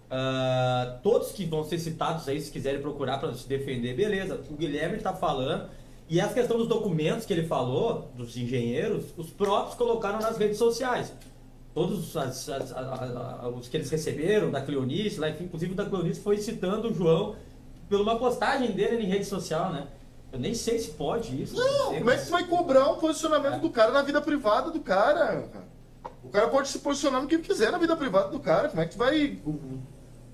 ah, 0.10 0.99
todos 1.02 1.32
que 1.32 1.45
vão 1.45 1.63
ser 1.63 1.80
citados 1.80 2.28
aí, 2.28 2.39
se 2.39 2.52
quiserem 2.52 2.82
procurar 2.82 3.17
para 3.19 3.34
se 3.34 3.47
defender, 3.47 3.95
beleza. 3.95 4.41
O 4.49 4.54
Guilherme 4.56 4.97
está 4.97 5.13
falando. 5.13 5.69
E 6.10 6.19
essa 6.19 6.34
questão 6.34 6.58
dos 6.58 6.67
documentos 6.67 7.26
que 7.26 7.34
ele 7.34 7.47
falou, 7.47 8.12
dos 8.15 8.36
engenheiros, 8.38 9.06
os 9.17 9.30
próprios 9.30 9.76
colocaram 9.76 10.19
nas 10.19 10.38
redes 10.38 10.58
sociais. 10.58 11.12
Todos 11.73 12.15
as- 12.15 12.49
as- 12.49 12.71
a- 12.71 12.80
a- 12.80 13.39
a- 13.45 13.49
os 13.49 13.67
que 13.67 13.78
eles 13.78 13.89
receberam, 13.89 14.52
da 14.52 14.62
Cleonice, 14.62 15.19
lá, 15.19 15.30
enfim, 15.30 15.45
inclusive 15.45 15.71
o 15.71 15.76
da 15.76 15.86
Cleonice 15.86 16.19
foi 16.19 16.38
citando 16.38 16.91
o 16.91 16.93
João 16.93 17.36
por 17.89 17.99
uma 17.99 18.17
postagem 18.19 18.71
dele 18.71 19.04
em 19.04 19.08
rede 19.08 19.26
social, 19.26 19.71
né? 19.73 19.88
Eu 20.34 20.39
nem 20.39 20.56
sei 20.56 20.80
se 20.80 20.89
pode 20.89 21.39
isso. 21.39 21.56
Não, 21.56 21.89
sei, 21.89 22.00
como 22.00 22.10
é 22.10 22.17
que 22.17 22.26
você 22.26 22.32
vai 22.32 22.48
cobrar 22.48 22.91
um 22.91 22.98
posicionamento 22.98 23.54
É. 23.54 23.60
do 23.60 23.69
cara 23.69 23.91
na 23.91 24.02
vida 24.02 24.19
privada 24.19 24.72
do 24.72 24.80
cara? 24.80 25.48
O 26.24 26.30
cara 26.30 26.48
pode 26.48 26.69
se 26.69 26.80
posicionar 26.80 27.22
no 27.22 27.28
que 27.28 27.36
ele 27.36 27.43
quiser 27.43 27.72
na 27.72 27.78
vida 27.78 27.96
privada 27.96 28.30
do 28.30 28.39
cara. 28.39 28.67
Como 28.67 28.82
é 28.82 28.86
que 28.88 28.93
tu 28.93 28.98
vai 28.98 29.39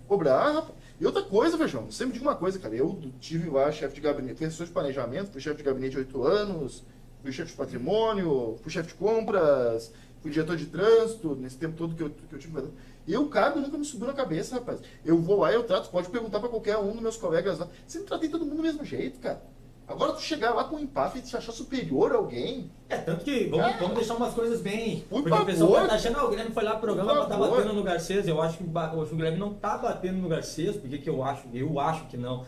cobrar, 0.07 0.51
rapaz? 0.53 0.73
E 1.01 1.05
outra 1.05 1.21
coisa, 1.21 1.57
Feijão, 1.57 1.85
eu 1.85 1.91
sempre 1.91 2.13
digo 2.13 2.25
uma 2.25 2.35
coisa, 2.35 2.57
cara. 2.57 2.73
Eu 2.73 2.97
tive 3.19 3.49
lá 3.49 3.69
chefe 3.73 3.95
de 3.95 4.01
gabinete, 4.01 4.38
fui 4.38 4.47
assessor 4.47 4.67
de 4.67 4.71
planejamento, 4.71 5.31
fui 5.31 5.41
chefe 5.41 5.57
de 5.57 5.63
gabinete 5.63 5.97
oito 5.97 6.23
anos, 6.23 6.83
fui 7.21 7.33
chefe 7.33 7.51
de 7.51 7.57
patrimônio, 7.57 8.57
fui 8.62 8.71
chefe 8.71 8.89
de 8.89 8.93
compras, 8.93 9.91
fui 10.21 10.31
diretor 10.31 10.55
de 10.55 10.67
trânsito, 10.67 11.35
nesse 11.35 11.57
tempo 11.57 11.75
todo 11.75 11.93
que 11.93 12.03
eu, 12.03 12.09
que 12.09 12.33
eu 12.33 12.39
tive. 12.39 12.69
E 13.05 13.17
o 13.17 13.27
cargo 13.27 13.59
nunca 13.59 13.77
me 13.77 13.83
subiu 13.83 14.07
na 14.07 14.13
cabeça, 14.13 14.55
rapaz. 14.55 14.79
Eu 15.03 15.17
vou 15.17 15.39
lá, 15.39 15.51
eu 15.51 15.63
trato, 15.63 15.89
pode 15.89 16.07
perguntar 16.09 16.39
pra 16.39 16.47
qualquer 16.47 16.77
um 16.77 16.93
dos 16.93 17.01
meus 17.01 17.17
colegas 17.17 17.59
lá. 17.59 17.67
Sempre 17.85 18.07
tratei 18.07 18.29
todo 18.29 18.45
mundo 18.45 18.57
do 18.57 18.63
mesmo 18.63 18.85
jeito, 18.85 19.19
cara. 19.19 19.41
Agora 19.89 20.13
tu 20.13 20.21
chegar 20.21 20.54
lá 20.54 20.63
com 20.65 20.75
um 20.75 20.80
empate 20.80 21.17
e 21.17 21.21
te 21.21 21.36
achar 21.36 21.52
superior 21.52 22.12
a 22.12 22.15
alguém. 22.17 22.69
É, 22.88 22.97
tanto 22.97 23.25
que 23.25 23.45
vamos, 23.45 23.65
É. 23.65 23.78
vamos 23.80 23.95
deixar 23.95 24.13
umas 24.15 24.34
coisas 24.34 24.62
bem. 24.62 25.04
Por 25.10 25.23
porque 25.23 25.38
o 25.41 25.45
pessoal 25.45 25.88
tá 25.88 25.95
achando, 25.95 26.19
ah, 26.19 26.25
o 26.25 26.30
Guilherme 26.30 26.52
foi 26.54 26.63
lá 26.63 26.71
pro 26.75 26.93
programa, 26.93 27.21
Por 27.21 27.28
tá 27.28 27.38
batendo 27.38 27.73
no 27.73 27.84
Garcês. 27.84 28.28
Eu 28.28 28.39
acho 28.41 28.58
que 28.60 28.63
o 28.63 29.15
Guilherme 29.15 29.39
não 29.39 29.54
tá 29.54 29.78
batendo 29.78 30.17
no 30.19 30.30
Garcês. 30.30 30.75
Por 30.78 30.88
que, 30.89 31.10
eu 31.10 31.23
acho? 31.23 31.43
Eu 31.54 31.80
acho 31.80 32.06
que 32.06 32.15
não. 32.17 32.45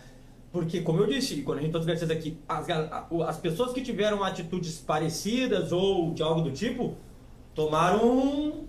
Porque, 0.51 0.81
como 0.81 0.99
eu 0.99 1.07
disse, 1.07 1.41
quando 1.41 1.59
a 1.59 1.61
gente 1.61 1.71
todos 1.71 1.85
os 1.87 1.89
Garcês 1.91 2.11
aqui, 2.11 2.37
as, 2.47 2.69
a- 2.69 3.07
as 3.27 3.37
pessoas 3.37 3.71
que 3.73 3.81
tiveram 3.81 4.23
atitudes 4.23 4.77
parecidas 4.77 5.71
ou 5.71 6.13
de 6.13 6.21
algo 6.21 6.41
do 6.41 6.51
tipo, 6.51 6.93
tomaram 7.55 8.05
um 8.07 8.63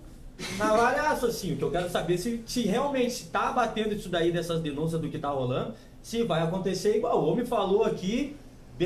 navalhaço, 0.57 1.25
assim. 1.27 1.53
O 1.53 1.57
que 1.57 1.63
eu 1.63 1.71
quero 1.71 1.89
saber 1.89 2.17
se, 2.17 2.41
se 2.45 2.63
realmente 2.63 3.11
se 3.11 3.25
tá 3.25 3.51
batendo 3.51 3.93
isso 3.93 4.09
daí 4.09 4.31
dessas 4.31 4.61
denúncias 4.61 4.99
do 4.99 5.09
que 5.09 5.19
tá 5.19 5.29
rolando, 5.29 5.73
se 6.01 6.23
vai 6.23 6.41
acontecer 6.41 6.97
igual. 6.97 7.21
O 7.23 7.27
homem 7.31 7.45
falou 7.45 7.83
aqui, 7.83 8.35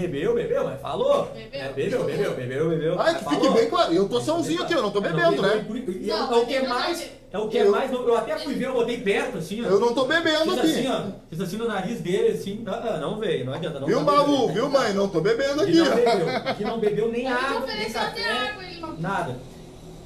bebeu, 0.01 0.35
bebeu, 0.35 0.63
mas 0.65 0.81
falou. 0.81 1.25
Bebeu. 1.33 1.61
É, 1.61 1.69
bebeu, 1.73 2.03
bebeu, 2.03 2.33
bebeu, 2.35 2.69
bebeu. 2.69 2.99
Ai, 2.99 3.13
mas 3.13 3.23
que 3.23 3.29
fique 3.29 3.41
falou. 3.41 3.53
bem 3.53 3.69
claro. 3.69 3.93
Eu 3.93 4.09
tô 4.09 4.19
sãozinho 4.21 4.63
aqui, 4.63 4.73
eu 4.73 4.81
não 4.81 4.91
tô 4.91 4.99
É, 4.99 5.01
bebendo, 5.03 5.35
não, 5.35 5.41
né? 5.43 5.65
eu- 5.69 6.17
Não, 6.17 6.33
É 6.33 6.41
o 6.41 6.45
que 6.45 6.55
é 6.55 6.67
mais. 6.67 7.09
É 7.31 7.37
o 7.37 7.47
que 7.49 7.57
é 7.57 7.63
eu- 7.63 7.71
mais. 7.71 7.91
Eu 7.91 8.15
até 8.17 8.37
fui 8.37 8.53
ver, 8.53 8.67
eu 8.67 8.73
botei 8.73 8.97
perto, 9.01 9.37
assim, 9.37 9.63
ó. 9.65 9.67
Eu 9.69 9.79
não 9.79 9.93
tô 9.93 10.05
bebendo 10.05 10.51
Fiz 10.51 10.59
aqui. 10.59 10.71
assim, 10.71 10.87
ó. 10.87 11.01
Fiz 11.29 11.41
assim 11.41 11.57
no 11.57 11.67
nariz 11.67 11.99
dele, 12.01 12.29
assim. 12.29 12.63
Ah, 12.65 12.97
não 13.01 13.19
veio, 13.19 13.45
não 13.45 13.53
adianta. 13.53 13.79
Não 13.79 13.87
Viu, 13.87 13.97
tá. 13.99 14.03
Malu? 14.05 14.47
Viu, 14.49 14.69
mãe? 14.69 14.93
Não 14.93 15.09
tô 15.09 15.19
bebendo 15.19 15.61
Aqui 15.61 15.81
aqui. 15.81 15.89
não 15.89 15.95
bebeu. 15.95 16.29
Aqui 16.37 16.63
não 16.63 16.79
bebeu 16.79 17.11
nem 17.11 17.27
água, 17.27 17.65
nem 17.67 17.91
café. 17.91 18.23
água, 18.49 18.63
ele 18.63 18.79
não. 18.79 18.97
Nada. 18.97 19.35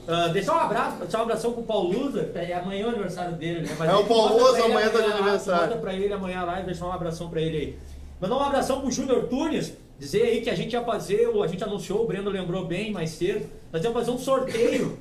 Ah, 0.07 0.27
deixar 0.29 0.55
um 0.55 0.59
abraço, 0.59 0.97
deixar 0.97 1.19
um 1.19 1.21
abração 1.21 1.53
pro 1.53 1.61
Paulo 1.61 1.91
Lusa, 1.93 2.23
que 2.25 2.37
é 2.39 2.55
amanhã 2.55 2.87
o 2.87 2.89
aniversário 2.89 3.33
dele, 3.33 3.61
né? 3.61 3.75
Mas 3.77 3.87
É, 3.89 3.93
o 3.93 4.03
Paulo 4.05 4.35
Lusa 4.39 4.65
amanhã 4.65 4.89
tá 4.89 4.99
de 4.99 5.07
lá, 5.07 5.15
aniversário. 5.15 5.61
Manda 5.69 5.75
pra 5.77 5.93
ele 5.93 6.11
amanhã 6.11 6.43
lá 6.43 6.59
e 6.59 6.63
deixar 6.63 6.87
um 6.87 6.91
abração 6.91 7.29
pra 7.29 7.39
ele 7.39 7.57
aí. 7.57 7.77
Mandar 8.21 8.37
um 8.37 8.41
abração 8.41 8.81
pro 8.81 8.91
Júnior 8.91 9.23
Tunes, 9.23 9.73
dizer 9.97 10.21
aí 10.21 10.41
que 10.41 10.49
a 10.51 10.53
gente 10.53 10.73
ia 10.73 10.83
fazer, 10.83 11.27
a 11.27 11.47
gente 11.47 11.63
anunciou, 11.63 12.03
o 12.03 12.05
Breno 12.07 12.29
lembrou 12.29 12.67
bem 12.67 12.91
mais 12.91 13.09
cedo, 13.09 13.49
nós 13.73 13.83
íamos 13.83 13.97
fazer 13.97 14.11
um 14.11 14.19
sorteio 14.19 14.95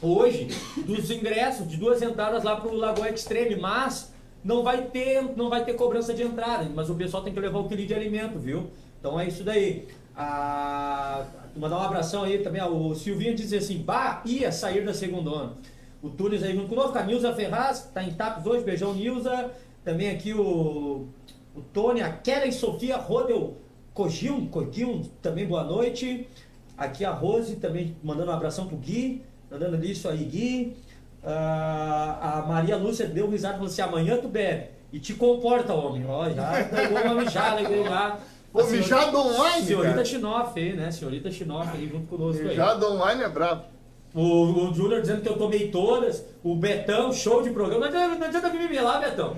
hoje 0.00 0.48
dos 0.86 1.10
ingressos 1.10 1.68
de 1.68 1.76
duas 1.76 2.00
entradas 2.00 2.42
lá 2.42 2.56
pro 2.56 2.74
Lagoa 2.74 3.10
Extreme, 3.10 3.56
mas 3.56 4.10
não 4.42 4.62
vai 4.62 4.86
ter, 4.86 5.22
não 5.36 5.50
vai 5.50 5.66
ter 5.66 5.74
cobrança 5.74 6.14
de 6.14 6.22
entrada, 6.22 6.66
mas 6.74 6.88
o 6.88 6.94
pessoal 6.94 7.22
tem 7.22 7.34
que 7.34 7.38
levar 7.38 7.58
o 7.58 7.68
quilo 7.68 7.84
de 7.84 7.92
alimento, 7.92 8.38
viu? 8.38 8.70
Então 8.98 9.20
é 9.20 9.28
isso 9.28 9.44
daí. 9.44 9.86
Ah, 10.16 11.26
mandar 11.54 11.76
um 11.76 11.82
abração 11.82 12.22
aí 12.22 12.38
também, 12.38 12.62
o 12.62 12.94
Silvinho 12.94 13.34
diz 13.34 13.52
assim, 13.52 13.82
bah, 13.82 14.22
ia 14.24 14.50
sair 14.50 14.82
da 14.82 14.94
segundona. 14.94 15.52
O 16.02 16.08
Tunes 16.08 16.42
aí 16.42 16.54
junto 16.54 16.68
conosco, 16.68 16.96
a 16.96 17.02
Nilza 17.02 17.34
Ferraz, 17.34 17.90
tá 17.92 18.02
em 18.02 18.14
Tapos 18.14 18.46
hoje, 18.46 18.64
beijão 18.64 18.94
Nilza. 18.94 19.50
Também 19.84 20.10
aqui 20.10 20.32
o, 20.32 21.06
o 21.56 21.62
Tony, 21.72 22.02
a 22.02 22.12
Kellen 22.12 22.52
Sofia 22.52 22.96
Rodel 22.98 23.56
Cogil, 23.94 24.46
Cogil, 24.50 25.02
também 25.22 25.46
boa 25.46 25.64
noite. 25.64 26.28
Aqui 26.76 27.02
a 27.02 27.10
Rose 27.10 27.56
também 27.56 27.96
mandando 28.04 28.30
um 28.30 28.34
abração 28.34 28.66
pro 28.66 28.76
Gui, 28.76 29.22
mandando 29.50 29.82
isso 29.82 30.06
aí, 30.06 30.22
Gui. 30.24 30.76
Ah, 31.24 32.42
a 32.44 32.46
Maria 32.46 32.76
Lúcia 32.76 33.06
deu 33.06 33.26
um 33.26 33.30
risada 33.30 33.54
e 33.54 33.56
falou 33.56 33.72
assim: 33.72 33.80
amanhã 33.80 34.18
tu 34.18 34.28
bebe. 34.28 34.66
E 34.92 35.00
te 35.00 35.14
comporta, 35.14 35.72
homem. 35.72 36.04
Ó, 36.06 36.28
já 36.28 36.64
pegou 36.64 37.00
uma 37.00 37.14
mijada 37.14 37.66
aí 37.66 37.84
já. 37.84 38.18
Pô, 38.52 38.64
mijado 38.64 39.18
online, 39.18 39.66
Senhorita. 39.66 40.04
Chinoff 40.04 40.60
aí, 40.60 40.74
né? 40.74 40.90
Senhorita 40.90 41.30
Chinoff 41.30 41.70
aí 41.74 41.88
junto 41.88 42.06
conosco 42.06 42.42
aí. 42.42 42.48
Mijado 42.48 42.86
online 42.86 43.22
é 43.22 43.28
brabo. 43.28 43.64
O, 44.14 44.68
o 44.68 44.74
Júnior 44.74 45.00
dizendo 45.00 45.22
que 45.22 45.28
eu 45.28 45.38
tomei 45.38 45.70
todas. 45.70 46.24
O 46.44 46.54
Betão, 46.54 47.12
show 47.12 47.42
de 47.42 47.50
programa. 47.50 47.80
Não 47.80 47.88
adianta, 47.88 48.18
não 48.18 48.26
adianta 48.26 48.50
me 48.50 48.68
melar, 48.68 49.00
Betão. 49.00 49.36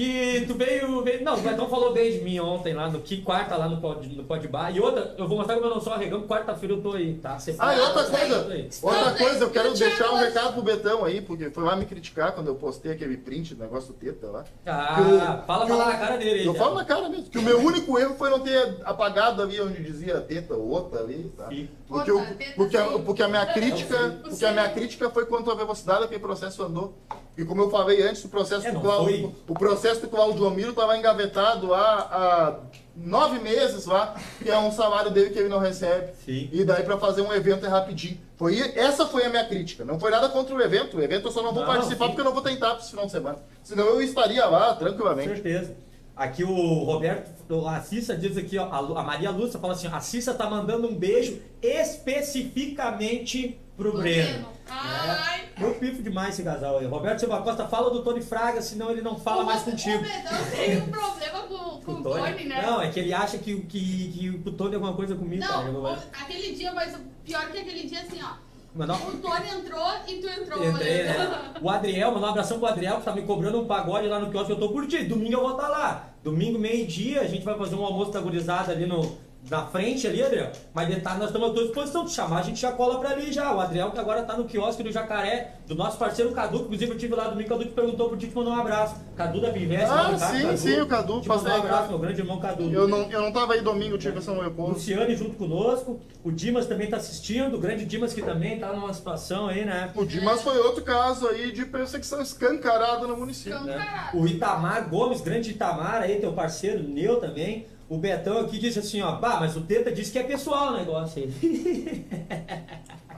Que 0.00 0.46
tu 0.46 0.54
veio, 0.54 1.02
veio- 1.02 1.22
Não, 1.22 1.34
o 1.36 1.40
Betão 1.42 1.68
falou 1.68 1.92
bem 1.92 2.10
de 2.10 2.20
mim 2.20 2.40
ontem 2.40 2.72
lá 2.72 2.88
no 2.88 3.00
que 3.00 3.20
quarta 3.20 3.54
lá 3.56 3.68
no 3.68 3.80
pod, 3.80 4.08
no 4.08 4.24
pod 4.24 4.48
bar. 4.48 4.74
E 4.74 4.80
outra, 4.80 5.14
eu 5.18 5.28
vou 5.28 5.36
mostrar 5.36 5.56
como 5.56 5.66
eu 5.66 5.74
não 5.74 5.80
sou 5.80 5.92
arregão. 5.92 6.22
Quarta-feira 6.26 6.74
eu 6.74 6.80
tô 6.80 6.92
aí, 6.92 7.14
tá? 7.14 7.38
Você 7.38 7.54
Ah, 7.58 7.74
e 7.76 7.80
outra 7.80 8.02
eu 8.02 8.10
coisa, 8.10 8.46
outra 8.82 9.12
coisa, 9.18 9.44
eu 9.44 9.50
quero 9.50 9.68
eu 9.68 9.74
deixar 9.74 10.10
um 10.10 10.16
recado 10.16 10.54
pro 10.54 10.62
Betão 10.62 11.04
aí, 11.04 11.20
porque 11.20 11.50
foi 11.50 11.64
lá 11.64 11.76
me 11.76 11.84
criticar 11.84 12.32
quando 12.32 12.46
eu 12.46 12.54
postei 12.54 12.92
aquele 12.92 13.18
print 13.18 13.54
do 13.54 13.62
negócio 13.62 13.92
do 13.92 13.98
teta 13.98 14.26
lá. 14.28 14.44
Ah, 14.64 14.94
Que 15.40 15.46
fala, 15.46 15.66
que 15.66 15.72
fala 15.72 15.84
o- 15.84 15.88
na 15.90 15.96
cara 15.98 16.16
dele 16.16 16.40
aí. 16.40 16.46
Eu 16.46 16.52
já. 16.54 16.58
falo 16.58 16.74
na 16.76 16.84
cara 16.86 17.08
mesmo, 17.10 17.24
que 17.30 17.38
o 17.38 17.42
meu 17.42 17.58
único 17.58 17.98
erro 17.98 18.14
foi 18.14 18.30
não 18.30 18.40
ter 18.40 18.76
apagado 18.84 19.42
ali 19.42 19.60
onde 19.60 19.82
dizia 19.82 20.18
teta 20.20 20.54
ou 20.54 20.68
outra 20.68 21.00
ali, 21.00 21.30
tá? 21.36 21.48
Sim. 21.50 21.68
Porque, 21.86 22.10
eu- 22.10 22.24
porque, 22.56 22.76
a, 22.76 22.84
porque 23.00 23.22
a 23.22 23.28
minha 23.28 23.44
crítica, 23.52 24.18
porque 24.22 24.46
a 24.46 24.52
minha 24.52 24.68
crítica 24.70 25.10
foi 25.10 25.26
quanto 25.26 25.50
à 25.50 25.54
velocidade 25.54 26.08
que 26.08 26.16
o 26.16 26.20
processo 26.20 26.62
andou. 26.62 26.94
E 27.38 27.44
como 27.44 27.62
eu 27.62 27.70
falei 27.70 28.02
antes, 28.02 28.24
o 28.24 28.28
processo 28.28 28.66
É, 28.66 28.72
do 28.72 28.80
Cláudio, 28.80 29.34
o 29.48 29.54
processo 29.54 30.00
do 30.02 30.08
Claudio 30.08 30.46
Omiro 30.46 30.70
estava 30.70 30.96
engavetado 30.96 31.72
há, 31.72 31.80
há 31.80 32.56
nove 32.94 33.38
meses 33.38 33.86
lá, 33.86 34.14
que 34.42 34.50
é 34.50 34.58
um 34.58 34.70
salário 34.70 35.10
dele 35.10 35.30
que 35.30 35.38
ele 35.38 35.48
não 35.48 35.58
recebe. 35.58 36.12
Sim. 36.24 36.50
E 36.52 36.64
daí 36.64 36.82
para 36.82 36.98
fazer 36.98 37.22
um 37.22 37.32
evento 37.32 37.64
é 37.64 37.68
rapidinho. 37.68 38.18
Foi, 38.36 38.58
essa 38.76 39.06
foi 39.06 39.24
a 39.24 39.30
minha 39.30 39.44
crítica. 39.44 39.84
Não 39.84 39.98
foi 39.98 40.10
nada 40.10 40.28
contra 40.28 40.54
o 40.54 40.60
evento. 40.60 40.96
O 40.98 41.02
evento 41.02 41.28
eu 41.28 41.32
só 41.32 41.42
não 41.42 41.52
vou 41.52 41.62
Não, 41.64 41.72
participar 41.72 42.04
sim. 42.06 42.10
porque 42.10 42.20
eu 42.20 42.24
não 42.26 42.32
vou 42.34 42.42
tentar 42.42 42.76
esse 42.78 42.90
final 42.90 43.06
de 43.06 43.12
semana. 43.12 43.38
Senão 43.62 43.84
eu 43.86 44.02
estaria 44.02 44.44
lá 44.46 44.74
Com 44.74 44.80
tranquilamente. 44.80 45.28
certeza. 45.28 45.74
Aqui 46.16 46.44
o 46.44 46.84
Roberto, 46.84 47.30
a 47.66 47.80
Cissa 47.80 48.14
diz 48.14 48.36
aqui, 48.36 48.58
ó, 48.58 48.64
a 48.70 49.02
Maria 49.02 49.30
Lúcia 49.30 49.58
fala 49.58 49.72
assim, 49.72 49.86
a 49.90 50.00
Cissa 50.00 50.34
tá 50.34 50.50
mandando 50.50 50.86
um 50.86 50.94
beijo 50.94 51.40
especificamente 51.62 53.58
pro 53.76 53.96
Breno. 53.96 54.46
Ai. 54.70 55.48
Eu 55.60 55.74
pifo 55.74 56.02
demais 56.02 56.30
esse 56.34 56.42
casal 56.42 56.78
aí. 56.78 56.86
Roberto 56.86 57.18
Silva 57.20 57.42
Costa 57.42 57.66
fala 57.66 57.90
do 57.90 58.02
Tony 58.02 58.22
Fraga, 58.22 58.62
senão 58.62 58.90
ele 58.90 59.02
não 59.02 59.18
fala 59.18 59.44
mais 59.44 59.62
contigo. 59.62 60.02
O 60.04 60.56
tem 60.56 60.78
um 60.82 60.86
problema 60.90 61.38
com, 61.48 61.80
com 61.80 61.92
O 61.92 62.00
o 62.00 62.02
Tony, 62.02 62.44
né? 62.44 62.62
Não, 62.62 62.80
é 62.80 62.88
que 62.90 63.00
ele 63.00 63.12
acha 63.12 63.38
que, 63.38 63.60
que, 63.62 64.12
que 64.12 64.28
o 64.48 64.52
Tony 64.52 64.72
é 64.72 64.74
alguma 64.76 64.94
coisa 64.94 65.14
comigo, 65.14 65.42
cara. 65.46 65.64
Não, 65.64 65.72
não 65.82 65.92
o- 65.92 65.98
aquele 66.22 66.54
dia, 66.54 66.72
mas 66.72 66.94
o 66.94 66.98
pior 67.24 67.50
que 67.50 67.58
aquele 67.58 67.86
dia, 67.88 68.00
assim, 68.00 68.20
ó. 68.22 68.50
O 68.72 69.12
Tony 69.18 69.48
entrou 69.50 69.92
e 70.06 70.14
tu 70.20 70.28
entrou. 70.28 70.64
Entrei, 70.64 71.02
né? 71.02 71.52
O 71.60 71.68
Adriel, 71.68 72.12
mandar 72.12 72.28
um 72.28 72.30
abração 72.30 72.58
pro 72.60 72.68
Adriel, 72.68 72.98
que 72.98 73.04
tá 73.04 73.12
me 73.12 73.22
cobrando 73.22 73.58
um 73.60 73.66
pagode 73.66 74.06
lá 74.06 74.20
no 74.20 74.30
quiosque, 74.30 74.52
eu 74.52 74.58
tô 74.60 74.68
curtindo. 74.68 75.08
Domingo 75.08 75.34
eu 75.34 75.40
vou 75.40 75.50
estar 75.56 75.68
lá. 75.68 76.10
Domingo, 76.22 76.56
meio-dia, 76.56 77.22
a 77.22 77.26
gente 77.26 77.44
vai 77.44 77.58
fazer 77.58 77.74
um 77.74 77.84
almoço 77.84 78.12
da 78.12 78.20
gurizada 78.20 78.70
ali 78.70 78.86
no, 78.86 79.18
na 79.48 79.66
frente 79.66 80.06
ali, 80.06 80.22
Adriel. 80.22 80.50
Mas 80.74 80.88
detalhe, 80.88 81.18
nós 81.18 81.28
estamos 81.28 81.50
à 81.50 81.52
tua 81.52 81.64
disposição. 81.64 82.04
De 82.04 82.12
chamar, 82.12 82.40
a 82.40 82.42
gente 82.42 82.60
já 82.60 82.72
cola 82.72 82.98
pra 83.00 83.10
ali 83.10 83.32
já. 83.32 83.54
O 83.54 83.60
Adriel, 83.60 83.90
que 83.90 83.98
agora 83.98 84.22
tá 84.22 84.36
no 84.36 84.44
quiosque 84.44 84.82
do 84.82 84.92
Jacaré, 84.92 85.54
do 85.66 85.74
nosso 85.74 85.98
parceiro 85.98 86.32
Cadu, 86.32 86.58
que 86.60 86.64
inclusive 86.66 86.92
eu 86.92 86.98
tive 86.98 87.14
lá 87.14 87.28
domingo, 87.28 87.48
o 87.48 87.52
Cadu 87.58 87.64
te 87.64 87.72
perguntou 87.74 88.08
pro 88.08 88.18
ti 88.18 88.28
te 88.28 88.34
mandar 88.34 88.50
um 88.50 88.60
abraço. 88.60 88.96
Cadu 89.16 89.40
da 89.40 89.50
Pivete, 89.50 89.84
Ah, 89.84 90.10
no 90.12 90.18
Cadu, 90.18 90.36
sim, 90.36 90.56
sim, 90.56 90.80
o 90.80 90.86
Cadu, 90.86 91.20
Te 91.20 91.28
mandar 91.28 91.56
um 91.56 91.62
abraço, 91.62 91.88
meu 91.88 91.98
grande 91.98 92.20
irmão 92.20 92.38
Cadu. 92.38 92.72
Eu 92.72 92.86
não, 92.86 93.10
eu 93.10 93.22
não 93.22 93.32
tava 93.32 93.54
aí 93.54 93.60
domingo, 93.60 93.98
tive 93.98 94.18
em 94.18 94.22
São 94.22 94.38
Leopoldo. 94.38 94.74
Luciane 94.74 95.14
junto 95.16 95.36
conosco, 95.36 96.00
o 96.22 96.30
Dimas 96.30 96.66
também 96.66 96.88
tá 96.88 96.96
assistindo, 96.98 97.54
o 97.56 97.58
grande 97.58 97.84
Dimas 97.84 98.12
que 98.12 98.22
também 98.22 98.58
tá 98.58 98.72
numa 98.72 98.92
situação 98.92 99.48
aí, 99.48 99.64
né? 99.64 99.90
O 99.94 100.04
Dimas 100.04 100.42
foi 100.42 100.58
outro 100.58 100.82
caso 100.84 101.26
aí 101.28 101.50
de 101.52 101.64
perseguição 101.64 102.20
escancarada 102.20 103.06
no 103.06 103.16
município. 103.16 103.60
Né? 103.60 104.10
O 104.14 104.26
Itamar 104.26 104.88
Gomes, 104.88 105.20
grande 105.20 105.50
Itamar 105.50 106.02
aí, 106.02 106.16
teu 106.20 106.32
parceiro, 106.32 106.82
Neu 106.82 107.18
também. 107.20 107.66
O 107.90 107.98
Betão 107.98 108.38
aqui 108.38 108.56
disse 108.56 108.78
assim, 108.78 109.02
ó, 109.02 109.16
bah, 109.16 109.38
mas 109.40 109.56
o 109.56 109.62
Teta 109.62 109.90
disse 109.90 110.12
que 110.12 110.18
é 110.20 110.22
pessoal 110.22 110.72
o 110.72 110.76
negócio 110.76 111.24
aí. 111.24 112.04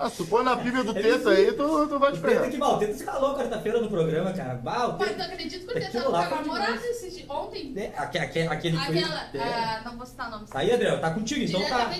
Ah, 0.02 0.10
se 0.10 0.16
tu 0.16 0.26
for 0.26 0.42
na 0.42 0.56
pilha 0.56 0.82
do 0.82 0.92
Teta 0.92 1.30
aí, 1.30 1.52
tu, 1.52 1.86
tu 1.86 1.98
vai 1.98 2.10
te 2.12 2.18
O 2.18 2.22
Teta 2.22 2.34
pegar. 2.40 2.50
que 2.50 2.56
mal, 2.56 2.74
o 2.74 2.78
Teta 2.78 2.92
escalou 2.92 3.34
quarta-feira 3.36 3.80
no 3.80 3.88
programa, 3.88 4.32
cara. 4.32 4.54
Bah, 4.54 4.96
Mas 4.98 5.14
tu 5.14 5.22
acredita 5.22 5.58
que 5.64 5.70
o 5.70 5.80
Teta 5.80 6.08
lá 6.08 6.22
tava 6.24 6.36
foi 6.36 6.46
namorado 6.46 6.72
demais. 6.72 6.84
esse 6.90 7.10
dia- 7.10 7.24
ontem? 7.32 7.72
É, 7.76 7.92
aque- 7.96 8.18
aque- 8.18 8.40
aquele 8.40 8.76
foi- 8.78 8.98
Aquela, 8.98 9.20
é. 9.34 9.38
ah, 9.40 9.82
não 9.84 9.96
vou 9.96 10.04
citar 10.06 10.30
nomes. 10.30 10.50
Aí, 10.52 10.72
Adriel, 10.72 11.00
tá 11.00 11.10
contigo, 11.10 11.44
então 11.44 11.60
tá. 11.68 11.90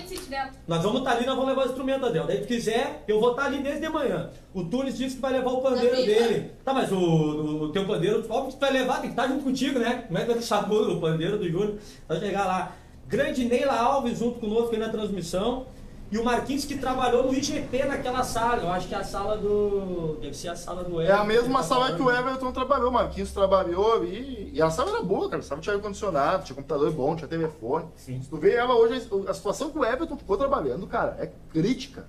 Nós 0.67 0.83
vamos 0.83 0.99
estar 0.99 1.11
ali, 1.11 1.25
nós 1.25 1.35
vamos 1.35 1.49
levar 1.49 1.63
o 1.63 1.69
instrumento, 1.69 2.05
Adel. 2.05 2.27
Daí, 2.27 2.41
se 2.41 2.47
quiser, 2.47 3.03
eu 3.07 3.19
vou 3.21 3.31
estar 3.31 3.45
ali 3.45 3.63
desde 3.63 3.79
de 3.81 3.89
manhã. 3.89 4.29
O 4.53 4.63
Tunes 4.65 4.97
disse 4.97 5.15
que 5.15 5.21
vai 5.21 5.31
levar 5.33 5.51
o 5.51 5.61
pandeiro 5.61 5.95
dele. 5.95 6.51
Tá, 6.63 6.73
mas 6.73 6.91
o, 6.91 6.95
o, 6.97 7.61
o 7.63 7.71
teu 7.71 7.85
pandeiro, 7.87 8.19
óbvio 8.29 8.51
que 8.51 8.57
tu 8.57 8.59
vai 8.59 8.71
levar, 8.71 8.95
tem 8.95 9.03
que 9.03 9.07
estar 9.19 9.27
junto 9.27 9.43
contigo, 9.43 9.79
né? 9.79 10.03
Como 10.07 10.17
é 10.17 10.21
que 10.21 10.27
vai 10.27 10.37
deixar 10.37 10.69
o 10.71 10.99
pandeiro 11.01 11.37
do 11.37 11.49
Júnior? 11.49 11.77
Vai 12.07 12.19
chegar 12.19 12.45
lá. 12.45 12.71
Grande 13.07 13.45
Neila 13.45 13.73
Alves 13.75 14.19
junto 14.19 14.39
conosco 14.39 14.73
aí 14.73 14.79
na 14.79 14.89
transmissão. 14.89 15.65
E 16.13 16.17
o 16.19 16.23
Marquinhos 16.23 16.63
que 16.63 16.77
trabalhou 16.77 17.23
no 17.23 17.33
IGP 17.33 17.85
naquela 17.85 18.23
sala. 18.23 18.61
Eu 18.61 18.69
acho 18.69 18.87
que 18.87 18.93
é 18.93 18.99
a 18.99 19.03
sala 19.03 19.35
do. 19.35 20.15
Deve 20.21 20.35
ser 20.37 20.49
a 20.49 20.55
sala 20.55 20.83
do 20.83 21.01
É 21.01 21.05
Everton. 21.05 21.21
a 21.23 21.25
mesma 21.25 21.57
tá 21.57 21.63
sala 21.63 21.95
que 21.95 22.01
o. 22.03 22.11
Everton 22.11 22.51
trabalhou, 22.51 22.89
o 22.89 22.93
Marquinhos 22.93 23.31
trabalhou 23.31 24.05
e, 24.05 24.51
e 24.53 24.61
a 24.61 24.69
sala 24.69 24.91
era 24.91 25.01
boa, 25.01 25.27
cara. 25.27 25.41
A 25.41 25.43
sala 25.43 25.59
tinha 25.59 25.75
ar-condicionado, 25.75 26.43
tinha 26.43 26.55
computador 26.55 26.91
bom, 26.91 27.15
tinha 27.15 27.27
telefone. 27.27 27.87
Sim. 27.95 28.21
Se 28.21 28.29
tu 28.29 28.37
vê 28.37 28.53
ela 28.53 28.75
hoje, 28.75 29.09
a 29.27 29.33
situação 29.33 29.71
que 29.71 29.79
o 29.79 29.83
Everton 29.83 30.15
ficou 30.15 30.37
trabalhando, 30.37 30.85
cara, 30.85 31.17
é 31.19 31.31
crítica. 31.51 32.05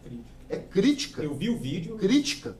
É 0.51 0.59
crítica. 0.59 1.23
Eu 1.23 1.33
vi 1.33 1.49
o 1.49 1.59
vídeo. 1.59 1.97
Crítica. 1.97 2.59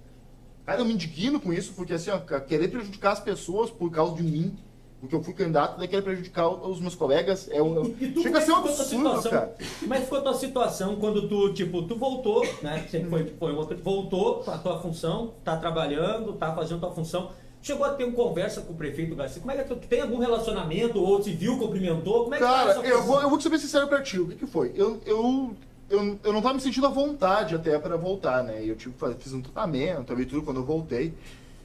Cara, 0.65 0.81
eu 0.81 0.87
me 0.87 0.95
indigno 0.95 1.39
com 1.39 1.53
isso, 1.53 1.75
porque 1.75 1.93
assim, 1.93 2.09
ó, 2.11 2.19
querer 2.41 2.69
prejudicar 2.69 3.13
as 3.13 3.21
pessoas 3.21 3.71
por 3.71 3.91
causa 3.91 4.15
de 4.15 4.23
mim, 4.23 4.57
porque 5.05 5.15
eu 5.17 5.23
fui 5.23 5.33
candidato, 5.35 5.79
daí 5.79 5.87
querer 5.87 6.03
prejudicar 6.03 6.49
os 6.49 6.81
meus 6.81 6.95
colegas, 6.95 7.49
é 7.51 7.63
um. 7.63 7.85
E 8.01 8.09
tu, 8.09 8.23
Chega 8.23 8.39
a 8.39 8.41
ser 8.41 8.51
um 8.53 8.55
é 8.55 8.57
a 8.57 8.61
absurdo, 8.61 8.87
situação? 8.87 9.31
cara. 9.31 9.55
Como 9.81 9.95
é 9.95 10.01
ficou 10.01 10.19
a 10.19 10.23
tua 10.23 10.35
situação 10.35 10.97
quando 10.97 11.29
tu, 11.29 11.53
tipo, 11.53 11.83
tu 11.83 11.97
voltou, 11.97 12.45
né? 12.63 12.87
Sempre 12.91 13.11
foi, 13.11 13.27
foi 13.39 13.53
outra, 13.53 13.77
voltou 13.77 14.39
pra 14.39 14.59
tua 14.59 14.79
função, 14.81 15.35
tá 15.45 15.57
trabalhando, 15.57 16.33
tá 16.35 16.55
fazendo 16.55 16.81
tua 16.81 16.93
função. 16.93 17.31
Chegou 17.63 17.87
a 17.87 17.91
ter 17.95 18.05
uma 18.05 18.13
conversa 18.15 18.61
com 18.61 18.75
o 18.75 18.77
prefeito 18.77 19.15
Garcia. 19.17 19.41
Como 19.41 19.51
é 19.51 19.57
que 19.57 19.65
tu 19.65 19.77
tem 19.77 20.03
algum 20.03 20.19
relacionamento 20.19 21.01
ou 21.03 21.19
te 21.21 21.31
viu, 21.31 21.57
cumprimentou? 21.59 22.25
Como 22.25 22.35
é 22.35 22.39
que 22.39 22.45
tá 22.45 22.53
Cara, 22.53 22.87
eu 22.87 23.03
vou, 23.05 23.23
eu 23.23 23.29
vou 23.31 23.39
te 23.39 23.45
ser 23.45 23.49
bem 23.49 23.59
sincero 23.59 23.89
pra 23.89 24.03
ti. 24.03 24.19
O 24.21 24.29
que, 24.29 24.35
que 24.35 24.47
foi? 24.47 24.73
Eu, 24.77 25.01
eu, 25.07 25.55
eu, 25.89 26.19
eu 26.23 26.33
não 26.33 26.43
tava 26.43 26.55
me 26.55 26.61
sentindo 26.61 26.87
à 26.87 26.91
vontade 26.91 27.55
até 27.55 27.79
pra 27.79 27.97
voltar, 27.97 28.43
né? 28.45 28.63
Eu 28.63 28.77
fazer- 28.99 29.17
fiz 29.19 29.33
um 29.33 29.41
tratamento, 29.41 30.05
também 30.05 30.27
tudo 30.27 30.43
quando 30.43 30.59
eu 30.59 30.65
voltei. 30.65 31.15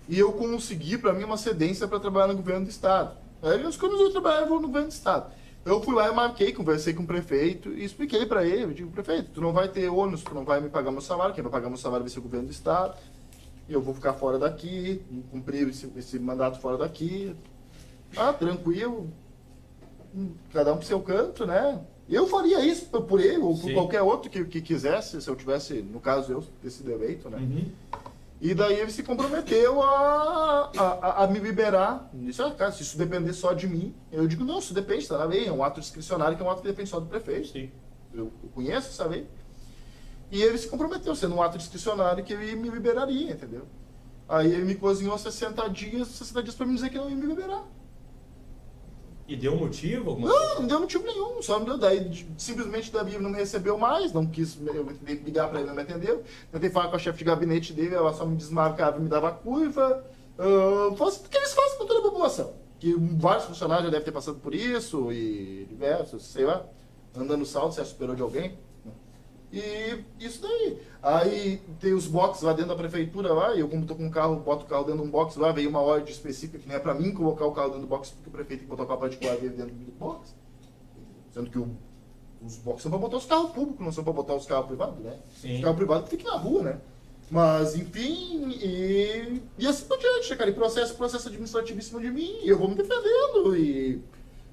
E 0.07 0.17
eu 0.17 0.31
consegui, 0.31 0.97
pra 0.97 1.11
mim, 1.13 1.23
uma 1.25 1.35
cedência 1.37 1.85
pra 1.87 1.99
trabalhar 1.99 2.27
no 2.27 2.35
governo 2.37 2.65
do 2.65 2.69
estado. 2.71 3.15
Aí 3.41 3.65
os 3.65 3.77
começou 3.77 4.07
a 4.07 4.11
trabalhar 4.11 4.45
no 4.45 4.59
governo 4.61 4.87
do 4.87 4.91
estado. 4.91 5.31
Eu 5.65 5.81
fui 5.81 5.93
lá 5.93 6.09
e 6.09 6.13
marquei, 6.15 6.51
conversei 6.53 6.93
com 6.93 7.03
o 7.03 7.07
prefeito 7.07 7.69
e 7.69 7.83
expliquei 7.83 8.25
pra 8.25 8.45
ele. 8.45 8.63
Eu 8.63 8.73
digo, 8.73 8.91
prefeito, 8.91 9.29
tu 9.33 9.41
não 9.41 9.53
vai 9.53 9.67
ter 9.67 9.89
ônus, 9.89 10.23
tu 10.23 10.33
não 10.33 10.43
vai 10.45 10.59
me 10.61 10.69
pagar 10.69 10.91
meu 10.91 11.01
salário, 11.01 11.33
quem 11.33 11.43
vai 11.43 11.51
pagar 11.51 11.67
meu 11.69 11.77
salário 11.77 12.03
vai 12.03 12.09
ser 12.11 12.19
o 12.19 12.23
governo 12.23 12.47
do 12.47 12.51
estado. 12.51 12.97
Eu 13.67 13.81
vou 13.81 13.93
ficar 13.93 14.13
fora 14.13 14.39
daqui, 14.39 15.01
cumprir 15.31 15.67
esse, 15.69 15.91
esse 15.95 16.17
mandato 16.17 16.59
fora 16.59 16.77
daqui. 16.77 17.35
Ah, 18.17 18.33
tranquilo, 18.33 19.09
cada 20.51 20.73
um 20.73 20.77
pro 20.77 20.85
seu 20.87 20.99
canto, 21.01 21.45
né? 21.45 21.79
Eu 22.09 22.25
faria 22.27 22.65
isso 22.65 22.85
por- 22.87 23.03
por 23.03 23.21
ele 23.21 23.37
ou 23.37 23.55
por 23.55 23.67
Sim. 23.67 23.73
qualquer 23.75 24.01
outro 24.01 24.31
que, 24.31 24.43
que 24.45 24.61
quisesse, 24.61 25.21
se 25.21 25.29
eu 25.29 25.35
tivesse, 25.35 25.83
no 25.83 25.99
caso, 25.99 26.31
eu 26.31 26.43
ter 26.61 26.71
sido 26.71 26.89
eleito, 26.91 27.29
né? 27.29 27.37
Uhum. 27.37 27.71
E 28.41 28.53
daí 28.53 28.79
ele 28.79 28.89
se 28.91 29.03
comprometeu 29.03 29.81
a, 29.83 30.71
a, 30.77 31.23
a- 31.23 31.27
me 31.27 31.39
liberar. 31.39 32.09
Disse, 32.13 32.41
ah, 32.41 32.51
cara, 32.51 32.71
se 32.71 32.83
isso 32.83 32.97
depender 32.97 33.33
só 33.33 33.51
de 33.53 33.67
mim, 33.67 33.93
eu 34.11 34.25
digo, 34.27 34.45
não, 34.45 34.59
isso 34.59 34.73
depende, 34.73 35.07
tá 35.07 35.17
na 35.17 35.25
lei, 35.25 35.47
é 35.47 35.51
um 35.51 35.61
ato 35.63 35.81
discricionário 35.81 36.37
que 36.37 36.43
é 36.43 36.45
um 36.45 36.49
ato 36.49 36.61
que 36.61 36.67
depende 36.67 36.89
só 36.89 36.99
do 37.01 37.05
prefeito. 37.07 37.49
Sim. 37.49 37.69
Eu, 38.13 38.31
eu 38.41 38.49
conheço 38.55 38.87
essa 38.89 39.05
lei. 39.05 39.27
E 40.31 40.41
ele 40.41 40.57
se 40.57 40.69
comprometeu, 40.69 41.13
sendo 41.15 41.35
um 41.35 41.41
ato 41.41 41.57
discricionário, 41.57 42.23
que 42.23 42.31
ele 42.31 42.55
me 42.55 42.69
liberaria, 42.69 43.31
entendeu? 43.31 43.65
Aí 44.27 44.51
ele 44.53 44.63
me 44.63 44.75
cozinhou 44.75 45.17
60 45.17 45.67
dias, 45.69 46.07
60 46.07 46.43
dias 46.43 46.55
pra 46.55 46.65
me 46.65 46.75
dizer 46.75 46.89
que 46.91 46.97
não 46.97 47.09
ia 47.09 47.15
me 47.15 47.25
liberar. 47.25 47.63
E 49.29 49.35
deu 49.35 49.53
um 49.53 49.57
motivo? 49.57 50.09
Alguma 50.09 50.27
Não, 50.27 50.61
não 50.61 50.67
deu 50.67 50.79
motivo 50.79 51.05
nenhum, 51.05 51.39
só 51.39 51.59
me 51.59 51.65
deu. 51.65 51.77
Daí 51.77 52.25
simplesmente 52.35 52.91
Davi 52.91 53.19
não 53.19 53.29
me 53.29 53.35
recebeu 53.35 53.77
mais, 53.77 54.11
não 54.11 54.25
quis 54.25 54.57
eu 54.65 54.87
ligar 55.23 55.47
pra 55.49 55.59
ele, 55.59 55.67
não 55.67 55.75
me 55.75 55.83
atendeu. 55.83 56.23
Tentei 56.51 56.71
falar 56.71 56.89
com 56.89 56.95
a 56.95 56.99
chefe 56.99 57.19
de 57.19 57.25
gabinete 57.25 57.71
dele, 57.71 57.93
ela 57.93 58.11
só 58.11 58.25
me 58.25 58.35
desmarcava 58.35 58.97
e 58.97 59.01
me 59.01 59.07
dava 59.07 59.31
curva. 59.31 60.03
Uh, 60.35 60.95
fosse 60.95 61.19
o 61.19 61.29
que 61.29 61.37
eles 61.37 61.53
fazem 61.53 61.77
com 61.77 61.85
toda 61.85 61.99
a 61.99 62.03
população. 62.03 62.53
Que 62.79 62.95
vários 62.95 63.45
funcionários 63.45 63.85
já 63.85 63.91
devem 63.91 64.05
ter 64.05 64.11
passado 64.11 64.39
por 64.39 64.55
isso, 64.55 65.11
e 65.11 65.67
diversos, 65.69 66.25
sei 66.25 66.45
lá, 66.45 66.65
andando 67.15 67.45
salto, 67.45 67.75
se 67.75 67.85
superou 67.85 68.15
de 68.15 68.23
alguém. 68.23 68.57
E 69.51 70.03
isso 70.19 70.41
daí. 70.41 70.79
Aí 71.01 71.61
tem 71.79 71.93
os 71.93 72.05
boxes 72.05 72.43
lá 72.43 72.51
dentro 72.53 72.69
da 72.69 72.75
prefeitura 72.75 73.33
lá, 73.33 73.55
e 73.55 73.61
eu 73.61 73.67
como 73.69 73.85
tô 73.85 73.95
com 73.95 74.05
um 74.05 74.11
carro, 74.11 74.35
boto 74.35 74.65
o 74.65 74.67
carro 74.67 74.83
dentro 74.83 75.01
de 75.01 75.07
um 75.07 75.11
box 75.11 75.37
lá, 75.39 75.51
veio 75.51 75.69
uma 75.69 75.81
ordem 75.81 76.11
específica 76.13 76.59
que 76.59 76.67
não 76.67 76.75
é 76.75 76.79
pra 76.79 76.93
mim 76.93 77.13
colocar 77.13 77.45
o 77.45 77.51
carro 77.51 77.69
dentro 77.69 77.81
do 77.81 77.87
box, 77.87 78.11
porque 78.11 78.29
o 78.29 78.31
prefeito 78.31 78.59
tem 78.59 78.67
que 78.67 78.69
botar 78.69 78.83
o 78.83 78.87
carro 78.87 78.99
particular 78.99 79.35
dele 79.37 79.55
dentro 79.55 79.73
do 79.73 79.91
box. 79.93 80.35
Sendo 81.31 81.49
que 81.49 81.57
o- 81.57 81.75
os 82.45 82.57
boxes 82.57 82.83
são 82.83 82.91
pra 82.91 82.99
botar 82.99 83.17
os 83.17 83.25
carros 83.25 83.51
públicos, 83.51 83.83
não 83.83 83.91
são 83.91 84.03
pra 84.03 84.13
botar 84.13 84.35
os 84.35 84.45
carros 84.45 84.67
privados, 84.67 84.99
né? 85.03 85.17
Sim. 85.41 85.55
Os 85.55 85.61
carros 85.61 85.77
privados 85.77 86.09
ficam 86.09 86.31
na 86.31 86.37
rua, 86.37 86.63
né? 86.63 86.77
Mas, 87.31 87.75
enfim, 87.75 88.49
e, 88.61 89.41
e 89.57 89.67
assim 89.67 89.85
por 89.85 89.97
diante, 89.99 90.29
né, 90.31 90.35
cara? 90.35 90.49
E 90.49 90.53
processo, 90.53 90.95
processo 90.95 91.27
administrativo 91.27 91.77
em 91.77 91.81
cima 91.81 91.99
de 92.01 92.09
mim, 92.11 92.39
e 92.43 92.49
eu 92.49 92.57
vou 92.57 92.67
me 92.67 92.75
defendendo, 92.75 93.55
e, 93.55 94.01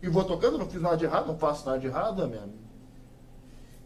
e 0.03 0.09
vou 0.09 0.25
tocando, 0.25 0.59
não 0.59 0.69
fiz 0.69 0.81
nada 0.81 0.97
de 0.97 1.05
errado, 1.07 1.27
não 1.27 1.39
faço 1.39 1.65
nada 1.65 1.79
de 1.79 1.87
errado, 1.87 2.27
minha, 2.29 2.47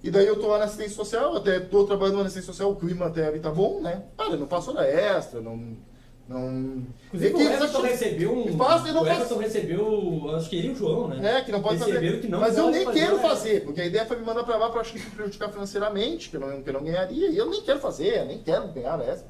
e 0.03 0.11
daí 0.11 0.27
eu 0.27 0.39
tô 0.41 0.49
lá 0.49 0.59
na 0.59 0.65
assistência 0.65 0.95
social, 0.97 1.37
até 1.37 1.61
tô 1.61 1.85
trabalhando 1.85 2.17
na 2.17 2.23
assistência 2.23 2.53
social, 2.53 2.71
o 2.71 2.77
clima 2.77 3.07
até 3.07 3.27
ali 3.29 3.39
tá 3.41 3.51
bom, 3.51 3.81
né? 3.81 4.03
Cara, 4.17 4.31
eu 4.31 4.39
não 4.39 4.47
faço 4.47 4.71
hora 4.71 4.87
extra, 4.87 5.41
não. 5.41 5.77
não... 6.29 6.87
Inclusive, 7.07 7.33
É 7.33 7.35
o 7.35 7.37
que- 7.39 7.43
Everton 7.55 7.81
recebeu 7.83 8.33
um. 8.33 8.49
E 8.49 8.53
não 8.93 9.03
o. 9.03 9.07
Everton 9.07 9.37
recebeu, 9.39 10.31
acho 10.37 10.49
que 10.49 10.57
ele 10.57 10.69
e 10.69 10.71
o 10.71 10.75
João, 10.75 11.09
né? 11.09 11.37
É, 11.39 11.41
que 11.43 11.53
não 11.53 11.61
pode 11.61 11.79
Receberam 11.79 12.07
fazer. 12.07 12.21
que 12.21 12.29
não 12.29 12.41
Mas 12.41 12.57
eu 12.57 12.71
nem 12.71 12.85
fazer 12.85 13.01
quero 13.01 13.19
fazer, 13.19 13.65
porque 13.65 13.81
a 13.81 13.87
ideia 13.87 14.07
foi 14.07 14.17
me 14.19 14.25
mandar 14.25 14.45
pra 14.45 14.57
lá 14.57 14.71
pra 14.71 14.83
que 14.83 14.99
prejudicar 15.11 15.51
financeiramente, 15.53 16.31
que 16.31 16.37
eu 16.37 16.41
não, 16.41 16.63
que 16.63 16.69
eu 16.69 16.73
não 16.75 16.85
ganharia. 16.85 17.29
E 17.31 17.37
eu 17.37 17.51
nem 17.51 17.61
quero 17.63 17.81
fazer, 17.81 18.25
nem 18.27 18.39
quero 18.39 18.69
ganhar 18.69 19.01
essa. 19.01 19.25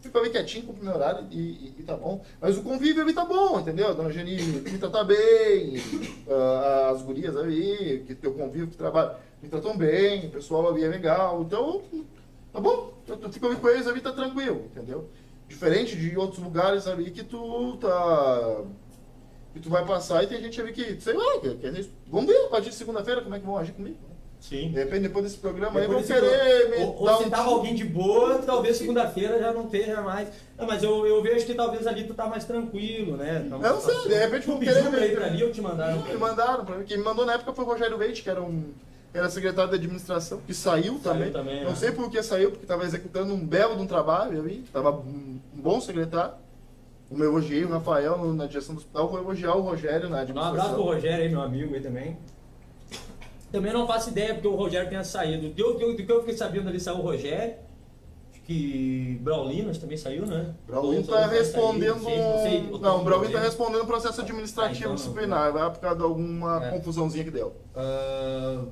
Fico 0.00 0.18
ali 0.18 0.30
quietinho, 0.30 0.66
cumpro 0.66 0.84
meu 0.84 0.94
horário 0.94 1.26
e, 1.30 1.38
e, 1.38 1.74
e 1.78 1.82
tá 1.82 1.96
bom. 1.96 2.24
Mas 2.40 2.56
o 2.56 2.62
convívio 2.62 3.02
ali 3.02 3.12
tá 3.12 3.24
bom, 3.24 3.60
entendeu? 3.60 3.88
A 3.88 3.92
dona 3.92 4.10
Geni 4.10 4.40
me 4.42 4.78
trata 4.78 5.04
bem, 5.04 5.74
ah, 6.28 6.90
as 6.94 7.02
gurias 7.02 7.36
ali, 7.36 8.02
que 8.06 8.14
teu 8.14 8.32
convívio, 8.32 8.68
que 8.68 8.76
trabalha, 8.76 9.16
me 9.42 9.48
tratam 9.48 9.76
bem, 9.76 10.26
o 10.26 10.30
pessoal 10.30 10.68
ali 10.70 10.84
é 10.84 10.88
legal. 10.88 11.42
Então, 11.42 11.82
tá 12.52 12.60
bom. 12.60 12.94
Eu 13.06 13.30
fico 13.30 13.46
ali 13.46 13.56
com 13.56 13.68
eles 13.68 13.86
ali, 13.86 14.00
tá 14.00 14.12
tranquilo, 14.12 14.64
entendeu? 14.70 15.10
Diferente 15.48 15.96
de 15.96 16.16
outros 16.16 16.42
lugares 16.42 16.86
ali 16.86 17.10
que 17.10 17.24
tu 17.24 17.76
tá 17.76 18.64
que 19.52 19.60
tu 19.60 19.68
vai 19.68 19.84
passar 19.84 20.22
e 20.22 20.28
tem 20.28 20.40
gente 20.40 20.60
ali 20.60 20.72
que, 20.72 21.00
sei 21.00 21.12
lá, 21.12 21.40
que, 21.40 21.56
que, 21.56 21.90
vamos 22.06 22.26
ver 22.26 22.46
a 22.46 22.48
partir 22.48 22.70
de 22.70 22.76
segunda-feira 22.76 23.20
como 23.20 23.34
é 23.34 23.40
que 23.40 23.46
vão 23.46 23.58
agir 23.58 23.72
comigo. 23.72 23.98
Sim. 24.40 24.70
De 24.70 24.78
repente, 24.78 25.02
depois 25.02 25.24
desse 25.24 25.36
programa 25.36 25.78
aí, 25.80 25.86
vão 25.86 26.02
querer 26.02 26.66
pro- 26.68 26.78
me 26.78 26.84
ou, 26.84 26.96
ou 27.08 27.16
se 27.18 27.24
um 27.24 27.30
tava 27.30 27.50
alguém 27.50 27.74
de 27.74 27.84
boa, 27.84 28.38
talvez 28.38 28.76
segunda-feira 28.78 29.38
já 29.38 29.52
não 29.52 29.64
esteja 29.64 30.00
mais. 30.00 30.28
Não, 30.58 30.66
mas 30.66 30.82
eu, 30.82 31.06
eu 31.06 31.22
vejo 31.22 31.44
que 31.46 31.54
talvez 31.54 31.86
ali 31.86 32.04
tu 32.04 32.14
tá 32.14 32.26
mais 32.26 32.44
tranquilo, 32.44 33.16
né? 33.16 33.42
Então, 33.46 33.62
Eu 33.62 33.74
não 33.74 33.80
sei, 33.80 34.08
de 34.08 34.14
repente 34.14 34.42
tu 34.44 34.46
vão 34.52 34.58
pediu 34.58 34.74
querer 34.74 35.04
ir 35.04 35.08
me- 35.10 35.16
pra 35.16 35.26
ali 35.26 35.44
ou 35.44 35.52
te 35.52 35.60
mandaram? 35.60 36.02
Me 36.02 36.14
mandaram 36.16 36.64
pra 36.64 36.76
mim. 36.78 36.84
Quem 36.84 36.96
me 36.98 37.04
mandou 37.04 37.26
na 37.26 37.34
época 37.34 37.52
foi 37.52 37.64
o 37.64 37.68
Rogério 37.68 37.96
Leite, 37.98 38.22
que 38.22 38.30
era 38.30 38.42
um 38.42 38.64
era 39.12 39.28
secretário 39.28 39.70
de 39.70 39.76
administração, 39.76 40.40
que 40.46 40.54
saiu, 40.54 40.98
também. 41.02 41.32
também, 41.32 41.62
Não 41.64 41.70
né? 41.70 41.76
sei 41.76 41.90
por 41.90 42.08
que 42.10 42.22
saiu, 42.22 42.50
porque 42.50 42.64
estava 42.64 42.84
executando 42.84 43.34
um 43.34 43.44
belo 43.44 43.74
de 43.76 43.82
um 43.82 43.86
trabalho 43.86 44.40
ali, 44.40 44.62
estava 44.64 44.90
um, 44.92 45.38
um 45.56 45.60
bom 45.60 45.80
secretário. 45.80 46.34
Como 47.08 47.24
eu 47.24 47.30
elogiei 47.30 47.64
o 47.64 47.68
Rafael 47.70 48.16
na 48.34 48.46
direção 48.46 48.72
do 48.74 48.78
hospital, 48.78 49.08
vou 49.08 49.18
elogiar 49.18 49.56
o 49.56 49.62
Rogério 49.62 50.08
na 50.08 50.18
Um 50.18 50.20
administração. 50.20 50.50
abraço 50.52 50.74
pro 50.74 50.82
Rogério 50.84 51.24
aí, 51.24 51.28
meu 51.28 51.42
amigo 51.42 51.74
aí 51.74 51.80
também. 51.80 52.16
Também 53.50 53.72
não 53.72 53.86
faço 53.86 54.10
ideia 54.10 54.34
porque 54.34 54.48
o 54.48 54.54
Rogério 54.54 54.88
tenha 54.88 55.02
saído. 55.04 55.48
Do 55.48 55.54
que 55.54 55.62
eu, 55.62 55.96
do 55.96 55.96
que 55.96 56.10
eu 56.10 56.20
fiquei 56.20 56.36
sabendo 56.36 56.68
ali 56.68 56.78
saiu 56.78 56.98
o 56.98 57.02
Rogério. 57.02 57.54
Acho 58.32 58.40
que 58.42 59.18
Braulinas 59.22 59.78
também 59.78 59.96
saiu, 59.96 60.24
né? 60.24 60.54
Braulino 60.66 60.94
Ou- 60.96 61.00
está 61.00 61.16
vai 61.16 61.28
sair, 61.28 61.38
respondendo. 61.38 61.94
não 62.02 62.42
sei, 62.42 62.62
não 62.70 62.78
Não, 62.78 63.04
Braulino 63.04 63.30
está 63.32 63.40
respondendo 63.40 63.86
processo 63.86 64.20
administrativo 64.20 64.76
Ah, 64.76 64.82
então 64.82 64.94
disciplinar. 64.94 65.52
Vai 65.52 65.70
por 65.70 65.80
causa 65.80 65.96
de 65.96 66.02
alguma 66.04 66.64
É. 66.64 66.70
confusãozinha 66.70 67.24
que 67.24 67.30
deu. 67.30 67.52
Ah, 67.74 68.64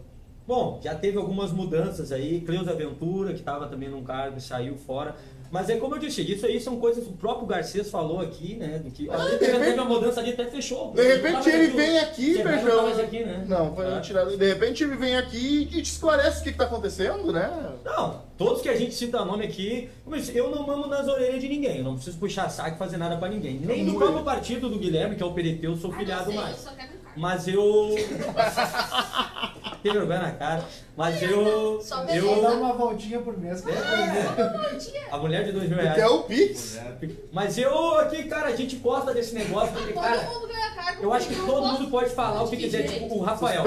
bom, 0.47 0.81
já 0.83 0.95
teve 0.95 1.19
algumas 1.19 1.51
mudanças 1.53 2.13
aí. 2.13 2.41
Cleusa 2.43 2.73
Ventura, 2.75 3.33
que 3.33 3.41
estava 3.41 3.67
também 3.67 3.89
num 3.89 4.05
cargo 4.05 4.41
saiu 4.41 4.77
fora. 4.77 5.17
Mas 5.51 5.69
é 5.71 5.77
como 5.77 5.95
eu 5.95 5.99
disse, 5.99 6.21
isso 6.23 6.45
aí 6.45 6.61
são 6.61 6.77
coisas 6.79 7.05
que 7.05 7.11
o 7.11 7.15
próprio 7.15 7.47
Garcês 7.47 7.91
falou 7.91 8.21
aqui, 8.21 8.55
né? 8.57 8.79
Do 8.85 8.91
que, 8.91 9.09
Ah, 9.11 9.17
de 9.17 9.31
repente- 9.47 9.51
teve 9.61 9.71
uma 9.81 9.85
mudança 9.85 10.21
ali 10.21 10.31
até 10.33 10.45
fechou. 10.47 10.93
De 10.93 11.03
repente 11.03 11.49
ele 11.49 11.67
vem 11.69 11.99
aqui, 11.99 12.35
Feijão. 12.35 12.65
não 12.65 12.83
mais 12.85 12.99
aqui, 13.01 13.25
né? 13.25 13.45
Não, 13.49 13.75
foi 13.75 13.87
É. 13.87 14.01
tirado. 14.01 14.37
De 14.37 14.47
repente 14.47 14.85
ele 14.85 14.97
vem 14.97 15.17
aqui 15.17 15.63
e 15.73 15.83
te 15.83 15.91
esclarece 15.93 16.41
o 16.41 16.43
que 16.45 16.51
está 16.51 16.65
acontecendo, 16.65 17.33
né? 17.33 17.51
Não, 17.85 18.23
todos 18.37 18.61
que 18.61 18.69
a 18.69 18.77
gente 18.77 18.95
cita 18.95 19.25
nome 19.25 19.45
aqui, 19.47 19.89
mas 20.07 20.35
eu 20.35 20.51
não 20.51 20.67
mamo 20.67 20.87
nas 20.87 21.09
orelhas 21.09 21.41
de 21.41 21.49
ninguém, 21.49 21.79
eu 21.79 21.85
não 21.85 21.95
preciso 21.95 22.19
puxar 22.19 22.49
saco 22.51 22.77
e 22.77 22.79
fazer 22.79 22.97
nada 22.99 23.17
pra 23.17 23.29
ninguém. 23.29 23.59
Nem 23.65 23.85
no 23.85 23.93
Não, 23.93 23.99
próprio 23.99 24.25
partido 24.25 24.69
do 24.69 24.79
Guilherme, 24.79 25.17
que 25.17 25.23
é 25.23 25.27
o 25.27 25.33
Pereteu, 25.33 25.71
eu 25.73 25.77
sou 25.77 25.93
Ah, 25.93 25.97
filiado 25.99 26.33
mais. 26.33 26.57
Eu 26.59 26.63
só 26.63 26.71
quero 26.71 26.79
carro. 26.79 26.88
Mas 27.19 27.49
eu. 27.49 27.95
Tem 29.83 29.93
vergonha 29.93 30.21
na 30.21 30.31
cara. 30.33 30.65
Mas 30.97 31.23
eu. 31.23 31.81
Só 31.81 32.05
Eu 32.05 32.43
dar 32.43 32.53
uma 32.53 32.73
voltinha 32.73 33.21
por 33.21 33.37
mês. 33.39 33.61
que 33.61 33.71
a 35.11 35.17
mulher 35.19 35.45
de 35.45 35.53
dois 35.53 35.69
mil 35.69 35.79
Até 35.79 35.95
reais. 35.95 36.11
o 36.13 36.23
Pix. 36.25 36.81
Mas 37.33 37.59
eu 37.59 37.99
aqui, 37.99 38.25
cara, 38.25 38.49
a 38.49 38.57
gente 38.57 38.77
gosta 38.77 39.13
desse 39.15 39.35
negócio, 39.35 39.73
porque, 39.73 39.93
Todo 39.93 40.03
cara, 40.03 40.23
mundo 40.23 40.49
ganha 40.49 40.71
cargo. 40.75 41.03
eu 41.03 41.13
acho 41.13 41.29
que 41.29 41.35
todo 41.37 41.67
mundo 41.67 41.91
pode 41.91 42.11
falar 42.11 42.43
o 42.43 42.49
que 42.49 42.57
quiser. 42.57 42.83
Tipo, 42.89 43.15
o 43.17 43.21
Rafael. 43.23 43.65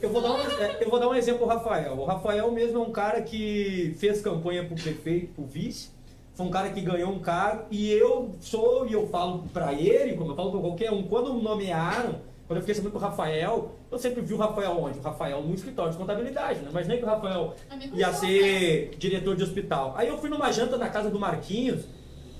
Eu 0.00 0.10
vou, 0.10 0.22
dar 0.22 0.32
um, 0.32 0.40
é, 0.40 0.78
eu 0.80 0.90
vou 0.90 1.00
dar 1.00 1.08
um 1.08 1.14
exemplo 1.14 1.46
pro 1.46 1.48
Rafael. 1.56 1.96
O 1.96 2.04
Rafael 2.04 2.50
mesmo 2.52 2.78
é 2.78 2.82
um 2.82 2.92
cara 2.92 3.22
que 3.22 3.96
fez 3.98 4.20
campanha 4.20 4.64
pro 4.64 4.76
prefeito, 4.76 5.34
pro 5.34 5.44
vice. 5.44 5.90
Foi 6.34 6.46
um 6.46 6.50
cara 6.50 6.70
que 6.70 6.80
ganhou 6.80 7.10
um 7.10 7.18
cargo. 7.18 7.64
E 7.68 7.90
eu 7.90 8.36
sou, 8.40 8.86
e 8.86 8.92
eu 8.92 9.08
falo 9.08 9.44
pra 9.52 9.72
ele, 9.72 10.14
como 10.16 10.30
eu 10.30 10.36
falo 10.36 10.52
pra 10.52 10.60
qualquer 10.60 10.92
um, 10.92 11.02
quando 11.02 11.34
me 11.34 11.42
nomearam, 11.42 12.20
quando 12.48 12.56
eu 12.56 12.62
fiquei 12.62 12.74
sabendo 12.74 12.92
pro 12.92 13.00
Rafael, 13.00 13.72
eu 13.90 13.98
sempre 13.98 14.22
vi 14.22 14.32
o 14.32 14.38
Rafael 14.38 14.70
onde? 14.70 14.98
O 14.98 15.02
Rafael 15.02 15.42
no 15.42 15.54
escritório 15.54 15.92
de 15.92 15.98
contabilidade. 15.98 16.60
Né? 16.60 16.70
Imaginei 16.70 16.96
que 16.96 17.04
o 17.04 17.06
Rafael 17.06 17.54
Amigo 17.68 17.94
ia 17.94 18.10
ser 18.14 18.96
diretor 18.96 19.36
de 19.36 19.42
hospital. 19.42 19.92
Aí 19.94 20.08
eu 20.08 20.16
fui 20.16 20.30
numa 20.30 20.50
janta 20.50 20.78
na 20.78 20.88
casa 20.88 21.10
do 21.10 21.18
Marquinhos, 21.18 21.84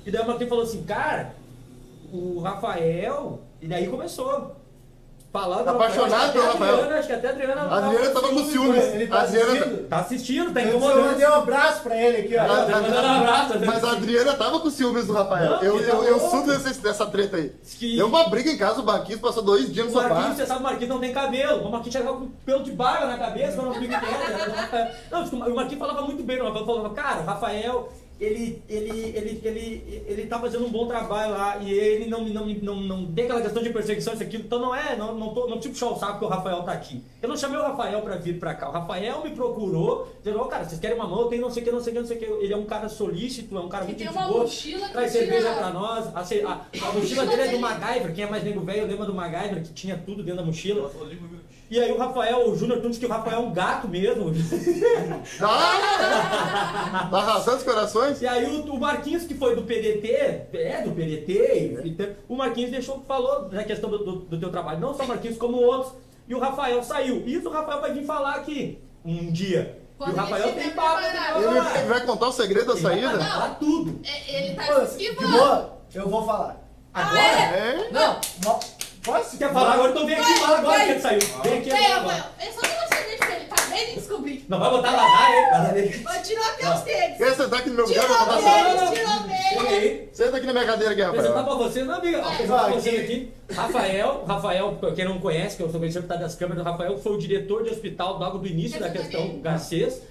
e 0.06 0.10
daí 0.10 0.22
o 0.22 0.26
Marquinhos 0.26 0.48
falou 0.48 0.64
assim, 0.64 0.82
cara, 0.82 1.34
o 2.10 2.40
Rafael. 2.40 3.42
E 3.60 3.68
daí 3.68 3.86
começou. 3.86 4.56
Falando 5.38 5.64
do 5.64 5.70
Apaixonado 5.70 6.32
pelo 6.32 6.44
Rafael. 6.46 6.74
Adriana, 6.74 6.98
Acho 6.98 7.06
que 7.08 7.12
até 7.14 7.26
a 7.28 7.30
Adriana. 7.30 7.60
A 7.62 7.76
Adriana 7.78 8.10
tava 8.10 8.28
com 8.28 8.44
ciúmes. 8.44 8.84
Ele 8.84 9.06
tá 9.06 9.20
Adriana. 9.20 9.52
assistindo? 9.52 9.88
Tá 9.88 9.96
assistindo, 9.98 10.52
tá 10.54 10.60
Eu, 10.62 10.68
eu 10.68 10.76
incomodando. 10.76 11.06
mandei 11.06 11.26
um 11.28 11.34
abraço 11.34 11.82
pra 11.82 11.96
ele 11.96 12.16
aqui, 12.18 12.36
ó. 12.36 12.42
a- 12.42 12.46
Tá 12.46 12.80
mandando 12.80 13.06
um 13.08 13.16
abraço, 13.20 13.58
né? 13.58 13.66
Mas 13.66 13.84
a 13.84 13.90
Adriana 13.92 14.32
tava 14.34 14.60
com 14.60 14.70
ciúmes 14.70 15.06
do 15.06 15.12
Rafael. 15.12 15.50
Não, 15.52 15.62
Eu, 15.62 15.80
eu, 15.80 15.98
tá 16.02 16.04
eu 16.08 16.20
subo 16.20 16.52
desse- 16.52 16.80
dessa 16.80 17.06
treta 17.06 17.36
aí. 17.36 17.52
Que- 17.78 17.96
Deu 17.96 18.06
uma 18.08 18.28
briga 18.28 18.50
em 18.50 18.56
casa, 18.58 18.80
o 18.80 18.84
Marquinhos 18.84 19.20
passou 19.20 19.42
dois 19.42 19.72
dias 19.72 19.86
O 19.86 19.90
no 19.90 19.94
sofá. 19.94 20.08
Marquinhos, 20.08 20.36
você 20.36 20.46
sabe, 20.46 20.60
o 20.60 20.62
Marquinhos 20.64 20.88
não 20.94 21.00
tem 21.00 21.12
cabelo. 21.12 21.68
O 21.68 21.70
Marquinhos 21.70 21.94
chegava 21.96 22.16
com 22.18 22.26
pelo 22.44 22.62
de 22.64 22.72
barba 22.72 23.06
na 23.06 23.18
cabeça, 23.18 23.56
quando 23.56 23.66
eu 23.68 23.74
fico 23.74 23.84
inteiro. 23.84 24.88
Não, 25.10 25.24
tipo, 25.24 25.36
o 25.36 25.54
Marquinhos 25.54 25.78
falava 25.78 26.02
muito 26.02 26.22
bem, 26.22 26.40
o 26.40 26.44
Rafael 26.46 26.66
falava, 26.66 26.90
cara, 26.90 27.20
o 27.20 27.24
Rafael, 27.24 27.88
ele, 28.20 28.62
ele, 28.68 28.90
ele, 29.16 29.40
ele, 29.44 30.04
ele 30.08 30.26
tá 30.26 30.38
fazendo 30.40 30.66
um 30.66 30.70
bom 30.70 30.86
trabalho 30.88 31.32
lá 31.32 31.58
e 31.58 31.70
ele 31.72 32.06
não, 32.10 32.24
não, 32.28 32.46
não, 32.46 32.76
não 32.80 33.06
tem 33.12 33.24
aquela 33.24 33.40
questão 33.40 33.62
de 33.62 33.70
perseguição, 33.70 34.14
isso 34.14 34.22
aqui. 34.22 34.36
Então 34.38 34.58
não 34.58 34.74
é, 34.74 34.96
não, 34.96 35.14
não, 35.14 35.32
tô, 35.32 35.46
não 35.46 35.58
tipo 35.60 35.74
puxar 35.74 35.90
o 35.90 35.96
saco 35.96 36.18
que 36.18 36.24
o 36.24 36.28
Rafael 36.28 36.62
tá 36.64 36.72
aqui. 36.72 37.02
Eu 37.22 37.28
não 37.28 37.36
chamei 37.36 37.58
o 37.58 37.62
Rafael 37.62 38.00
pra 38.02 38.16
vir 38.16 38.38
pra 38.38 38.54
cá. 38.54 38.68
O 38.68 38.72
Rafael 38.72 39.22
me 39.22 39.30
procurou, 39.30 40.08
dizendo, 40.18 40.40
ó, 40.40 40.44
cara, 40.46 40.64
vocês 40.64 40.80
querem 40.80 40.96
uma 40.96 41.06
mão? 41.06 41.20
Eu 41.20 41.26
tenho 41.28 41.42
não 41.42 41.50
sei 41.50 41.62
o 41.62 41.66
que, 41.66 41.72
não 41.72 41.80
sei 41.80 41.92
o 41.92 41.94
que, 41.94 42.00
não 42.00 42.06
sei 42.08 42.16
o 42.16 42.20
que. 42.20 42.44
Ele 42.44 42.52
é 42.52 42.56
um 42.56 42.64
cara 42.66 42.88
solícito, 42.88 43.56
é 43.56 43.60
um 43.60 43.68
cara 43.68 43.84
Que 43.84 43.92
muito 43.92 43.98
tem 44.04 44.08
uma 44.10 44.26
boa. 44.28 44.42
mochila 44.42 44.88
Traz 44.88 45.12
tira- 45.12 45.24
cerveja 45.26 45.54
pra 45.54 45.70
nós. 45.70 46.06
A, 46.08 46.20
a, 46.20 46.88
a 46.88 46.92
mochila 46.92 47.26
dele 47.26 47.42
é 47.42 47.48
do 47.48 47.58
MacGyver. 47.58 48.14
Quem 48.14 48.24
é 48.24 48.30
mais 48.30 48.42
nego 48.44 48.60
velho 48.60 48.86
lembra 48.86 49.06
do 49.06 49.14
MacGyver, 49.14 49.62
que 49.62 49.72
tinha 49.72 49.96
tudo 49.96 50.22
dentro 50.22 50.40
da 50.40 50.46
mochila. 50.46 50.90
E 51.70 51.78
aí 51.78 51.92
o 51.92 51.98
Rafael, 51.98 52.48
o 52.48 52.56
Júnior 52.56 52.80
Tunes, 52.80 52.96
que 52.96 53.04
o 53.04 53.08
Rafael 53.10 53.36
é 53.36 53.40
um 53.40 53.52
gato 53.52 53.86
mesmo. 53.88 54.32
Ah! 55.40 57.08
Tá 57.10 57.18
arrasando 57.18 57.56
os 57.58 57.62
corações? 57.62 58.22
E 58.22 58.26
aí 58.26 58.44
o, 58.46 58.72
o 58.74 58.80
Marquinhos, 58.80 59.24
que 59.24 59.34
foi 59.34 59.54
do 59.54 59.62
PDT, 59.62 60.10
é 60.54 60.82
do 60.84 60.92
PDT, 60.92 61.32
e- 61.84 61.88
e- 61.90 62.16
o 62.28 62.36
Marquinhos 62.36 62.70
deixou, 62.70 63.02
falou 63.06 63.48
da 63.48 63.64
questão 63.64 63.90
do, 63.90 63.98
do, 63.98 64.12
do 64.20 64.38
teu 64.40 64.50
trabalho. 64.50 64.80
Não 64.80 64.94
só 64.94 65.04
o 65.04 65.08
Marquinhos, 65.08 65.36
como 65.36 65.58
outros. 65.58 65.92
E 66.26 66.34
o 66.34 66.38
Rafael 66.38 66.82
saiu. 66.82 67.22
Isso 67.26 67.48
o 67.48 67.52
Rafael 67.52 67.80
vai 67.80 67.92
vir 67.92 68.04
falar 68.04 68.34
aqui 68.36 68.78
um 69.04 69.30
dia. 69.32 69.78
Quando 69.96 70.10
e 70.10 70.14
o 70.14 70.16
Rafael 70.16 70.48
ele 70.48 70.60
tem 70.60 70.70
papo 70.70 71.00
Ele, 71.00 71.86
vai 71.88 72.00
contar 72.06 72.28
o 72.28 72.32
segredo 72.32 72.66
da 72.66 72.72
Ele 72.74 72.82
vai 72.82 72.92
saída? 73.10 73.24
falar 73.24 73.54
tudo. 73.58 74.00
É, 74.04 74.36
Ele 74.46 74.54
tá 74.54 74.86
se 74.86 74.98
de 74.98 75.04
esquivando. 75.04 75.32
boa, 75.36 75.78
eu 75.94 76.08
vou 76.08 76.24
falar. 76.24 76.64
Agora? 76.94 77.20
É? 77.20 77.67
Não, 79.08 79.14
posso? 79.18 79.38
Quer 79.38 79.52
falar 79.52 79.72
agora? 79.74 79.90
Então 79.92 80.06
vem 80.06 80.14
aqui 80.16 80.32
Vai, 80.34 80.42
agora 80.54 80.62
vai. 80.62 80.84
que 80.86 80.90
ele 80.92 81.00
saiu. 81.00 81.20
Vem 81.42 81.58
aqui 81.58 81.70
agora. 81.70 82.16
Rafael, 82.16 82.24
é 82.38 82.52
só 82.52 82.60
dar 82.60 82.68
uma 82.78 82.86
cerveja 82.96 83.18
pra 83.18 83.34
ele. 83.36 83.44
Acabei 83.50 83.86
de 83.86 83.94
descobrir. 83.94 84.46
Não 84.48 84.58
vai 84.60 84.70
botar 84.70 84.88
hein? 84.90 84.96
Ladar 85.52 85.76
ele. 85.76 85.98
Vai 85.98 86.22
tirar 86.22 86.48
até 86.48 86.74
os 86.74 86.80
tênis. 86.82 87.18
Quer 87.18 87.34
sentar 87.34 87.58
aqui 87.60 87.70
no 87.70 87.76
meu 87.76 87.86
lugar? 87.86 88.04
Tirou 88.04 88.18
Vou 88.18 88.36
deles, 88.36 88.98
tirou 88.98 89.66
deles. 89.68 90.08
Senta 90.12 90.36
aqui 90.36 90.46
na 90.46 90.52
minha 90.52 90.64
cadeira 90.66 90.92
aqui, 90.92 91.02
Apresentar 91.02 91.34
Rafael. 91.40 91.56
pra 91.58 91.66
você, 91.68 91.82
não, 91.84 91.94
amiga. 91.94 92.18
Vai. 92.22 92.32
Apresentar 92.32 92.58
pra 92.58 92.68
Vai, 92.68 92.80
você 92.80 92.88
aqui. 92.90 92.98
aqui. 93.00 93.32
Rafael, 93.54 94.24
Rafael, 94.26 94.76
pra 94.80 94.92
quem 94.92 95.04
não 95.04 95.18
conhece, 95.18 95.56
que 95.56 95.62
eu 95.62 95.70
sou 95.70 95.78
conhecido 95.80 96.02
por 96.06 96.12
estar 96.14 96.24
das 96.24 96.34
câmeras, 96.34 96.62
o 96.62 96.68
Rafael 96.68 96.98
foi 96.98 97.12
o 97.12 97.18
diretor 97.18 97.62
de 97.64 97.70
hospital 97.70 98.18
logo 98.18 98.38
do 98.38 98.46
início 98.46 98.78
da 98.80 98.90
questão 98.90 99.40
Garcês. 99.40 100.02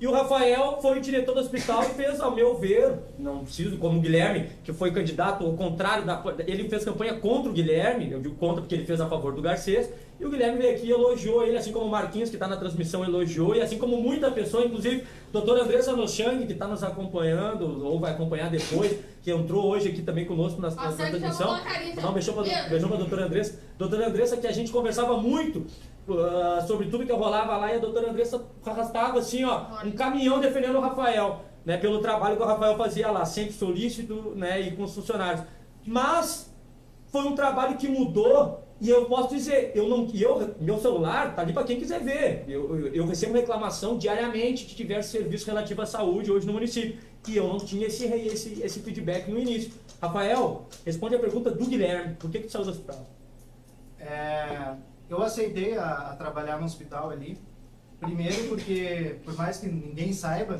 E 0.00 0.06
o 0.06 0.12
Rafael 0.12 0.78
foi 0.80 0.98
o 0.98 1.00
diretor 1.00 1.34
do 1.34 1.40
hospital 1.40 1.82
e 1.82 1.88
fez, 1.90 2.20
ao 2.20 2.34
meu 2.34 2.56
ver, 2.56 2.94
não 3.18 3.44
preciso, 3.44 3.76
como 3.76 3.98
o 3.98 4.00
Guilherme, 4.00 4.48
que 4.64 4.72
foi 4.72 4.90
candidato 4.92 5.44
ao 5.44 5.52
contrário 5.52 6.06
da. 6.06 6.22
Ele 6.46 6.66
fez 6.70 6.86
campanha 6.86 7.14
contra 7.14 7.50
o 7.50 7.52
Guilherme, 7.52 8.10
eu 8.10 8.18
digo 8.18 8.34
contra 8.36 8.62
porque 8.62 8.74
ele 8.74 8.86
fez 8.86 8.98
a 8.98 9.06
favor 9.06 9.34
do 9.34 9.42
Garcês. 9.42 9.90
E 10.18 10.24
o 10.24 10.30
Guilherme 10.30 10.58
veio 10.58 10.74
aqui 10.74 10.86
e 10.86 10.90
elogiou 10.90 11.42
ele, 11.42 11.56
assim 11.56 11.72
como 11.72 11.86
o 11.86 11.90
Marquinhos, 11.90 12.28
que 12.28 12.36
está 12.36 12.46
na 12.46 12.56
transmissão, 12.56 13.02
elogiou, 13.02 13.54
e 13.54 13.62
assim 13.62 13.78
como 13.78 13.96
muita 13.96 14.30
pessoa, 14.30 14.64
inclusive 14.64 15.04
doutora 15.32 15.64
Andressa 15.64 15.94
Nochang, 15.96 16.46
que 16.46 16.52
está 16.52 16.66
nos 16.66 16.82
acompanhando, 16.82 17.82
ou 17.86 17.98
vai 17.98 18.12
acompanhar 18.12 18.50
depois, 18.50 18.98
que 19.22 19.30
entrou 19.30 19.70
hoje 19.70 19.88
aqui 19.88 20.02
também 20.02 20.26
conosco 20.26 20.60
na, 20.60 20.70
na, 20.70 20.92
transmissão. 20.92 21.58
pra, 22.34 22.42
Meu. 22.42 22.68
beijão 22.68 22.88
pra 22.88 22.98
doutora 22.98 23.24
Andressa. 23.24 23.60
Doutora 23.78 24.08
Andressa, 24.08 24.36
que 24.36 24.46
a 24.46 24.52
gente 24.52 24.70
conversava 24.70 25.16
muito 25.16 25.66
ah, 26.08 26.64
sobre 26.66 26.88
tudo 26.88 27.06
que 27.06 27.12
rolava 27.12 27.56
lá, 27.56 27.72
e 27.72 27.76
a 27.76 27.80
doutora 27.80 28.10
Andressa 28.10 28.42
arrastava 28.64 29.18
assim, 29.18 29.44
ó, 29.44 29.66
um 29.84 29.92
caminhão 29.92 30.40
defendendo 30.40 30.76
o 30.76 30.80
Rafael, 30.80 31.42
né, 31.64 31.76
pelo 31.76 32.00
trabalho 32.00 32.36
que 32.36 32.42
o 32.42 32.46
Rafael 32.46 32.76
fazia 32.76 33.10
lá, 33.10 33.24
sempre 33.24 33.52
solícito, 33.52 34.32
né, 34.36 34.60
e 34.60 34.72
com 34.72 34.84
os 34.84 34.94
funcionários. 34.94 35.44
Mas 35.86 36.52
foi 37.06 37.22
um 37.22 37.34
trabalho 37.34 37.76
que 37.76 37.88
mudou 37.88 38.64
e 38.80 38.88
eu 38.88 39.04
posso 39.04 39.34
dizer, 39.34 39.72
eu 39.74 39.88
não, 39.88 40.08
e 40.12 40.22
eu, 40.22 40.54
meu 40.58 40.78
celular 40.78 41.34
tá 41.34 41.42
ali 41.42 41.52
para 41.52 41.64
quem 41.64 41.78
quiser 41.78 42.00
ver. 42.00 42.44
Eu, 42.48 42.78
eu, 42.78 42.94
eu 42.94 43.06
recebo 43.06 43.34
reclamação 43.34 43.98
diariamente 43.98 44.66
de 44.66 44.74
diversos 44.74 45.12
serviços 45.12 45.46
relativos 45.46 45.84
à 45.84 45.86
saúde 45.86 46.32
hoje 46.32 46.46
no 46.46 46.54
município. 46.54 46.98
E 47.28 47.36
eu 47.36 47.46
não 47.46 47.58
tinha 47.58 47.88
esse, 47.88 48.06
esse, 48.06 48.62
esse 48.62 48.80
feedback 48.80 49.30
no 49.30 49.38
início. 49.38 49.72
Rafael, 50.00 50.66
responde 50.86 51.14
a 51.14 51.18
pergunta 51.18 51.50
do 51.50 51.66
Guilherme. 51.66 52.14
Por 52.14 52.30
que, 52.30 52.38
que 52.38 52.46
tu 52.46 52.52
saiu 52.52 52.64
do 52.64 52.70
hospital? 52.70 53.06
É, 53.98 54.72
eu 55.10 55.22
aceitei 55.22 55.76
a, 55.76 56.10
a 56.10 56.16
trabalhar 56.16 56.58
no 56.58 56.64
hospital 56.64 57.10
ali. 57.10 57.38
Primeiro 57.98 58.48
porque, 58.48 59.16
por 59.24 59.36
mais 59.36 59.58
que 59.58 59.66
ninguém 59.66 60.12
saiba, 60.12 60.58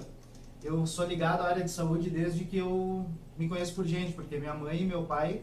eu 0.63 0.87
sou 0.87 1.07
ligado 1.07 1.41
à 1.41 1.47
área 1.47 1.65
de 1.65 1.71
saúde 1.71 2.11
desde 2.11 2.45
que 2.45 2.59
eu 2.59 3.07
me 3.39 3.49
conheço 3.49 3.75
por 3.75 3.87
gente, 3.87 4.13
porque 4.13 4.39
minha 4.39 4.53
mãe 4.53 4.83
e 4.83 4.85
meu 4.85 5.05
pai, 5.05 5.41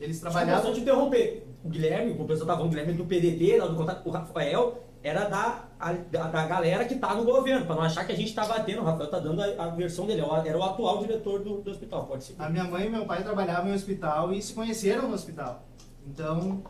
eles 0.00 0.16
Só 0.16 0.22
trabalhavam... 0.30 0.72
te 0.72 0.80
interromper. 0.80 1.46
O 1.62 1.68
Guilherme, 1.68 2.12
o 2.12 2.16
tava 2.26 2.36
falando, 2.46 2.66
o 2.66 2.68
Guilherme 2.68 2.92
do 2.94 3.04
PDT, 3.04 3.58
lá 3.58 3.66
do 3.66 3.76
contato, 3.76 4.06
o 4.08 4.10
Rafael 4.10 4.82
era 5.02 5.28
da, 5.28 5.68
a- 5.78 5.92
da, 5.92 6.28
da 6.28 6.46
galera 6.46 6.84
que 6.84 6.96
tá 6.96 7.14
no 7.14 7.24
governo, 7.24 7.66
para 7.66 7.76
não 7.76 7.82
achar 7.82 8.04
que 8.04 8.12
a 8.12 8.16
gente 8.16 8.34
tá 8.34 8.46
batendo. 8.46 8.80
O 8.80 8.84
Rafael 8.84 9.10
tá 9.10 9.20
dando 9.20 9.40
a, 9.42 9.64
a 9.64 9.68
versão 9.70 10.06
dele, 10.06 10.22
era 10.44 10.58
o 10.58 10.62
atual 10.62 10.98
diretor 10.98 11.40
do, 11.40 11.58
do 11.60 11.70
hospital, 11.70 12.06
pode 12.06 12.24
ser. 12.24 12.34
A 12.38 12.48
minha 12.48 12.64
mãe 12.64 12.86
e 12.86 12.90
meu 12.90 13.04
pai 13.06 13.22
trabalhavam 13.22 13.70
em 13.70 13.74
hospital 13.74 14.32
e 14.32 14.42
se 14.42 14.52
conheceram 14.54 15.08
no 15.08 15.14
hospital. 15.14 15.64
Então, 16.06 16.62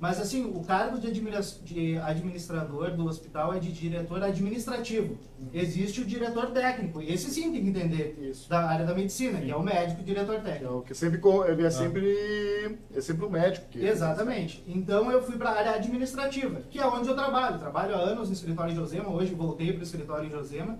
mas 0.00 0.20
assim, 0.20 0.44
o 0.44 0.62
cargo 0.62 0.98
de, 0.98 1.10
de 1.10 1.98
administrador 1.98 2.92
do 2.92 3.06
hospital 3.06 3.52
é 3.52 3.58
de 3.58 3.72
diretor 3.72 4.22
administrativo. 4.22 5.18
Existe 5.52 6.00
o 6.00 6.04
diretor 6.04 6.50
técnico, 6.50 7.02
esse 7.02 7.30
sim 7.30 7.50
tem 7.52 7.62
que 7.62 7.68
entender 7.70 8.16
Isso. 8.20 8.48
da 8.48 8.60
área 8.68 8.86
da 8.86 8.94
medicina, 8.94 9.40
que 9.40 9.50
é 9.50 9.56
o 9.56 9.62
médico 9.62 10.02
diretor 10.02 10.36
É 10.36 10.40
técnico. 10.40 10.74
o 10.74 10.82
que 10.82 10.94
sempre, 10.94 11.20
é 11.20 11.70
sempre, 11.70 12.78
é 12.94 13.00
sempre 13.00 13.24
o 13.24 13.30
médico. 13.30 13.66
Que 13.70 13.84
Exatamente. 13.84 14.62
Então 14.68 15.10
eu 15.10 15.22
fui 15.22 15.36
para 15.36 15.50
a 15.50 15.58
área 15.58 15.72
administrativa, 15.72 16.60
que 16.70 16.78
é 16.78 16.86
onde 16.86 17.08
eu 17.08 17.14
trabalho. 17.16 17.58
Trabalho 17.58 17.94
há 17.96 17.98
anos 17.98 18.28
no 18.28 18.34
escritório 18.34 18.72
em 18.72 18.76
Josema, 18.76 19.08
hoje 19.10 19.34
voltei 19.34 19.72
para 19.72 19.80
o 19.80 19.82
escritório 19.82 20.28
em 20.28 20.30
Josema. 20.30 20.78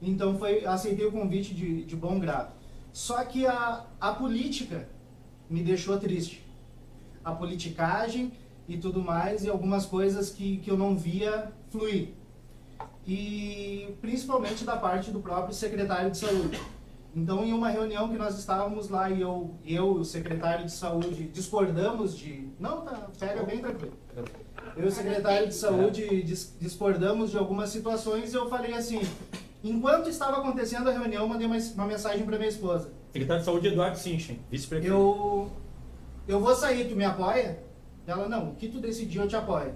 Então 0.00 0.38
foi, 0.38 0.64
aceitei 0.64 1.06
o 1.06 1.12
convite 1.12 1.54
de, 1.54 1.84
de 1.84 1.96
bom 1.96 2.18
grado. 2.20 2.52
Só 2.92 3.24
que 3.24 3.46
a, 3.46 3.84
a 4.00 4.12
política 4.12 4.88
me 5.48 5.62
deixou 5.62 5.98
triste. 5.98 6.44
A 7.24 7.32
politicagem 7.32 8.32
e 8.68 8.76
tudo 8.78 9.02
mais, 9.02 9.44
e 9.44 9.48
algumas 9.48 9.86
coisas 9.86 10.30
que, 10.30 10.58
que 10.58 10.70
eu 10.70 10.76
não 10.76 10.96
via 10.96 11.50
fluir. 11.70 12.10
E 13.06 13.94
principalmente 14.00 14.64
da 14.64 14.76
parte 14.76 15.10
do 15.10 15.20
próprio 15.20 15.54
secretário 15.54 16.10
de 16.10 16.18
saúde. 16.18 16.60
Então, 17.14 17.44
em 17.44 17.52
uma 17.52 17.68
reunião 17.68 18.08
que 18.08 18.16
nós 18.16 18.38
estávamos 18.38 18.88
lá 18.88 19.10
e 19.10 19.20
eu, 19.20 19.50
eu 19.66 19.96
e 19.96 20.00
o 20.00 20.04
secretário 20.04 20.64
de 20.64 20.70
saúde 20.70 21.24
discordamos 21.24 22.16
de. 22.16 22.48
Não, 22.58 22.82
tá, 22.82 23.08
pega 23.18 23.42
bem 23.42 23.58
tranquilo. 23.58 23.94
Eu 24.76 24.84
e 24.84 24.86
o 24.86 24.92
secretário 24.92 25.48
de 25.48 25.54
saúde 25.54 26.22
dis- 26.22 26.54
discordamos 26.60 27.32
de 27.32 27.36
algumas 27.38 27.70
situações 27.70 28.32
e 28.32 28.36
eu 28.36 28.48
falei 28.48 28.74
assim: 28.74 29.00
enquanto 29.64 30.08
estava 30.08 30.36
acontecendo 30.36 30.88
a 30.88 30.92
reunião, 30.92 31.22
eu 31.22 31.28
mandei 31.28 31.48
uma, 31.48 31.56
uma 31.74 31.86
mensagem 31.86 32.24
para 32.24 32.36
minha 32.36 32.48
esposa. 32.48 32.92
Secretário 33.12 33.40
de 33.40 33.46
Saúde 33.46 33.66
Eduardo 33.66 33.98
Sinchen, 33.98 34.38
vice-prefeito. 34.48 34.94
Eu, 34.94 35.50
eu 36.28 36.38
vou 36.38 36.54
sair, 36.54 36.88
tu 36.88 36.94
me 36.94 37.04
apoia? 37.04 37.58
Ela, 38.10 38.28
não, 38.28 38.50
o 38.50 38.54
que 38.56 38.68
tu 38.68 38.80
decidir 38.80 39.18
eu 39.18 39.28
te 39.28 39.36
apoio. 39.36 39.74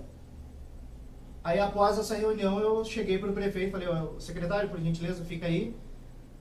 Aí 1.43 1.61
após 1.61 1.99
essa 1.99 2.17
reunião 2.17 2.59
eu 2.59 2.85
cheguei 2.85 3.19
pro 3.19 3.33
prefeito 3.33 3.69
e 3.69 3.71
falei, 3.71 3.87
ó, 3.87 4.19
secretário, 4.19 4.69
por 4.69 4.81
gentileza, 4.81 5.25
fica 5.25 5.47
aí. 5.47 5.77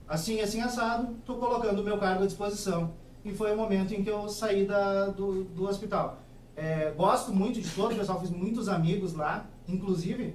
Assim, 0.08 0.40
assim, 0.40 0.60
assado, 0.60 1.14
tô 1.24 1.36
colocando 1.36 1.80
o 1.80 1.84
meu 1.84 1.96
cargo 1.98 2.24
à 2.24 2.26
disposição. 2.26 2.94
E 3.24 3.32
foi 3.32 3.52
o 3.52 3.56
momento 3.56 3.94
em 3.94 4.02
que 4.02 4.10
eu 4.10 4.28
saí 4.28 4.66
da, 4.66 5.06
do, 5.06 5.44
do 5.44 5.68
hospital. 5.68 6.20
É, 6.56 6.90
gosto 6.96 7.32
muito 7.32 7.60
de 7.60 7.70
todo 7.70 7.92
o 7.92 7.96
pessoal, 7.96 8.20
fiz 8.20 8.30
muitos 8.30 8.68
amigos 8.68 9.14
lá, 9.14 9.46
inclusive 9.68 10.34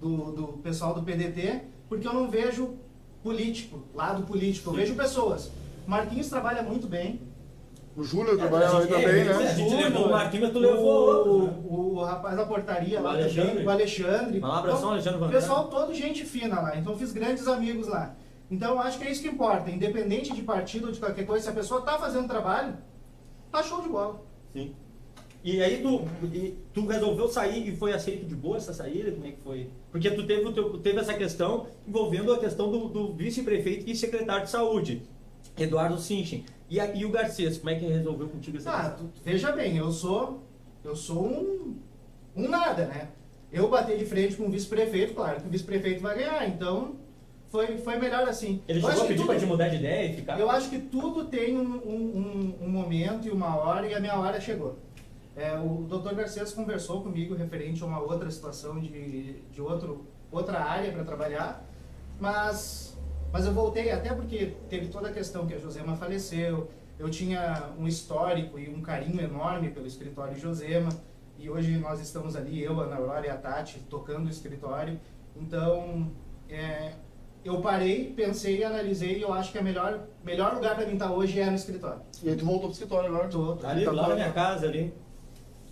do, 0.00 0.32
do 0.32 0.46
pessoal 0.58 0.94
do 0.94 1.02
PDT, 1.02 1.62
porque 1.88 2.06
eu 2.06 2.12
não 2.12 2.30
vejo 2.30 2.74
político, 3.22 3.82
lado 3.94 4.24
político, 4.24 4.70
eu 4.70 4.74
vejo 4.74 4.94
pessoas. 4.94 5.50
Marquinhos 5.86 6.28
trabalha 6.28 6.62
muito 6.62 6.86
bem. 6.86 7.20
O 7.96 8.04
Júlio 8.04 8.36
trabalhava 8.36 8.80
aí 8.80 8.86
também, 8.88 9.06
é, 9.20 9.24
né? 9.24 9.32
A 9.32 9.54
gente 9.54 9.74
levou 9.74 10.06
o 10.06 10.10
Marquinhos, 10.10 10.44
mas 10.44 10.52
tu 10.52 10.58
levou 10.58 11.26
o, 11.26 11.42
né? 11.46 11.54
o, 11.64 11.94
o 11.98 12.04
rapaz 12.04 12.36
da 12.36 12.44
portaria 12.44 13.00
O 13.00 13.02
lá 13.02 13.12
Alexandre. 13.12 13.48
também, 13.50 13.66
o 13.66 13.70
Alexandre. 13.70 14.40
Um 14.40 14.44
abração, 14.46 14.78
Então, 14.78 14.90
Alexandre 14.92 15.28
pessoal 15.30 15.68
todo 15.68 15.94
gente 15.94 16.24
fina 16.24 16.60
lá, 16.60 16.76
então 16.76 16.96
fiz 16.96 17.12
grandes 17.12 17.48
amigos 17.48 17.88
lá. 17.88 18.14
Então 18.50 18.78
acho 18.78 18.98
que 18.98 19.04
é 19.06 19.10
isso 19.10 19.22
que 19.22 19.28
importa, 19.28 19.70
independente 19.70 20.32
de 20.34 20.42
partido 20.42 20.86
ou 20.88 20.92
de 20.92 21.00
qualquer 21.00 21.24
coisa, 21.24 21.44
se 21.44 21.50
a 21.50 21.54
pessoa 21.54 21.80
tá 21.80 21.98
fazendo 21.98 22.28
trabalho, 22.28 22.74
tá 23.50 23.62
show 23.62 23.80
de 23.80 23.88
bola. 23.88 24.20
Sim. 24.52 24.74
E 25.42 25.62
aí 25.62 25.80
tu, 25.80 26.02
e 26.34 26.54
tu 26.74 26.86
resolveu 26.86 27.28
sair 27.28 27.68
e 27.68 27.76
foi 27.76 27.92
aceito 27.92 28.26
de 28.26 28.34
boa 28.34 28.56
essa 28.58 28.74
saída? 28.74 29.10
Como 29.12 29.26
é 29.26 29.30
que 29.30 29.40
foi? 29.42 29.70
Porque 29.90 30.10
tu 30.10 30.26
teve, 30.26 30.52
teu- 30.52 30.78
teve 30.78 30.98
essa 30.98 31.14
questão 31.14 31.66
envolvendo 31.88 32.32
a 32.34 32.38
questão 32.38 32.70
do, 32.70 32.88
do 32.88 33.12
vice-prefeito 33.14 33.88
e 33.88 33.94
secretário 33.96 34.44
de 34.44 34.50
saúde, 34.50 35.02
Eduardo 35.56 35.98
Sinchen. 35.98 36.44
E, 36.68 36.80
a- 36.80 36.94
e 36.94 37.04
o 37.04 37.10
Garcês, 37.10 37.58
como 37.58 37.70
é 37.70 37.74
que 37.76 37.86
resolveu 37.86 38.28
contigo 38.28 38.56
essa 38.56 38.70
Ah, 38.72 38.90
questão? 38.90 39.06
tu- 39.08 39.12
veja 39.24 39.52
bem, 39.52 39.76
eu 39.76 39.90
sou 39.90 40.42
eu 40.84 40.94
sou 40.94 41.24
um, 41.26 41.76
um 42.36 42.48
nada, 42.48 42.86
né? 42.86 43.08
Eu 43.52 43.68
bater 43.68 43.98
de 43.98 44.04
frente 44.04 44.36
com 44.36 44.44
o 44.46 44.50
vice-prefeito, 44.50 45.14
claro 45.14 45.40
que 45.40 45.48
o 45.48 45.50
vice-prefeito 45.50 46.00
vai 46.00 46.16
ganhar, 46.16 46.46
então 46.48 46.94
foi, 47.48 47.78
foi 47.78 47.96
melhor 47.96 48.28
assim. 48.28 48.62
Ele 48.68 48.78
Eu 48.78 48.82
chegou 48.82 48.90
acho 48.90 48.98
a 49.00 49.02
que 49.02 49.08
pedir 49.08 49.20
tudo- 49.22 49.26
pra 49.30 49.38
te 49.40 49.46
mudar 49.46 49.68
de 49.68 49.76
ideia 49.76 50.10
e 50.12 50.14
ficar? 50.16 50.38
Eu 50.38 50.48
acho 50.50 50.70
que 50.70 50.78
tudo 50.78 51.24
tem 51.24 51.56
um, 51.58 51.74
um- 51.76 52.54
um- 52.62 52.68
momento 52.68 53.26
e 53.26 53.30
uma 53.30 53.56
hora, 53.56 53.86
e 53.88 53.94
a 53.94 54.00
minha 54.00 54.14
hora 54.16 54.40
chegou. 54.40 54.76
É, 55.34 55.54
o 55.58 55.86
Dr. 55.88 56.14
Garcês 56.14 56.52
conversou 56.52 57.02
comigo 57.02 57.34
referente 57.34 57.82
a 57.82 57.86
uma 57.86 58.00
outra 58.00 58.30
situação 58.30 58.78
de, 58.80 59.40
de 59.52 59.60
outro, 59.60 60.06
outra 60.30 60.60
área 60.62 60.92
para 60.92 61.04
trabalhar, 61.04 61.64
mas, 62.20 62.95
mas 63.36 63.44
eu 63.44 63.52
voltei, 63.52 63.90
até 63.92 64.14
porque 64.14 64.54
teve 64.70 64.86
toda 64.86 65.08
a 65.10 65.12
questão 65.12 65.46
que 65.46 65.52
a 65.52 65.58
Josema 65.58 65.94
faleceu, 65.94 66.70
eu 66.98 67.10
tinha 67.10 67.64
um 67.78 67.86
histórico 67.86 68.58
e 68.58 68.66
um 68.66 68.80
carinho 68.80 69.20
enorme 69.20 69.68
pelo 69.68 69.86
escritório 69.86 70.38
Josema, 70.40 70.88
e 71.38 71.50
hoje 71.50 71.76
nós 71.76 72.00
estamos 72.00 72.34
ali, 72.34 72.62
eu, 72.62 72.80
a 72.80 72.84
Ana 72.84 72.96
Aurora 72.96 73.26
e 73.26 73.28
a 73.28 73.36
Tati, 73.36 73.78
tocando 73.90 74.26
o 74.26 74.30
escritório, 74.30 74.98
então 75.36 76.10
é, 76.48 76.92
eu 77.44 77.60
parei, 77.60 78.10
pensei, 78.16 78.64
analisei 78.64 79.18
e 79.18 79.20
eu 79.20 79.34
acho 79.34 79.52
que 79.52 79.58
o 79.58 79.62
melhor, 79.62 80.00
melhor 80.24 80.54
lugar 80.54 80.74
para 80.74 80.86
mim 80.86 80.94
estar 80.94 81.12
hoje 81.12 81.38
é 81.38 81.44
no 81.50 81.56
escritório. 81.56 82.00
E 82.22 82.30
aí 82.30 82.36
tu 82.36 82.44
voltou 82.46 82.62
pro 82.62 82.72
escritório 82.72 83.10
agora. 83.10 83.28
Tô- 83.28 83.48
tô- 83.48 83.56
Tá 83.56 83.68
ali, 83.68 83.84
Tá 83.84 83.92
lá 83.92 84.08
na 84.08 84.14
minha 84.14 84.32
casa 84.32 84.64
ali. 84.66 84.94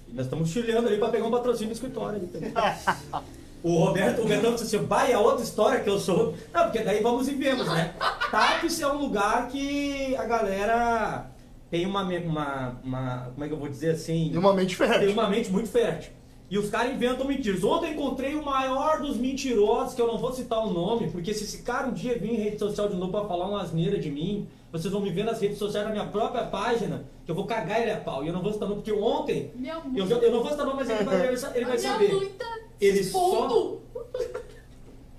E 0.07 0.12
nós 0.12 0.27
estamos 0.27 0.51
chilhando 0.51 0.87
ali 0.87 0.99
pra 0.99 1.09
pegar 1.09 1.25
um 1.27 1.31
patrocínio 1.31 1.69
no 1.69 1.73
escritório 1.73 2.19
ali. 2.19 2.31
O 3.65 3.79
Roberto, 3.79 4.21
o 4.21 4.27
Betão 4.27 4.53
disse 4.53 4.77
assim, 4.77 4.85
vai, 4.85 5.11
é 5.11 5.17
outra 5.17 5.43
história 5.43 5.81
que 5.81 5.89
eu 5.89 5.99
sou. 5.99 6.35
Não, 6.53 6.65
porque 6.65 6.81
daí 6.81 7.03
vamos 7.03 7.29
e 7.29 7.35
vemos, 7.35 7.67
né? 7.67 7.95
TAPS 8.31 8.79
é 8.83 8.87
um 8.87 8.99
lugar 8.99 9.49
que 9.49 10.15
a 10.17 10.25
galera 10.25 11.31
tem 11.71 11.87
uma, 11.87 12.03
uma, 12.03 12.81
uma 12.85 13.31
como 13.33 13.43
é 13.43 13.49
que 13.49 13.55
eu 13.55 13.59
vou 13.59 13.71
dizer 13.71 13.93
assim? 13.93 14.31
E 14.31 14.37
uma 14.37 14.53
mente 14.53 14.77
tem 14.77 14.87
fértil. 14.87 15.12
uma 15.12 15.31
mente 15.31 15.51
muito 15.51 15.71
fértil. 15.71 16.12
E 16.51 16.59
os 16.59 16.68
caras 16.70 16.92
inventam 16.92 17.26
mentiras. 17.26 17.64
Ontem 17.64 17.88
eu 17.88 17.92
encontrei 17.95 18.34
o 18.34 18.45
maior 18.45 19.01
dos 19.01 19.16
mentirosos, 19.16 19.95
que 19.95 20.01
eu 20.03 20.07
não 20.07 20.18
vou 20.18 20.32
citar 20.32 20.64
o 20.64 20.70
nome, 20.70 21.11
porque 21.11 21.32
se 21.32 21.45
esse 21.45 21.62
cara 21.62 21.88
um 21.88 21.92
dia 21.92 22.18
vir 22.18 22.32
em 22.32 22.36
rede 22.36 22.59
social 22.59 22.88
de 22.88 22.97
novo 22.97 23.11
pra 23.11 23.24
falar 23.24 23.47
uma 23.47 23.62
asneira 23.62 23.99
de 23.99 24.11
mim, 24.11 24.47
vocês 24.70 24.92
vão 24.92 25.01
me 25.01 25.11
ver 25.11 25.24
nas 25.24 25.40
redes 25.40 25.59
sociais 25.59 25.86
da 25.86 25.92
minha 25.92 26.07
própria 26.07 26.45
página, 26.45 27.05
que 27.24 27.30
eu 27.30 27.34
vou 27.34 27.47
cagar 27.47 27.80
ele 27.80 27.90
a 27.92 27.97
pau. 27.97 28.22
E 28.24 28.28
eu 28.28 28.32
não 28.32 28.42
vou 28.42 28.53
citar 28.53 28.68
nome, 28.68 28.82
porque 28.82 28.92
ontem, 28.92 29.51
eu, 29.97 30.07
eu 30.22 30.30
não 30.32 30.42
vou 30.42 30.51
citar 30.51 30.66
nome, 30.66 30.78
mas 30.80 30.90
ele 30.90 31.05
vai, 31.05 31.26
ele 31.57 31.64
vai 31.64 31.78
saber. 31.78 32.28
tá 32.38 32.59
Ele 32.80 33.01
expondo. 33.01 33.80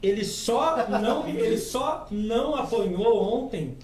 Ele 0.01 0.23
só 0.23 0.87
não, 0.87 1.27
ele 1.27 1.57
só 1.57 2.05
não 2.11 2.55
apanhou 2.55 3.17
ontem, 3.43 3.75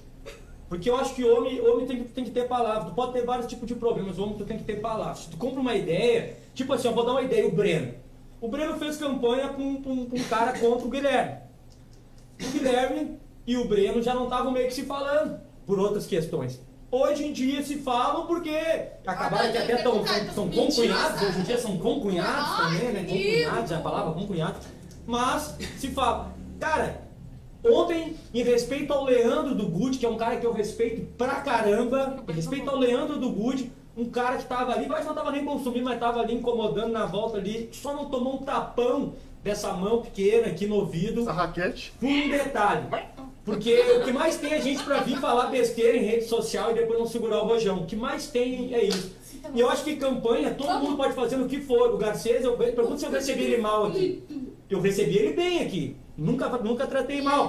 porque 0.72 0.90
eu 0.90 0.96
acho 0.96 1.14
que 1.16 1.24
homem, 1.26 1.60
homem 1.60 1.86
tem, 1.86 1.98
que- 1.98 2.10
tem 2.14 2.24
que 2.24 2.32
ter 2.32 2.48
palavra. 2.48 2.86
Tu 2.90 2.96
pode 2.96 3.12
ter 3.12 3.26
vários 3.26 3.46
tipos 3.46 3.68
de 3.68 3.76
problemas, 3.76 4.18
homem 4.18 4.38
tu 4.38 4.46
tem 4.46 4.58
que 4.58 4.64
ter 4.64 4.78
palavra. 4.80 5.16
Se 5.16 5.30
tu 5.30 5.36
compra 5.36 5.60
uma 5.60 5.76
ideia, 5.76 6.38
tipo 6.56 6.72
assim, 6.72 6.88
eu 6.88 6.94
vou 6.94 7.06
dar 7.06 7.12
uma 7.12 7.22
ideia, 7.22 7.46
o 7.46 7.52
Breno. 7.52 7.94
O 8.40 8.48
Breno 8.48 8.78
fez 8.78 8.96
campanha 8.96 9.50
com, 9.50 9.82
com 9.82 9.92
um 9.92 10.24
cara 10.30 10.58
contra 10.58 10.88
o 10.88 10.90
Guilherme. 10.90 11.40
O 12.42 12.52
Guilherme 12.52 13.20
e 13.46 13.58
o 13.58 13.68
Breno 13.68 14.02
já 14.02 14.14
não 14.14 14.24
estavam 14.24 14.50
meio 14.54 14.68
que 14.70 14.74
se 14.74 14.84
falando 14.84 15.42
por 15.66 15.78
outras 15.78 16.08
questões. 16.08 16.62
Hoje 16.90 17.26
em 17.26 17.34
dia 17.34 17.62
se 17.64 17.76
falam 17.80 18.26
porque 18.26 18.50
acabaram 19.06 19.50
Ah, 19.50 19.52
que 19.52 19.58
até 19.58 19.76
tão, 19.78 20.06
são, 20.08 20.34
são 20.34 20.50
concunhados, 20.50 21.22
hoje 21.22 21.40
em 21.40 21.44
dia 21.44 21.58
são 21.58 21.78
concunhados 21.78 22.58
também, 22.58 22.94
né? 22.94 23.04
Concunhados, 23.04 23.72
é 23.72 23.76
a 23.76 23.80
palavra 23.80 24.14
concunhados. 24.14 24.66
Mas 25.06 25.54
se 25.78 25.90
fala, 25.90 26.34
cara, 26.62 27.02
ontem, 27.64 28.16
em 28.34 28.44
respeito 28.44 28.92
ao 28.94 29.04
Leandro 29.04 29.54
do 29.56 29.68
Good, 29.68 29.98
que 29.98 30.06
é 30.06 30.10
um 30.10 30.18
cara 30.18 30.38
que 30.38 30.46
eu 30.46 30.54
respeito 30.54 31.02
pra 31.18 31.36
caramba, 31.42 32.24
em 32.28 32.32
respeito 32.32 32.70
ao 32.70 32.78
Leandro 32.78 33.18
do 33.20 33.30
Good, 33.30 33.72
um 33.98 34.06
cara 34.06 34.38
que 34.38 34.46
tava 34.46 34.74
ali, 34.74 34.88
mas 34.88 35.06
não 35.06 35.14
tava 35.14 35.32
nem 35.32 35.44
consumindo, 35.44 35.86
mas 35.86 36.00
tava 36.00 36.22
ali 36.22 36.36
incomodando 36.36 36.92
na 36.92 37.06
volta 37.06 37.38
ali, 37.38 37.70
só 37.72 37.94
não 37.94 38.06
tomou 38.06 38.36
um 38.36 38.38
tapão 38.40 39.14
dessa 39.44 39.74
mão 39.74 40.02
pequena 40.02 40.48
aqui 40.48 40.66
no 40.68 40.76
ouvido, 40.76 41.22
Essa 41.22 41.34
raquete. 41.34 41.94
por 42.00 42.08
um 42.08 42.30
detalhe. 42.30 42.86
Porque 43.44 43.74
o 43.74 44.04
que 44.04 44.12
mais 44.14 44.38
tem 44.38 44.54
é 44.54 44.62
gente 44.62 44.84
pra 44.84 45.00
vir 45.00 45.18
falar 45.18 45.48
besteira 45.48 45.98
em 45.98 46.06
rede 46.06 46.26
social 46.26 46.72
e 46.72 46.76
depois 46.76 47.00
não 47.00 47.08
segurar 47.08 47.42
o 47.44 47.48
rojão. 47.48 47.80
O 47.80 47.86
que 47.88 47.96
mais 47.96 48.28
tem 48.28 48.74
é 48.74 48.84
isso. 48.84 49.16
E 49.56 49.60
eu 49.60 49.68
acho 49.68 49.84
que 49.84 49.96
campanha, 49.96 50.54
todo 50.54 50.80
mundo 50.80 50.96
pode 50.96 51.14
fazer 51.14 51.38
no 51.38 51.48
que 51.48 51.60
for. 51.60 51.92
O 51.92 51.98
Garcês, 51.98 52.46
eu 52.46 52.56
pergunto 52.56 53.00
se 53.00 53.06
eu 53.06 53.12
recebi 53.12 53.44
ele 53.46 53.58
mal 53.58 53.88
aqui. 53.88 54.24
Eu 54.70 54.80
recebi 54.80 55.18
ele 55.18 55.34
bem 55.34 55.64
aqui. 55.64 55.96
Nunca, 56.22 56.48
nunca 56.60 56.86
tratei 56.86 57.20
mal. 57.20 57.48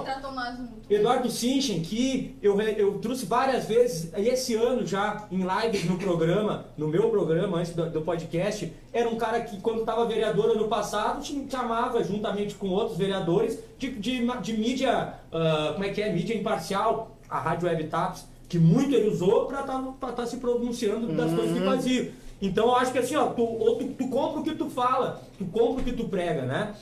Eduardo 0.89 1.29
Sinchen, 1.29 1.81
que 1.81 2.35
eu, 2.41 2.59
eu 2.59 2.97
trouxe 2.97 3.23
várias 3.23 3.65
vezes, 3.65 4.11
e 4.17 4.27
esse 4.27 4.55
ano 4.55 4.83
já, 4.83 5.27
em 5.31 5.45
lives 5.45 5.85
no 5.85 5.95
programa, 5.99 6.65
no 6.75 6.87
meu 6.87 7.07
programa, 7.11 7.59
antes 7.59 7.75
do, 7.75 7.87
do 7.87 8.01
podcast, 8.01 8.73
era 8.91 9.07
um 9.07 9.15
cara 9.15 9.41
que, 9.41 9.61
quando 9.61 9.81
estava 9.81 10.05
vereador 10.07 10.49
ano 10.49 10.67
passado, 10.67 11.21
te 11.21 11.45
chamava, 11.51 12.03
juntamente 12.03 12.55
com 12.55 12.67
outros 12.69 12.97
vereadores, 12.97 13.59
de, 13.77 13.91
de, 13.91 14.25
de 14.41 14.53
mídia, 14.57 15.19
ah, 15.31 15.71
como 15.73 15.85
é 15.85 15.89
que 15.89 16.01
é, 16.01 16.11
mídia 16.11 16.35
imparcial, 16.35 17.15
a 17.29 17.39
Rádio 17.39 17.67
Web 17.67 17.83
Taps, 17.85 18.25
que 18.49 18.57
muito 18.57 18.95
ele 18.95 19.07
usou 19.07 19.45
para 19.45 19.61
estar 20.09 20.25
se 20.25 20.37
pronunciando 20.37 21.13
das 21.13 21.31
coisas 21.31 21.55
que 21.55 21.63
fazia. 21.63 22.11
Então 22.41 22.65
eu 22.65 22.75
acho 22.75 22.91
que 22.91 22.97
assim, 22.97 23.15
ó, 23.15 23.27
tu, 23.27 23.41
ou 23.41 23.77
tu, 23.77 23.85
tu 23.87 24.07
compra 24.09 24.41
o 24.41 24.43
que 24.43 24.53
tu 24.53 24.69
fala, 24.69 25.21
tu 25.37 25.45
compra 25.45 25.81
o 25.81 25.85
que 25.85 25.93
tu 25.93 26.09
prega, 26.09 26.41
né? 26.41 26.75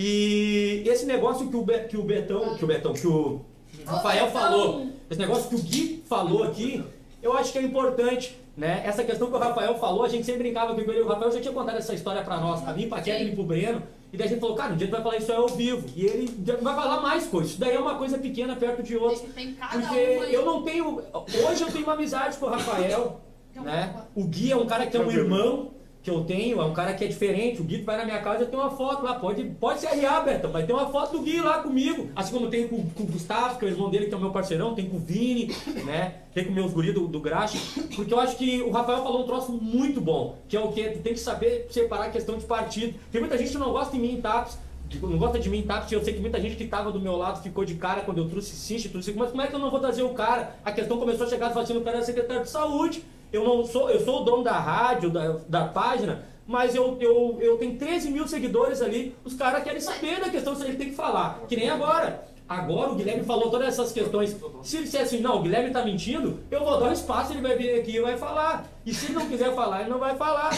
E 0.00 0.84
esse 0.86 1.04
negócio 1.04 1.48
que 1.48 1.56
o, 1.56 1.62
Be- 1.62 1.80
que 1.88 1.96
o 1.96 2.02
Betão, 2.04 2.54
que 2.56 2.64
o 2.64 2.68
Betão, 2.68 2.92
que 2.92 3.06
o 3.06 3.40
Rafael 3.84 4.30
falou, 4.30 4.86
esse 5.10 5.18
negócio 5.20 5.48
que 5.48 5.56
o 5.56 5.58
Gui 5.58 6.04
falou 6.08 6.44
aqui, 6.44 6.84
eu 7.20 7.32
acho 7.36 7.50
que 7.50 7.58
é 7.58 7.62
importante, 7.62 8.38
né? 8.56 8.80
Essa 8.86 9.02
questão 9.02 9.26
que 9.28 9.34
o 9.34 9.38
Rafael 9.38 9.76
falou, 9.76 10.04
a 10.04 10.08
gente 10.08 10.24
sempre 10.24 10.44
brincava 10.44 10.72
com 10.72 10.80
ele, 10.80 11.00
o 11.00 11.08
Rafael 11.08 11.32
já 11.32 11.40
tinha 11.40 11.52
contado 11.52 11.76
essa 11.78 11.92
história 11.94 12.22
pra 12.22 12.38
nós, 12.38 12.60
pra 12.60 12.72
mim, 12.72 12.88
pra 12.88 13.00
Kevin 13.00 13.32
e 13.32 13.34
pro 13.34 13.42
Breno, 13.42 13.82
e 14.12 14.16
daí 14.16 14.26
a 14.28 14.30
gente 14.30 14.40
falou, 14.40 14.54
cara, 14.54 14.72
um 14.72 14.76
dia 14.76 14.86
tu 14.86 14.92
vai 14.92 15.02
falar 15.02 15.16
isso 15.16 15.32
aí 15.32 15.38
ao 15.38 15.48
vivo, 15.48 15.84
e 15.96 16.06
ele 16.06 16.32
vai 16.62 16.74
falar 16.76 17.00
mais 17.00 17.26
coisas, 17.26 17.50
isso 17.50 17.60
daí 17.60 17.74
é 17.74 17.78
uma 17.80 17.96
coisa 17.96 18.18
pequena 18.18 18.54
perto 18.54 18.84
de 18.84 18.94
cada 18.94 19.78
porque 19.80 19.96
eu 20.32 20.44
não 20.46 20.62
tenho, 20.62 21.02
hoje 21.48 21.62
eu 21.62 21.72
tenho 21.72 21.84
uma 21.84 21.94
amizade 21.94 22.36
com 22.38 22.46
o 22.46 22.50
Rafael, 22.50 23.20
né? 23.64 23.94
O 24.14 24.24
Gui 24.24 24.52
é 24.52 24.56
um 24.56 24.66
cara 24.66 24.86
que 24.86 24.96
é 24.96 25.00
um 25.00 25.10
irmão 25.10 25.70
que 26.02 26.10
eu 26.10 26.24
tenho, 26.24 26.60
é 26.60 26.64
um 26.64 26.72
cara 26.72 26.94
que 26.94 27.04
é 27.04 27.08
diferente. 27.08 27.60
O 27.60 27.64
Gui 27.64 27.82
vai 27.82 27.96
na 27.96 28.04
minha 28.04 28.20
casa, 28.20 28.44
eu 28.44 28.46
tenho 28.46 28.62
uma 28.62 28.70
foto 28.70 29.04
lá. 29.04 29.14
Pode, 29.14 29.44
pode 29.44 29.80
se 29.80 29.86
arriar, 29.86 30.24
Bertão. 30.24 30.50
Vai 30.50 30.64
ter 30.64 30.72
uma 30.72 30.88
foto 30.88 31.18
do 31.18 31.22
Gui 31.22 31.40
lá 31.40 31.58
comigo. 31.62 32.08
Assim 32.14 32.32
como 32.32 32.48
tem 32.48 32.68
com, 32.68 32.88
com 32.90 33.02
o 33.02 33.06
Gustavo, 33.06 33.58
que 33.58 33.64
é 33.64 33.68
o 33.68 33.70
irmão 33.70 33.90
dele, 33.90 34.06
que 34.06 34.14
é 34.14 34.16
o 34.16 34.20
meu 34.20 34.30
parceirão. 34.30 34.74
Tem 34.74 34.88
com 34.88 34.96
o 34.96 35.00
Vini, 35.00 35.54
né? 35.84 36.14
Tem 36.32 36.44
com 36.44 36.52
meus 36.52 36.72
guris 36.72 36.94
do, 36.94 37.06
do 37.08 37.20
Graxa. 37.20 37.58
Porque 37.94 38.14
eu 38.14 38.20
acho 38.20 38.36
que 38.36 38.62
o 38.62 38.70
Rafael 38.70 39.02
falou 39.02 39.22
um 39.22 39.26
troço 39.26 39.52
muito 39.52 40.00
bom. 40.00 40.38
Que 40.48 40.56
é 40.56 40.60
o 40.60 40.72
que? 40.72 40.82
Tu 40.88 41.00
tem 41.00 41.12
que 41.12 41.20
saber 41.20 41.66
separar 41.70 42.06
a 42.06 42.10
questão 42.10 42.38
de 42.38 42.46
partido. 42.46 42.98
Tem 43.10 43.20
muita 43.20 43.36
gente 43.36 43.50
que 43.50 43.58
não 43.58 43.72
gosta 43.72 43.92
de 43.92 44.00
mim 44.00 44.20
TAPS. 44.20 44.58
que 44.88 44.98
Não 44.98 45.18
gosta 45.18 45.38
de 45.38 45.50
mim 45.50 45.58
em 45.58 45.62
TAPS. 45.62 45.92
Eu 45.92 46.02
sei 46.02 46.14
que 46.14 46.20
muita 46.20 46.40
gente 46.40 46.56
que 46.56 46.66
tava 46.66 46.92
do 46.92 47.00
meu 47.00 47.16
lado 47.16 47.42
ficou 47.42 47.64
de 47.64 47.74
cara 47.74 48.02
quando 48.02 48.18
eu 48.18 48.28
trouxe 48.28 48.54
Cinche. 48.54 48.88
Trouxe, 48.88 49.12
mas 49.12 49.30
como 49.30 49.42
é 49.42 49.48
que 49.48 49.54
eu 49.54 49.58
não 49.58 49.70
vou 49.70 49.80
trazer 49.80 50.02
o 50.02 50.10
cara? 50.10 50.56
A 50.64 50.70
questão 50.70 50.98
começou 50.98 51.26
a 51.26 51.28
chegar 51.28 51.48
assim, 51.48 51.76
o 51.76 51.82
cara 51.82 51.98
é 51.98 52.02
secretário 52.02 52.44
de 52.44 52.50
saúde. 52.50 53.02
Eu 53.32 53.44
não 53.44 53.64
sou, 53.64 53.90
eu 53.90 54.00
sou 54.00 54.22
o 54.22 54.24
dono 54.24 54.42
da 54.42 54.58
rádio, 54.58 55.10
da, 55.10 55.36
da 55.48 55.64
página, 55.66 56.24
mas 56.46 56.74
eu, 56.74 56.96
eu, 57.00 57.38
eu 57.40 57.58
tenho 57.58 57.76
13 57.76 58.10
mil 58.10 58.26
seguidores 58.26 58.80
ali. 58.80 59.14
Os 59.24 59.34
caras 59.34 59.62
querem 59.62 59.80
saber 59.80 60.20
da 60.20 60.30
questão 60.30 60.54
ele 60.64 60.76
tem 60.76 60.88
que 60.90 60.96
falar. 60.96 61.40
Que 61.46 61.56
nem 61.56 61.68
agora. 61.68 62.26
Agora 62.48 62.90
o 62.90 62.94
Guilherme 62.94 63.24
falou 63.24 63.50
todas 63.50 63.68
essas 63.68 63.92
questões. 63.92 64.34
Se 64.62 64.76
ele 64.76 64.84
disser 64.84 65.02
assim, 65.02 65.20
não, 65.20 65.36
o 65.36 65.42
Guilherme 65.42 65.70
tá 65.70 65.84
mentindo, 65.84 66.40
eu 66.50 66.64
vou 66.64 66.80
dar 66.80 66.86
um 66.86 66.92
espaço, 66.92 67.34
ele 67.34 67.42
vai 67.42 67.54
vir 67.54 67.78
aqui 67.78 67.96
e 67.96 68.00
vai 68.00 68.16
falar. 68.16 68.66
E 68.86 68.94
se 68.94 69.06
ele 69.06 69.14
não 69.14 69.26
quiser 69.28 69.54
falar, 69.54 69.82
ele 69.82 69.90
não 69.90 69.98
vai 69.98 70.16
falar. 70.16 70.50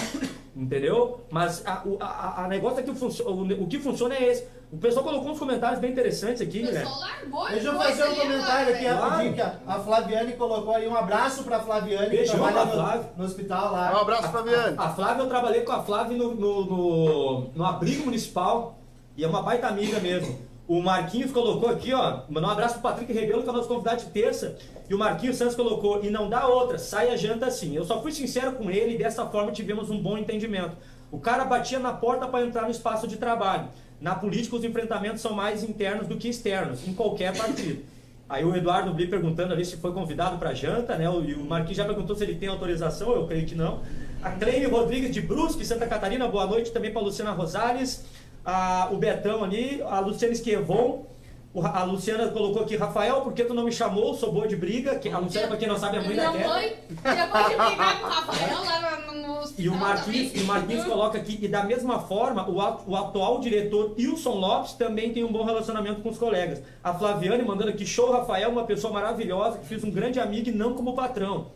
Entendeu? 0.54 1.20
Mas 1.28 1.66
a, 1.66 1.82
a, 1.98 2.44
a 2.44 2.48
negócio 2.48 2.78
é 2.78 2.82
que 2.84 2.90
o, 2.90 3.62
o 3.64 3.66
que 3.66 3.80
funciona 3.80 4.14
é 4.14 4.30
esse. 4.30 4.46
O 4.72 4.78
pessoal 4.78 5.04
colocou 5.04 5.32
uns 5.32 5.38
comentários 5.38 5.80
bem 5.80 5.90
interessantes 5.90 6.40
aqui, 6.40 6.64
pessoal 6.64 7.00
largou 7.00 7.48
Deixa 7.48 7.66
eu 7.66 7.74
fazer 7.76 8.04
um 8.08 8.14
comentário 8.14 8.74
aqui 8.74 8.86
rapidinho, 8.86 9.34
que 9.34 9.40
a 9.40 9.56
a 9.66 9.80
Flaviane 9.80 10.32
colocou 10.34 10.74
aí 10.74 10.86
um 10.86 10.94
abraço 10.96 11.42
pra 11.42 11.58
Flaviane, 11.58 12.10
que 12.10 12.16
Beijão 12.16 12.36
trabalha 12.36 12.66
pra 12.66 12.72
Flávia. 12.72 13.10
no, 13.16 13.18
no 13.18 13.24
hospital 13.24 13.68
Um 13.68 13.72
lá. 13.72 14.00
abraço 14.00 14.30
pra 14.30 14.42
Viane. 14.42 14.74
A 14.78 14.88
Flávia, 14.90 15.22
eu 15.22 15.28
trabalhei 15.28 15.60
com 15.62 15.72
a 15.72 15.82
Flávia 15.82 16.16
no, 16.16 16.34
no, 16.36 16.64
no, 16.66 17.40
no 17.54 17.64
abrigo 17.64 18.04
municipal. 18.04 18.78
E 19.16 19.24
é 19.24 19.26
uma 19.28 19.42
baita 19.42 19.66
amiga 19.66 19.98
mesmo. 19.98 20.38
O 20.68 20.80
Marquinhos 20.80 21.32
colocou 21.32 21.68
aqui, 21.68 21.92
ó, 21.92 22.20
mandou 22.28 22.48
um 22.48 22.52
abraço 22.52 22.74
pro 22.74 22.82
Patrick 22.84 23.12
Rebelo, 23.12 23.42
que 23.42 23.48
é 23.48 23.52
o 23.52 23.56
nosso 23.56 23.66
convidado 23.66 24.02
de 24.04 24.10
terça. 24.10 24.56
E 24.88 24.94
o 24.94 24.98
Marquinhos 24.98 25.36
Santos 25.36 25.56
colocou, 25.56 26.04
e 26.04 26.10
não 26.10 26.30
dá 26.30 26.46
outra, 26.46 26.78
sai 26.78 27.10
a 27.10 27.16
janta 27.16 27.46
assim. 27.46 27.74
Eu 27.74 27.84
só 27.84 28.00
fui 28.00 28.12
sincero 28.12 28.52
com 28.52 28.70
ele 28.70 28.94
e 28.94 28.98
dessa 28.98 29.26
forma 29.26 29.50
tivemos 29.50 29.90
um 29.90 30.00
bom 30.00 30.16
entendimento. 30.16 30.76
O 31.10 31.18
cara 31.18 31.44
batia 31.44 31.80
na 31.80 31.92
porta 31.92 32.28
para 32.28 32.46
entrar 32.46 32.62
no 32.62 32.70
espaço 32.70 33.08
de 33.08 33.16
trabalho. 33.16 33.68
Na 34.00 34.14
política, 34.14 34.56
os 34.56 34.64
enfrentamentos 34.64 35.20
são 35.20 35.34
mais 35.34 35.62
internos 35.62 36.08
do 36.08 36.16
que 36.16 36.28
externos, 36.28 36.86
em 36.88 36.94
qualquer 36.94 37.36
partido. 37.36 37.82
Aí 38.28 38.44
o 38.44 38.54
Eduardo 38.54 38.94
Bli 38.94 39.08
perguntando 39.08 39.52
ali 39.52 39.64
se 39.64 39.76
foi 39.76 39.92
convidado 39.92 40.38
para 40.38 40.54
janta, 40.54 40.96
né? 40.96 41.04
E 41.04 41.34
o 41.34 41.44
Marquinhos 41.44 41.76
já 41.76 41.84
perguntou 41.84 42.14
se 42.14 42.22
ele 42.22 42.36
tem 42.36 42.48
autorização, 42.48 43.12
eu 43.12 43.26
creio 43.26 43.44
que 43.44 43.56
não. 43.56 43.80
A 44.22 44.30
Cleide 44.30 44.66
Rodrigues 44.66 45.12
de 45.12 45.20
Brusque, 45.20 45.64
Santa 45.64 45.86
Catarina, 45.86 46.28
boa 46.28 46.46
noite 46.46 46.70
também 46.70 46.92
para 46.92 47.02
Luciana 47.02 47.32
Rosales. 47.32 48.04
A, 48.44 48.88
o 48.92 48.96
Betão 48.96 49.42
ali, 49.42 49.82
a 49.82 49.98
Luciana 50.00 50.32
Esquevon. 50.32 51.04
A 51.52 51.82
Luciana 51.82 52.28
colocou 52.28 52.62
aqui, 52.62 52.76
Rafael, 52.76 53.22
por 53.22 53.32
que 53.32 53.42
tu 53.42 53.52
não 53.52 53.64
me 53.64 53.72
chamou? 53.72 54.14
Sou 54.14 54.32
boa 54.32 54.46
de 54.46 54.54
briga. 54.54 55.00
A 55.12 55.18
Luciana, 55.18 55.48
para 55.48 55.56
quem 55.56 55.66
não 55.66 55.76
sabe, 55.76 55.96
é 55.96 56.00
a 56.00 56.02
mãe 56.04 56.14
da 56.14 56.30
Minha 56.30 56.48
mãe 56.48 56.76
depois 56.88 57.56
de 57.56 57.66
brigar 57.66 58.00
com 58.00 58.06
o 58.06 58.08
Rafael 58.08 58.64
lá 58.64 59.00
no. 59.12 59.20
E 59.58 59.68
o 59.68 59.74
Marquinhos, 59.74 60.32
e 60.36 60.42
o 60.42 60.46
Marquinhos 60.46 60.84
coloca 60.84 61.18
aqui, 61.18 61.38
e 61.42 61.48
da 61.48 61.64
mesma 61.64 61.98
forma, 61.98 62.48
o, 62.48 62.56
o 62.56 62.96
atual 62.96 63.40
diretor 63.40 63.94
Wilson 63.98 64.34
Lopes 64.34 64.74
também 64.74 65.12
tem 65.12 65.24
um 65.24 65.32
bom 65.32 65.44
relacionamento 65.44 66.02
com 66.02 66.10
os 66.10 66.18
colegas. 66.18 66.62
A 66.84 66.94
Flaviane 66.94 67.42
mandando 67.42 67.70
aqui, 67.70 67.84
show 67.84 68.12
Rafael, 68.12 68.50
uma 68.50 68.64
pessoa 68.64 68.92
maravilhosa, 68.92 69.58
que 69.58 69.66
fiz 69.66 69.82
um 69.82 69.90
grande 69.90 70.20
amigo 70.20 70.50
e 70.50 70.52
não 70.52 70.74
como 70.74 70.94
patrão. 70.94 71.48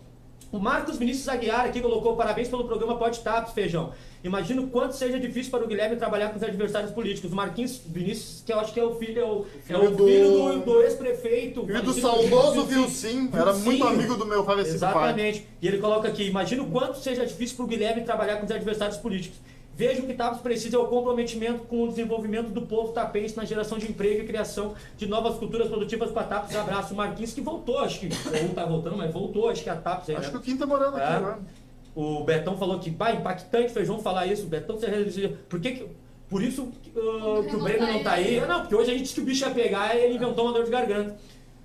O 0.54 0.58
Marcos 0.60 0.96
Vinícius 0.96 1.28
Aguiar 1.28 1.66
aqui 1.66 1.80
colocou 1.80 2.14
parabéns 2.14 2.46
pelo 2.46 2.62
programa 2.62 2.96
Pode 2.96 3.18
Taps, 3.18 3.52
Feijão. 3.52 3.92
Imagino 4.22 4.68
quanto 4.68 4.94
seja 4.94 5.18
difícil 5.18 5.50
para 5.50 5.64
o 5.64 5.66
Guilherme 5.66 5.96
trabalhar 5.96 6.28
com 6.30 6.36
os 6.36 6.42
adversários 6.44 6.92
políticos. 6.92 7.32
O 7.32 7.34
Marquinhos 7.34 7.80
Vinícius, 7.84 8.40
que 8.46 8.52
eu 8.52 8.60
acho 8.60 8.72
que 8.72 8.78
é 8.78 8.84
o 8.84 8.94
filho, 8.94 9.20
é 9.20 9.24
o, 9.24 9.46
é 9.68 9.76
o 9.76 9.80
Filho 9.80 9.90
do- 9.96 10.06
filho 10.06 10.30
do, 10.30 10.60
do 10.60 10.82
ex-prefeito. 10.82 11.66
Filho 11.66 11.82
do 11.82 11.92
saudoso. 11.92 12.62
Vilsim, 12.66 13.28
era 13.32 13.52
muito 13.52 13.84
amigo 13.84 14.14
do 14.14 14.24
meu 14.24 14.44
falecido 14.44 14.78
pai. 14.78 14.90
Exatamente. 14.90 15.48
E 15.60 15.66
ele 15.66 15.78
coloca 15.78 16.06
aqui: 16.06 16.22
imagina 16.22 16.62
o 16.62 16.70
quanto 16.70 16.98
seja 17.00 17.26
difícil 17.26 17.56
para 17.56 17.64
o 17.64 17.68
Guilherme 17.68 18.04
trabalhar 18.04 18.36
com 18.36 18.46
os 18.46 18.52
adversários 18.52 18.96
políticos. 18.98 19.40
Vejo 19.76 20.02
que 20.02 20.14
Tapos 20.14 20.40
precisa 20.40 20.76
é 20.76 20.78
o 20.78 20.86
comprometimento 20.86 21.64
com 21.64 21.82
o 21.82 21.88
desenvolvimento 21.88 22.48
do 22.50 22.62
povo 22.62 22.92
tapense 22.92 23.36
na 23.36 23.44
geração 23.44 23.76
de 23.76 23.90
emprego 23.90 24.22
e 24.22 24.26
criação 24.26 24.74
de 24.96 25.06
novas 25.06 25.36
culturas 25.36 25.66
produtivas 25.66 26.10
para 26.12 26.22
Tapos. 26.24 26.54
Abraço, 26.54 26.94
o 26.94 26.96
Marquinhos, 26.96 27.32
que 27.32 27.40
voltou, 27.40 27.78
acho 27.80 28.00
que. 28.00 28.06
Ou 28.06 28.54
tá 28.54 28.64
voltando, 28.64 28.96
mas 28.96 29.12
voltou, 29.12 29.48
acho 29.48 29.64
que 29.64 29.70
a 29.70 29.74
Tapos 29.76 30.08
aí, 30.08 30.14
Acho 30.16 30.26
né? 30.26 30.30
que 30.32 30.36
o 30.36 30.40
Kim 30.40 30.56
tá 30.56 30.64
morando 30.66 30.96
aqui 30.96 31.12
É. 31.12 31.16
agora. 31.16 31.38
O 31.94 32.24
Betão 32.24 32.56
falou 32.56 32.78
que, 32.78 32.90
pá, 32.90 33.12
impactante 33.12 33.72
feijão 33.72 33.98
falar 34.00 34.26
isso. 34.26 34.44
O 34.44 34.48
Betão, 34.48 34.76
você 34.76 35.36
por 35.48 35.60
que 35.60 35.72
que. 35.72 35.88
Por 36.28 36.42
isso 36.42 36.68
que, 36.82 36.90
uh, 36.98 37.44
que 37.48 37.54
o 37.54 37.62
Breno 37.62 37.86
tá 37.86 37.92
não 37.92 38.02
tá 38.02 38.12
aí. 38.12 38.40
aí. 38.40 38.46
Não, 38.46 38.60
porque 38.60 38.74
hoje 38.74 38.90
a 38.90 38.94
gente 38.94 39.02
disse 39.02 39.14
que 39.14 39.20
o 39.20 39.24
bicho 39.24 39.44
ia 39.44 39.50
pegar 39.50 39.94
e 39.94 40.04
ele 40.04 40.14
inventou 40.14 40.44
uma 40.46 40.52
dor 40.54 40.64
de 40.64 40.70
garganta. 40.70 41.16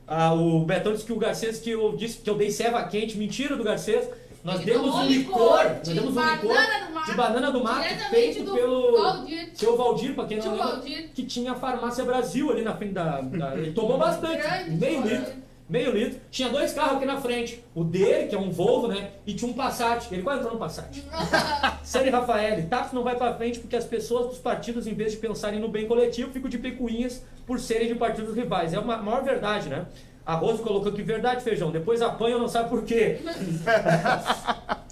Ah, 0.07 0.33
o 0.33 0.65
Betão 0.65 0.91
disse 0.93 1.05
que 1.05 1.13
o 1.13 1.17
Garcês, 1.17 1.59
que 1.59 1.69
eu 1.71 1.95
disse 1.95 2.17
que 2.19 2.29
eu 2.29 2.35
dei 2.35 2.51
ceva 2.51 2.83
quente. 2.83 3.17
Mentira 3.17 3.55
do 3.55 3.63
Garcês. 3.63 4.07
Nós 4.43 4.61
Ele 4.61 4.71
demos 4.71 4.95
um 4.95 5.05
licor. 5.05 5.63
Nós 5.63 5.81
de 5.87 5.93
demos 5.93 6.11
um 6.11 6.13
banana 6.15 6.35
licor 6.41 7.05
de 7.05 7.13
banana 7.13 7.51
do 7.51 7.63
mato 7.63 7.87
feito 8.09 8.43
do 8.43 8.53
pelo 8.53 8.97
Valdir. 9.01 9.49
seu 9.53 9.75
Valdir, 9.77 10.13
pra 10.15 10.25
quem 10.25 10.37
não 10.37 10.43
Tio 10.43 10.51
lembra, 10.53 10.67
Valdir. 10.67 11.09
que 11.13 11.23
tinha 11.23 11.51
a 11.51 11.55
Farmácia 11.55 12.03
Brasil 12.05 12.49
ali 12.51 12.61
na 12.61 12.73
frente 12.75 12.93
da. 12.93 13.21
da- 13.21 13.55
ele 13.57 13.71
tomou 13.71 13.97
bastante, 13.97 14.41
Grande 14.41 14.71
meio 14.71 14.95
história. 14.99 15.17
litro. 15.19 15.49
Meio 15.69 15.91
litro. 15.91 16.19
Tinha 16.31 16.49
dois 16.49 16.73
carros 16.73 16.97
aqui 16.97 17.05
na 17.05 17.21
frente. 17.21 17.63
O 17.75 17.83
dele, 17.83 18.27
que 18.27 18.33
é 18.33 18.39
um 18.39 18.49
Volvo, 18.49 18.87
né? 18.87 19.11
E 19.27 19.35
tinha 19.35 19.49
um 19.49 19.53
Passat. 19.53 20.07
Ele 20.11 20.23
quase 20.23 20.39
entrou 20.39 20.53
no 20.55 20.59
Passat. 20.59 21.03
Série 21.83 22.09
Rafael, 22.09 22.65
TAPS 22.67 22.91
não 22.91 23.03
vai 23.03 23.15
pra 23.15 23.35
frente 23.35 23.59
porque 23.59 23.75
as 23.75 23.85
pessoas 23.85 24.27
dos 24.29 24.39
partidos, 24.39 24.87
em 24.87 24.95
vez 24.95 25.11
de 25.11 25.17
pensarem 25.19 25.59
no 25.59 25.67
bem 25.69 25.85
coletivo, 25.87 26.31
ficam 26.31 26.49
de 26.49 26.57
picuinhas 26.57 27.23
por 27.45 27.59
serem 27.59 27.87
de 27.87 27.93
partidos 27.95 28.35
rivais. 28.35 28.73
É 28.73 28.77
a 28.77 28.81
ma- 28.81 28.97
maior 28.97 29.23
verdade, 29.23 29.69
né? 29.69 29.85
A 30.25 30.35
Rose 30.35 30.61
colocou 30.61 30.91
aqui, 30.91 31.01
verdade, 31.01 31.43
feijão. 31.43 31.71
Depois 31.71 32.01
apanha, 32.01 32.37
não 32.37 32.47
sabe 32.47 32.69
por 32.69 32.83
quê. 32.83 33.19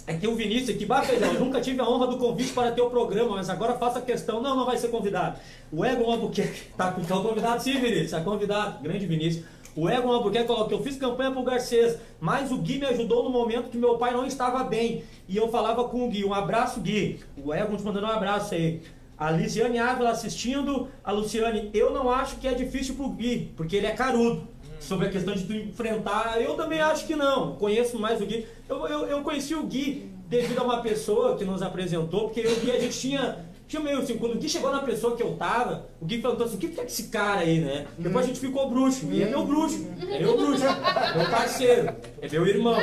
É 0.08 0.14
que 0.14 0.26
o 0.26 0.36
Vinícius 0.36 0.70
aqui, 0.70 0.86
bah, 0.86 1.02
feijão, 1.02 1.34
eu 1.34 1.42
nunca 1.42 1.60
tive 1.60 1.82
a 1.82 1.90
honra 1.90 2.08
do 2.08 2.18
convite 2.18 2.54
para 2.54 2.72
ter 2.72 2.82
o 2.82 2.90
programa, 2.90 3.36
mas 3.36 3.50
agora 3.50 3.74
faça 3.74 4.00
questão. 4.00 4.42
Não, 4.42 4.56
não 4.56 4.66
vai 4.66 4.78
ser 4.78 4.88
convidado. 4.88 5.38
O 5.70 5.84
Egon 5.84 6.10
Albuquerque, 6.10 6.70
tá, 6.78 6.92
tá 6.92 7.16
convidado 7.18 7.62
sim, 7.62 7.74
Vinícius, 7.74 8.12
tá 8.12 8.22
convidado. 8.22 8.82
Grande 8.82 9.06
Vinícius. 9.06 9.44
O 9.76 9.90
Egon 9.90 10.10
Albuquerque 10.10 10.48
colocou, 10.48 10.78
eu 10.78 10.84
fiz 10.84 10.96
campanha 10.96 11.30
pro 11.30 11.44
Garcês, 11.44 12.00
mas 12.22 12.54
o 12.54 12.58
Gui 12.58 12.80
me 12.80 12.86
ajudou 12.86 13.22
no 13.26 13.30
momento 13.30 13.70
que 13.70 13.78
meu 13.78 13.98
pai 13.98 14.14
não 14.14 14.26
estava 14.26 14.64
bem. 14.64 15.04
E 15.28 15.36
eu 15.36 15.50
falava 15.50 15.84
com 15.90 16.06
o 16.06 16.10
Gui, 16.10 16.24
um 16.24 16.34
abraço, 16.34 16.80
Gui. 16.80 17.20
O 17.36 17.54
Egon 17.54 17.76
te 17.76 17.84
mandando 17.84 18.08
um 18.08 18.10
abraço 18.10 18.56
aí. 18.56 18.82
A 19.18 19.32
Lisiane 19.32 19.80
Ávila 19.80 20.12
assistindo. 20.12 20.88
A 21.04 21.12
Luciane, 21.12 21.70
eu 21.74 21.92
não 21.92 22.10
acho 22.10 22.38
que 22.38 22.48
é 22.48 22.54
difícil 22.54 22.96
pro 22.96 23.10
Gui, 23.10 23.52
porque 23.58 23.76
ele 23.76 23.88
é 23.88 23.92
carudo. 23.92 24.48
Sobre 24.80 25.08
a 25.08 25.10
questão 25.10 25.34
de 25.34 25.44
tu 25.44 25.54
enfrentar, 25.54 26.42
eu 26.42 26.56
também 26.56 26.80
acho 26.80 27.06
que 27.06 27.16
não. 27.16 27.56
Conheço 27.56 28.00
mais 28.00 28.22
o 28.22 28.26
Gui. 28.26 28.46
Eu, 28.70 28.88
eu, 28.88 29.06
eu 29.08 29.22
conheci 29.22 29.56
o 29.56 29.64
Gui 29.64 30.12
devido 30.28 30.60
a 30.60 30.64
uma 30.64 30.82
pessoa 30.82 31.36
que 31.38 31.46
nos 31.46 31.62
apresentou, 31.62 32.26
porque 32.26 32.42
eu 32.42 32.52
e 32.52 32.54
o 32.54 32.60
Gui 32.60 32.72
a 32.72 32.80
gente 32.80 32.98
tinha. 32.98 33.48
Tinha 33.68 33.82
meio 33.82 34.00
assim, 34.00 34.18
quando 34.18 34.36
o 34.36 34.38
Gui 34.38 34.48
chegou 34.48 34.72
na 34.72 34.80
pessoa 34.80 35.18
que 35.18 35.22
eu 35.22 35.36
tava, 35.36 35.90
o 36.00 36.06
Gui 36.06 36.20
perguntou 36.20 36.46
assim: 36.46 36.56
o 36.56 36.60
que 36.60 36.70
que 36.70 36.80
é 36.80 36.86
esse 36.86 37.10
cara 37.10 37.42
aí, 37.42 37.60
né? 37.60 37.86
Depois 37.98 38.24
a 38.24 38.28
gente 38.30 38.40
ficou 38.40 38.70
bruxo. 38.70 39.08
E 39.12 39.22
é 39.22 39.30
meu 39.30 39.46
bruxo. 39.46 39.86
É 40.10 40.20
meu 40.20 40.38
bruxo. 40.38 40.64
É 40.64 41.18
meu 41.18 41.30
parceiro. 41.30 41.96
É 42.22 42.30
meu 42.30 42.48
irmão. 42.48 42.78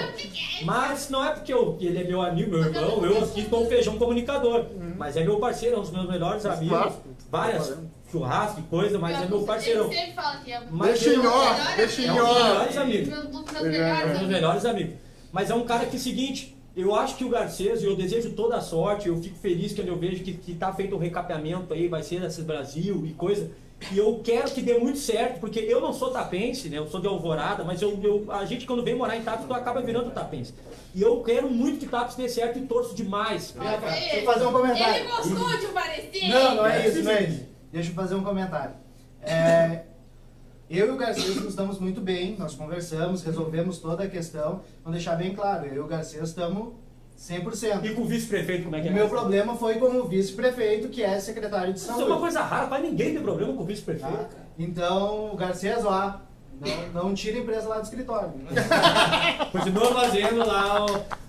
Mas 0.63 1.09
não 1.09 1.25
é 1.25 1.31
porque 1.33 1.55
eu, 1.55 1.79
ele 1.81 1.99
é 1.99 2.05
meu 2.05 2.21
amigo, 2.21 2.51
meu 2.51 2.65
irmão, 2.65 3.03
eu 3.03 3.25
aqui 3.25 3.45
tô 3.49 3.61
um 3.61 3.67
feijão 3.67 3.97
comunicador. 3.97 4.67
Mas 4.99 5.17
é 5.17 5.25
meu 5.25 5.39
parceiro, 5.39 5.77
é 5.77 5.79
um 5.79 5.83
dos 5.83 5.91
meus 5.91 6.07
melhores 6.07 6.45
amigos. 6.45 6.93
Várias 7.31 7.79
churrasco 8.19 8.61
e 8.61 8.63
coisa, 8.65 8.99
mas 8.99 9.21
é 9.23 9.27
meu 9.27 9.43
parceirão. 9.43 9.87
Ele 9.87 9.95
sempre 9.97 10.13
fala 10.13 10.37
que 10.45 10.53
é 10.53 10.63
Mas 10.71 11.01
Deixa 11.01 11.15
em 11.21 11.27
ó, 11.27 11.55
deixa 11.77 12.03
em 12.03 12.07
É 12.07 12.13
um 12.13 12.17
dos 12.17 12.25
ó. 12.29 12.35
melhores 12.45 12.77
amigos. 12.77 13.09
um 13.09 13.13
É, 13.13 13.23
melhores 13.23 13.35
É 13.35 13.65
um 13.65 14.09
dos 14.09 14.17
amigos. 14.17 14.29
melhores 14.29 14.65
amigos. 14.65 14.95
Mas 15.33 15.51
é 15.51 15.55
um 15.55 15.65
cara 15.65 15.87
que 15.87 15.97
é 15.97 15.99
o 15.99 16.03
seguinte, 16.03 16.57
eu 16.77 16.95
acho 16.95 17.17
que 17.17 17.25
o 17.25 17.29
Garcês, 17.29 17.83
e 17.83 17.87
eu 17.87 17.97
desejo 17.97 18.31
toda 18.31 18.57
a 18.57 18.61
sorte, 18.61 19.09
eu 19.09 19.21
fico 19.21 19.37
feliz 19.39 19.73
quando 19.75 19.89
eu 19.89 19.97
vejo 19.99 20.23
que, 20.23 20.33
que 20.35 20.55
tá 20.55 20.73
feito 20.73 20.95
um 20.95 20.99
recapeamento 20.99 21.75
aí, 21.75 21.89
vai 21.89 22.03
ser 22.03 22.23
esse 22.23 22.43
Brasil 22.43 23.05
e 23.05 23.13
coisa. 23.15 23.51
E 23.93 23.99
eu 23.99 24.21
quero 24.25 24.51
que 24.51 24.63
dê 24.63 24.79
muito 24.79 24.99
certo, 24.99 25.41
porque 25.41 25.59
eu 25.59 25.81
não 25.81 25.93
sou 25.93 26.11
tapense, 26.11 26.69
né? 26.71 26.79
Eu 26.79 26.87
sou 26.87 27.01
de 27.01 27.09
Alvorada, 27.09 27.65
mas 27.65 27.83
eu, 27.83 27.99
eu- 28.03 28.25
a 28.33 28.45
gente 28.47 28.65
quando 28.65 28.83
vem 28.85 28.95
morar 28.95 29.17
em 29.17 29.23
Tapes, 29.23 29.47
tu 29.47 29.53
acaba 29.53 29.83
virando 29.83 30.11
tapense. 30.11 30.55
E 30.95 31.03
eu 31.03 31.21
quero 31.23 31.51
muito 31.51 31.81
que 31.81 31.87
Tapes 31.87 32.15
dê 32.15 32.29
certo 32.29 32.59
e 32.59 32.63
torço 32.63 32.95
demais. 32.95 33.53
Olha 33.59 33.77
Deixa 33.79 34.13
eu 34.15 34.17
ele. 34.19 34.27
fazer 34.27 34.47
um 34.47 34.53
comentário. 34.53 34.95
Ele 35.05 35.09
gostou 35.09 35.59
de 35.59 35.67
parecer. 35.67 36.29
Não, 36.29 36.55
não 36.55 36.67
é 36.67 36.89
isso, 36.89 37.03
não 37.03 37.11
é 37.13 37.23
isso. 37.25 37.54
Deixa 37.75 37.91
eu 37.91 37.95
fazer 37.95 38.15
um 38.15 38.23
comentário. 38.23 38.75
É, 39.27 39.85
eu 40.69 40.89
e 40.89 40.91
o 40.91 40.99
Garcês 40.99 41.37
nos 41.37 41.55
damos 41.55 41.79
muito 41.79 41.99
bem, 41.99 42.37
nós 42.39 42.55
conversamos, 42.55 43.23
resolvemos 43.23 43.79
toda 43.79 44.05
a 44.05 44.07
questão. 44.07 44.61
Vamos 44.83 44.99
deixar 44.99 45.17
bem 45.17 45.35
claro, 45.35 45.65
eu 45.65 45.77
e 45.77 45.79
o 45.79 45.87
Garcês 45.87 46.29
estamos 46.29 46.75
100%. 47.19 47.87
E 47.87 47.95
com 47.95 48.03
o 48.03 48.05
vice-prefeito, 48.05 48.65
como 48.65 48.77
é 48.77 48.83
que 48.83 48.89
é? 48.89 48.91
O 48.91 48.95
meu 48.95 49.09
problema 49.09 49.57
foi 49.57 49.77
com 49.77 49.87
o 49.87 50.07
vice-prefeito, 50.07 50.91
que 50.91 51.03
é 51.03 51.19
secretário 51.19 51.73
de 51.73 51.79
Isso 51.79 51.91
é 51.91 51.95
uma 51.95 52.05
saúde. 52.05 52.21
coisa 52.21 52.43
rara, 52.43 52.67
quase 52.67 52.83
ninguém 52.83 53.15
tem 53.15 53.23
problema 53.23 53.55
com 53.55 53.63
o 53.63 53.65
vice-prefeito. 53.65 54.13
Tá? 54.13 54.29
Então, 54.59 55.33
o 55.33 55.37
Garcês, 55.37 55.83
ó, 55.87 56.21
não, 56.61 57.03
não 57.05 57.15
tira 57.15 57.39
a 57.39 57.41
empresa 57.41 57.67
lá 57.67 57.79
do 57.79 57.85
escritório. 57.85 58.35
Continua 59.53 59.87
fazendo 59.87 60.47
lá 60.47 60.85
o. 60.85 60.89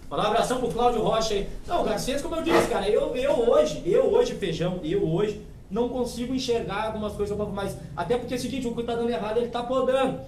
Mandar 0.09 0.23
um 0.23 0.31
abração 0.31 0.59
pro 0.59 0.69
Cláudio 0.69 1.01
Rocha 1.01 1.33
aí. 1.33 1.47
Não, 1.65 1.81
o 1.81 1.85
Garcês, 1.85 2.21
como 2.21 2.35
eu 2.35 2.43
disse, 2.43 2.67
cara, 2.67 2.89
eu, 2.89 3.15
eu 3.15 3.31
hoje, 3.31 3.81
eu 3.85 4.11
hoje, 4.11 4.35
feijão, 4.35 4.81
eu 4.83 5.01
hoje, 5.07 5.41
não 5.69 5.89
consigo 5.89 6.33
enxergar 6.33 6.87
algumas 6.87 7.13
coisas, 7.13 7.37
mas 7.53 7.77
até 7.95 8.17
porque 8.17 8.33
é 8.33 8.37
o 8.37 8.39
seguinte, 8.39 8.67
o 8.67 8.75
que 8.75 8.83
tá 8.83 8.95
dando 8.95 9.09
errado, 9.09 9.37
ele 9.37 9.47
tá 9.47 9.63
podando. 9.63 10.19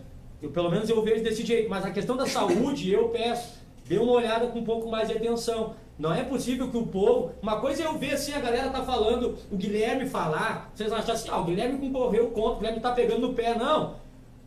Eu, 0.41 0.51
pelo 0.51 0.69
menos 0.69 0.89
eu 0.89 1.01
vejo 1.01 1.23
desse 1.23 1.45
jeito. 1.45 1.69
Mas 1.69 1.85
a 1.85 1.91
questão 1.91 2.15
da 2.15 2.25
saúde, 2.25 2.91
eu 2.91 3.09
peço, 3.09 3.55
dê 3.87 3.97
uma 3.97 4.11
olhada 4.11 4.47
com 4.47 4.59
um 4.59 4.63
pouco 4.63 4.89
mais 4.89 5.07
de 5.07 5.15
atenção. 5.15 5.73
Não 5.97 6.13
é 6.13 6.23
possível 6.23 6.69
que 6.69 6.77
o 6.77 6.85
povo. 6.85 7.31
Uma 7.41 7.59
coisa 7.59 7.83
é 7.83 7.85
eu 7.87 7.97
ver 7.97 8.13
assim, 8.13 8.33
a 8.33 8.39
galera 8.39 8.69
tá 8.69 8.83
falando, 8.83 9.35
o 9.51 9.57
Guilherme 9.57 10.07
falar, 10.07 10.71
vocês 10.75 10.91
acham 10.91 11.13
assim, 11.13 11.29
ah, 11.29 11.39
o 11.39 11.45
Guilherme 11.45 11.79
concorreu 11.79 12.27
contra, 12.27 12.51
o 12.51 12.57
Guilherme 12.57 12.79
tá 12.79 12.91
pegando 12.91 13.27
no 13.27 13.33
pé. 13.33 13.55
Não. 13.55 13.95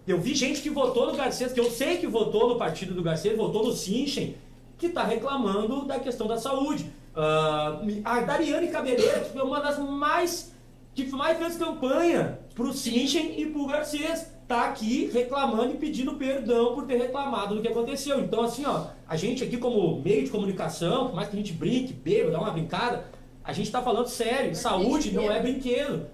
Eu 0.07 0.21
vi 0.21 0.35
gente 0.35 0.63
que 0.63 0.71
votou 0.71 1.07
no 1.07 1.17
Garcês, 1.17 1.53
que 1.53 1.61
eu 1.61 1.71
sei 1.71 1.99
que 1.99 2.07
votou 2.07 2.49
no 2.49 2.57
partido 2.57 2.95
do 2.95 3.03
Garcês, 3.03 3.37
votou 3.37 3.65
no 3.65 3.73
Sinchen, 3.73 4.37
que 4.79 4.87
está 4.87 5.03
reclamando 5.03 5.85
da 5.85 5.99
questão 5.99 6.27
da 6.27 6.39
saúde. 6.39 6.91
Ah, 7.15 7.81
a 8.05 8.21
Dariane 8.21 8.69
Cabeleira, 8.69 9.21
que 9.21 9.33
foi 9.33 9.43
uma 9.43 9.61
das 9.61 9.79
mais. 9.79 10.53
Que 10.95 11.05
mais 11.13 11.39
fez 11.39 11.57
campanha 11.57 12.39
pro 12.55 12.73
Sinchen 12.73 13.41
e 13.41 13.47
pro 13.47 13.67
Garcês, 13.67 14.31
tá 14.47 14.65
aqui 14.65 15.09
reclamando 15.13 15.73
e 15.73 15.77
pedindo 15.77 16.15
perdão 16.15 16.75
por 16.75 16.85
ter 16.85 16.97
reclamado 16.97 17.55
do 17.55 17.63
que 17.63 17.69
aconteceu. 17.69 18.21
Então, 18.21 18.43
assim, 18.43 18.65
ó, 18.67 18.87
a 19.09 19.17
gente 19.17 19.45
aqui, 19.45 19.57
como 19.57 20.01
meio 20.01 20.25
de 20.25 20.31
comunicação, 20.31 21.07
por 21.07 21.15
mais 21.15 21.29
que 21.29 21.37
a 21.37 21.39
gente 21.39 21.53
brinque, 21.53 21.93
beba, 21.93 22.31
dá 22.33 22.41
uma 22.41 22.51
brincada, 22.51 23.05
a 23.45 23.53
gente 23.53 23.71
tá 23.71 23.81
falando 23.81 24.09
sério. 24.09 24.55
Saúde 24.55 25.13
não 25.13 25.31
é 25.31 25.41
brinquedo. 25.41 26.07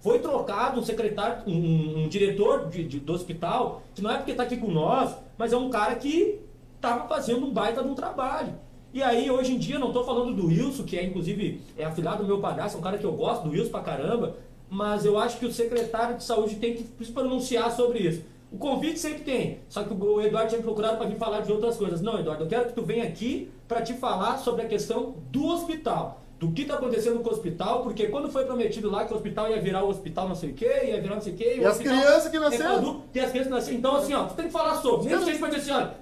Foi 0.00 0.18
trocado 0.20 0.80
um 0.80 0.84
secretário, 0.84 1.42
um, 1.46 1.52
um- 1.54 2.04
um 2.04 2.08
diretor 2.08 2.68
de- 2.68 2.84
de- 2.84 3.00
do 3.00 3.12
hospital, 3.12 3.82
que 3.94 4.00
não 4.02 4.10
é 4.10 4.16
porque 4.16 4.30
está 4.30 4.44
aqui 4.44 4.56
com 4.56 4.70
nós, 4.70 5.14
mas 5.36 5.52
é 5.52 5.56
um 5.56 5.68
cara 5.68 5.94
que 5.96 6.38
estava 6.76 7.06
fazendo 7.08 7.44
um 7.46 7.50
baita 7.50 7.82
de 7.82 7.88
um 7.88 7.94
trabalho. 7.94 8.54
E 8.96 9.02
aí, 9.02 9.30
hoje 9.30 9.52
em 9.52 9.58
dia, 9.58 9.78
não 9.78 9.88
estou 9.88 10.02
falando 10.04 10.32
do 10.32 10.46
Wilson, 10.46 10.84
que 10.84 10.98
é 10.98 11.04
inclusive 11.04 11.60
é 11.76 11.84
afilhado 11.84 12.22
do 12.22 12.26
meu 12.26 12.38
padrasto, 12.38 12.78
é 12.78 12.80
um 12.80 12.82
cara 12.82 12.96
que 12.96 13.04
eu 13.04 13.12
gosto 13.12 13.42
do 13.42 13.50
Wilson 13.50 13.70
pra 13.70 13.80
caramba, 13.80 14.38
mas 14.70 15.04
eu 15.04 15.18
acho 15.18 15.38
que 15.38 15.44
o 15.44 15.52
secretário 15.52 16.16
de 16.16 16.24
saúde 16.24 16.54
tem 16.54 16.76
que 16.76 17.04
se 17.04 17.12
pronunciar 17.12 17.70
sobre 17.72 17.98
isso. 17.98 18.22
O 18.50 18.56
convite 18.56 18.98
sempre 18.98 19.18
tem, 19.18 19.58
só 19.68 19.84
que 19.84 19.92
o 19.92 20.20
Eduardo 20.22 20.48
tinha 20.48 20.62
procurado 20.62 20.96
para 20.96 21.06
vir 21.08 21.18
falar 21.18 21.40
de 21.40 21.52
outras 21.52 21.76
coisas. 21.76 22.00
Não, 22.00 22.18
Eduardo, 22.18 22.44
eu 22.44 22.48
quero 22.48 22.68
que 22.68 22.72
tu 22.72 22.80
venha 22.80 23.04
aqui 23.04 23.50
para 23.68 23.82
te 23.82 23.92
falar 23.92 24.38
sobre 24.38 24.62
a 24.62 24.66
questão 24.66 25.16
do 25.30 25.44
hospital. 25.44 26.22
Do 26.38 26.52
que 26.52 26.62
está 26.62 26.76
acontecendo 26.76 27.20
com 27.20 27.28
o 27.28 27.32
hospital, 27.34 27.82
porque 27.82 28.06
quando 28.06 28.30
foi 28.30 28.46
prometido 28.46 28.90
lá 28.90 29.04
que 29.04 29.12
o 29.12 29.16
hospital 29.16 29.50
ia 29.50 29.60
virar 29.60 29.84
o 29.84 29.90
hospital 29.90 30.26
não 30.26 30.34
sei 30.34 30.52
o 30.52 30.54
que, 30.54 30.64
ia 30.64 31.02
virar 31.02 31.16
não 31.16 31.22
sei 31.22 31.34
o 31.34 31.36
que. 31.36 31.56
E 31.58 31.64
as 31.66 31.76
crianças 31.76 32.30
que 32.30 32.38
nasceram? 32.38 33.02
E 33.12 33.20
as 33.20 33.30
crianças 33.30 33.48
que 33.48 33.54
nasceram. 33.54 33.76
Então, 33.76 33.96
assim, 33.96 34.14
ó, 34.14 34.24
tu 34.24 34.34
tem 34.34 34.46
que 34.46 34.52
falar 34.52 34.76
sobre. 34.76 35.10
Nem 35.10 35.18
que 35.18 35.24
seja 35.26 35.38
pra 35.38 35.48
dizer 35.50 35.70
assim, 35.70 35.82
olha, 35.82 35.94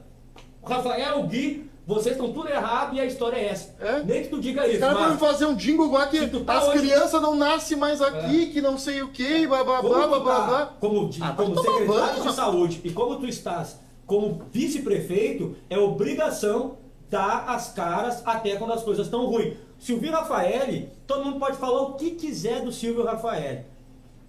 o 0.63 0.69
Rafael, 0.69 1.21
o 1.21 1.27
Gui, 1.27 1.74
vocês 1.87 2.17
estão 2.17 2.33
tudo 2.33 2.49
errado 2.49 2.95
e 2.97 3.01
a 3.01 3.05
história 3.05 3.37
é 3.37 3.47
essa. 3.49 3.75
É? 3.81 4.03
Nem 4.03 4.23
que 4.23 4.29
tu 4.29 4.41
diga 4.41 4.63
Os 4.65 4.71
isso. 4.71 4.81
caras 4.81 4.99
mas- 4.99 5.09
vão 5.19 5.29
fazer 5.29 5.47
um 5.47 5.55
jingle 5.55 5.87
igual 5.87 6.07
que 6.09 6.27
tá 6.41 6.59
as 6.59 6.69
hoje- 6.69 6.79
crianças 6.79 7.21
não 7.23 7.35
nascem 7.37 7.77
mais 7.77 8.01
aqui, 8.01 8.47
que 8.47 8.61
não 8.61 8.79
sei 8.79 9.03
o 9.03 9.09
que, 9.09 9.47
blá 9.47 9.63
blá 9.65 9.79
Como 9.83 9.95
blá 9.95 10.07
blá 10.07 10.21
blá 10.21 10.35
tá 10.41 10.47
blá. 10.47 10.67
como, 10.81 11.09
de- 11.09 11.23
Ah, 11.23 11.33
vai 11.33 11.37
como 11.47 11.57
secretário 11.61 11.87
banho, 11.87 12.23
de 12.23 12.33
saúde 12.33 12.81
e 12.85 12.91
como 12.91 13.17
tu 13.19 13.27
estás 13.27 13.79
como 14.07 14.43
vice-prefeito, 14.53 15.57
é 15.71 15.79
obrigação 15.79 16.77
dar 17.09 17.45
as 17.49 17.73
caras 17.73 18.23
até 18.27 18.57
quando 18.57 18.73
as 18.73 18.83
coisas 18.83 19.07
estão 19.07 19.25
ruins. 19.27 19.55
Silvio 19.79 20.11
Rafaeli, 20.13 20.91
todo 21.07 21.25
mundo 21.25 21.39
pode 21.39 21.57
falar 21.57 21.81
o 21.83 21.95
que 21.95 22.11
quiser 22.13 22.63
do 22.63 22.73
Silvio 22.73 23.05
Rafaeli. 23.05 23.61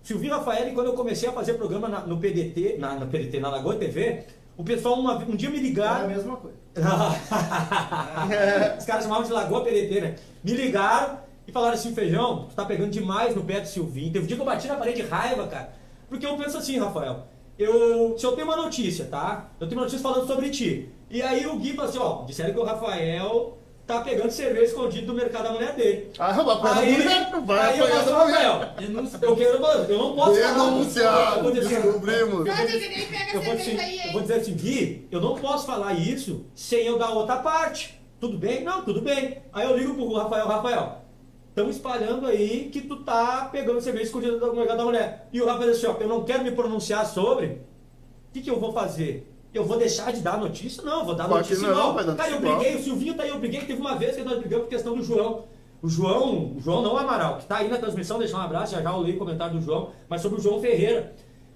Silvio 0.03 0.31
Rafaeli, 0.31 0.71
quando 0.73 0.87
eu 0.87 0.93
comecei 0.93 1.27
a 1.27 1.31
fazer 1.31 1.53
programa 1.55 1.87
na- 1.87 2.01
no 2.01 2.17
PDT, 2.17 2.75
na, 2.77 2.95
no 2.95 3.07
PDT, 3.07 3.39
na 3.39 3.49
Lagoa 3.49 3.75
TV, 3.75 4.23
o 4.57 4.63
pessoal 4.63 4.99
uma- 4.99 5.17
um 5.17 5.35
dia 5.35 5.49
me 5.49 5.57
É 5.57 5.59
a 5.59 5.63
ligaram. 5.63 6.07
mesma 6.07 6.37
coisa. 6.37 6.55
Os 8.77 8.85
caras 8.85 9.03
chamavam 9.03 9.23
de 9.23 9.31
Lagoa 9.31 9.63
PDT, 9.63 10.01
né? 10.01 10.15
Me 10.43 10.53
ligaram 10.53 11.19
e 11.47 11.51
falaram 11.51 11.73
assim, 11.73 11.93
feijão, 11.93 12.45
tu 12.49 12.55
tá 12.55 12.65
pegando 12.65 12.91
demais 12.91 13.35
no 13.35 13.43
pé 13.43 13.61
do 13.61 13.67
Silvinho. 13.67 14.11
Teve 14.11 14.25
um 14.25 14.27
dia 14.27 14.35
que 14.35 14.41
eu 14.41 14.45
bati 14.45 14.67
na 14.67 14.75
parede 14.75 15.01
de 15.01 15.07
raiva, 15.07 15.47
cara. 15.47 15.73
Porque 16.09 16.25
eu 16.25 16.35
penso 16.37 16.57
assim, 16.57 16.77
Rafael, 16.79 17.27
eu, 17.57 18.17
se 18.17 18.25
eu 18.25 18.33
tenho 18.33 18.47
uma 18.47 18.57
notícia, 18.57 19.05
tá? 19.05 19.49
Eu 19.59 19.67
tenho 19.67 19.79
uma 19.79 19.85
notícia 19.85 20.03
falando 20.03 20.27
sobre 20.27 20.49
ti. 20.49 20.89
E 21.09 21.21
aí 21.21 21.45
o 21.47 21.57
Gui 21.57 21.73
falou 21.73 21.89
assim, 21.89 21.99
ó, 21.99 22.23
disseram 22.25 22.53
que 22.53 22.59
o 22.59 22.63
Rafael 22.63 23.57
tá 23.85 24.01
pegando 24.01 24.31
cerveja 24.31 24.65
escondido 24.65 25.07
do 25.07 25.13
mercado 25.13 25.43
da 25.43 25.51
mulher 25.51 25.75
dele. 25.75 26.11
Ah, 26.17 26.31
vai 26.31 26.83
Aí, 26.83 26.91
mulher, 26.93 27.31
vai 27.45 27.59
aí 27.59 27.79
eu 27.79 27.87
faço, 27.87 28.13
mulher. 28.13 28.37
Rafael, 28.37 28.75
eu, 29.21 29.35
quero, 29.35 29.57
eu 29.91 29.97
não 29.97 30.15
posso 30.15 30.41
falar. 30.41 30.69
Denunciar, 30.69 31.37
Eu 31.37 31.43
vou 31.43 31.51
dizer 31.51 31.65
assim, 31.65 31.81
descobrimos. 31.81 32.47
Eu 32.47 33.41
vou, 33.41 33.55
dizer, 33.55 34.05
eu 34.05 34.11
vou 34.11 34.21
dizer 34.21 34.33
assim, 34.35 34.53
Gui, 34.53 35.07
eu 35.11 35.21
não 35.21 35.35
posso 35.35 35.67
falar 35.67 35.93
isso 35.93 36.45
sem 36.55 36.85
eu 36.85 36.97
dar 36.97 37.11
outra 37.11 37.37
parte. 37.37 38.01
Tudo 38.19 38.37
bem? 38.37 38.63
Não, 38.63 38.83
tudo 38.83 39.01
bem. 39.01 39.43
Aí 39.53 39.69
eu 39.69 39.77
ligo 39.77 39.93
pro 39.93 40.13
Rafael, 40.13 40.47
Rafael, 40.47 41.01
estão 41.49 41.69
espalhando 41.69 42.25
aí 42.25 42.69
que 42.71 42.81
tu 42.81 43.03
tá 43.03 43.49
pegando 43.51 43.81
cerveja 43.81 44.05
escondida 44.05 44.39
do 44.39 44.55
mercado 44.55 44.77
da 44.77 44.85
mulher. 44.85 45.29
E 45.31 45.41
o 45.41 45.45
Rafael 45.45 45.71
disse, 45.71 45.85
ó, 45.85 45.95
eu 45.99 46.07
não 46.07 46.23
quero 46.23 46.43
me 46.43 46.51
pronunciar 46.51 47.05
sobre. 47.05 47.47
O 47.47 48.33
que, 48.33 48.41
que 48.41 48.49
eu 48.49 48.59
vou 48.59 48.73
fazer? 48.73 49.31
Eu 49.55 49.63
vou 49.63 49.77
deixar 49.77 50.11
de 50.11 50.19
dar 50.19 50.37
notícia? 50.37 50.83
Não, 50.83 50.99
eu 50.99 51.05
vou 51.05 51.15
dar 51.15 51.27
Claro 51.27 51.41
notícia 51.41 51.65
não, 51.65 51.95
igual. 51.95 52.15
Cara, 52.15 52.29
eu 52.29 52.39
igual. 52.39 52.57
briguei, 52.57 52.75
o 52.75 52.83
Silvinho 52.83 53.13
tá 53.13 53.23
aí, 53.23 53.29
eu 53.29 53.39
briguei, 53.39 53.61
teve 53.61 53.79
uma 53.79 53.95
vez 53.95 54.13
que 54.13 54.21
nós 54.21 54.37
brigamos 54.37 54.65
por 54.65 54.69
questão 54.69 54.93
do 54.93 55.01
João. 55.01 55.45
O 55.81 55.87
João, 55.87 56.55
o 56.57 56.59
João 56.59 56.81
não 56.81 56.97
Amaral, 56.97 57.37
que 57.37 57.45
tá 57.45 57.57
aí 57.57 57.69
na 57.69 57.77
transmissão, 57.77 58.19
deixar 58.19 58.39
um 58.39 58.41
abraço, 58.41 58.73
já 58.73 58.81
já 58.81 58.91
eu 58.91 58.99
leio 58.99 59.15
o 59.15 59.19
comentário 59.19 59.57
do 59.57 59.61
João, 59.63 59.91
mas 60.09 60.19
sobre 60.19 60.39
o 60.39 60.41
João 60.41 60.59
Ferreira. 60.59 61.13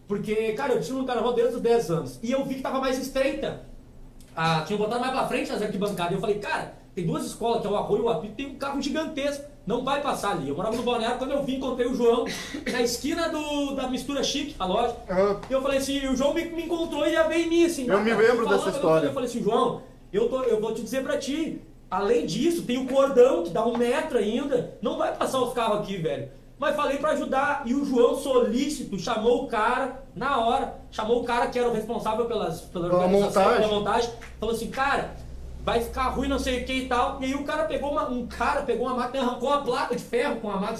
Porque, 0.08 0.54
cara, 0.54 0.74
eu 0.74 0.82
tinha 0.82 0.98
no 0.98 1.06
carnaval 1.06 1.34
desde 1.34 1.56
os 1.56 1.62
10 1.62 1.92
anos. 1.92 2.20
E 2.24 2.32
eu 2.32 2.46
vi 2.46 2.56
que 2.56 2.62
tava 2.62 2.80
mais 2.80 2.98
estreita. 2.98 3.64
Ah, 4.34 4.64
tinha 4.66 4.80
botado 4.80 5.02
mais 5.02 5.12
pra 5.12 5.28
frente 5.28 5.52
as 5.52 5.62
arquibancadas. 5.62 6.14
E 6.14 6.16
eu 6.16 6.22
falei, 6.22 6.40
cara, 6.40 6.74
tem 6.96 7.06
duas 7.06 7.26
escolas, 7.26 7.62
que 7.62 7.68
é 7.68 7.70
o 7.70 7.76
Arroio 7.76 8.04
e 8.04 8.06
o 8.06 8.10
Apito, 8.10 8.34
tem 8.36 8.48
um 8.48 8.56
carro 8.56 8.82
gigantesco. 8.82 9.44
Não 9.70 9.84
vai 9.84 10.02
passar 10.02 10.32
ali. 10.32 10.50
Eu 10.50 10.56
morava 10.56 10.76
no 10.76 10.82
Balneário, 10.82 11.20
quando 11.20 11.30
eu 11.32 11.44
vim, 11.44 11.58
encontrei 11.58 11.86
o 11.86 11.94
João 11.94 12.26
na 12.72 12.82
esquina 12.82 13.30
do, 13.30 13.76
da 13.76 13.88
Mistura 13.88 14.24
Chique, 14.24 14.56
a 14.58 14.66
loja. 14.66 14.96
Aham. 15.08 15.42
E 15.48 15.54
eu 15.54 15.62
falei 15.62 15.78
assim, 15.78 16.08
o 16.08 16.16
João 16.16 16.34
me, 16.34 16.44
me 16.46 16.64
encontrou 16.64 17.06
e 17.06 17.14
já 17.14 17.28
veio 17.28 17.46
em 17.46 17.50
mim, 17.50 17.66
assim. 17.66 17.88
Eu 17.88 18.02
me 18.02 18.12
lembro 18.12 18.46
falando, 18.46 18.64
dessa 18.66 18.76
história. 18.76 19.06
Eu 19.06 19.14
falei 19.14 19.30
assim, 19.30 19.44
João, 19.44 19.84
eu, 20.12 20.28
tô, 20.28 20.42
eu 20.42 20.60
vou 20.60 20.74
te 20.74 20.82
dizer 20.82 21.04
pra 21.04 21.20
ti, 21.20 21.62
além 21.88 22.26
disso, 22.26 22.64
tem 22.64 22.80
o 22.80 22.88
cordão 22.88 23.44
que 23.44 23.52
dá 23.52 23.64
um 23.64 23.78
metro 23.78 24.18
ainda, 24.18 24.74
não 24.82 24.98
vai 24.98 25.16
passar 25.16 25.40
os 25.40 25.54
carros 25.54 25.82
aqui, 25.82 25.98
velho. 25.98 26.32
Mas 26.58 26.76
falei 26.76 26.98
pra 26.98 27.12
ajudar, 27.12 27.62
e 27.68 27.76
o 27.76 27.86
João 27.86 28.16
solícito 28.16 28.98
chamou 28.98 29.44
o 29.44 29.48
cara, 29.48 30.04
na 30.16 30.40
hora, 30.44 30.78
chamou 30.90 31.22
o 31.22 31.24
cara 31.24 31.46
que 31.46 31.60
era 31.60 31.70
o 31.70 31.74
responsável 31.74 32.26
pelas, 32.26 32.62
pela 32.62 32.90
Pela 32.90 33.04
organização, 33.04 33.44
montagem. 33.44 33.62
pela 33.68 33.80
montagem, 33.80 34.10
falou 34.40 34.56
assim, 34.56 34.70
cara, 34.72 35.14
vai 35.64 35.82
ficar 35.82 36.10
ruim, 36.10 36.28
não 36.28 36.40
sei 36.40 36.62
o 36.62 36.66
que 36.66 36.74
e 36.74 36.88
tal. 36.88 37.18
E 37.22 37.26
aí 37.26 37.36
o 37.36 37.44
cara 37.44 37.66
pegou 37.66 37.92
uma, 37.92 38.10
um 38.10 38.26
cara 38.28 38.62
pegou 38.62 38.88
uma 38.88 38.96
máquina, 38.96 39.24
arrancou 39.24 39.50
uma 39.50 39.62
placa 39.62 39.96
de 39.96 40.02
ferro 40.04 40.38
com 40.38 40.50
a 40.50 40.58
máquina, 40.58 40.80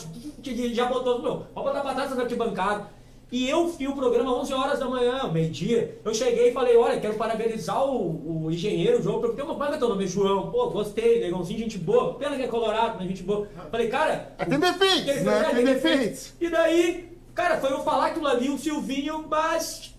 já 0.74 0.86
botou, 0.86 1.22
meu, 1.22 1.46
pode 1.54 1.68
botar 1.68 1.82
pra 1.82 1.94
trás 1.94 2.12
essa 2.12 2.22
arquibancada. 2.22 2.88
E 3.32 3.48
eu 3.48 3.68
fui 3.68 3.88
o 3.88 3.94
programa 3.94 4.36
11 4.40 4.52
horas 4.56 4.80
da 4.80 4.88
manhã, 4.88 5.30
meio-dia. 5.32 6.00
Eu 6.04 6.16
cheguei 6.16 6.50
e 6.50 6.52
falei, 6.52 6.76
olha, 6.76 7.00
quero 7.00 7.14
parabenizar 7.14 7.86
o, 7.86 8.46
o 8.46 8.52
engenheiro, 8.52 8.98
o 8.98 9.04
João, 9.04 9.22
porque 9.22 9.40
uma 9.40 9.54
coisa 9.54 9.70
que 9.70 9.76
é 9.76 9.80
teu 9.80 9.90
nome 9.90 10.04
é 10.06 10.08
João. 10.08 10.50
Pô, 10.50 10.68
gostei, 10.72 11.20
negãozinho, 11.20 11.60
gente 11.60 11.78
boa. 11.78 12.16
Pena 12.16 12.36
que 12.36 12.42
é 12.42 12.48
colorado, 12.48 12.96
mas 12.98 13.08
gente 13.08 13.22
boa. 13.22 13.48
Falei, 13.70 13.88
cara... 13.88 14.34
Tem 14.50 14.60
defeitos, 14.60 15.08
Ele 15.08 15.24
né? 15.26 15.44
Tem 15.44 15.60
"É, 15.60 15.74
defeitos. 15.76 16.34
E 16.42 16.50
daí, 16.50 17.18
cara, 17.36 17.58
foi 17.58 17.72
eu 17.72 17.84
falar 17.84 18.08
aquilo 18.08 18.26
ali, 18.28 18.50
o 18.50 18.58
Silvinho, 18.58 19.24
mas 19.30 19.96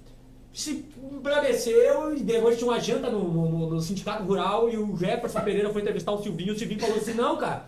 se 0.52 0.84
embraveceu 1.12 2.16
e 2.16 2.20
depois 2.20 2.58
tinha 2.58 2.70
uma 2.70 2.80
janta 2.80 3.08
no, 3.10 3.22
no- 3.28 3.70
no- 3.70 3.80
sindicato 3.80 4.24
rural 4.24 4.68
e 4.68 4.76
o 4.76 4.96
Jefferson 4.96 5.40
Pereira 5.40 5.70
foi 5.70 5.82
entrevistar 5.82 6.12
o 6.12 6.22
Silvinho. 6.22 6.52
O 6.52 6.58
Silvinho 6.58 6.80
falou 6.80 6.96
assim, 6.96 7.14
não, 7.14 7.36
cara, 7.36 7.66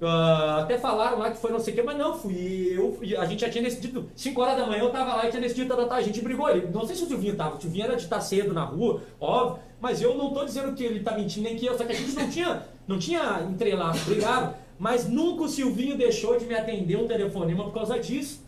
ah, 0.00 0.58
até 0.62 0.78
falaram 0.78 1.18
lá 1.18 1.30
que 1.30 1.38
foi 1.38 1.50
não 1.50 1.58
sei 1.58 1.72
o 1.72 1.76
que, 1.76 1.82
mas 1.82 1.96
não, 1.98 2.16
fui 2.18 2.72
eu, 2.76 2.98
a 3.18 3.24
gente 3.26 3.40
já 3.40 3.50
tinha 3.50 3.64
decidido, 3.64 4.10
5 4.14 4.40
horas 4.40 4.56
da 4.58 4.66
manhã 4.66 4.82
eu 4.82 4.90
tava 4.90 5.14
lá 5.14 5.26
e 5.26 5.30
tinha 5.30 5.40
decidido, 5.42 5.68
tá, 5.74 5.76
tá, 5.82 5.88
tá, 5.88 5.94
a 5.96 6.02
gente 6.02 6.20
brigou, 6.20 6.48
ele, 6.50 6.68
não 6.72 6.86
sei 6.86 6.94
se 6.94 7.02
o 7.04 7.06
Silvinho 7.06 7.34
tava, 7.34 7.56
o 7.56 7.60
Silvinho 7.60 7.84
era 7.86 7.96
de 7.96 8.02
estar 8.04 8.20
cedo 8.20 8.52
na 8.52 8.62
rua, 8.64 9.02
óbvio, 9.20 9.62
mas 9.80 10.00
eu 10.02 10.14
não 10.16 10.32
tô 10.32 10.44
dizendo 10.44 10.72
que 10.74 10.84
ele 10.84 11.00
tá 11.00 11.16
mentindo 11.16 11.44
nem 11.48 11.56
que 11.56 11.66
eu, 11.66 11.76
só 11.76 11.84
que 11.84 11.92
a 11.92 11.96
gente 11.96 12.12
não 12.14 12.28
tinha, 12.30 12.62
não 12.86 12.98
tinha 12.98 13.42
entrelaço, 13.50 14.04
brigado, 14.04 14.54
mas 14.78 15.08
nunca 15.08 15.42
o 15.44 15.48
Silvinho 15.48 15.96
deixou 15.96 16.38
de 16.38 16.44
me 16.44 16.54
atender 16.54 16.96
um 16.96 17.08
telefonema 17.08 17.64
por 17.64 17.72
causa 17.74 17.98
disso. 17.98 18.46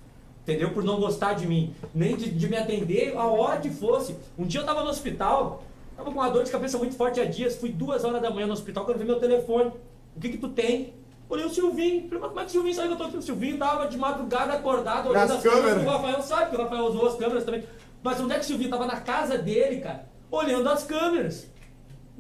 Entendeu? 0.51 0.71
Por 0.73 0.83
não 0.83 0.99
gostar 0.99 1.35
de 1.35 1.47
mim, 1.47 1.73
nem 1.95 2.17
de, 2.17 2.29
de 2.29 2.49
me 2.49 2.57
atender 2.57 3.17
a 3.17 3.25
hora 3.25 3.61
que 3.61 3.71
fosse. 3.71 4.17
Um 4.37 4.45
dia 4.45 4.61
eu 4.61 4.67
tava 4.67 4.83
no 4.83 4.91
hospital, 4.91 5.63
tava 5.97 6.11
com 6.11 6.19
uma 6.19 6.29
dor 6.29 6.43
de 6.43 6.51
cabeça 6.51 6.77
muito 6.77 6.97
forte 6.97 7.21
há 7.21 7.25
dias, 7.25 7.55
fui 7.55 7.71
duas 7.71 8.03
horas 8.05 8.21
da 8.21 8.31
manhã 8.31 8.49
no 8.49 8.53
hospital 8.53 8.85
quando 8.85 8.99
vi 8.99 9.05
meu 9.05 9.21
telefone. 9.21 9.71
O 10.17 10.21
que 10.21 10.31
que 10.31 10.39
tu 10.39 10.49
tem? 10.49 10.93
Olhei 11.29 11.47
o 11.47 11.51
Silvinho, 11.51 12.09
falei, 12.09 12.19
mas 12.21 12.29
como 12.31 12.41
é 12.41 12.43
que 12.43 12.49
o 12.49 12.51
Silvinho 12.51 12.75
saiu 12.75 12.89
que 12.89 12.95
eu 12.95 12.99
tô 12.99 13.05
aqui? 13.05 13.17
O 13.17 13.23
Silvinho 13.23 13.59
tava 13.59 13.87
de 13.87 13.97
madrugada 13.97 14.53
acordado, 14.55 15.11
olhando 15.11 15.29
Nas 15.29 15.37
as 15.37 15.43
câmeras. 15.45 15.63
câmeras. 15.75 15.87
O 15.87 15.91
Rafael 15.97 16.23
sabe 16.23 16.51
que 16.51 16.57
o 16.57 16.63
Rafael 16.65 16.85
usou 16.87 17.07
as 17.07 17.15
câmeras 17.15 17.45
também. 17.45 17.63
Mas 18.03 18.19
onde 18.21 18.33
é 18.33 18.35
que 18.35 18.41
o 18.41 18.45
Silvinho 18.49 18.71
tava? 18.71 18.87
Na 18.87 19.01
casa 19.01 19.39
dele, 19.39 19.81
cara, 19.81 20.07
olhando 20.33 20.69
as 20.69 20.83
câmeras. 20.83 21.47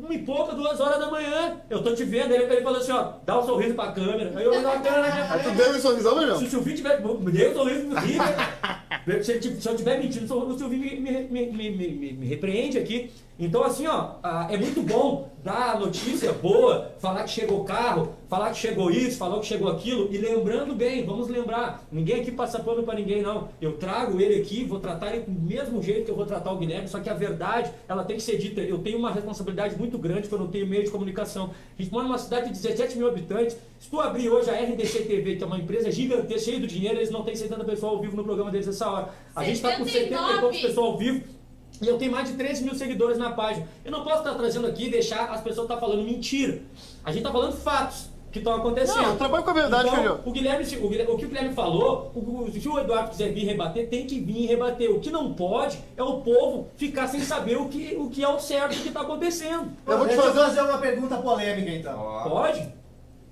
Uma 0.00 0.14
e 0.14 0.18
pouca, 0.18 0.54
duas 0.54 0.80
horas 0.80 0.98
da 0.98 1.10
manhã. 1.10 1.60
Eu 1.68 1.82
tô 1.82 1.94
te 1.94 2.04
vendo. 2.04 2.32
Ele 2.32 2.62
falou 2.62 2.78
assim, 2.80 2.92
ó, 2.92 3.12
dá 3.24 3.38
um 3.38 3.46
sorriso 3.46 3.74
pra 3.74 3.92
câmera. 3.92 4.32
Aí 4.34 4.44
eu 4.44 4.50
olhei 4.50 4.64
a 4.64 4.80
câmera 4.80 5.08
na 5.08 5.14
minha 5.14 5.32
Aí 5.32 5.42
tu 5.42 5.50
deu 5.50 5.70
um 5.70 5.78
sorrisão, 5.80 6.16
meu 6.16 6.36
Se 6.36 6.44
o 6.44 6.50
Silvinho 6.50 6.76
tiver. 6.76 7.00
Me 7.00 7.32
dê 7.32 7.48
um 7.48 7.54
sorriso 7.54 7.86
no 7.86 7.94
né? 8.18 9.22
se, 9.22 9.32
eu 9.68 9.76
tiver 9.76 9.98
mentindo, 9.98 10.34
o 10.34 10.58
Silvinho 10.58 11.00
me, 11.00 11.00
me, 11.00 11.46
me, 11.46 11.70
me- 11.70 11.70
me- 11.90 12.12
me 12.12 12.26
repreende 12.26 12.78
aqui. 12.78 13.10
Então, 13.40 13.64
assim, 13.64 13.86
ó, 13.86 14.16
ah, 14.22 14.46
é 14.50 14.56
muito 14.58 14.82
bom 14.82 15.30
dar 15.42 15.80
notícia 15.80 16.30
boa, 16.30 16.92
falar 16.98 17.24
que 17.24 17.30
chegou 17.30 17.62
o 17.62 17.64
carro, 17.64 18.12
falar 18.28 18.50
que 18.50 18.58
chegou 18.58 18.90
isso, 18.90 19.16
falar 19.16 19.40
que 19.40 19.46
chegou 19.46 19.70
aquilo, 19.70 20.12
e 20.12 20.18
lembrando 20.18 20.74
bem, 20.74 21.06
vamos 21.06 21.26
lembrar, 21.28 21.82
ninguém 21.90 22.20
aqui 22.20 22.30
passa 22.30 22.58
pano 22.58 22.82
pra 22.82 22.94
ninguém, 22.94 23.22
não. 23.22 23.48
Eu 23.58 23.78
trago 23.78 24.20
ele 24.20 24.42
aqui, 24.42 24.62
vou 24.64 24.78
tratar 24.78 25.16
ele 25.16 25.24
do 25.26 25.40
mesmo 25.40 25.82
jeito 25.82 26.04
que 26.04 26.10
eu 26.10 26.16
vou 26.16 26.26
tratar 26.26 26.52
o 26.52 26.58
Guilherme, 26.58 26.86
só 26.86 27.00
que 27.00 27.08
a 27.08 27.14
verdade, 27.14 27.70
ela 27.88 28.04
tem 28.04 28.16
que 28.16 28.22
ser 28.22 28.36
dita. 28.36 28.60
Eu 28.60 28.76
tenho 28.78 28.98
uma 28.98 29.10
responsabilidade 29.10 29.74
muito 29.78 29.96
grande 29.96 30.28
quando 30.28 30.42
eu 30.42 30.44
não 30.44 30.52
tenho 30.52 30.66
meio 30.66 30.84
de 30.84 30.90
comunicação. 30.90 31.50
A 31.78 31.82
gente 31.82 31.90
mora 31.90 32.04
numa 32.06 32.18
cidade 32.18 32.48
de 32.48 32.60
17 32.60 32.98
mil 32.98 33.08
habitantes. 33.08 33.56
Se 33.78 33.88
tu 33.88 33.98
abrir 33.98 34.28
hoje 34.28 34.50
a 34.50 34.52
RDC 34.52 35.04
TV, 35.04 35.36
que 35.36 35.42
é 35.42 35.46
uma 35.46 35.58
empresa 35.58 35.90
gigantesca, 35.90 36.38
cheia 36.38 36.60
do 36.60 36.66
dinheiro, 36.66 36.98
eles 36.98 37.10
não 37.10 37.22
têm 37.22 37.34
70 37.34 37.64
pessoas 37.64 37.94
ao 37.94 38.00
vivo 38.02 38.14
no 38.14 38.24
programa 38.24 38.50
deles 38.50 38.68
essa 38.68 38.90
hora. 38.90 39.08
A 39.34 39.42
gente 39.44 39.62
tá 39.62 39.76
com 39.78 39.86
70 39.86 39.98
e 39.98 40.08
79. 40.08 40.40
poucas 40.40 40.60
pessoas 40.60 40.86
ao 40.86 40.98
vivo. 40.98 41.39
E 41.80 41.86
eu 41.88 41.96
tenho 41.98 42.12
mais 42.12 42.28
de 42.28 42.34
13 42.36 42.62
mil 42.64 42.74
seguidores 42.74 43.16
na 43.16 43.30
página. 43.32 43.66
Eu 43.84 43.90
não 43.90 44.02
posso 44.04 44.18
estar 44.18 44.34
trazendo 44.34 44.66
aqui 44.66 44.86
e 44.86 44.90
deixar 44.90 45.30
as 45.30 45.40
pessoas 45.40 45.66
estar 45.68 45.78
falando 45.80 46.02
mentira. 46.02 46.60
A 47.04 47.10
gente 47.10 47.20
está 47.20 47.32
falando 47.32 47.52
fatos 47.56 48.10
que 48.30 48.38
estão 48.38 48.54
acontecendo. 48.54 48.96
Não, 49.02 49.10
eu 49.10 49.16
trabalho 49.16 49.42
com 49.42 49.50
a 49.50 49.54
verdade, 49.54 49.88
então, 49.88 49.98
filho. 50.00 50.20
o 50.24 50.30
Guilherme, 50.30 50.64
o, 50.76 50.88
Guilherme- 50.88 51.12
o 51.12 51.16
que 51.16 51.24
o 51.24 51.28
Guilherme 51.28 51.52
falou, 51.54 52.12
o, 52.14 52.18
o- 52.44 52.52
se 52.52 52.68
o 52.68 52.78
Eduardo 52.78 53.10
quiser 53.10 53.32
vir 53.32 53.44
rebater, 53.44 53.88
tem 53.88 54.06
que 54.06 54.20
vir 54.20 54.46
rebater. 54.46 54.88
O 54.90 55.00
que 55.00 55.10
não 55.10 55.32
pode 55.34 55.80
é 55.96 56.02
o 56.02 56.20
povo 56.20 56.68
ficar 56.76 57.08
sem 57.08 57.20
saber 57.22 57.56
o 57.56 57.68
que, 57.68 57.96
o 57.98 58.08
que 58.08 58.22
é 58.22 58.28
o 58.28 58.38
certo 58.38 58.72
o 58.72 58.82
que 58.82 58.88
está 58.88 59.00
acontecendo. 59.00 59.72
Eu 59.86 59.98
vou 59.98 60.06
te 60.06 60.10
Deixa 60.14 60.22
fazer- 60.22 60.38
eu 60.38 60.44
fazer 60.44 60.60
uma 60.60 60.78
pergunta 60.78 61.16
polêmica 61.16 61.70
então. 61.70 62.22
Pode? 62.28 62.68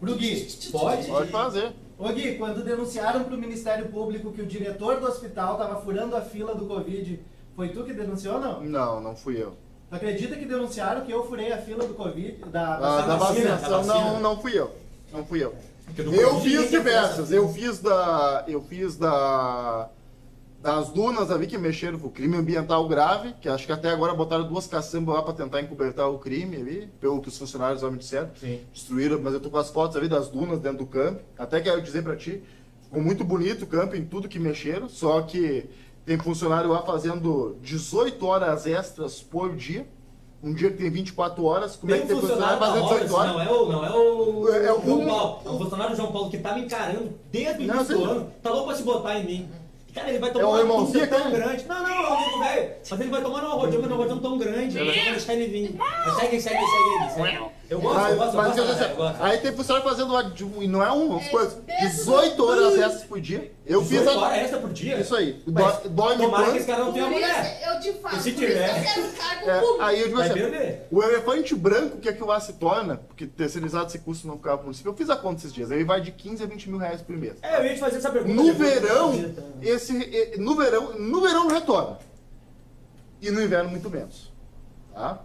Pro 0.00 0.14
Gui. 0.16 0.48
Pode? 0.72 1.06
Pode 1.06 1.30
fazer. 1.30 1.72
Ô 1.98 2.08
Gui, 2.08 2.34
quando 2.38 2.64
denunciaram 2.64 3.24
pro 3.24 3.36
Ministério 3.36 3.86
Público 3.88 4.32
que 4.32 4.40
o 4.42 4.46
diretor 4.46 4.98
do 5.00 5.06
hospital 5.06 5.56
tava 5.58 5.80
furando 5.80 6.16
a 6.16 6.20
fila 6.22 6.54
do 6.54 6.64
Covid, 6.66 7.20
foi 7.58 7.70
tu 7.70 7.82
que 7.82 7.92
denunciou 7.92 8.36
ou 8.36 8.40
não? 8.40 8.60
Não, 8.62 9.00
não 9.00 9.16
fui 9.16 9.42
eu. 9.42 9.56
Tu 9.90 9.96
acredita 9.96 10.36
que 10.36 10.44
denunciaram 10.44 11.00
que 11.04 11.10
eu 11.10 11.26
furei 11.26 11.50
a 11.52 11.58
fila 11.58 11.84
do 11.84 11.92
Covid, 11.94 12.36
da, 12.52 12.76
Ah, 12.76 13.00
da 13.04 13.16
vacina, 13.16 13.56
vacinação, 13.56 13.70
da 13.70 13.78
vacina. 13.78 13.94
não, 14.12 14.20
não 14.20 14.40
fui 14.40 14.56
eu. 14.56 14.70
Não 15.12 15.24
fui 15.24 15.42
eu. 15.42 15.52
Eu 15.96 16.40
fiz 16.40 16.70
diversas. 16.70 17.32
Eu 17.32 17.48
fiz 17.48 17.80
da. 17.80 18.44
Eu 18.46 18.62
fiz 18.62 18.96
da. 18.96 19.88
Das 20.62 20.90
dunas 20.90 21.32
ali 21.32 21.48
que 21.48 21.58
mexeram 21.58 21.98
com 21.98 22.06
o 22.06 22.10
crime 22.12 22.36
ambiental 22.36 22.86
grave, 22.86 23.32
que 23.40 23.48
acho 23.48 23.66
que 23.66 23.72
até 23.72 23.90
agora 23.90 24.14
botaram 24.14 24.46
duas 24.46 24.66
caçambas 24.68 25.16
lá 25.16 25.22
pra 25.22 25.32
tentar 25.32 25.60
encobertar 25.60 26.08
o 26.08 26.18
crime 26.18 26.56
ali, 26.56 26.88
pelo 27.00 27.20
que 27.20 27.28
os 27.28 27.36
funcionários 27.38 27.82
lá 27.82 27.90
me 27.90 27.98
disseram. 27.98 28.30
Sim. 28.38 28.60
Destruíram, 28.72 29.20
mas 29.20 29.34
eu 29.34 29.40
tô 29.40 29.50
com 29.50 29.56
as 29.58 29.70
fotos 29.70 29.96
ali 29.96 30.08
das 30.08 30.28
dunas 30.28 30.60
dentro 30.60 30.78
do 30.78 30.86
camping. 30.86 31.22
Até 31.36 31.60
quero 31.60 31.82
dizer 31.82 32.02
pra 32.02 32.14
ti, 32.14 32.40
ficou 32.84 33.00
muito 33.02 33.24
bonito 33.24 33.62
o 33.62 33.66
camping, 33.66 34.04
tudo 34.04 34.28
que 34.28 34.38
mexeram, 34.38 34.88
só 34.88 35.22
que 35.22 35.68
tem 36.08 36.18
funcionário 36.18 36.70
lá 36.70 36.82
fazendo 36.82 37.56
18 37.62 38.26
horas 38.26 38.66
extras 38.66 39.20
por 39.20 39.54
dia. 39.54 39.86
Um 40.42 40.54
dia 40.54 40.70
que 40.70 40.76
tem 40.78 40.88
24 40.90 41.44
horas, 41.44 41.74
como 41.76 41.92
é 41.92 41.98
Tem 41.98 42.06
que 42.06 42.12
um 42.12 42.20
tem 42.20 42.28
funcionário 42.28 42.58
funcionário 42.58 42.88
fazendo 42.88 43.00
18 43.00 43.12
Roberts, 43.12 43.14
horas? 43.14 43.32
não 43.34 43.42
é 43.42 43.58
o, 43.60 43.72
não 43.72 43.84
é 43.84 43.90
o, 43.90 44.48
É- 44.54 44.66
é 44.66 44.72
o- 44.72 44.82
João 44.84 45.06
Paulo. 45.06 45.40
É 45.44 45.48
o 45.50 45.58
funcionário 45.58 45.96
João 45.96 46.12
Paulo 46.12 46.30
que 46.30 46.38
tá 46.38 46.54
me 46.54 46.60
encarando 46.62 47.12
desde 47.32 47.62
o 47.64 47.66
Não, 47.66 47.74
início 47.76 47.98
do 47.98 48.04
ano. 48.04 48.32
Tá 48.42 48.50
louco 48.50 48.66
pra 48.68 48.76
se 48.76 48.82
botar 48.84 49.18
em 49.18 49.24
mim. 49.24 49.48
Cara, 49.94 50.08
ele 50.10 50.18
vai 50.20 50.30
É 50.30 50.32
tomar 50.32 50.46
o 50.48 50.62
uma 50.64 50.86
tusa 50.86 51.06
tão 51.08 51.18
aquele? 51.18 51.36
grande. 51.36 51.64
Não, 51.66 51.82
não, 51.82 51.88
é 51.90 52.00
o 52.00 52.14
amigo 52.14 52.38
velho. 52.38 52.72
Mas 52.90 53.00
ele 53.00 53.10
vai 53.10 53.22
tomar 53.22 53.40
uma 53.44 53.54
rodinha, 53.54 53.80
mas 53.80 53.90
uma 53.90 53.96
rodinha 53.96 54.20
tão 54.20 54.38
grande. 54.38 54.78
Eu 54.78 54.84
vou 54.84 54.94
deixar 54.94 55.34
ele 55.34 55.46
vir. 55.48 55.76
Segue, 56.20 56.40
segue, 56.40 56.40
segue 56.40 56.58
ele. 57.00 57.10
segue. 57.10 57.44
Eu 57.70 57.80
gosto, 57.82 57.96
Mas- 57.96 58.10
eu 58.12 58.16
gosto, 58.16 58.30
eu 58.30 58.36
mas 58.36 58.46
gosto. 58.46 58.58
eu 58.58 58.64
cara, 58.64 58.78
sei, 58.78 58.92
eu 58.92 58.96
gosto. 58.96 59.22
Aí 59.22 59.38
tem 59.38 59.52
funcionário 59.52 59.88
fazendo 59.90 60.22
de- 60.32 60.44
e 60.64 60.66
não 60.68 60.82
é 60.82 60.90
uma 60.90 61.20
É, 61.20 61.28
coisa, 61.28 61.60
dentro 61.60 61.86
18 61.88 62.46
horas 62.46 62.72
do- 62.74 62.82
extras 62.82 63.02
por 63.04 63.20
dia. 63.20 63.52
Eu 63.66 63.80
fiz 63.82 63.90
18 64.00 64.18
a. 64.18 64.22
horas 64.22 64.38
extra 64.38 64.58
por 64.58 64.72
dia? 64.72 64.96
Isso 64.98 65.14
aí. 65.14 65.42
Mas 65.46 65.64
Dói, 65.80 65.88
dói 65.90 66.16
me 66.16 66.22
Tomara 66.24 66.50
que 66.50 66.56
esse 66.56 66.66
cara 66.66 66.78
não 66.78 66.86
Por 66.86 66.94
tenha 66.94 67.10
mulher. 67.10 67.60
eu 67.66 67.80
te 67.80 67.92
falo, 68.00 68.16
E 68.16 68.20
se 68.20 68.32
tiver? 68.32 68.70
isso 68.70 68.78
eu 68.78 69.02
quero 69.02 69.12
cargo 69.18 69.50
É, 69.50 69.84
aí 69.84 70.00
eu 70.00 70.06
digo 70.06 70.16
Vai 70.18 70.30
assim, 70.30 70.78
o 70.90 71.02
elefante 71.02 71.54
branco, 71.54 71.98
que 71.98 72.08
é 72.08 72.12
que 72.14 72.24
lá 72.24 72.40
se 72.40 72.54
torna, 72.54 72.96
porque 72.96 73.26
terceirizado 73.26 73.86
esse 73.88 73.98
custo 73.98 74.26
não 74.26 74.38
ficava 74.38 74.56
pro 74.56 74.64
município, 74.66 74.88
eu 74.88 74.94
fiz 74.96 75.10
a 75.10 75.16
conta 75.16 75.40
esses 75.40 75.52
dias, 75.52 75.70
aí 75.70 75.84
vai 75.84 76.00
de 76.00 76.10
15 76.10 76.42
a 76.42 76.46
20 76.46 76.70
mil 76.70 76.78
reais 76.78 77.02
por 77.02 77.14
mês. 77.14 77.34
É, 77.42 77.58
eu 77.58 77.64
ia 77.66 77.74
te 77.74 77.80
fazer 77.80 77.98
essa 77.98 78.10
pergunta. 78.10 78.34
No 78.34 78.54
verão, 78.54 79.12
esse, 79.60 80.36
no 80.38 80.56
verão, 80.56 80.94
no 80.98 81.20
verão 81.20 81.48
retorna. 81.48 81.98
E 83.20 83.30
no 83.30 83.42
inverno 83.42 83.68
muito 83.68 83.90
menos. 83.90 84.32
Tá? 84.94 85.18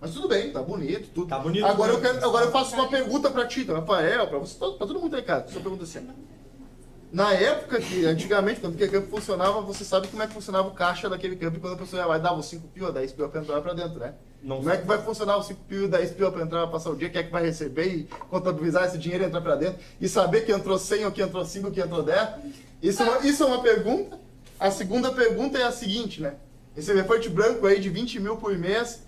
Mas 0.00 0.12
tudo 0.12 0.28
bem, 0.28 0.50
tá 0.50 0.62
bonito, 0.62 1.08
tudo. 1.14 1.28
Tá 1.28 1.38
bonito, 1.38 1.64
Agora 1.64 1.92
eu, 1.92 2.00
quero, 2.00 2.24
agora 2.24 2.46
eu 2.46 2.52
faço 2.52 2.74
uma 2.74 2.88
pergunta 2.88 3.30
pra 3.30 3.46
ti, 3.46 3.60
então, 3.60 3.74
Rafael, 3.76 4.26
pra 4.28 4.38
você, 4.38 4.56
pra 4.58 4.86
todo 4.86 5.00
mundo 5.00 5.16
aí, 5.16 5.22
cara. 5.22 5.46
Só 5.48 5.58
pergunta 5.58 5.84
assim. 5.84 6.06
Na 7.12 7.32
época 7.32 7.80
que, 7.80 8.04
antigamente, 8.04 8.60
quando 8.60 8.74
o 8.74 8.90
campo 8.90 9.08
funcionava, 9.08 9.60
você 9.62 9.84
sabe 9.84 10.08
como 10.08 10.22
é 10.22 10.26
que 10.26 10.34
funcionava 10.34 10.68
o 10.68 10.72
caixa 10.72 11.08
daquele 11.08 11.36
campo 11.36 11.60
quando 11.60 11.74
a 11.74 11.76
pessoa 11.78 12.02
ia 12.02 12.06
lá 12.06 12.18
e 12.18 12.20
dava 12.20 12.38
os 12.38 12.46
5 12.46 12.68
pila, 12.68 12.92
10 12.92 13.12
pila 13.12 13.28
pra 13.28 13.40
entrar 13.40 13.60
pra 13.62 13.72
dentro, 13.72 13.98
né? 13.98 14.14
Não 14.42 14.58
como 14.58 14.70
é 14.70 14.76
que 14.76 14.86
vai 14.86 14.98
funcionar 14.98 15.38
os 15.38 15.46
5 15.46 15.60
pila 15.66 15.84
e 15.84 15.88
10 15.88 16.10
pila 16.10 16.30
pra 16.30 16.42
entrar, 16.42 16.66
passar 16.66 16.90
o 16.90 16.96
dia, 16.96 17.08
quem 17.08 17.20
é 17.20 17.24
que 17.24 17.32
vai 17.32 17.42
receber 17.42 17.86
e 17.86 18.04
contabilizar 18.28 18.84
esse 18.84 18.98
dinheiro 18.98 19.24
e 19.24 19.26
entrar 19.28 19.40
pra 19.40 19.56
dentro 19.56 19.78
e 20.00 20.08
saber 20.08 20.42
que 20.44 20.52
entrou 20.52 20.78
100 20.78 21.06
ou 21.06 21.12
que 21.12 21.22
entrou 21.22 21.44
5 21.44 21.66
ou 21.66 21.72
que 21.72 21.80
entrou 21.80 22.02
10? 22.02 22.28
Isso 22.82 23.02
é, 23.02 23.04
uma, 23.08 23.26
isso 23.26 23.42
é 23.42 23.46
uma 23.46 23.62
pergunta. 23.62 24.20
A 24.58 24.70
segunda 24.70 25.10
pergunta 25.10 25.58
é 25.58 25.62
a 25.62 25.72
seguinte, 25.72 26.20
né? 26.20 26.34
Esse 26.76 26.90
elefante 26.90 27.30
branco 27.30 27.66
aí 27.66 27.80
de 27.80 27.88
20 27.88 28.20
mil 28.20 28.36
por 28.36 28.56
mês 28.58 29.05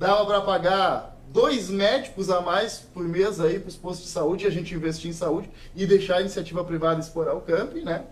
dava 0.00 0.24
pra 0.24 0.40
pagar 0.40 1.14
dois 1.30 1.68
médicos 1.68 2.30
a 2.30 2.40
mais 2.40 2.78
por 2.78 3.04
mês 3.04 3.38
aí 3.38 3.60
pros 3.60 3.76
postos 3.76 4.06
de 4.06 4.10
saúde 4.10 4.46
a 4.46 4.50
gente 4.50 4.74
investir 4.74 5.10
em 5.10 5.12
saúde 5.12 5.50
e 5.76 5.86
deixar 5.86 6.16
a 6.16 6.20
iniciativa 6.22 6.64
privada 6.64 6.98
explorar 6.98 7.34
o 7.34 7.42
camping, 7.42 7.82
né? 7.82 8.06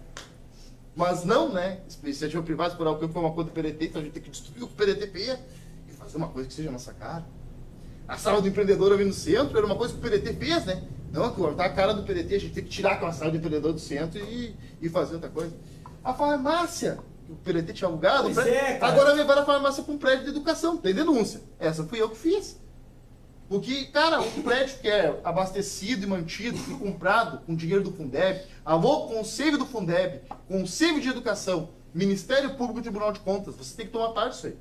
Mas 0.94 1.24
não, 1.24 1.50
né? 1.50 1.80
Iniciativa 2.02 2.42
privada 2.42 2.72
explorar 2.72 2.90
o 2.90 2.98
campo 2.98 3.14
foi 3.14 3.22
uma 3.22 3.32
coisa 3.32 3.48
do 3.48 3.54
PDT, 3.54 3.86
então 3.86 4.02
a 4.02 4.04
gente 4.04 4.12
tem 4.12 4.22
que 4.22 4.28
destruir 4.28 4.62
o 4.62 4.66
que 4.68 4.74
o 4.74 4.76
PDT 4.76 5.06
fez 5.06 5.38
e 5.88 5.92
fazer 5.92 6.18
uma 6.18 6.28
coisa 6.28 6.46
que 6.46 6.54
seja 6.54 6.70
nossa 6.70 6.92
cara. 6.92 7.24
A 8.06 8.18
sala 8.18 8.42
do 8.42 8.48
empreendedor 8.48 8.92
ali 8.92 9.06
no 9.06 9.14
centro 9.14 9.56
era 9.56 9.64
uma 9.64 9.76
coisa 9.76 9.94
que 9.94 9.98
o 9.98 10.02
PDT 10.02 10.34
fez, 10.34 10.66
né? 10.66 10.82
Não, 11.10 11.30
cortar 11.32 11.64
a 11.64 11.70
cara 11.70 11.94
do 11.94 12.02
PDT, 12.02 12.34
a 12.34 12.40
gente 12.40 12.52
tem 12.52 12.64
que 12.64 12.70
tirar 12.70 12.92
aquela 12.92 13.12
sala 13.12 13.30
do 13.30 13.38
empreendedor 13.38 13.72
do 13.72 13.80
centro 13.80 14.20
e, 14.20 14.54
e 14.82 14.90
fazer 14.90 15.14
outra 15.14 15.30
coisa. 15.30 15.54
A 16.04 16.12
farmácia, 16.12 16.98
o 17.28 17.36
PDT 17.36 17.72
tinha 17.72 17.88
alugado, 17.88 18.28
o 18.28 18.34
prédio- 18.34 18.54
é, 18.54 18.78
agora 18.82 19.12
levaram 19.12 19.42
a 19.42 19.44
farmácia 19.44 19.82
para 19.82 19.92
um 19.94 19.98
prédio 19.98 20.24
de 20.24 20.30
educação, 20.30 20.76
tem 20.76 20.94
denúncia. 20.94 21.40
Essa 21.58 21.84
fui 21.84 22.00
eu 22.00 22.08
que 22.10 22.16
fiz. 22.16 22.58
Porque, 23.48 23.86
cara, 23.86 24.20
um 24.20 24.42
prédio 24.42 24.78
que 24.78 24.88
é 24.88 25.18
abastecido 25.24 26.04
e 26.04 26.06
mantido 26.06 26.58
e 26.70 26.74
comprado 26.74 27.38
com 27.46 27.54
dinheiro 27.54 27.82
do 27.82 27.90
Fundeb, 27.92 28.42
alô, 28.64 29.06
conselho 29.06 29.56
do 29.56 29.64
Fundeb, 29.64 30.20
conselho 30.46 31.00
de 31.00 31.08
educação, 31.08 31.70
Ministério 31.94 32.54
Público 32.56 32.80
e 32.80 32.82
Tribunal 32.82 33.10
de 33.12 33.20
Contas, 33.20 33.54
você 33.56 33.74
tem 33.74 33.86
que 33.86 33.92
tomar 33.92 34.10
parte 34.10 34.32
disso 34.34 34.46
aí. 34.48 34.56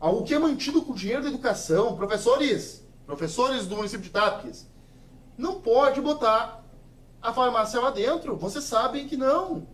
Ah, 0.00 0.08
O 0.10 0.22
que 0.22 0.32
é 0.34 0.38
mantido 0.38 0.80
com 0.82 0.94
dinheiro 0.94 1.22
da 1.22 1.28
educação, 1.28 1.96
professores, 1.96 2.82
professores 3.06 3.66
do 3.66 3.76
município 3.76 4.04
de 4.04 4.10
Tapes, 4.10 4.66
não 5.36 5.60
pode 5.60 6.00
botar 6.00 6.64
a 7.20 7.32
farmácia 7.32 7.78
lá 7.78 7.90
dentro. 7.90 8.36
Vocês 8.36 8.64
sabem 8.64 9.06
que 9.06 9.16
não. 9.18 9.66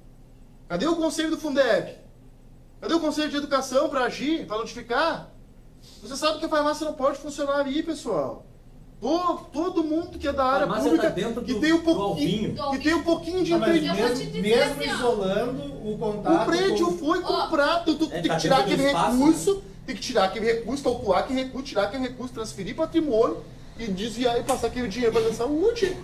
Cadê 0.68 0.86
o 0.88 0.96
conselho 0.96 1.30
do 1.30 1.38
Fundeb? 1.38 1.99
Cadê 2.80 2.94
o 2.94 3.00
conselho 3.00 3.28
de 3.30 3.36
educação 3.36 3.88
para 3.88 4.04
agir, 4.04 4.46
para 4.46 4.56
notificar? 4.58 5.30
Você 6.02 6.16
sabe 6.16 6.38
que 6.38 6.44
a 6.46 6.48
farmácia 6.48 6.84
não 6.86 6.94
pode 6.94 7.18
funcionar 7.18 7.56
ali, 7.60 7.82
pessoal. 7.82 8.46
Todo, 9.00 9.44
todo 9.50 9.82
mundo 9.84 10.18
que 10.18 10.28
é 10.28 10.32
da 10.32 10.44
área 10.44 10.66
farmácia 10.66 10.84
pública 10.90 11.08
tá 11.08 11.14
dentro 11.14 11.42
que 11.42 11.54
do- 11.54 11.60
tem 11.60 11.72
um 11.72 11.78
do 11.78 11.82
pouquinho, 11.84 12.62
alvinho. 12.62 12.70
que 12.78 12.84
tem 12.84 12.94
um 12.94 13.02
pouquinho 13.02 13.38
de 13.42 13.52
te 13.52 13.58
mesmo, 13.58 14.42
mesmo 14.42 14.82
assim, 14.82 14.90
isolando 14.90 15.62
o 15.90 15.96
contato. 15.98 16.42
o 16.42 16.46
prédio 16.46 16.86
com- 16.86 16.98
foi 16.98 17.20
comprado, 17.22 17.94
tu 17.94 18.04
é, 18.12 18.20
tem 18.20 18.22
tá 18.30 18.34
que 18.36 18.40
tirar 18.42 18.58
aquele 18.60 18.84
espaço, 18.86 19.16
recurso, 19.18 19.62
tem 19.86 19.96
que 19.96 20.02
tirar 20.02 20.24
aquele 20.24 20.44
recurso, 20.46 20.84
calcular 20.84 21.18
aquele 21.20 21.44
recurso, 21.44 21.66
tirar 21.66 21.82
aquele 21.84 22.02
recurso, 22.08 22.34
transferir 22.34 22.76
patrimônio 22.76 23.42
e 23.78 23.86
desviar 23.86 24.38
e 24.38 24.42
passar 24.44 24.66
aquele 24.66 24.88
dinheiro 24.88 25.12
para 25.18 25.28
a 25.28 25.32
saúde. 25.34 25.96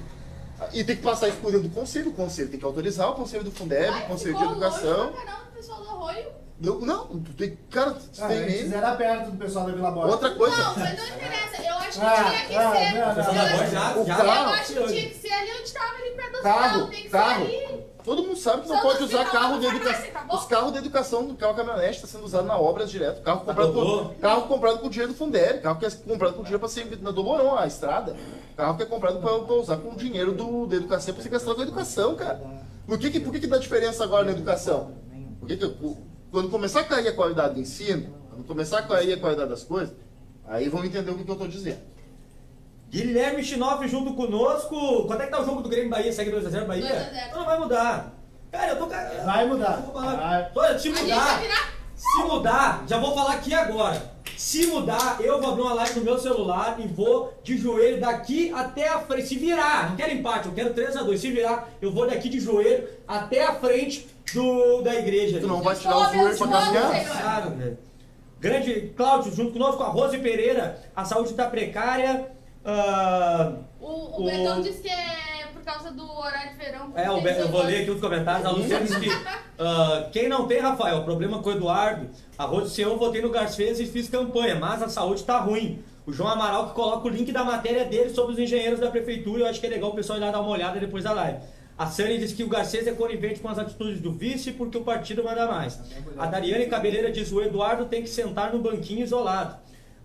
E 0.73 0.83
tem 0.83 0.97
que 0.97 1.03
passar 1.03 1.29
isso 1.29 1.37
por 1.37 1.53
dentro 1.53 1.69
do 1.69 1.75
conselho, 1.75 2.09
o 2.09 2.15
conselho 2.15 2.49
tem 2.49 2.59
que 2.59 2.65
autorizar, 2.65 3.11
o 3.11 3.15
conselho 3.15 3.45
do 3.45 3.51
Fundeb, 3.51 3.91
Ai, 3.93 4.05
o 4.05 4.07
conselho 4.09 4.35
de 4.35 4.41
ficou 4.41 4.55
longe 4.55 4.67
educação. 4.75 5.13
pra 5.13 5.23
caramba, 5.23 5.47
pessoal 5.55 5.83
do 5.83 5.89
Arroio. 5.91 6.27
Não, 6.59 6.81
não, 6.81 7.07
tem, 7.37 7.59
cara, 7.71 7.95
Ah, 8.19 8.29
tem 8.29 8.39
antes 8.45 8.73
era 8.73 8.95
perto 8.97 9.31
do 9.31 9.37
pessoal 9.37 9.67
da 9.67 9.73
Vila 9.73 9.91
Borges. 9.91 10.13
outra 10.15 10.31
coisa. 10.31 10.57
Não, 10.57 10.77
mas 10.79 10.97
não 10.99 11.07
interessa. 11.07 11.63
Eu 11.63 11.75
acho 11.75 12.01
que 12.01 12.07
Ah, 12.07 12.15
tinha 12.15 12.47
que 12.47 12.57
ah, 12.57 12.73
ser. 12.73 12.95
não, 12.95 13.01
não, 13.01 13.09
eu, 13.11 13.15
não. 13.15 13.63
acho, 13.63 13.71
Já- 13.71 13.97
O 13.97 14.05
já- 14.07 14.19
eu 14.19 14.25
carro, 14.27 14.51
acho 14.55 14.73
que 14.73 14.87
tinha 14.87 15.09
que 15.11 15.15
ser 15.17 15.33
ali 15.33 15.51
onde 15.51 15.63
estava 15.63 15.93
ali 15.95 16.11
perto 16.13 16.33
do 16.33 16.43
Carro. 16.43 16.87
Tem 16.87 17.03
que 17.03 17.09
carro. 17.11 17.47
ser 17.47 17.67
ali. 17.67 17.87
Todo 18.07 18.23
mundo 18.23 18.37
sabe 18.37 18.63
que 18.63 18.69
não 18.69 18.77
Só 18.77 18.83
pode 18.83 19.01
no 19.01 19.07
usar 19.07 19.25
carro 19.31 19.55
da 19.55 19.59
de 19.69 19.77
educação. 19.77 20.05
acabou. 20.07 20.37
Os 20.39 20.45
carros 20.47 20.73
de 20.73 20.79
educação 20.79 21.27
do 21.27 21.35
carro 21.35 21.55
caminhonete 21.55 21.97
está 21.97 22.07
sendo 22.07 22.25
usado 22.25 22.47
na 22.47 22.57
obras 22.57 22.89
direto. 22.91 23.21
Carro 23.21 23.41
comprado, 23.41 23.73
com, 23.75 24.15
carro 24.21 24.43
comprado 24.43 24.79
com 24.79 24.89
dinheiro 24.89 25.13
do 25.13 25.19
Fundeb. 25.19 25.61
Carro 25.61 25.79
que 25.79 25.85
é 25.87 25.91
comprado 25.91 26.33
com 26.35 26.43
dinheiro 26.43 26.61
para 26.61 26.69
ser 26.69 26.99
na 27.03 27.11
do 27.11 27.23
Morão, 27.25 27.59
a 27.59 27.67
estrada. 27.67 28.17
Carro 28.57 28.77
que 28.77 28.83
é 28.85 28.87
comprado 28.87 29.19
para 29.21 29.55
usar 29.57 29.77
com 29.79 29.95
dinheiro 29.95 30.33
do, 30.33 30.67
da 30.69 30.77
educação 30.77 31.13
para 31.13 31.23
ser 31.23 31.29
gastado 31.29 31.55
com 31.57 31.61
a 31.61 31.65
educação, 31.65 32.15
cara. 32.15 32.41
Por 32.87 32.97
que, 32.99 33.11
que, 33.11 33.21
por 33.21 33.33
que, 33.33 33.41
que 33.41 33.47
dá 33.49 33.59
diferença 33.59 34.05
agora 34.05 34.25
na 34.25 34.31
educação? 34.31 34.93
Por 35.41 35.49
que 35.49 35.57
que, 35.57 35.65
o- 35.67 36.06
quando 36.37 36.51
começar 36.51 36.81
a 36.81 36.85
cair 36.85 37.09
a 37.09 37.15
qualidade 37.15 37.55
do 37.55 37.61
ensino, 37.61 38.15
quando 38.29 38.45
começar 38.45 38.81
a 38.81 38.83
cair 38.83 39.15
a 39.15 39.17
qualidade 39.17 39.49
das 39.49 39.65
coisas, 39.65 39.97
aí 40.47 40.69
vão 40.69 40.85
entender 40.85 41.11
o 41.11 41.15
que, 41.15 41.27
eu 41.27 41.33
estou 41.33 41.49
dizendo. 41.49 41.81
Guilherme 42.91 43.43
Chinoff 43.43 43.89
junto 43.89 44.13
conosco. 44.13 45.07
Quanto 45.07 45.23
é 45.23 45.25
que 45.25 45.31
tá 45.31 45.41
o 45.41 45.47
jogo 45.47 45.63
do 45.63 45.71
Grêmio 45.71 45.89
Bahia? 45.89 46.13
Segue 46.13 46.31
2x0 46.31 46.67
Bahia? 46.67 46.89
2 46.89 46.93
a 46.93 47.05
0. 47.05 47.31
Não, 47.31 47.39
não 47.39 47.47
vai 47.47 47.59
mudar. 47.59 48.13
Cara, 48.53 48.73
eu 48.73 48.77
tô. 48.77 48.87
Vai 48.87 49.49
mudar. 49.49 49.77
Vou 49.77 49.95
falar. 49.95 50.17
Vai. 50.17 50.51
Olha, 50.55 50.79
se 50.79 50.91
mudar, 50.91 51.43
se 51.97 52.23
mudar, 52.25 52.85
já 52.87 52.99
vou 52.99 53.15
falar 53.15 53.33
aqui 53.33 53.55
agora. 53.55 54.17
Se 54.37 54.67
mudar, 54.67 55.17
eu 55.21 55.41
vou 55.41 55.53
abrir 55.53 55.63
uma 55.63 55.73
live 55.73 56.01
no 56.01 56.05
meu 56.05 56.19
celular 56.19 56.77
e 56.79 56.87
vou 56.87 57.33
de 57.43 57.57
joelho 57.57 57.99
daqui 57.99 58.53
até 58.55 58.89
a 58.89 58.99
frente. 58.99 59.29
Se 59.29 59.39
virar, 59.39 59.89
não 59.89 59.97
quero 59.97 60.13
empate, 60.13 60.49
eu 60.49 60.53
quero 60.53 60.75
3x2. 60.75 61.17
Se 61.17 61.31
virar, 61.31 61.71
eu 61.81 61.91
vou 61.91 62.07
daqui 62.07 62.29
de 62.29 62.41
joelho 62.41 62.87
até 63.09 63.43
a 63.43 63.55
frente 63.55 64.15
do, 64.35 64.83
da 64.83 64.95
igreja. 64.95 65.41
Tu 65.41 65.47
não 65.47 65.63
vai 65.63 65.75
tirar 65.77 65.97
o 65.97 66.13
joelho 66.13 66.37
para 66.39 66.49
caminhar? 66.49 67.05
Claro, 67.21 67.51
velho. 67.51 67.79
Grande 68.41 68.93
Cláudio, 68.97 69.35
junto 69.35 69.53
conosco, 69.53 69.83
a 69.83 69.89
Rose 69.89 70.19
Pereira. 70.19 70.79
A 70.95 71.05
saúde 71.05 71.31
está 71.31 71.47
precária. 71.47 72.31
Ah, 72.65 73.53
O, 73.81 73.87
o 73.87 74.23
O- 74.23 74.25
Betão 74.27 74.61
disse 74.61 74.83
que 74.83 74.89
é 74.91 75.47
por 75.53 75.63
causa 75.63 75.91
do 75.91 76.05
horário 76.19 76.51
de 76.53 76.57
verão. 76.59 76.93
é, 76.95 77.11
o 77.11 77.21
Be- 77.21 77.39
eu 77.39 77.49
vou 77.49 77.63
ler 77.63 77.83
aqui 77.83 77.91
os 77.91 78.01
comentários. 78.01 78.45
A 78.47 78.51
Luciana 78.51 78.85
disse 78.85 79.01
que 79.01 79.09
ah, 79.59 80.09
quem 80.13 80.29
não 80.29 80.47
tem, 80.47 80.61
Rafael, 80.61 81.03
problema 81.05 81.41
com 81.41 81.49
o 81.49 81.53
Eduardo. 81.53 82.09
A 82.37 82.45
Rose 82.45 82.69
disse, 82.69 82.83
eu 82.83 82.99
votei 82.99 83.23
no 83.23 83.31
Garcês 83.31 83.81
e 83.81 83.87
fiz 83.87 84.09
campanha, 84.09 84.55
mas 84.57 84.83
a 84.83 84.89
saúde 84.89 85.23
tá 85.25 85.39
ruim. 85.39 85.83
O 86.07 86.13
João 86.13 86.29
Amaral 86.31 86.69
que 86.69 86.75
coloca 86.75 87.07
o 87.07 87.11
link 87.11 87.33
da 87.33 87.43
matéria 87.43 87.85
dele 87.85 88.11
sobre 88.11 88.33
os 88.35 88.39
engenheiros 88.39 88.79
da 88.79 88.91
prefeitura. 88.91 89.43
Eu 89.45 89.47
acho 89.49 89.59
que 89.61 89.67
é 89.67 89.71
legal 89.71 89.91
o 89.91 89.95
pessoal 89.95 90.19
ir 90.19 90.23
lá 90.23 90.31
dar 90.31 90.41
uma 90.41 90.51
olhada 90.51 90.79
depois 90.79 91.03
da 91.03 91.13
live. 91.13 91.39
A 91.79 91.87
Sani 91.87 92.17
disse 92.17 92.35
que 92.35 92.43
o 92.43 92.49
Garcês 92.49 92.87
é 92.87 92.93
conivente 92.93 93.41
com 93.41 93.49
as 93.49 93.59
atitudes 93.59 94.01
do 94.01 94.11
vice 94.11 94.53
porque 94.53 94.79
o 94.79 94.83
partido 94.83 95.23
manda 95.23 95.47
mais. 95.47 95.79
A 96.17 96.27
Dariane 96.27 96.67
Cabeleira 96.67 97.13
diz 97.13 97.31
o 97.33 97.43
Eduardo 97.43 97.85
tem 97.85 98.03
que 98.03 98.09
sentar 98.09 98.53
no 98.53 98.61
banquinho 98.61 99.03
isolado. 99.03 99.57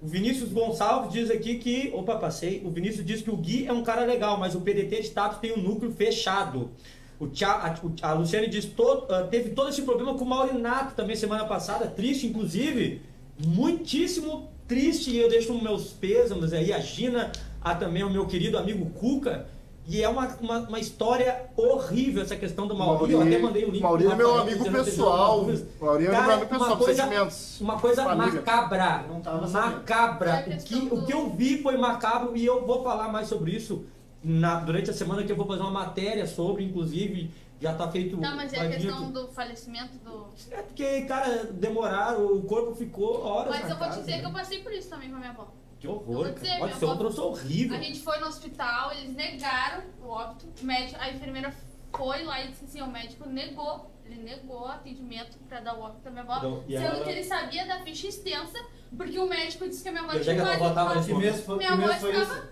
O 0.01 0.07
Vinícius 0.07 0.51
Gonçalves 0.51 1.13
diz 1.13 1.29
aqui 1.29 1.59
que. 1.59 1.91
Opa, 1.93 2.15
passei. 2.15 2.61
O 2.65 2.71
Vinícius 2.71 3.05
diz 3.05 3.21
que 3.21 3.29
o 3.29 3.37
Gui 3.37 3.67
é 3.67 3.71
um 3.71 3.83
cara 3.83 4.03
legal, 4.03 4.37
mas 4.37 4.55
o 4.55 4.61
PDT 4.61 5.01
de 5.01 5.11
Tapos 5.11 5.37
tem 5.37 5.53
um 5.53 5.61
núcleo 5.61 5.91
fechado. 5.91 6.71
O 7.19 7.27
Tia, 7.27 7.49
a, 7.49 7.75
a 8.01 8.13
Luciane 8.13 8.47
diz 8.47 8.65
to, 8.65 9.05
ah, 9.09 9.27
teve 9.29 9.51
todo 9.51 9.69
esse 9.69 9.83
problema 9.83 10.15
com 10.15 10.25
o 10.25 10.27
Maurinato 10.27 10.95
também 10.95 11.15
semana 11.15 11.45
passada, 11.45 11.85
triste, 11.85 12.25
inclusive. 12.25 13.01
Muitíssimo 13.45 14.49
triste. 14.67 15.11
E 15.11 15.19
eu 15.19 15.29
deixo 15.29 15.53
meus 15.61 15.93
pêsames 15.93 16.51
aí, 16.51 16.73
a 16.73 16.79
Gina, 16.79 17.31
a 17.61 17.75
também 17.75 18.03
o 18.03 18.09
meu 18.09 18.25
querido 18.25 18.57
amigo 18.57 18.89
Cuca, 18.89 19.47
E 19.87 20.01
é 20.01 20.07
uma, 20.07 20.27
uma, 20.39 20.59
uma 20.59 20.79
história 20.79 21.49
horrível 21.57 22.21
essa 22.21 22.35
questão 22.35 22.67
do 22.67 22.75
Mauri. 22.75 23.11
Eu 23.13 23.19
Mauri- 23.19 23.33
até 23.35 23.43
mandei 23.43 23.65
o 23.65 23.71
link. 23.71 23.81
Mauri 23.81 24.03
pro 24.03 24.13
é 24.13 24.15
meu 24.15 24.39
amigo 24.39 24.71
pessoal. 24.71 25.45
Mauri 25.81 26.05
é 26.05 26.09
meu 26.11 26.21
amigo 26.21 26.45
pessoal, 26.49 26.69
uma 26.69 26.77
coisa- 26.77 27.03
sentimentos. 27.03 27.61
Uma 27.61 27.79
coisa 27.79 28.03
Família. 28.03 28.33
macabra. 28.33 29.05
Macabra. 29.51 30.29
É 30.47 30.55
O 30.55 30.63
que, 30.63 30.75
o 30.75 30.89
do- 30.97 31.05
que 31.05 31.13
eu 31.13 31.29
vi 31.31 31.61
foi 31.61 31.77
macabro 31.77 32.37
e 32.37 32.45
eu 32.45 32.65
vou 32.65 32.83
falar 32.83 33.07
mais 33.11 33.27
sobre 33.27 33.51
isso 33.51 33.83
na- 34.23 34.59
durante 34.59 34.89
a 34.89 34.93
semana 34.93 35.23
que 35.23 35.31
eu 35.31 35.35
vou 35.35 35.47
fazer 35.47 35.61
uma 35.61 35.71
matéria 35.71 36.27
sobre, 36.27 36.63
inclusive, 36.63 37.31
já 37.59 37.73
tá 37.73 37.87
feito. 37.89 38.17
Não, 38.17 38.35
mas 38.35 38.53
é 38.53 38.59
a 38.59 38.69
questão 38.69 39.11
do 39.11 39.27
falecimento 39.29 39.97
do. 40.05 40.27
É 40.51 40.61
porque, 40.61 41.01
cara, 41.01 41.45
demoraram, 41.51 42.25
o 42.27 42.41
corpo 42.43 42.75
ficou 42.75 43.23
horas. 43.25 43.49
Mas 43.49 43.63
na 43.63 43.69
eu 43.71 43.77
vou 43.77 43.87
casa, 43.87 43.99
dizer 43.99 44.11
né? 44.13 44.19
que 44.19 44.25
eu 44.25 44.31
passei 44.31 44.59
por 44.59 44.71
isso 44.71 44.89
também 44.89 45.09
com 45.09 45.15
a 45.15 45.19
minha 45.19 45.31
avó. 45.31 45.47
Que 45.81 45.87
horror, 45.87 46.31
dizer, 46.31 46.57
minha 46.57 46.75
seu 46.75 46.89
avó- 46.91 46.99
troço 46.99 47.23
horrível. 47.23 47.75
A 47.77 47.81
gente 47.81 47.99
foi 48.01 48.19
no 48.19 48.27
hospital, 48.27 48.91
eles 48.93 49.15
negaram 49.15 49.83
o 50.03 50.07
óbito. 50.09 50.45
O 50.61 50.65
médico, 50.65 50.99
a 51.01 51.09
enfermeira 51.09 51.51
foi 51.97 52.23
lá 52.23 52.39
e 52.41 52.49
disse 52.49 52.65
assim: 52.65 52.81
o 52.81 52.87
médico 52.87 53.27
negou. 53.27 53.89
Ele 54.05 54.21
negou 54.23 54.61
o 54.61 54.67
atendimento 54.67 55.37
pra 55.47 55.59
dar 55.61 55.75
o 55.75 55.81
óbito 55.81 56.01
da 56.03 56.11
minha 56.11 56.23
avó, 56.23 56.37
Então, 56.37 56.63
sendo 56.67 56.81
ela- 56.95 57.03
que 57.03 57.09
ele 57.09 57.23
sabia 57.23 57.65
da 57.65 57.79
ficha 57.79 58.07
extensa, 58.07 58.57
porque 58.97 59.17
o 59.17 59.27
médico 59.27 59.67
disse 59.67 59.81
que 59.83 59.89
a 59.89 59.91
minha 59.93 60.03
avó 60.03 60.11
tinha 60.19 60.35
que 60.35 60.41
a 60.41 60.57
tua 60.57 60.69
avó 60.81 61.01
Que 61.01 61.13
mês 61.13 61.43
foi, 61.45 61.57
Minha 61.57 61.71
avó 61.73 61.87
foi 61.93 62.11
estava-? 62.11 62.47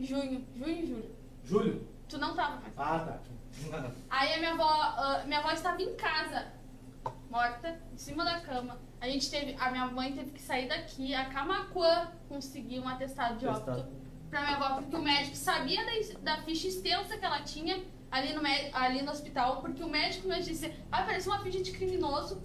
Junho, 0.00 0.44
junho 0.56 0.68
e 0.82 0.86
julho. 0.86 1.10
Julho? 1.44 1.88
Tu 2.08 2.18
não 2.18 2.34
tava 2.34 2.56
mais. 2.56 2.72
Ah, 2.76 2.98
tá. 3.70 3.90
Aí 4.10 4.34
a 4.34 4.38
minha 4.38 4.52
avó, 4.54 4.64
ah, 4.68 5.22
minha 5.24 5.38
avó 5.38 5.50
estava 5.52 5.80
em 5.80 5.94
casa, 5.94 6.46
morta, 7.34 7.80
em 7.92 7.98
cima 7.98 8.24
da 8.24 8.38
cama. 8.40 8.80
A 9.00 9.08
gente 9.08 9.28
teve, 9.28 9.56
a 9.58 9.68
minha 9.72 9.86
mãe 9.86 10.12
teve 10.12 10.30
que 10.30 10.40
sair 10.40 10.68
daqui, 10.68 11.12
a 11.12 11.24
Camacuã 11.24 12.12
conseguir 12.28 12.78
um 12.78 12.88
atestado 12.88 13.36
de 13.38 13.46
óbito 13.46 13.70
Atestado. 13.72 13.96
pra 14.30 14.42
minha 14.42 14.56
avó, 14.56 14.76
porque 14.76 14.94
o 14.94 15.02
médico 15.02 15.34
sabia 15.34 15.84
da, 15.84 16.20
da 16.20 16.42
ficha 16.42 16.68
extensa 16.68 17.18
que 17.18 17.24
ela 17.24 17.40
tinha 17.42 17.84
ali 18.08 18.32
no, 18.32 18.42
ali 18.72 19.02
no 19.02 19.10
hospital, 19.10 19.60
porque 19.60 19.82
o 19.82 19.88
médico 19.88 20.28
me 20.28 20.40
disse, 20.40 20.68
vai 20.88 21.04
parecer 21.04 21.28
uma 21.28 21.40
ficha 21.40 21.60
de 21.60 21.72
criminoso. 21.72 22.40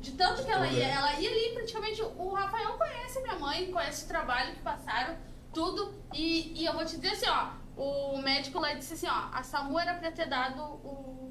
De 0.00 0.10
tanto 0.12 0.44
que 0.44 0.50
ela 0.50 0.66
ia, 0.66 0.86
ela 0.86 1.18
ia 1.18 1.30
ali 1.30 1.54
praticamente. 1.54 2.02
O 2.02 2.34
Rafael 2.34 2.76
conhece 2.76 3.22
minha 3.22 3.38
mãe, 3.38 3.70
conhece 3.70 4.04
o 4.04 4.08
trabalho 4.08 4.52
que 4.54 4.60
passaram, 4.60 5.16
tudo. 5.52 5.94
E, 6.12 6.60
e 6.60 6.66
eu 6.66 6.74
vou 6.74 6.84
te 6.84 6.96
dizer 6.96 7.12
assim, 7.12 7.26
ó, 7.28 7.52
o 7.80 8.18
médico 8.18 8.58
lá 8.58 8.74
disse 8.74 8.94
assim, 8.94 9.06
ó, 9.06 9.30
a 9.32 9.42
SAMU 9.42 9.78
era 9.78 9.94
pra 9.94 10.12
ter 10.12 10.28
dado 10.28 10.62
o, 10.62 11.23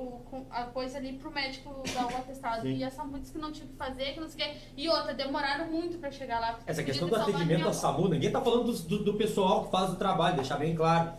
o, 0.00 0.46
a 0.50 0.64
coisa 0.64 0.98
ali 0.98 1.12
pro 1.14 1.30
médico 1.30 1.82
dar 1.94 2.06
o 2.06 2.16
atestado. 2.16 2.62
Sim. 2.62 2.82
E 2.84 2.90
SAMU 2.90 3.18
disse 3.18 3.32
que 3.32 3.38
não 3.38 3.52
tinha 3.52 3.66
o 3.66 3.68
que 3.68 3.76
fazer, 3.76 4.14
que 4.14 4.20
não 4.20 4.28
sei 4.28 4.46
o 4.46 4.50
quê. 4.50 4.56
E 4.76 4.88
outra, 4.88 5.12
demoraram 5.14 5.66
muito 5.66 5.98
pra 5.98 6.10
chegar 6.10 6.40
lá. 6.40 6.58
Essa 6.66 6.82
questão 6.82 7.08
do 7.08 7.16
atendimento 7.16 7.68
à. 7.68 7.72
SAMU, 7.72 8.08
ninguém 8.08 8.32
tá 8.32 8.40
falando 8.40 8.72
do, 8.72 9.04
do 9.04 9.14
pessoal 9.14 9.64
que 9.64 9.70
faz 9.70 9.90
o 9.90 9.96
trabalho, 9.96 10.36
deixar 10.36 10.56
bem 10.56 10.74
claro. 10.74 11.12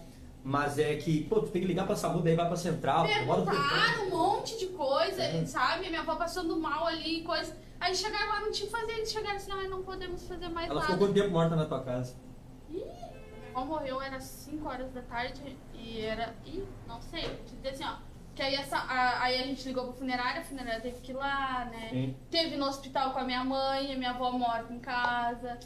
Mas 0.44 0.80
é 0.80 0.96
que, 0.96 1.24
pô, 1.26 1.40
tu 1.40 1.50
tem 1.50 1.62
que 1.62 1.68
ligar 1.68 1.86
pra 1.86 1.96
SAMU, 1.96 2.22
daí 2.22 2.36
vai 2.36 2.48
pra 2.48 2.58
central, 2.58 3.06
um. 3.06 3.08
Perguntaram 3.08 4.08
um 4.08 4.10
monte 4.10 4.58
de 4.58 4.68
coisa, 4.68 5.22
É. 5.22 5.46
sabe? 5.46 5.88
Minha 5.88 6.02
avó 6.02 6.16
passando 6.16 6.58
mal 6.60 6.88
ali, 6.88 7.22
coisa. 7.24 7.56
Aí 7.80 7.96
chegaram 7.96 8.28
lá, 8.30 8.42
não 8.42 8.52
tinha 8.52 8.66
que 8.66 8.72
fazer. 8.72 8.92
Eles 8.94 9.12
chegaram 9.12 9.36
assim, 9.36 9.52
ah, 9.52 9.70
não 9.70 9.84
podemos 9.84 10.28
fazer 10.28 10.50
mais 10.50 10.70
Ela 10.70 10.80
nada. 10.80 10.92
ficou 10.94 11.08
quanto 11.08 11.16
tempo 11.20 11.32
morta 11.32 11.56
na 11.56 11.66
tua 11.66 11.84
casa? 11.84 12.16
Ih, 12.72 12.76
minha 12.78 12.88
avó 13.54 13.66
morreu, 13.66 14.02
era 14.02 14.20
5 14.20 14.68
horas 14.68 14.92
da 14.92 15.02
tarde 15.04 15.56
e 15.76 16.02
era. 16.02 16.34
Ih, 16.46 16.64
não 16.88 17.00
sei, 17.02 17.26
assim, 17.70 17.84
ó. 17.84 18.11
Que 18.42 18.46
aí, 18.46 18.56
essa, 18.56 18.76
a, 18.76 19.22
aí 19.22 19.40
a 19.40 19.44
gente 19.44 19.68
ligou 19.68 19.84
pra 19.84 19.94
funerária, 19.94 20.42
a 20.42 20.44
funerária 20.44 20.82
teve 20.82 21.00
que 21.02 21.12
ir 21.12 21.14
lá, 21.14 21.66
né? 21.66 21.90
Sim. 21.92 22.16
Teve 22.32 22.58
no 22.58 22.66
hospital 22.66 23.12
com 23.12 23.20
a 23.20 23.24
minha 23.24 23.44
mãe, 23.44 23.94
a 23.94 23.96
minha 23.96 24.10
avó 24.10 24.32
morta 24.32 24.74
em 24.74 24.80
casa, 24.80 25.60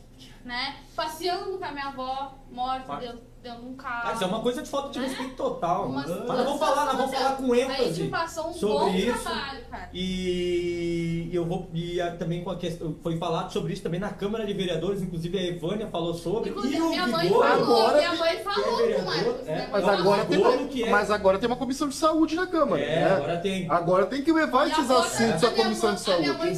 né? 0.43 0.75
Passeando 0.93 1.57
com 1.57 1.63
a 1.63 1.71
minha 1.71 1.87
avó 1.87 2.37
morta 2.51 2.85
Claro. 2.85 3.21
Dentro, 3.45 3.55
dentro 3.55 3.61
de 3.61 3.67
um 3.69 3.75
carro. 3.75 4.01
Ah, 4.09 4.13
isso 4.13 4.23
é 4.23 4.27
uma 4.27 4.39
coisa 4.41 4.61
de 4.61 4.69
falta 4.69 4.89
de 4.89 4.99
Né? 4.99 5.07
respeito 5.07 5.35
total. 5.35 5.85
Uma 5.85 6.01
Mas 6.01 6.09
nós 6.09 6.43
vamos 6.45 6.59
falar, 6.59 6.85
nós 6.85 6.97
vamos 6.97 7.15
falar 7.15 7.35
com 7.37 7.55
ênfase 7.55 7.93
gente 7.93 8.09
passou 8.09 8.49
um 8.49 8.53
sobre 8.53 8.77
bom 8.77 8.89
isso. 8.95 9.23
trabalho, 9.23 9.61
cara. 9.69 9.89
E 9.93 11.29
eu 11.33 11.45
vou 11.45 11.69
e 11.73 11.99
também 12.17 12.43
com 12.43 12.49
a 12.51 12.55
questão, 12.55 12.95
foi 13.01 13.17
falado 13.17 13.51
sobre 13.51 13.73
isso 13.73 13.83
também 13.83 13.99
na 13.99 14.09
Câmara 14.09 14.45
de 14.45 14.53
Vereadores, 14.53 15.01
inclusive 15.01 15.37
a 15.37 15.43
Evânia 15.43 15.87
falou 15.87 16.13
sobre. 16.13 16.49
Inclusive, 16.49 16.75
e 16.77 16.81
o 16.81 16.89
minha 16.89 17.07
mãe 17.07 17.27
Vigor, 17.27 17.45
falou, 17.45 17.63
agora 17.81 17.97
minha 17.97 18.15
mãe 18.15 18.37
falou 18.43 18.79
é 18.79 18.83
vereador, 18.83 19.05
Marcos. 19.05 19.47
é, 19.47 19.55
minha 19.55 19.67
Mas 19.71 19.83
agora, 19.87 20.25
falou. 20.25 20.25
tem 20.25 20.37
uma, 20.61 20.67
que 20.67 20.83
é- 20.83 20.89
mas 20.89 21.11
agora 21.11 21.37
tem 21.39 21.47
uma 21.47 21.55
comissão 21.55 21.87
de 21.87 21.95
saúde 21.95 22.35
na 22.35 22.47
Câmara. 22.47 22.81
É, 22.81 22.95
né? 22.99 23.11
agora 23.15 23.37
tem. 23.37 23.69
Agora 23.69 24.05
tem 24.05 24.21
que 24.23 24.31
levar 24.31 24.67
esses 24.67 24.89
assuntos 24.89 25.43
à 25.43 25.51
comissão 25.51 25.89
mãe- 25.89 25.95
de 25.95 26.01
saúde. 26.01 26.29
mãe 26.31 26.53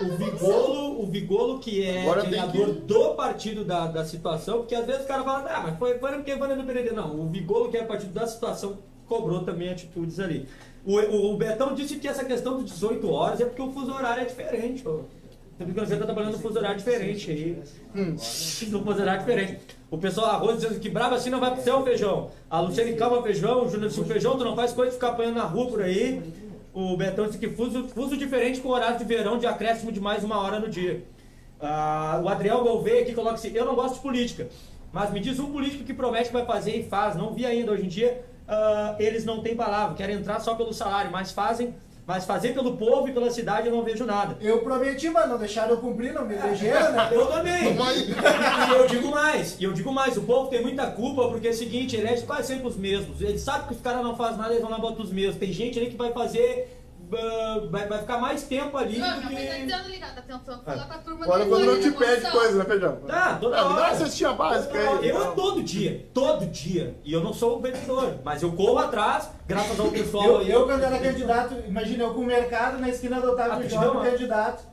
O 0.00 0.16
Vigolo, 0.16 1.02
o 1.02 1.06
Vigolo, 1.06 1.58
que 1.58 1.82
é 1.84 2.02
Agora 2.02 2.22
vereador 2.22 2.66
que- 2.66 2.80
do 2.82 3.14
partido 3.14 3.64
da, 3.64 3.86
da 3.86 4.04
situação, 4.04 4.58
porque 4.58 4.74
às 4.74 4.84
vezes 4.86 5.04
o 5.04 5.08
cara 5.08 5.24
fala, 5.24 5.45
ah, 5.48 5.60
mas 5.62 5.78
foi, 5.78 5.98
foi 5.98 6.12
porque 6.12 6.32
a 6.32 6.36
Vânia 6.36 6.56
do 6.56 6.64
Pereira. 6.64 6.92
Não, 6.92 7.20
o 7.20 7.28
Vigolo 7.28 7.70
que 7.70 7.76
é 7.76 7.84
partido 7.84 8.12
da 8.12 8.26
situação 8.26 8.78
cobrou 9.06 9.44
também 9.44 9.70
atitudes 9.70 10.18
ali. 10.20 10.48
O, 10.84 10.98
o, 10.98 11.34
o 11.34 11.36
Betão 11.36 11.74
disse 11.74 11.96
que 11.96 12.06
essa 12.06 12.24
questão 12.24 12.56
dos 12.56 12.70
18 12.72 13.10
horas 13.10 13.40
é 13.40 13.44
porque 13.44 13.62
o 13.62 13.72
fuso 13.72 13.92
horário 13.92 14.22
é 14.22 14.26
diferente, 14.26 14.82
pô. 14.82 15.00
Porque 15.58 15.80
você 15.80 15.96
tá 15.96 16.04
trabalhando 16.04 16.34
no 16.34 16.38
fuso 16.38 16.58
horário 16.58 16.76
diferente 16.76 17.30
aí. 17.30 17.62
Hum. 17.94 18.16
No 18.70 18.84
fuso 18.84 19.00
horário 19.00 19.20
diferente. 19.20 19.58
O 19.90 19.96
pessoal 19.96 20.26
arroz 20.26 20.56
dizendo 20.56 20.78
que 20.78 20.90
brava 20.90 21.14
assim 21.14 21.30
não 21.30 21.40
vai 21.40 21.52
pro 21.52 21.62
céu 21.62 21.82
feijão. 21.82 22.30
A 22.50 22.60
Luciane 22.60 22.92
calma 22.94 23.22
feijão, 23.22 23.64
o 23.64 23.70
Júnior 23.70 23.90
Silva 23.90 24.12
feijão, 24.12 24.36
tu 24.36 24.44
não 24.44 24.54
faz 24.54 24.72
coisa 24.72 24.90
de 24.90 24.96
ficar 24.96 25.08
apanhando 25.08 25.36
na 25.36 25.44
rua 25.44 25.66
por 25.68 25.82
aí. 25.82 26.22
O 26.74 26.94
Betão 26.96 27.26
disse 27.26 27.38
que 27.38 27.48
fuso, 27.48 27.88
fuso 27.88 28.16
diferente 28.16 28.60
com 28.60 28.68
horário 28.68 28.98
de 28.98 29.04
verão 29.04 29.38
de 29.38 29.46
acréscimo 29.46 29.90
de 29.90 29.98
mais 29.98 30.22
uma 30.22 30.38
hora 30.38 30.60
no 30.60 30.68
dia. 30.68 31.04
Ah, 31.58 32.20
o 32.22 32.28
Adriel 32.28 32.62
Gouveia 32.62 33.02
aqui 33.02 33.14
coloca 33.14 33.36
assim: 33.36 33.50
Eu 33.54 33.64
não 33.64 33.74
gosto 33.74 33.94
de 33.94 34.00
política, 34.00 34.48
mas 34.96 35.10
me 35.12 35.20
diz 35.20 35.38
um 35.38 35.52
político 35.52 35.84
que 35.84 35.92
promete 35.92 36.28
que 36.28 36.32
vai 36.32 36.46
fazer 36.46 36.74
e 36.74 36.82
faz. 36.82 37.14
Não 37.16 37.34
vi 37.34 37.44
ainda 37.44 37.70
hoje 37.70 37.84
em 37.84 37.88
dia. 37.88 38.24
ah, 38.48 38.96
eles 38.98 39.26
não 39.26 39.42
têm 39.42 39.54
palavra, 39.54 39.94
querem 39.94 40.16
entrar 40.16 40.40
só 40.40 40.54
pelo 40.54 40.72
salário, 40.72 41.10
mas 41.10 41.32
fazem, 41.32 41.74
mas 42.06 42.24
fazer 42.24 42.54
pelo 42.54 42.78
povo 42.78 43.06
e 43.06 43.12
pela 43.12 43.30
cidade 43.30 43.66
eu 43.68 43.74
não 43.74 43.82
vejo 43.82 44.06
nada. 44.06 44.38
Eu 44.40 44.60
prometi, 44.62 45.10
mas 45.10 45.28
não 45.28 45.36
deixaram 45.36 45.72
eu 45.72 45.78
cumprir, 45.78 46.14
não 46.14 46.24
me 46.24 46.34
elegeram, 46.34 46.92
né? 46.92 47.08
Eu 47.12 47.26
também. 47.26 47.74
E 47.74 48.72
eu 48.72 48.86
digo 48.86 49.10
mais, 49.10 49.56
e 49.60 49.64
eu 49.64 49.72
digo 49.74 49.92
mais, 49.92 50.16
o 50.16 50.22
povo 50.22 50.48
tem 50.48 50.62
muita 50.62 50.86
culpa 50.86 51.28
porque 51.28 51.48
é 51.48 51.50
o 51.50 51.54
seguinte, 51.54 51.94
elege 51.96 52.22
quase 52.24 52.46
sempre 52.48 52.66
os 52.68 52.76
mesmos. 52.76 53.20
Eles 53.20 53.42
sabem 53.42 53.66
que 53.68 53.74
os 53.74 53.80
caras 53.82 54.02
não 54.02 54.16
fazem 54.16 54.38
nada, 54.38 54.50
eles 54.52 54.62
vão 54.62 54.70
lá 54.70 54.78
e 54.78 54.80
botam 54.80 55.04
os 55.04 55.12
mesmos. 55.12 55.36
Tem 55.36 55.52
gente 55.52 55.78
ali 55.78 55.90
que 55.90 55.96
vai 55.96 56.12
fazer. 56.12 56.75
Ah, 57.12 57.60
vai, 57.70 57.86
vai 57.88 57.98
ficar 58.00 58.18
mais 58.18 58.42
tempo 58.44 58.76
ali 58.76 58.98
Não, 58.98 59.08
do 59.20 59.26
minha 59.26 59.30
mãe 59.30 59.46
tá 59.46 59.54
que. 59.54 59.64
dizendo 59.64 59.88
ligada, 59.88 60.20
atenção, 60.20 60.60
falar 60.62 60.86
com 60.86 60.94
a 60.94 60.98
turma 60.98 61.24
Agora 61.24 61.46
quando 61.46 61.64
não 61.66 61.80
te 61.80 61.90
da 61.90 61.98
pede 61.98 62.30
coisa, 62.30 62.58
né, 62.58 62.64
Feijão? 62.64 62.96
Tá, 63.06 63.36
toda 63.40 63.56
Ah, 63.60 63.62
dá 63.64 63.68
hora. 63.74 63.94
cestinha 63.96 64.32
básica 64.32 64.78
aí. 64.78 65.08
Eu 65.08 65.32
todo 65.34 65.62
dia, 65.62 66.08
todo 66.12 66.46
dia. 66.46 66.96
E 67.04 67.12
eu 67.12 67.20
não 67.22 67.32
sou 67.32 67.58
o 67.58 67.60
vendedor, 67.60 68.18
mas 68.24 68.42
eu 68.42 68.52
corro 68.52 68.78
atrás, 68.78 69.30
graças 69.46 69.78
ao 69.78 69.88
pessoal 69.90 70.24
Eu, 70.24 70.38
aí. 70.38 70.50
eu, 70.50 70.66
quando 70.66 70.82
era 70.82 70.98
candidato, 70.98 71.54
imagina 71.66 72.04
eu 72.04 72.14
com 72.14 72.20
o 72.20 72.26
mercado 72.26 72.78
na 72.78 72.88
esquina 72.88 73.20
do 73.20 73.28
Ah, 73.28 73.32
Otávio 73.32 73.68
te 73.68 73.74
Jorge, 73.74 73.90
uma? 73.90 74.04
candidato. 74.04 74.64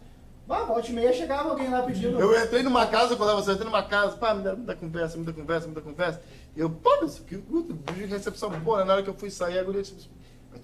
Bah, 0.46 0.64
volta 0.64 0.90
e 0.90 0.94
meia 0.94 1.14
chegava 1.14 1.52
alguém 1.52 1.70
lá 1.70 1.82
pedindo. 1.84 2.20
Eu 2.20 2.38
entrei 2.44 2.62
numa 2.64 2.86
casa, 2.86 3.16
quando 3.16 3.34
você 3.38 3.52
entrei 3.54 3.64
numa 3.66 3.82
casa, 3.84 4.18
pá, 4.18 4.34
me 4.34 4.44
dá, 4.44 4.54
me 4.54 4.66
dá 4.66 4.76
conversa, 4.76 5.18
dá 5.20 5.32
conversa, 5.32 5.68
dá 5.70 5.80
conversa. 5.80 6.22
E 6.54 6.60
eu, 6.60 6.70
pô, 6.70 6.90
mas 7.02 7.18
que 7.20 7.42
recepção 8.10 8.50
boa, 8.50 8.84
na 8.84 8.94
hora 8.94 9.04
que 9.04 9.10
eu 9.10 9.14
fui 9.14 9.30
sair, 9.32 9.58
a 9.58 9.64
guria 9.64 9.82
disse, 9.82 9.94
"Mas 9.96 10.04
tu 10.04 10.10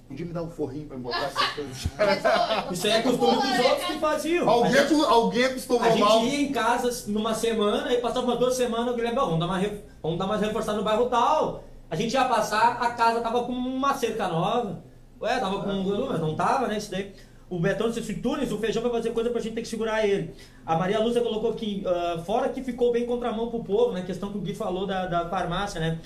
podia 0.07 0.25
me 0.25 0.33
dar 0.33 0.43
um 0.43 0.49
forrinho 0.49 0.87
pra 0.87 0.97
me 0.97 1.03
botar 1.03 1.23
essas 1.25 1.47
coisas. 1.53 1.87
Mas, 1.97 2.71
Isso 2.71 2.87
aí 2.87 2.93
é 2.93 3.01
costume 3.01 3.35
dos 3.35 3.65
outros 3.65 3.85
que 3.87 3.99
faziam. 3.99 4.47
A 4.47 4.51
alguém, 4.51 4.71
gente- 4.73 4.93
acos- 4.93 5.03
alguém 5.07 5.43
A 5.43 5.47
acostumou 5.47 5.97
mal. 5.97 6.21
gente 6.21 6.35
ia 6.35 6.41
em 6.41 6.51
casas 6.51 7.07
numa 7.07 7.33
semana, 7.33 7.87
aí 7.87 7.97
passava 7.97 8.25
umas 8.25 8.39
duas 8.39 8.55
semanas, 8.55 8.93
o 8.93 8.95
Guilherme, 8.95 9.17
"Bom, 9.19 9.25
vamos 9.25 9.39
dar 9.39 9.45
uma, 9.47 9.61
vamos 10.01 10.17
dar 10.19 10.27
mais 10.27 10.41
reforçada 10.41 10.77
no 10.77 10.83
bairro 10.83 11.05
tal. 11.07 11.63
A 11.91 11.95
gente 11.95 12.13
ia 12.13 12.25
passar, 12.25 12.77
a 12.81 12.91
casa 12.91 13.19
tava 13.21 13.43
com 13.43 13.51
uma 13.51 13.93
cerca 13.95 14.27
nova. 14.27 14.83
Ué, 15.21 15.39
tava 15.39 15.61
com. 15.63 16.05
Mas 16.07 16.19
não 16.21 16.35
tava, 16.35 16.67
né? 16.67 16.77
Isso 16.77 16.91
daí. 16.91 17.13
O 17.49 17.59
Betão 17.59 17.87
disse 17.89 17.99
assim, 18.01 18.21
Tunes, 18.21 18.51
o 18.51 18.59
feijão 18.59 18.83
vai 18.83 18.91
fazer 18.91 19.09
coisa 19.09 19.31
pra 19.31 19.41
gente 19.41 19.55
ter 19.55 19.61
que 19.63 19.67
segurar 19.67 20.07
ele. 20.07 20.35
A 20.63 20.77
Maria 20.77 20.99
Lúcia 20.99 21.19
colocou 21.19 21.49
aqui, 21.49 21.83
ah, 21.83 22.21
fora 22.23 22.47
que 22.49 22.61
ficou 22.63 22.91
bem 22.91 23.07
contramão 23.07 23.49
pro 23.49 23.63
povo, 23.63 23.91
né? 23.91 24.03
Questão 24.03 24.31
que 24.31 24.37
o 24.37 24.41
Gui 24.41 24.53
falou 24.53 24.85
da, 24.85 25.07
da 25.07 25.27
farmácia, 25.27 25.81
né? 25.81 25.99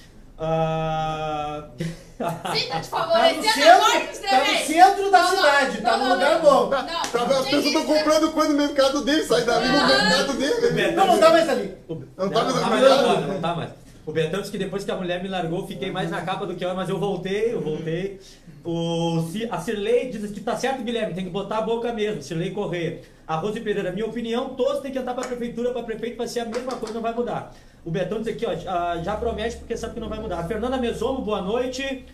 Ah, 0.46 1.64
Sim, 1.78 1.88
tá 2.20 2.56
te 2.56 2.70
Tá 2.70 2.78
no 2.80 2.84
favorecendo 2.86 3.70
agora 3.70 4.00
que 4.02 4.16
centro, 4.16 4.16
você 4.16 4.28
tá 4.28 4.38
no 4.40 4.58
centro 4.66 5.12
da 5.12 5.20
Não, 5.24 5.30
não, 5.30 5.36
cidade, 5.38 5.82
tá 5.82 5.92
não, 5.92 5.98
no 5.98 6.04
não, 6.06 6.14
lugar 6.16 6.34
não. 6.36 6.42
bom. 6.42 6.70
Não, 6.70 6.70
Tá, 6.88 7.02
as 7.02 7.12
tem 7.12 7.44
pessoas 7.44 7.66
estão 7.66 7.82
ser- 7.82 7.88
comprando 7.88 8.32
coisa 8.32 8.50
no 8.52 8.58
mercado 8.58 9.02
dele, 9.06 9.24
sai 9.24 9.42
dali 9.44 9.68
no 9.68 9.88
mercado 9.88 10.34
dele. 10.34 10.92
Não, 10.96 11.08
não 11.08 11.20
tá 11.20 11.30
mais 11.32 11.50
ali. 11.50 11.78
Não 11.90 11.96
Não, 12.18 12.30
tá 12.30 12.44
não 12.44 12.54
mais 12.70 12.82
tá 12.88 12.94
agora, 13.00 13.22
não 13.22 13.42
tá 13.42 13.56
mais. 13.56 13.70
O 14.06 14.12
Betão 14.12 14.40
disse 14.42 14.52
que 14.52 14.58
depois 14.58 14.84
que 14.84 14.92
a 14.92 14.96
mulher 14.96 15.24
me 15.24 15.30
largou, 15.30 15.66
fiquei 15.66 15.90
mais 15.90 16.12
na 16.12 16.22
capa 16.22 16.46
do 16.46 16.56
que 16.56 16.64
ela, 16.64 16.74
mas 16.74 16.90
eu 16.90 17.00
voltei, 17.00 17.54
eu 17.54 17.62
voltei. 17.62 18.20
O, 18.66 19.24
a 19.50 19.60
Cirlei 19.60 20.10
diz 20.10 20.30
que 20.32 20.42
tá 20.42 20.58
certo, 20.58 20.84
Guilherme, 20.84 21.14
tem 21.14 21.24
que 21.24 21.30
botar 21.30 21.60
a 21.60 21.62
boca 21.62 21.94
mesmo, 21.94 22.22
Cirlei 22.22 22.52
Correia. 22.52 23.00
A 23.26 23.38
Rose 23.38 23.60
Pereira, 23.62 23.92
minha 23.94 24.06
opinião, 24.06 24.50
todos 24.56 24.82
têm 24.82 24.92
que 24.92 24.98
entrar 25.00 25.14
pra 25.14 25.26
prefeitura, 25.26 25.72
pra 25.72 25.84
prefeito, 25.84 26.18
vai 26.18 26.28
ser 26.28 26.42
a 26.42 26.46
mesma 26.46 26.74
coisa, 26.74 26.94
não 26.94 27.02
vai 27.02 27.14
mudar. 27.14 27.56
O 27.86 27.92
Betão 27.92 28.20
diz 28.20 28.28
aqui, 28.28 28.46
ó, 28.46 28.54
já 29.02 29.16
promete 29.16 29.58
porque 29.58 29.76
sabe 29.78 29.94
que 29.94 30.00
não 30.02 30.10
vai 30.10 30.20
mudar. 30.20 30.40
A 30.40 30.44
Fernanda 30.44 30.78
Mesomo, 30.78 31.22
boa 31.22 31.42
noite. 31.42 32.06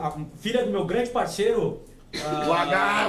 A 0.00 0.12
filha 0.38 0.64
do 0.64 0.70
meu 0.72 0.84
grande 0.84 1.10
parceiro, 1.10 1.82
ah. 2.24 2.46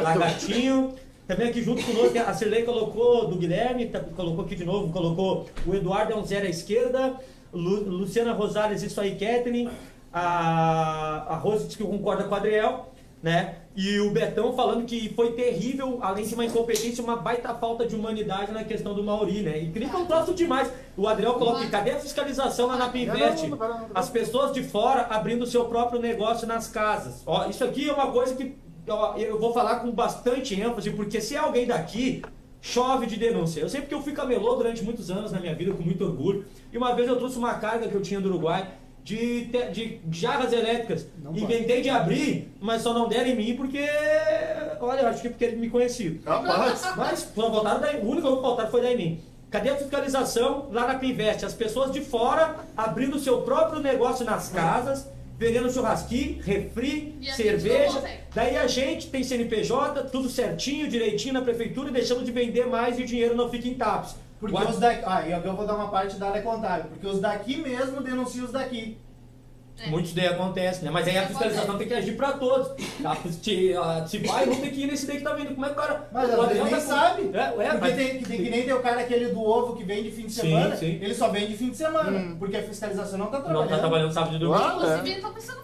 Lagartinho. 0.04 0.94
Também 1.28 1.50
aqui 1.50 1.64
junto 1.64 1.82
conosco, 1.84 2.18
a 2.20 2.34
Cirlei 2.34 2.64
colocou 2.64 3.28
do 3.28 3.38
Guilherme, 3.38 3.88
tá- 3.88 4.02
colocou 4.02 4.44
aqui 4.44 4.56
de 4.56 4.66
novo, 4.66 4.92
colocou 4.92 5.48
o 5.66 5.74
Eduardo 5.74 6.12
é 6.12 6.16
um 6.16 6.26
zero 6.26 6.46
à 6.46 6.50
esquerda. 6.50 7.16
Lu- 7.54 7.84
Luciana 7.90 8.34
Rosales, 8.34 8.82
isso 8.84 9.00
aí, 9.00 9.12
Catherine. 9.12 9.70
A, 10.12 11.26
a 11.30 11.36
Rose 11.38 11.66
disse 11.66 11.78
que 11.78 11.84
concorda 11.84 12.24
com 12.26 12.34
o 12.34 12.38
Adriel, 12.38 12.92
né? 13.22 13.56
E 13.76 14.00
o 14.00 14.12
Betão 14.12 14.54
falando 14.54 14.86
que 14.86 15.12
foi 15.16 15.32
terrível, 15.32 15.98
além 16.04 16.24
de 16.24 16.36
uma 16.36 16.46
incompetência, 16.46 17.04
uma 17.04 17.16
baita 17.16 17.52
falta 17.56 17.88
de 17.88 17.96
humanidade 17.96 18.52
na 18.52 18.64
questão 18.64 18.94
do 18.94 19.04
Mauri, 19.04 19.42
né? 19.42 19.58
E 19.58 19.72
que 19.90 19.98
um 19.98 20.06
troço 20.06 20.34
demais. 20.36 20.72
O 20.96 21.08
Adriel 21.08 21.34
coloca 21.34 21.68
cadê 21.70 21.92
a 21.92 22.00
fiscalização 22.00 22.68
na 22.68 22.76
não. 22.78 23.58
As 23.96 24.10
pessoas 24.10 24.54
de 24.54 24.62
fora 24.62 25.08
abrindo 25.10 25.48
seu 25.48 25.66
próprio 25.66 26.00
negócio 26.00 26.46
nas 26.48 26.68
casas. 26.68 27.24
Ó, 27.26 27.48
isso 27.48 27.64
aqui 27.64 27.90
é 27.90 27.94
uma 27.94 28.12
coisa 28.12 28.36
que 28.36 28.56
ó, 28.88 29.16
eu 29.18 29.40
vou 29.40 29.52
falar 29.52 29.78
com 29.78 29.90
bastante 29.92 30.54
ênfase, 30.60 30.92
porque 30.92 31.20
se 31.20 31.36
é 31.36 31.40
alguém 31.40 31.66
daqui, 31.66 32.22
chove 32.66 33.06
de 33.06 33.18
denúncia. 33.18 33.60
Eu 33.60 33.68
sei 33.68 33.82
porque 33.82 33.94
eu 33.94 34.02
fui 34.02 34.14
camelô 34.14 34.56
durante 34.56 34.82
muitos 34.84 35.12
anos 35.12 35.34
na 35.34 35.40
minha 35.42 35.54
vida, 35.54 35.74
com 35.74 35.84
muito 35.84 36.04
orgulho. 36.06 36.46
E 36.72 36.78
uma 36.78 36.96
vez 36.96 37.10
eu 37.10 37.18
trouxe 37.18 37.38
uma 37.38 37.56
carga 37.56 37.90
que 37.90 37.94
eu 37.94 38.02
tinha 38.02 38.22
do 38.22 38.30
Uruguai 38.30 38.70
de, 39.04 39.48
te- 39.48 39.70
de 39.70 40.02
jarras 40.10 40.54
elétricas. 40.54 41.06
Não 41.22 41.34
pode. 41.34 41.44
Inventei 41.44 41.82
de 41.82 41.90
abrir, 41.90 42.54
mas 42.62 42.82
só 42.82 42.94
não 42.94 43.10
deram 43.10 43.28
em 43.32 43.36
mim 43.36 43.56
porque. 43.58 43.86
Olha, 44.80 45.02
eu 45.02 45.08
acho 45.10 45.22
que 45.22 45.30
porque 45.30 45.44
ele 45.44 45.58
me 45.58 45.70
conhecia. 45.70 46.20
Rapaz, 46.26 46.82
Mas 46.96 47.32
só 47.36 47.50
voltaram 47.50 47.82
daí, 47.82 47.98
o 48.00 48.06
único 48.10 48.28
que 48.34 48.42
voltaram 48.42 48.72
foi 48.72 48.82
daí 48.82 48.94
em 48.94 48.98
mim. 48.98 49.22
Cadê 49.52 49.70
a 49.70 49.76
fiscalização 49.76 50.70
lá 50.72 50.88
na 50.88 50.96
Pinvest? 50.96 51.44
As 51.46 51.54
pessoas 51.54 51.92
de 51.92 52.00
fora 52.02 52.56
abrindo 52.78 53.20
seu 53.20 53.42
próprio 53.42 53.82
negócio 53.82 54.26
nas 54.26 54.50
casas, 54.50 55.08
vendendo 55.38 55.72
churrasquinho, 55.72 56.42
refri, 56.42 57.16
E 57.22 57.32
cerveja. 57.32 58.04
Daí 58.34 58.58
a 58.58 58.68
gente 58.68 59.10
tem 59.10 59.24
CNPJ, 59.24 60.04
tudo 60.06 60.30
certinho, 60.30 60.88
direitinho 60.90 61.34
na 61.34 61.42
prefeitura 61.42 61.90
e 61.90 61.94
deixamos 61.94 62.24
de 62.26 62.32
vender 62.32 62.66
mais 62.68 62.98
e 63.00 63.04
o 63.04 63.06
dinheiro 63.06 63.36
não 63.36 63.50
fica 63.50 63.68
em 63.68 63.74
TAPS. 63.74 64.16
Porque 64.40 64.56
O- 64.58 64.70
os 64.70 64.78
daqui. 64.80 65.04
Ah, 65.06 65.28
eu 65.28 65.56
vou 65.56 65.66
dar 65.66 65.76
uma 65.76 65.90
parte 65.90 66.18
da 66.18 66.30
área 66.30 66.42
contábil. 66.42 66.86
Porque 66.92 67.08
os 67.08 67.20
daqui 67.20 67.58
mesmo 67.58 68.02
denunciam 68.02 68.46
os 68.46 68.52
daqui. 68.52 68.98
É. 69.80 69.90
Muitos 69.90 70.14
daí 70.14 70.28
acontece, 70.28 70.86
né? 70.86 70.92
Mas 70.92 71.08
aí 71.08 71.18
a 71.18 71.28
fiscalização 71.28 71.78
tem 71.78 71.88
que 71.88 71.94
agir 71.94 72.16
pra 72.16 72.34
todos. 72.34 72.70
A- 73.04 74.06
se 74.06 74.18
vai, 74.20 74.46
não 74.46 74.56
tem 74.56 74.72
que 74.72 74.82
ir 74.84 74.88
nesse 74.88 75.06
daí 75.08 75.18
que 75.18 75.24
tá 75.24 75.34
vindo. 75.34 75.54
Como 75.54 75.66
é 75.66 75.70
que 75.70 75.74
o 75.74 75.78
cara. 75.82 76.08
Mas 76.12 76.30
o 76.30 76.42
às 76.42 76.48
vezes 76.50 76.64
nem 76.64 76.74
tá 76.74 76.80
sabe. 76.80 77.32
É, 77.34 77.40
é, 77.40 77.50
Porque 77.52 77.78
mas- 77.80 77.96
tem, 77.96 78.18
que, 78.20 78.26
tem 78.26 78.44
que 78.44 78.50
nem 78.50 78.64
tem 78.64 78.74
o 78.74 78.82
cara 78.82 79.02
aquele 79.02 79.30
do 79.30 79.42
ovo 79.44 79.76
que 79.76 79.84
vende 79.84 80.12
fim 80.12 80.28
de 80.28 80.34
Sim, 80.34 80.42
semana. 80.42 80.76
sim. 80.76 81.00
Ele 81.02 81.14
só 81.16 81.30
vende 81.30 81.58
fim 81.58 81.70
de 81.72 81.78
semana. 81.78 82.12
Hum. 82.18 82.36
Porque 82.38 82.56
a 82.56 82.64
fiscalização 82.64 83.18
não 83.18 83.28
tá 83.28 83.40
Não 83.40 83.46
trabalhando. 83.46 83.70
tá 83.70 83.78
trabalhando 83.80 84.14
sábado 84.14 84.36
e 84.36 84.40
domingo. 84.40 84.58
Ah, 84.64 84.74
Inclusive, 84.76 85.10
é. 85.10 85.14
ele 85.14 85.22
tá 85.22 85.30
pensando. 85.30 85.64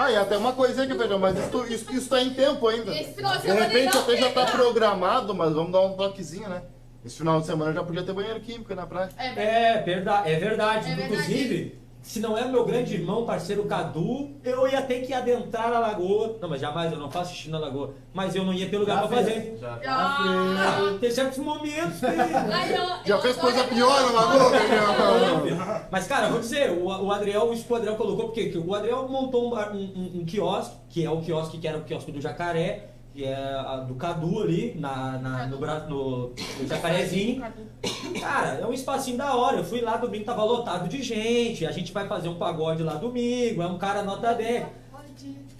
Ah, 0.00 0.12
e 0.12 0.16
até 0.16 0.36
uma 0.36 0.52
coisinha 0.52 0.86
que 0.86 0.94
feijão, 0.94 1.18
mas 1.18 1.36
isso, 1.36 1.66
isso, 1.66 1.92
isso 1.92 2.08
tá 2.08 2.22
em 2.22 2.30
tempo 2.32 2.68
ainda. 2.68 2.92
Esse 2.96 3.14
final 3.14 3.36
de 3.36 3.42
De 3.42 3.50
repente 3.52 3.92
não 3.96 4.02
até 4.02 4.16
já 4.16 4.30
tá 4.30 4.46
programado, 4.46 5.34
mas 5.34 5.52
vamos 5.52 5.72
dar 5.72 5.80
um 5.80 5.94
toquezinho, 5.94 6.48
né? 6.48 6.62
Esse 7.04 7.18
final 7.18 7.40
de 7.40 7.46
semana 7.46 7.72
já 7.72 7.82
podia 7.82 8.04
ter 8.04 8.12
banheiro 8.12 8.38
químico 8.38 8.72
na 8.76 8.86
praia. 8.86 9.08
É, 9.18 9.78
É 9.78 9.82
verdade, 9.82 10.30
é 10.30 10.36
verdade. 10.38 10.88
É 10.92 10.94
verdade. 10.94 11.14
Inclusive, 11.14 11.80
se 12.08 12.20
não 12.20 12.38
é 12.38 12.44
meu 12.46 12.64
grande 12.64 12.94
irmão, 12.94 13.26
parceiro 13.26 13.64
Cadu, 13.64 14.30
eu 14.42 14.66
ia 14.66 14.80
ter 14.80 15.00
que 15.06 15.12
adentrar 15.12 15.70
a 15.70 15.78
lagoa. 15.78 16.38
Não, 16.40 16.48
mas 16.48 16.58
jamais 16.58 16.90
eu 16.90 16.98
não 16.98 17.10
faço 17.10 17.34
xixi 17.34 17.50
na 17.50 17.58
lagoa. 17.58 17.92
Mas 18.14 18.34
eu 18.34 18.44
não 18.44 18.54
ia 18.54 18.66
ter 18.68 18.78
lugar 18.78 19.02
Já 19.02 19.06
pra 19.08 19.16
fez. 19.18 19.28
fazer. 19.28 19.58
Já. 19.60 19.78
Ah, 19.86 20.24
Ah, 20.94 20.98
tem 20.98 21.10
certos 21.10 21.36
momentos 21.38 22.00
que... 22.00 22.06
Ai, 22.06 22.72
eu- 22.74 22.86
Já 23.04 23.14
eu 23.16 23.20
fez 23.20 23.36
coisa 23.36 23.64
pior 23.64 23.94
pessoa. 24.02 24.22
lagoa? 24.22 25.86
Mas, 25.92 26.06
cara, 26.06 26.28
vou 26.30 26.40
dizer, 26.40 26.70
o, 26.70 26.86
o 26.86 27.12
Adriel, 27.12 27.52
isso 27.52 27.64
que 27.64 27.72
o 27.74 27.76
Adriel 27.76 27.96
colocou, 27.96 28.24
porque 28.26 28.48
que 28.48 28.56
o 28.58 28.74
Adriel 28.74 29.06
montou 29.06 29.46
um, 29.46 29.50
bar- 29.50 29.72
um, 29.74 29.78
um- 29.78 30.20
um 30.20 30.24
quiosque, 30.24 30.76
que 30.88 31.04
é 31.04 31.10
o 31.10 31.20
quiosque 31.20 31.58
que 31.58 31.68
era 31.68 31.76
o 31.76 31.82
quiosque 31.84 32.10
do 32.10 32.20
Jacaré, 32.22 32.88
que 33.18 33.24
é 33.24 33.34
a 33.34 33.78
do 33.78 33.96
Cadu 33.96 34.40
ali, 34.44 34.76
na, 34.78 35.18
na- 35.18 35.46
no, 35.48 35.58
no, 35.58 36.28
no 36.28 36.66
Jacarezinho. 36.68 37.42
Cara, 38.20 38.60
é 38.60 38.64
um 38.64 38.72
espacinho 38.72 39.18
da 39.18 39.34
hora. 39.34 39.56
Eu 39.56 39.64
fui 39.64 39.80
lá 39.80 39.96
domingo, 39.96 40.24
tava 40.24 40.44
lotado 40.44 40.88
de 40.88 41.02
gente. 41.02 41.66
A 41.66 41.72
gente 41.72 41.92
vai 41.92 42.06
fazer 42.06 42.28
um 42.28 42.36
pagode 42.36 42.84
lá 42.84 42.94
domingo. 42.94 43.60
É 43.60 43.66
um 43.66 43.76
cara 43.76 44.04
nota 44.04 44.32
10. 44.34 44.66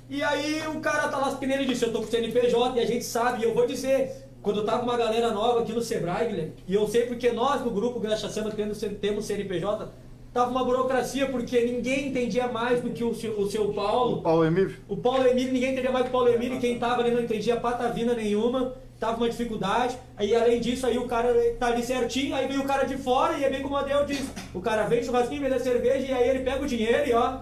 E 0.09 0.22
aí 0.22 0.68
o 0.68 0.78
cara 0.80 1.09
tá 1.09 1.18
lá 1.18 1.26
as 1.26 1.35
peneiras 1.35 1.66
e 1.66 1.68
disse, 1.70 1.85
eu 1.85 1.93
tô 1.93 1.98
com 1.98 2.06
CNPJ 2.06 2.76
e 2.76 2.80
a 2.80 2.86
gente 2.86 3.05
sabe, 3.05 3.43
e 3.43 3.44
eu 3.44 3.52
vou 3.52 3.66
dizer, 3.66 4.28
quando 4.40 4.60
eu 4.60 4.64
tava 4.64 4.78
com 4.78 4.85
uma 4.86 4.97
galera 4.97 5.32
nova 5.32 5.60
aqui 5.60 5.72
no 5.72 5.82
Sebrae, 5.82 6.28
Guilherme, 6.28 6.52
e 6.66 6.74
eu 6.74 6.86
sei 6.86 7.06
porque 7.06 7.30
nós 7.32 7.62
no 7.62 7.70
grupo 7.72 7.98
Graxa 8.01 8.30
Samba 8.30 8.51
temos, 8.52 8.78
temos 9.02 9.24
CNPJ, 9.26 9.89
tava 10.39 10.52
uma 10.52 10.65
burocracia, 10.65 11.27
porque 11.27 11.60
ninguém 11.62 12.09
entendia 12.09 12.47
mais 12.47 12.81
do 12.81 12.90
que 12.90 13.02
o 13.02 13.12
seu, 13.12 13.32
o 13.40 13.51
seu 13.51 13.70
O 13.70 13.74
Paulo. 13.74 14.23
Paulo 14.23 14.44
Emílio. 14.44 14.77
O 14.89 14.97
Paulo 14.97 15.27
Emílio, 15.27 15.52
ninguém 15.52 15.73
entendia 15.73 15.90
mais 15.90 16.05
que 16.05 16.10
o 16.10 16.12
Paulo 16.12 16.28
Emílio, 16.28 16.56
e 16.56 16.60
quem 16.60 16.78
tava 16.78 17.02
ali 17.02 17.10
não 17.10 17.23
entendia 17.23 17.56
patavina 17.56 18.15
nenhuma, 18.15 18.73
tava 19.01 19.16
uma 19.16 19.28
dificuldade. 19.28 19.98
Aí 20.16 20.35
além 20.36 20.60
disso, 20.60 20.86
aí 20.86 20.97
o 20.97 21.06
cara 21.06 21.35
tá 21.59 21.66
ali 21.66 21.82
certinho, 21.82 22.36
aí 22.36 22.47
vem 22.47 22.59
o 22.59 22.65
cara 22.65 22.85
de 22.85 22.97
fora, 22.97 23.36
e 23.36 23.43
é 23.43 23.51
bem 23.51 23.62
como 23.62 23.74
o 23.74 23.78
Adel 23.78 24.06
disse, 24.06 24.31
o 24.55 24.60
cara 24.60 24.85
vem 24.85 25.02
churrasquinho, 25.02 25.43
vende 25.43 25.55
a 25.55 25.60
cerveja, 25.60 26.06
e 26.06 26.12
aí 26.12 26.28
ele 26.28 26.40
pega 26.40 26.62
o 26.62 26.69
dinheiro 26.69 27.09
e 27.09 27.12
ó, 27.12 27.39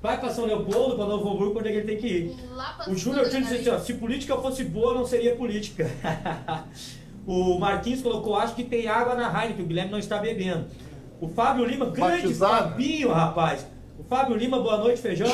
vai 0.00 0.20
pra 0.20 0.30
São 0.30 0.46
Leopoldo, 0.46 0.94
pra 0.94 1.04
Novo 1.04 1.28
Hamburgo, 1.28 1.58
onde 1.58 1.68
é 1.68 1.72
que 1.72 1.78
ele 1.78 1.86
tem 1.86 1.96
que 1.96 2.06
ir. 2.06 2.36
O 2.86 2.94
Júnior 2.94 3.28
da 3.28 3.40
disse 3.40 3.56
assim, 3.56 3.70
ó, 3.70 3.78
se 3.80 3.94
política 3.94 4.36
fosse 4.36 4.62
boa, 4.62 4.94
não 4.94 5.04
seria 5.04 5.34
política. 5.34 5.90
o 7.26 7.58
Marquinhos 7.58 8.02
colocou, 8.02 8.36
acho 8.36 8.54
que 8.54 8.62
tem 8.62 8.86
água 8.86 9.16
na 9.16 9.26
Heineken, 9.26 9.64
o 9.64 9.68
Guilherme 9.68 9.90
não 9.90 9.98
está 9.98 10.18
bebendo. 10.18 10.66
O 11.20 11.28
Fábio 11.28 11.64
Lima, 11.64 11.86
grande 11.86 12.22
Batizado. 12.22 12.70
Fabinho, 12.70 13.10
rapaz. 13.10 13.66
O 13.98 14.04
Fábio 14.04 14.36
Lima, 14.36 14.60
boa 14.60 14.76
noite, 14.78 15.00
feijão. 15.00 15.28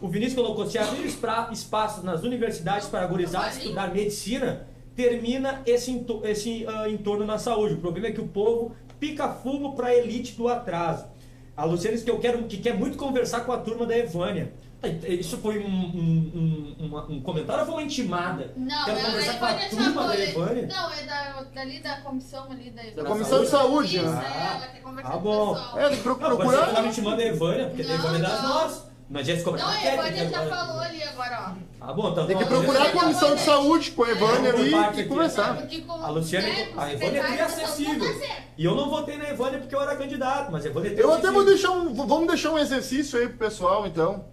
O 0.00 0.08
Vinícius 0.08 0.34
colocou, 0.34 0.66
se 0.66 0.78
abrir 0.78 1.06
espaços 1.52 2.02
nas 2.02 2.22
universidades 2.24 2.88
para 2.88 3.06
gurizada 3.06 3.48
estudar 3.50 3.92
medicina, 3.94 4.66
termina 4.96 5.62
esse, 5.64 5.92
ento- 5.92 6.22
esse 6.24 6.66
ah, 6.66 6.88
entorno 6.88 7.24
na 7.24 7.38
saúde. 7.38 7.74
O 7.74 7.78
problema 7.78 8.08
é 8.08 8.12
que 8.12 8.20
o 8.20 8.26
povo 8.26 8.72
pica 8.98 9.28
fumo 9.28 9.76
para 9.76 9.88
a 9.88 9.94
elite 9.94 10.34
do 10.34 10.48
atraso. 10.48 11.06
A 11.56 11.64
Luciana 11.64 11.92
disse 11.94 12.04
que 12.04 12.10
eu 12.10 12.18
quero, 12.18 12.42
que 12.44 12.56
quer 12.56 12.74
muito 12.74 12.96
conversar 12.98 13.40
com 13.40 13.52
a 13.52 13.58
turma 13.58 13.86
da 13.86 13.96
Evânia. 13.96 14.52
Tá, 14.80 14.86
Isso 15.08 15.38
foi 15.38 15.58
um, 15.58 15.66
um- 15.68 16.76
um- 16.78 16.86
uma- 16.86 17.04
um 17.10 17.20
comentário 17.20 17.60
ou 17.62 17.66
foi 17.66 17.74
uma 17.76 17.82
intimada? 17.82 18.52
Não, 18.56 18.84
Quero 18.84 19.00
conversar 19.00 19.32
a 19.32 19.38
com 19.38 19.44
a 19.46 19.54
turma 19.68 19.84
chamou 19.84 20.06
da 20.06 20.14
ele. 20.16 20.30
Evânia? 20.30 20.66
Não, 20.68 20.92
é 20.92 21.02
da, 21.04 21.42
dali 21.54 21.80
da 21.80 22.00
comissão 22.02 22.44
ali 22.50 22.70
da 22.70 23.02
Da 23.02 23.08
comissão 23.08 23.42
de 23.42 23.48
saúde, 23.48 23.96
Isso, 23.96 24.06
né? 24.06 24.24
é, 24.24 24.56
ela 24.56 24.66
quer 24.68 24.80
conversar 24.82 25.08
Ah, 25.10 25.12
com 25.14 25.18
bom. 25.20 25.50
o 25.50 25.54
pessoal. 25.56 25.78
É, 25.80 25.88
tem 25.88 25.96
que 25.96 26.02
pro- 26.04 26.12
Não, 26.18 26.20
você 26.30 26.36
procurar. 26.36 26.74
tá 26.74 26.82
me 26.82 26.88
intimando 26.88 27.20
a 27.20 27.24
Evânia, 27.24 27.66
porque 27.66 27.82
a 27.82 27.86
Não, 27.86 27.94
Evânia 27.94 28.18
é 28.18 28.20
das 28.20 28.42
não. 28.42 28.48
nossas. 28.48 28.88
Nós 29.10 29.26
já 29.26 29.34
descobrimos 29.34 29.66
Não, 29.68 29.74
a 29.74 29.78
a 29.78 29.82
técnica 29.82 30.08
Ivânia 30.08 30.30
já 30.30 30.46
falou 30.56 30.80
ali 30.82 31.02
agora, 31.02 31.40
ó. 31.48 31.52
Ah, 31.80 31.92
bom, 31.94 32.10
então 32.10 32.26
Tem 32.26 32.36
que 32.36 32.44
procurar 32.44 32.82
a 32.82 32.90
comissão 32.92 33.34
de 33.34 33.40
saúde 33.40 33.90
com 33.92 34.04
a 34.04 34.10
Evânia 34.10 34.50
ali 34.52 35.00
e 35.00 35.04
conversar. 35.06 35.56
Com, 35.86 35.92
A 36.04 36.10
Luciana, 36.10 36.46
né, 36.46 36.68
a 36.76 36.84
com 36.86 36.90
Evânia 36.92 37.20
é 37.20 37.40
acessível. 37.42 37.98
não. 37.98 38.22
E 38.58 38.64
eu 38.64 38.74
não 38.76 38.90
votei 38.90 39.16
na 39.16 39.30
Evânia 39.30 39.58
porque 39.60 39.74
eu 39.74 39.80
era 39.80 39.96
candidato, 39.96 40.52
mas 40.52 40.64
a 40.64 40.68
Evânia 40.68 40.90
é 40.90 41.02
Eu 41.02 41.12
até 41.14 41.30
vou 41.32 41.44
deixar 41.44 41.70
um. 41.70 41.92
Vamos 41.94 42.28
deixar 42.28 42.50
um 42.52 42.58
exercício 42.58 43.18
aí 43.18 43.28
pro 43.28 43.38
pessoal, 43.38 43.86
então. 43.86 44.24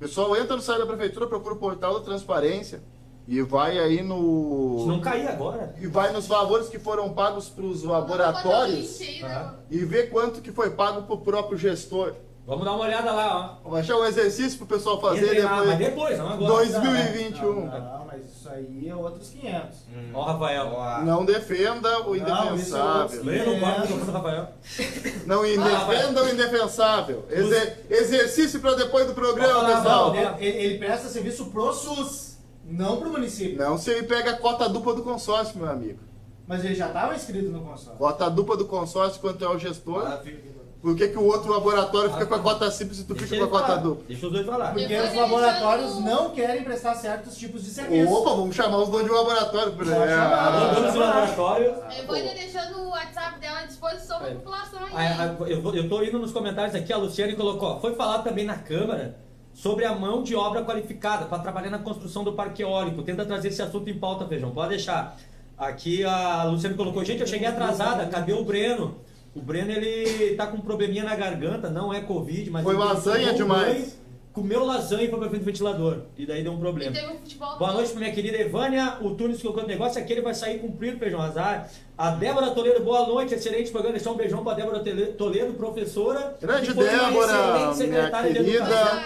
O 0.00 0.02
pessoal 0.02 0.34
entra 0.34 0.56
no 0.56 0.62
site 0.62 0.78
da 0.78 0.86
prefeitura, 0.86 1.26
procura 1.26 1.54
o 1.54 1.58
portal 1.58 1.98
da 1.98 2.00
transparência 2.00 2.82
e 3.28 3.42
vai 3.42 3.78
aí 3.78 3.98
Se 3.98 4.02
no. 4.02 4.86
não 4.86 4.98
cair 4.98 5.28
agora. 5.28 5.74
E 5.78 5.86
vai 5.86 6.10
nos 6.10 6.26
valores 6.26 6.70
que 6.70 6.78
foram 6.78 7.12
pagos 7.12 7.50
para 7.50 7.66
os 7.66 7.84
o 7.84 7.88
laboratórios 7.88 8.98
Ah. 9.22 9.28
né? 9.28 9.54
e 9.70 9.84
ver 9.84 10.08
quanto 10.08 10.40
que 10.40 10.50
foi 10.50 10.70
pago 10.70 11.02
pro 11.02 11.18
próprio 11.18 11.58
gestor. 11.58 12.14
Vamos 12.46 12.64
dar 12.64 12.72
uma 12.72 12.84
olhada 12.84 13.12
lá, 13.12 13.58
ó. 13.64 13.68
Vou 13.68 13.78
deixar 13.78 13.96
um 13.96 14.04
exercício 14.04 14.58
pro 14.58 14.66
pessoal 14.66 15.00
fazer 15.00 15.24
Entrei 15.26 15.42
lá, 15.42 15.56
mas 15.64 15.78
depois. 15.78 16.16
depois, 16.16 16.18
não 16.18 16.28
agora. 16.30 16.54
2021. 16.54 17.66
Não, 17.66 17.80
não, 17.80 18.06
mas 18.06 18.24
isso 18.28 18.48
aí 18.48 18.88
é 18.88 18.96
outros 18.96 19.28
500. 19.28 19.78
Ó, 20.12 20.22
Rafael. 20.24 20.70
Boa. 20.70 20.98
Não 21.02 21.24
defenda 21.24 21.98
o 22.00 22.16
Não, 22.16 22.16
isso 22.16 22.26
é 22.26 22.48
indefensável. 22.48 23.24
Leia 23.24 23.44
no 23.44 23.60
quarto 23.60 23.86
do 23.92 24.10
Rafael. 24.12 24.48
Não 25.26 25.42
defenda 25.42 26.24
o 26.24 26.28
indefensável. 26.28 27.24
Exer- 27.30 27.84
exercício 27.88 28.58
para 28.60 28.74
depois 28.74 29.06
do 29.06 29.14
programa, 29.14 29.64
pessoal. 29.76 30.12
vai. 30.12 30.42
Ele, 30.44 30.56
ele 30.64 30.78
presta 30.78 31.08
serviço 31.08 31.46
pro 31.46 31.72
SUS, 31.72 32.38
não 32.64 32.96
pro 32.96 33.10
município. 33.10 33.58
Não 33.58 33.78
se 33.78 33.90
ele 33.90 34.02
pega 34.08 34.32
a 34.32 34.36
cota 34.36 34.68
dupla 34.68 34.94
do 34.94 35.02
consórcio, 35.02 35.56
meu 35.58 35.70
amigo. 35.70 36.00
Mas 36.48 36.64
ele 36.64 36.74
já 36.74 36.88
estava 36.88 37.14
inscrito 37.14 37.50
no 37.50 37.60
consórcio. 37.60 37.92
Cota 37.98 38.28
dupla 38.28 38.56
do 38.56 38.64
consórcio 38.64 39.20
quanto 39.20 39.44
é 39.44 39.48
o 39.48 39.56
gestor. 39.58 40.04
Ah, 40.04 40.18
fica- 40.18 40.50
Por 40.80 40.96
que, 40.96 41.08
que 41.08 41.18
o 41.18 41.24
outro 41.26 41.52
laboratório 41.52 42.10
fica 42.10 42.24
com 42.24 42.34
a 42.34 42.38
cota 42.38 42.70
simples 42.70 43.00
e 43.00 43.04
tu 43.04 43.12
Deixa 43.12 43.28
fica 43.34 43.46
com 43.46 43.54
a 43.54 43.60
cota 43.60 43.66
falar. 43.72 43.82
dupla? 43.82 44.04
Deixa 44.08 44.26
os 44.26 44.32
dois 44.32 44.46
falar. 44.46 44.72
Porque 44.72 44.96
os 44.98 45.14
laboratórios 45.14 45.98
não- 46.00 46.30
querem 46.30 46.64
prestar 46.64 46.94
certos 46.94 47.36
tipos 47.36 47.62
de 47.64 47.70
serviço. 47.70 48.10
Opa, 48.10 48.30
vamos 48.30 48.56
chamar 48.56 48.78
os 48.78 48.88
donos 48.88 49.06
de 49.06 49.12
laboratório. 49.12 49.72
Por 49.72 49.84
Pode 49.84 50.10
chamar. 50.10 50.74
Donos 50.74 50.92
do 50.94 50.98
laboratório. 50.98 51.74
A 51.86 51.98
Ivânia 51.98 52.34
deixando 52.34 52.78
o 52.78 52.88
WhatsApp 52.90 53.38
dela 53.38 53.58
à 53.60 53.66
disposição 53.66 54.20
da 54.20 54.28
É. 54.30 54.34
população 54.34 54.80
aí. 54.94 55.52
Eu, 55.52 55.60
vou- 55.60 55.74
eu 55.74 55.86
tô 55.88 56.02
indo 56.02 56.18
nos 56.18 56.32
comentários 56.32 56.74
aqui, 56.74 56.90
a 56.92 56.96
Luciane 56.96 57.34
colocou, 57.36 57.78
foi 57.80 57.94
falado 57.94 58.24
também 58.24 58.46
na 58.46 58.56
Câmara 58.56 59.16
sobre 59.52 59.84
a 59.84 59.94
mão 59.94 60.22
de 60.22 60.34
obra 60.34 60.62
qualificada 60.64 61.26
para 61.26 61.40
trabalhar 61.42 61.68
na 61.68 61.78
construção 61.78 62.24
do 62.24 62.32
parque 62.32 62.62
eólico. 62.62 63.02
Tenta 63.02 63.26
trazer 63.26 63.48
esse 63.48 63.60
assunto 63.60 63.90
em 63.90 63.98
pauta, 63.98 64.26
Feijão, 64.26 64.50
pode 64.50 64.70
deixar. 64.70 65.14
Aqui 65.58 66.02
a 66.04 66.44
Luciane 66.44 66.74
colocou, 66.74 67.04
gente, 67.04 67.20
eu 67.20 67.26
cheguei 67.26 67.46
atrasada, 67.46 68.06
cadê 68.06 68.32
o 68.32 68.42
Breno? 68.44 68.96
O 69.34 69.40
Breno, 69.40 69.70
ele 69.70 70.34
tá 70.34 70.46
com 70.46 70.56
um 70.56 70.60
probleminha 70.60 71.04
na 71.04 71.14
garganta, 71.14 71.70
não 71.70 71.92
é 71.94 72.00
Covid, 72.00 72.50
mas... 72.50 72.64
Foi 72.64 72.74
lasanha 72.76 73.30
um 73.32 73.34
demais. 73.36 73.74
banho, 73.74 73.86
comeu 74.32 74.64
lasanha 74.64 75.04
e 75.04 75.08
foi 75.10 75.18
pra 75.20 75.28
frente 75.28 75.42
do 75.42 75.46
ventilador. 75.46 75.98
E 76.18 76.26
daí 76.26 76.42
deu 76.42 76.52
um 76.52 76.56
E 76.56 76.60
problema. 76.60 76.92
teve 76.92 77.06
o 77.12 77.18
futebol. 77.18 77.56
Boa 77.58 77.72
noite 77.72 77.90
pra 77.90 78.00
minha 78.00 78.12
querida 78.12 78.36
Evânia. 78.38 78.96
O 79.00 79.14
Tunis 79.14 79.40
colocou 79.40 79.62
o 79.62 79.66
negócio 79.66 80.04
que 80.04 80.12
ele 80.12 80.20
vai 80.22 80.34
sair 80.34 80.58
cumprido, 80.58 80.98
Feijão 80.98 81.20
Azar. 81.22 81.70
A 81.96 82.10
Débora 82.10 82.50
Toledo, 82.50 82.82
boa 82.82 83.06
noite. 83.06 83.34
Excelente 83.34 83.70
programa. 83.70 83.94
Deixar 83.96 84.10
um 84.10 84.16
beijão 84.16 84.42
pra 84.42 84.54
Débora 84.54 84.82
Toledo, 85.16 85.54
professora. 85.54 86.36
Grande 86.40 86.66
que 86.68 86.74
foi 86.74 86.88
uma 86.88 87.04
Débora, 87.08 87.32
excelente 87.32 87.76
secretária 87.76 88.30
minha 88.30 88.42
de 88.44 88.50
querida. 88.50 88.64
educação. 88.64 89.00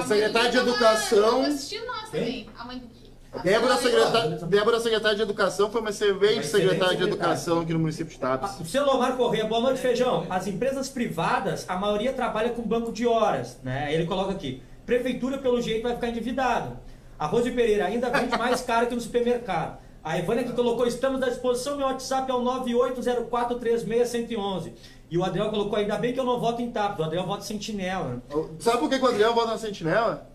Ah, 0.00 0.04
secretária 0.06 0.50
de 0.50 0.56
Educação. 0.58 1.42
assistindo 1.42 1.86
nós 1.86 2.10
também, 2.10 2.46
a 2.58 2.64
mãe 2.64 2.78
do. 2.78 2.97
Débora, 3.42 3.76
secretária, 3.76 4.36
Débora, 4.46 4.80
secretária 4.80 5.16
de 5.16 5.22
Educação, 5.22 5.70
foi 5.70 5.80
uma 5.80 5.90
excelente 5.90 6.46
secretária 6.46 6.96
de. 6.96 7.04
Educação 7.04 7.60
aqui 7.60 7.72
no 7.72 7.78
município 7.78 8.12
de 8.12 8.18
Tapes. 8.18 8.60
O 8.60 8.64
Celomar 8.64 9.16
Correia, 9.16 9.46
boa 9.46 9.60
noite, 9.60 9.80
Feijão. 9.80 10.26
As 10.28 10.46
empresas 10.46 10.88
privadas, 10.88 11.64
a 11.68 11.76
maioria 11.76 12.12
trabalha 12.12 12.50
com 12.50 12.62
banco 12.62 12.92
de 12.92 13.06
horas, 13.06 13.58
né? 13.62 13.92
Ele 13.92 14.06
coloca 14.06 14.32
aqui. 14.32 14.62
Prefeitura, 14.84 15.38
pelo 15.38 15.60
jeito, 15.60 15.82
vai 15.82 15.94
ficar 15.94 16.08
endividada. 16.08 16.80
A 17.18 17.26
Rose 17.26 17.50
Pereira 17.50 17.86
ainda 17.86 18.10
vende 18.10 18.36
mais 18.36 18.60
caro 18.60 18.86
que 18.86 18.94
no 18.94 19.00
supermercado. 19.00 19.78
A 20.02 20.18
Ivânia 20.18 20.44
que 20.44 20.52
colocou, 20.52 20.86
estamos 20.86 21.22
à 21.22 21.28
disposição, 21.28 21.76
meu 21.76 21.86
WhatsApp 21.86 22.30
é 22.30 22.34
o 22.34 22.40
980436111. 22.40 24.72
E 25.10 25.18
o 25.18 25.24
Adriel 25.24 25.50
colocou, 25.50 25.78
ainda 25.78 25.96
bem 25.96 26.12
que 26.12 26.20
eu 26.20 26.24
não 26.24 26.38
voto 26.38 26.62
em 26.62 26.70
TAP, 26.70 27.00
o 27.00 27.02
Adriel 27.02 27.26
vota 27.26 27.42
sentinela. 27.42 28.22
Sabe 28.60 28.78
por 28.78 28.88
que 28.88 28.98
que 28.98 29.04
o 29.04 29.08
Adriano 29.08 29.34
vota 29.34 29.52
na 29.52 29.58
Sentinela? 29.58 30.28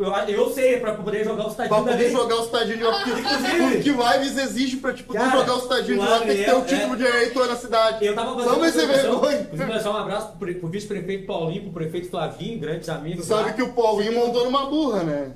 Eu, 0.00 0.10
eu 0.34 0.50
sei, 0.50 0.80
pra 0.80 0.94
poder 0.94 1.22
jogar 1.24 1.46
os 1.46 1.54
Pra 1.54 1.68
tadinhos 1.68 1.90
poder 1.90 2.04
ali. 2.06 2.12
jogar 2.12 2.36
os 2.40 2.46
tadinhos 2.48 2.78
de 2.78 2.84
porque, 2.84 3.10
Inclusive- 3.10 3.74
porque 3.74 3.90
o 3.90 4.14
Ives 4.14 4.38
exige 4.38 4.76
pra 4.78 4.92
tipo, 4.94 5.12
Cara, 5.12 5.30
jogar 5.30 5.56
os 5.56 5.66
tadinhos 5.68 6.00
de 6.00 6.06
o 6.06 6.10
lá, 6.10 6.18
tem 6.20 6.36
que 6.38 6.44
ter 6.44 6.54
o 6.54 6.64
título 6.64 6.94
é. 6.94 6.96
de 6.96 7.04
eleitor 7.04 7.46
na 7.48 7.56
cidade. 7.56 8.06
Eu 8.06 8.14
tava 8.14 8.34
fazendo 8.34 8.64
ser 8.72 8.86
promoção, 8.86 9.20
vergonha. 9.20 9.40
Inclusive, 9.52 9.88
um 9.90 9.96
abraço 9.96 10.32
pro, 10.38 10.54
pro 10.54 10.68
vice-prefeito 10.68 11.26
Paulinho, 11.26 11.62
pro 11.64 11.72
prefeito 11.72 12.08
Flavinho, 12.08 12.58
grandes 12.58 12.88
amigos. 12.88 13.26
Sabe 13.26 13.42
lá. 13.50 13.52
que 13.52 13.62
o 13.62 13.72
Paulinho 13.74 14.14
montou 14.14 14.44
numa 14.46 14.66
burra, 14.70 15.02
né? 15.02 15.32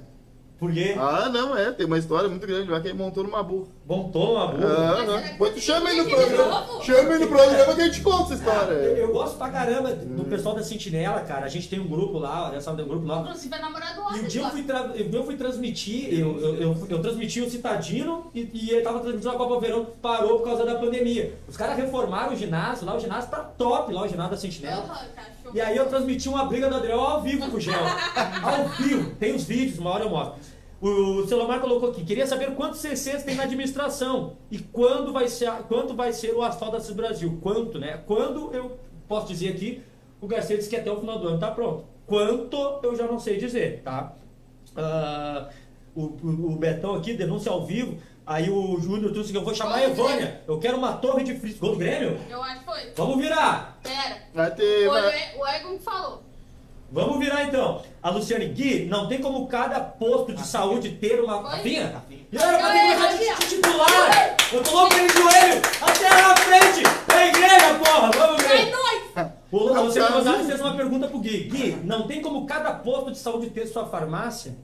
Por 0.59 0.73
quê? 0.73 0.95
Ah, 0.97 1.29
não, 1.31 1.57
é, 1.57 1.73
tem 1.73 1.85
uma 1.85 1.99
história 1.99 2.29
muito 2.29 2.47
grande 2.47 2.71
lá 2.71 2.81
que 2.81 2.87
ele 2.89 2.97
montou 2.97 3.25
numa 3.25 3.43
burra. 3.43 3.67
Montou 3.87 4.37
uma 4.37 4.47
burra. 4.47 4.67
Ah, 4.67 5.17
ah. 5.17 5.23
que 5.23 5.35
Pois 5.37 5.53
tu 5.55 5.61
chama 5.61 5.91
ele 5.91 6.03
no 6.05 6.09
programa. 6.11 6.67
Chama 6.83 7.15
ele 7.15 7.25
no 7.25 7.29
programa 7.29 7.75
que 7.75 7.81
a 7.81 7.85
gente 7.85 8.01
conta 8.01 8.35
essa 8.35 8.35
Eu, 8.35 8.39
história. 8.39 8.75
eu 8.75 9.13
gosto 9.13 9.37
pra 9.37 9.51
caramba 9.51 9.93
do 9.93 10.25
pessoal 10.25 10.55
da 10.55 10.63
Sentinela, 10.63 11.21
cara. 11.23 11.45
A 11.45 11.49
gente 11.49 11.69
tem 11.69 11.81
um 11.81 11.89
grupo 11.89 12.19
lá, 12.19 12.49
olha 12.51 12.61
só, 12.61 12.73
tem 12.75 12.85
um 12.85 12.89
grupo 12.89 13.05
lá. 13.05 13.21
Inclusive, 13.21 13.55
é 13.55 13.59
namorado 13.59 14.01
E 14.17 14.21
um 14.21 14.27
dia 14.29 14.43
eu 14.43 14.51
fui, 14.51 14.63
tra- 14.63 14.91
eu, 14.95 15.25
fui 15.25 15.37
transmitir, 15.37 16.15
eu, 16.19 16.41
eu, 16.41 16.55
eu, 16.55 16.87
eu 16.89 17.03
transmiti 17.03 17.41
o 17.41 17.51
Citadino 17.51 18.31
e, 18.33 18.49
e 18.55 18.71
ele 18.71 18.83
tava 18.83 19.01
transmitindo 19.01 19.31
a 19.31 19.37
Copa 19.37 19.61
Verão, 19.61 19.87
parou 20.01 20.39
por 20.39 20.45
causa 20.45 20.65
da 20.65 20.77
pandemia. 20.77 21.35
Os 21.49 21.57
caras 21.57 21.77
reformaram 21.77 22.33
o 22.33 22.37
ginásio, 22.37 22.87
lá 22.87 22.95
o 22.97 23.01
ginásio 23.01 23.29
tá 23.29 23.39
top, 23.39 23.93
lá 23.93 24.03
o 24.03 24.09
ginásio 24.09 24.31
da 24.31 24.37
Sentinela. 24.37 24.83
Aham. 24.85 25.35
E 25.53 25.61
aí 25.61 25.77
eu 25.77 25.87
transmiti 25.87 26.29
uma 26.29 26.47
briga 26.47 26.69
do 26.69 26.77
Adriel 26.77 26.99
ao 27.01 27.21
vivo 27.23 27.51
com 27.51 27.57
o 27.59 27.61
Gel. 27.61 27.75
ao 28.43 28.69
vivo. 28.71 29.15
Tem 29.17 29.35
os 29.35 29.45
vídeos, 29.45 29.79
uma 29.79 29.91
hora 29.91 30.05
eu 30.05 30.11
mostro. 30.11 30.35
O 30.81 31.27
Celomar 31.27 31.61
colocou 31.61 31.91
aqui, 31.91 32.05
queria 32.05 32.27
saber 32.27 32.55
quantos 32.55 32.81
CCs 32.81 33.23
tem 33.23 33.35
na 33.35 33.45
administração 33.45 34.37
e 34.51 34.59
quando 34.59 35.13
vai 35.13 35.29
ser, 35.29 35.51
quanto 35.69 35.95
vai 35.95 36.13
ser 36.13 36.35
o 36.35 36.43
asfalto 36.43 36.77
da 36.79 36.95
Brasil. 36.95 37.39
Quanto, 37.43 37.79
né? 37.79 38.03
Quando 38.07 38.53
eu 38.55 38.79
posso 39.09 39.29
dizer 39.29 39.51
aqui, 39.51 39.83
o 40.21 40.27
Garcia 40.27 40.57
disse 40.59 40.69
que 40.69 40.77
até 40.77 40.91
o 40.93 41.01
final 41.01 41.19
do 41.19 41.29
ano 41.29 41.39
tá 41.39 41.51
pronto. 41.51 41.85
Quanto 42.07 42.81
eu 42.83 42.95
já 42.95 43.07
não 43.07 43.19
sei 43.19 43.39
dizer, 43.39 43.81
tá? 43.83 44.13
Ah, 44.77 45.49
o, 45.95 46.03
o- 46.03 46.53
o 46.53 46.57
Betão 46.57 46.95
aqui, 46.95 47.15
denúncia 47.15 47.51
ao 47.51 47.65
vivo. 47.65 47.97
Aí 48.27 48.51
o 48.51 48.81
Júnior 48.81 49.13
trouxe 49.13 49.31
que 49.33 49.37
eu 49.39 49.45
vou 49.45 49.55
chamar 49.55 49.77
a 49.77 49.85
Evânia. 49.85 50.43
Eu 50.49 50.59
quero 50.59 50.79
uma 50.79 50.95
torre 50.95 51.25
de 51.25 51.35
frisco. 51.39 51.61
Gol 51.61 51.73
do 51.73 51.79
Grêmio? 51.79 52.19
Eu 52.29 52.43
acho 52.43 52.59
que 52.61 52.65
foi. 52.65 52.81
Vamos 52.97 53.19
virar! 53.19 53.79
Pera. 53.83 54.17
Vai 54.35 54.55
ter. 54.55 54.89
Foi 54.89 55.01
vai- 55.01 55.37
o 55.37 55.41
o 55.41 55.47
Egon 55.47 55.77
que 55.79 55.85
falou. 55.85 56.24
Vamos 56.95 57.19
virar 57.19 57.43
então. 57.43 57.83
A 58.01 58.09
Luciane 58.09 58.47
Gui, 58.47 58.85
não 58.85 59.09
tem 59.09 59.21
como 59.21 59.49
cada 59.49 59.81
posto 59.81 60.33
de 60.33 60.47
saúde 60.47 60.91
ter 60.91 61.21
uma. 61.21 61.43
Rafinha? 61.43 62.01
E 62.31 62.37
era 62.37 62.57
pra 62.57 62.71
ter 62.71 63.19
de 63.19 63.47
titular! 63.49 64.37
Eu 64.53 64.63
tô 64.63 64.71
louco 64.71 64.95
ele 64.95 65.09
de 65.09 65.15
joelho! 65.15 65.63
Até 65.83 66.09
na 66.09 66.37
frente! 66.37 66.83
Da 67.09 67.27
igreja, 67.27 67.75
porra! 67.85 68.11
Vamos 68.13 68.43
ver! 68.45 68.73
O 69.51 69.59
Luciane. 69.59 70.13
Gonzalez 70.13 70.47
fez 70.47 70.61
uma 70.61 70.77
pergunta 70.77 71.09
pro 71.09 71.19
Gui. 71.19 71.49
Gui, 71.49 71.73
não 71.83 72.07
tem 72.07 72.23
como 72.23 72.47
cada 72.47 72.73
posto 72.73 73.11
de 73.11 73.19
saúde 73.19 73.51
ter 73.51 73.67
sua 73.67 73.87
farmácia? 73.87 74.57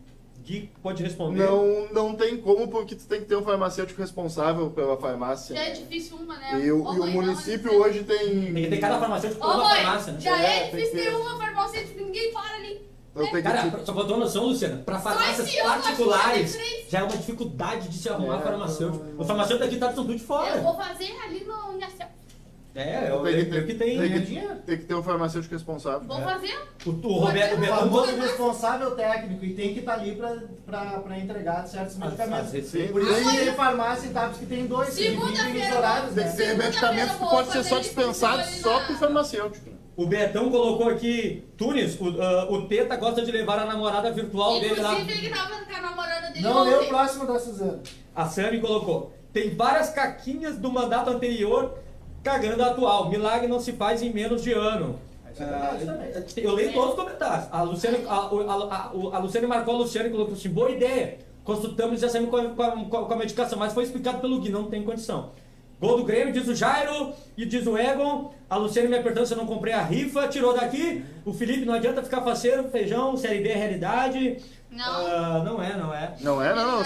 Gui 0.45 0.71
pode 0.83 1.03
responder. 1.03 1.45
Não, 1.45 1.89
não 1.93 2.15
tem 2.17 2.37
como, 2.39 2.69
porque 2.69 2.95
tu 2.95 3.07
tem 3.07 3.21
que 3.21 3.27
ter 3.27 3.37
um 3.37 3.43
farmacêutico 3.43 4.01
responsável 4.01 4.71
pela 4.71 4.97
farmácia. 4.97 5.55
Já 5.55 5.63
é 5.63 5.71
difícil 5.73 6.17
uma, 6.17 6.37
né? 6.37 6.61
E 6.65 6.71
o, 6.73 6.85
Ô, 6.85 6.95
e 6.95 6.97
o 6.97 7.01
mãe, 7.01 7.11
município 7.13 7.71
não, 7.73 7.81
mas- 7.81 7.89
hoje 7.91 8.05
tem. 8.05 8.19
Tem 8.53 8.55
que 8.65 8.71
ter 8.71 8.79
cada 8.79 8.99
farmacêutico 8.99 9.45
Ô, 9.45 9.49
por 9.51 9.57
uma 9.57 9.69
mãe, 9.69 9.77
farmácia, 9.83 10.13
né? 10.15 10.21
já 10.21 10.43
É, 10.43 10.57
é 10.57 10.61
tem 10.69 10.71
difícil 10.81 10.91
que 10.91 10.97
ter 11.05 11.11
ter. 11.11 11.17
uma 11.17 11.37
farmacêutica, 11.39 12.01
ninguém 12.03 12.33
para 12.33 12.55
ali. 12.57 12.91
Então 13.13 13.25
tem 13.25 13.35
que 13.35 13.43
Cara, 13.43 13.85
só 13.85 13.93
pra 13.93 14.05
ter 14.05 14.13
uma 14.13 14.19
noção, 14.21 14.47
Luciana, 14.47 14.83
pra 14.87 14.99
farmácias 15.01 15.49
esse 15.49 15.59
ano, 15.59 15.69
particulares 15.83 16.25
acho 16.27 16.59
que 16.59 16.65
diferente. 16.65 16.91
já 16.93 16.99
é 17.01 17.03
uma 17.03 17.17
dificuldade 17.17 17.89
de 17.89 17.99
se 17.99 18.09
arrumar 18.09 18.39
É, 18.39 18.43
farmacêutico. 18.43 19.05
não- 19.05 19.21
O 19.21 19.25
farmacêutico 19.25 19.65
daqui 19.69 19.81
tá 19.81 19.93
tudo 19.93 20.15
de 20.15 20.21
Eu 20.23 20.27
fora. 20.27 20.61
vou 20.61 20.77
fazer 20.77 21.11
ali 21.25 21.45
no. 21.45 21.61
É, 22.75 23.11
eu, 23.11 23.23
Tem 23.23 23.33
que 23.35 23.41
eu, 23.41 23.51
ter- 23.51 23.59
eu 23.59 23.67
que 23.67 23.75
tem. 23.75 23.89
tem 23.89 23.99
Ganha 23.99 24.21
que- 24.21 24.27
dinheiro. 24.27 24.55
Tem 24.65 24.79
que 24.79 24.85
ter 24.85 24.95
um 24.95 25.03
farmacêutico 25.03 25.53
responsável. 25.55 26.07
Vou 26.07 26.21
fazer. 26.23 26.57
O, 26.87 26.91
o 26.91 27.13
Roberto, 27.19 27.61
o 27.61 27.65
famoso 27.67 28.17
responsável 28.17 28.91
técnico 28.93 29.45
e 29.45 29.55
tem 29.55 29.75
que 29.75 29.81
estar 29.81 29.95
ali 29.95 30.17
para 30.67 31.19
entregar 31.19 31.67
certos 31.67 31.97
medicamentos. 31.97 32.51
Por 32.93 33.03
isso 33.03 33.31
que 33.31 33.37
tem 33.39 33.55
farmácia 33.55 34.07
e 34.09 34.13
TAPs 34.13 34.39
que 34.39 34.47
tem 34.47 34.67
dois, 34.67 34.95
Segunda-feira, 34.95 35.77
horários. 35.79 36.15
Tem 36.15 36.25
né? 36.25 36.31
que 36.31 36.37
ser 36.37 36.57
medicamentos 36.57 37.13
que 37.17 37.19
vou 37.25 37.45
ser 37.45 37.65
só 37.65 37.79
dispensados 37.81 38.47
só 38.61 38.81
por 38.87 38.97
farmacêutico. 38.97 39.71
O 39.97 40.07
Betão 40.07 40.49
colocou 40.51 40.89
aqui, 40.89 41.45
Tunis, 41.59 42.01
o, 42.01 42.23
ah, 42.23 42.47
o 42.51 42.67
Teta 42.69 42.97
gosta 42.97 43.23
de 43.23 43.31
levar 43.33 43.59
a 43.59 43.67
namorada 43.67 44.11
virtual 44.13 44.59
dele 44.61 44.81
lá. 44.81 44.93
Inclusive, 44.95 45.27
ele 45.27 45.35
tava 45.35 45.57
com 45.65 45.75
a 45.77 45.81
namorada 45.81 46.29
dele 46.29 46.41
Não 46.41 46.63
lê 46.63 46.75
o 46.77 46.89
próximo 46.89 47.27
da 47.27 47.39
Suzana. 47.39 47.81
A 48.15 48.27
Sami 48.27 48.61
colocou, 48.61 49.13
tem 49.33 49.55
várias 49.55 49.91
caquinhas 49.91 50.57
do 50.57 50.73
mandato 50.73 51.11
anterior 51.11 51.77
cagando 52.23 52.63
a 52.63 52.67
atual. 52.69 53.09
Milagre 53.09 53.47
não 53.49 53.61
se 53.61 53.73
faz 53.73 54.03
em 54.03 54.13
menos 54.13 54.43
de 54.43 54.53
ano. 54.53 54.99
É. 55.39 55.45
Ah, 55.45 55.77
eu 56.37 56.55
leio 56.55 56.73
todos 56.73 56.91
os 56.91 56.97
comentários. 56.97 57.49
A 57.51 57.63
Luciane, 57.63 57.99
a, 58.07 58.15
a, 58.15 58.19
a, 58.19 59.17
a 59.17 59.19
Luciane 59.19 59.47
marcou 59.47 59.75
a 59.75 59.79
Luciane 59.79 60.09
e 60.09 60.13
colocou 60.13 60.35
assim, 60.35 60.49
boa 60.51 60.71
ideia. 60.71 61.19
Consultamos 61.45 61.99
e 61.99 62.03
já 62.03 62.09
saímos 62.09 62.31
com 62.31 62.37
a, 62.37 62.45
com, 62.51 62.63
a, 62.97 63.05
com 63.07 63.13
a- 63.15 63.17
medicação, 63.17 63.59
mas 63.59 63.73
foi 63.73 63.85
explicado 63.85 64.19
pelo 64.19 64.39
Gui, 64.41 64.51
não 64.51 64.65
tem 64.65 64.83
condição. 64.83 65.31
Gol 65.81 65.97
do 65.97 66.05
Grêmio, 66.05 66.33
diz 66.35 66.47
o 66.47 66.55
Jairo 66.55 67.15
e 67.39 67.47
diz 67.47 67.67
o 67.67 67.79
Egon. 67.79 68.33
A 68.51 68.57
Luciane 68.57 68.89
me 68.89 68.99
apertando 68.99 69.25
se 69.25 69.33
eu 69.33 69.39
não 69.39 69.47
comprei 69.47 69.73
a 69.73 69.83
rifa, 69.83 70.29
tirou 70.29 70.53
daqui. 70.55 71.03
O 71.25 71.33
Felipe, 71.33 71.65
não 71.65 71.73
adianta 71.73 72.03
ficar 72.03 72.21
faceiro, 72.21 72.69
feijão, 72.69 73.17
série 73.17 73.41
B 73.41 73.49
é 73.49 73.55
realidade. 73.57 74.37
Não. 74.71 74.85
Ah, 75.07 75.43
não 75.45 75.63
é, 75.63 75.77
não 75.79 75.95
é. 75.95 76.15
Não 76.21 76.43
é, 76.43 76.55
não, 76.55 76.79
Não. 76.79 76.85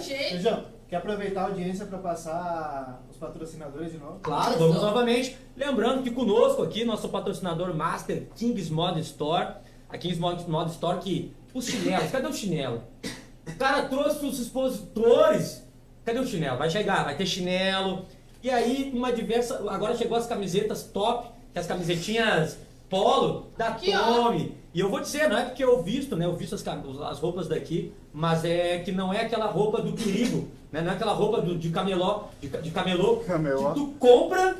Feijão, 0.00 0.64
quer 0.88 0.96
aproveitar 0.96 1.42
a 1.42 1.44
audiência 1.44 1.86
para 1.86 1.98
passar 1.98 3.00
os 3.16 3.18
patrocinadores 3.18 3.92
de 3.92 3.98
novo? 3.98 4.20
Claro, 4.22 4.58
vamos 4.58 4.76
novamente. 4.76 5.36
Lembrando 5.56 6.02
que 6.02 6.10
conosco 6.10 6.62
aqui, 6.62 6.84
nosso 6.84 7.08
patrocinador 7.08 7.74
master, 7.74 8.28
Kings 8.36 8.70
Mod 8.70 9.00
Store. 9.00 9.54
A 9.88 9.96
Kings 9.96 10.20
Mod, 10.20 10.48
Mod 10.48 10.70
Store 10.70 10.98
que... 10.98 11.32
Os 11.54 11.66
chinelos, 11.66 12.10
cadê 12.10 12.26
o 12.26 12.32
chinelo? 12.34 12.82
O 13.48 13.56
cara 13.56 13.88
trouxe 13.88 14.26
os 14.26 14.38
expositores. 14.38 15.66
Cadê 16.04 16.18
o 16.18 16.26
chinelo? 16.26 16.58
Vai 16.58 16.68
chegar, 16.68 17.02
vai 17.04 17.16
ter 17.16 17.24
chinelo. 17.24 18.04
E 18.42 18.50
aí, 18.50 18.92
uma 18.94 19.10
diversa... 19.10 19.64
Agora 19.70 19.96
chegou 19.96 20.18
as 20.18 20.26
camisetas 20.26 20.82
top, 20.82 21.30
que 21.54 21.58
as 21.58 21.66
camisetinhas 21.66 22.58
polo 22.90 23.48
da 23.56 23.68
Aqui, 23.68 23.94
ó. 23.94 24.04
Tommy. 24.04 24.54
E 24.74 24.80
eu 24.80 24.90
vou 24.90 25.00
dizer, 25.00 25.28
não 25.30 25.38
é 25.38 25.44
porque 25.46 25.64
eu 25.64 25.82
visto, 25.82 26.14
né? 26.14 26.26
Eu 26.26 26.36
visto 26.36 26.54
as, 26.54 26.62
as 26.68 27.18
roupas 27.18 27.48
daqui, 27.48 27.94
mas 28.12 28.44
é 28.44 28.78
que 28.80 28.92
não 28.92 29.10
é 29.10 29.22
aquela 29.22 29.46
roupa 29.46 29.80
do 29.80 29.94
perigo, 29.94 30.48
né? 30.72 30.80
Não 30.80 30.90
é 30.90 30.94
aquela 30.94 31.12
roupa 31.12 31.40
do, 31.40 31.56
de 31.56 31.70
camelô, 31.70 32.24
de, 32.40 32.48
de 32.48 32.70
camelô, 32.70 33.16
Camelô. 33.26 33.68
que 33.68 33.74
tu 33.74 33.86
compra 33.98 34.56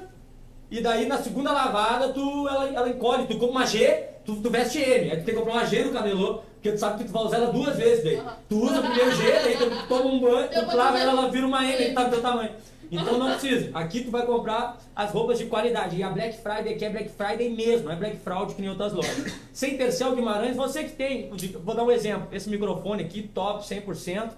e 0.70 0.80
daí 0.80 1.06
na 1.06 1.18
segunda 1.18 1.52
lavada 1.52 2.08
tu, 2.08 2.48
ela, 2.48 2.68
ela 2.68 2.88
encolhe, 2.88 3.26
tu 3.26 3.34
compra 3.34 3.50
uma 3.50 3.66
G, 3.66 4.04
tu, 4.24 4.36
tu 4.36 4.50
veste 4.50 4.78
M, 4.80 5.10
aí 5.10 5.18
tu 5.18 5.24
tem 5.24 5.34
que 5.34 5.40
comprar 5.40 5.54
uma 5.54 5.64
G 5.66 5.84
no 5.84 5.92
camelô, 5.92 6.40
porque 6.54 6.72
tu 6.72 6.78
sabe 6.78 6.98
que 6.98 7.04
tu 7.04 7.12
vai 7.12 7.22
usar 7.22 7.36
ela 7.36 7.52
duas 7.52 7.76
vezes 7.76 8.02
daí. 8.04 8.20
Tu 8.48 8.58
usa 8.58 8.82
primeiro 8.82 9.14
G, 9.14 9.32
daí 9.32 9.56
tu 9.56 9.88
toma 9.88 10.06
um 10.06 10.20
banho, 10.20 10.48
tu 10.48 10.76
lava 10.76 10.98
ela, 10.98 11.12
ela 11.12 11.30
vira 11.30 11.46
uma 11.46 11.64
M, 11.64 11.72
aí 11.72 11.94
tá 11.94 12.04
do 12.04 12.10
teu 12.10 12.22
tamanho. 12.22 12.50
Então 12.90 13.18
não 13.18 13.30
precisa. 13.30 13.70
Aqui 13.74 14.04
tu 14.04 14.10
vai 14.10 14.24
comprar 14.24 14.78
as 14.94 15.10
roupas 15.10 15.38
de 15.38 15.46
qualidade. 15.46 15.96
E 15.96 16.02
a 16.02 16.10
Black 16.10 16.40
Friday 16.40 16.74
aqui 16.74 16.84
é 16.84 16.90
Black 16.90 17.10
Friday 17.10 17.50
mesmo, 17.50 17.86
não 17.86 17.92
é 17.92 17.96
Black 17.96 18.16
Fraud 18.18 18.54
que 18.54 18.60
nem 18.60 18.70
outras 18.70 18.92
lojas. 18.92 19.32
Sem 19.52 19.76
Tercel 19.76 20.14
Guimarães, 20.14 20.56
você 20.56 20.84
que 20.84 20.92
tem, 20.92 21.30
vou 21.64 21.74
dar 21.74 21.82
um 21.84 21.90
exemplo, 21.90 22.28
esse 22.32 22.48
microfone 22.48 23.02
aqui, 23.02 23.22
top 23.22 23.64
100%, 23.64 24.30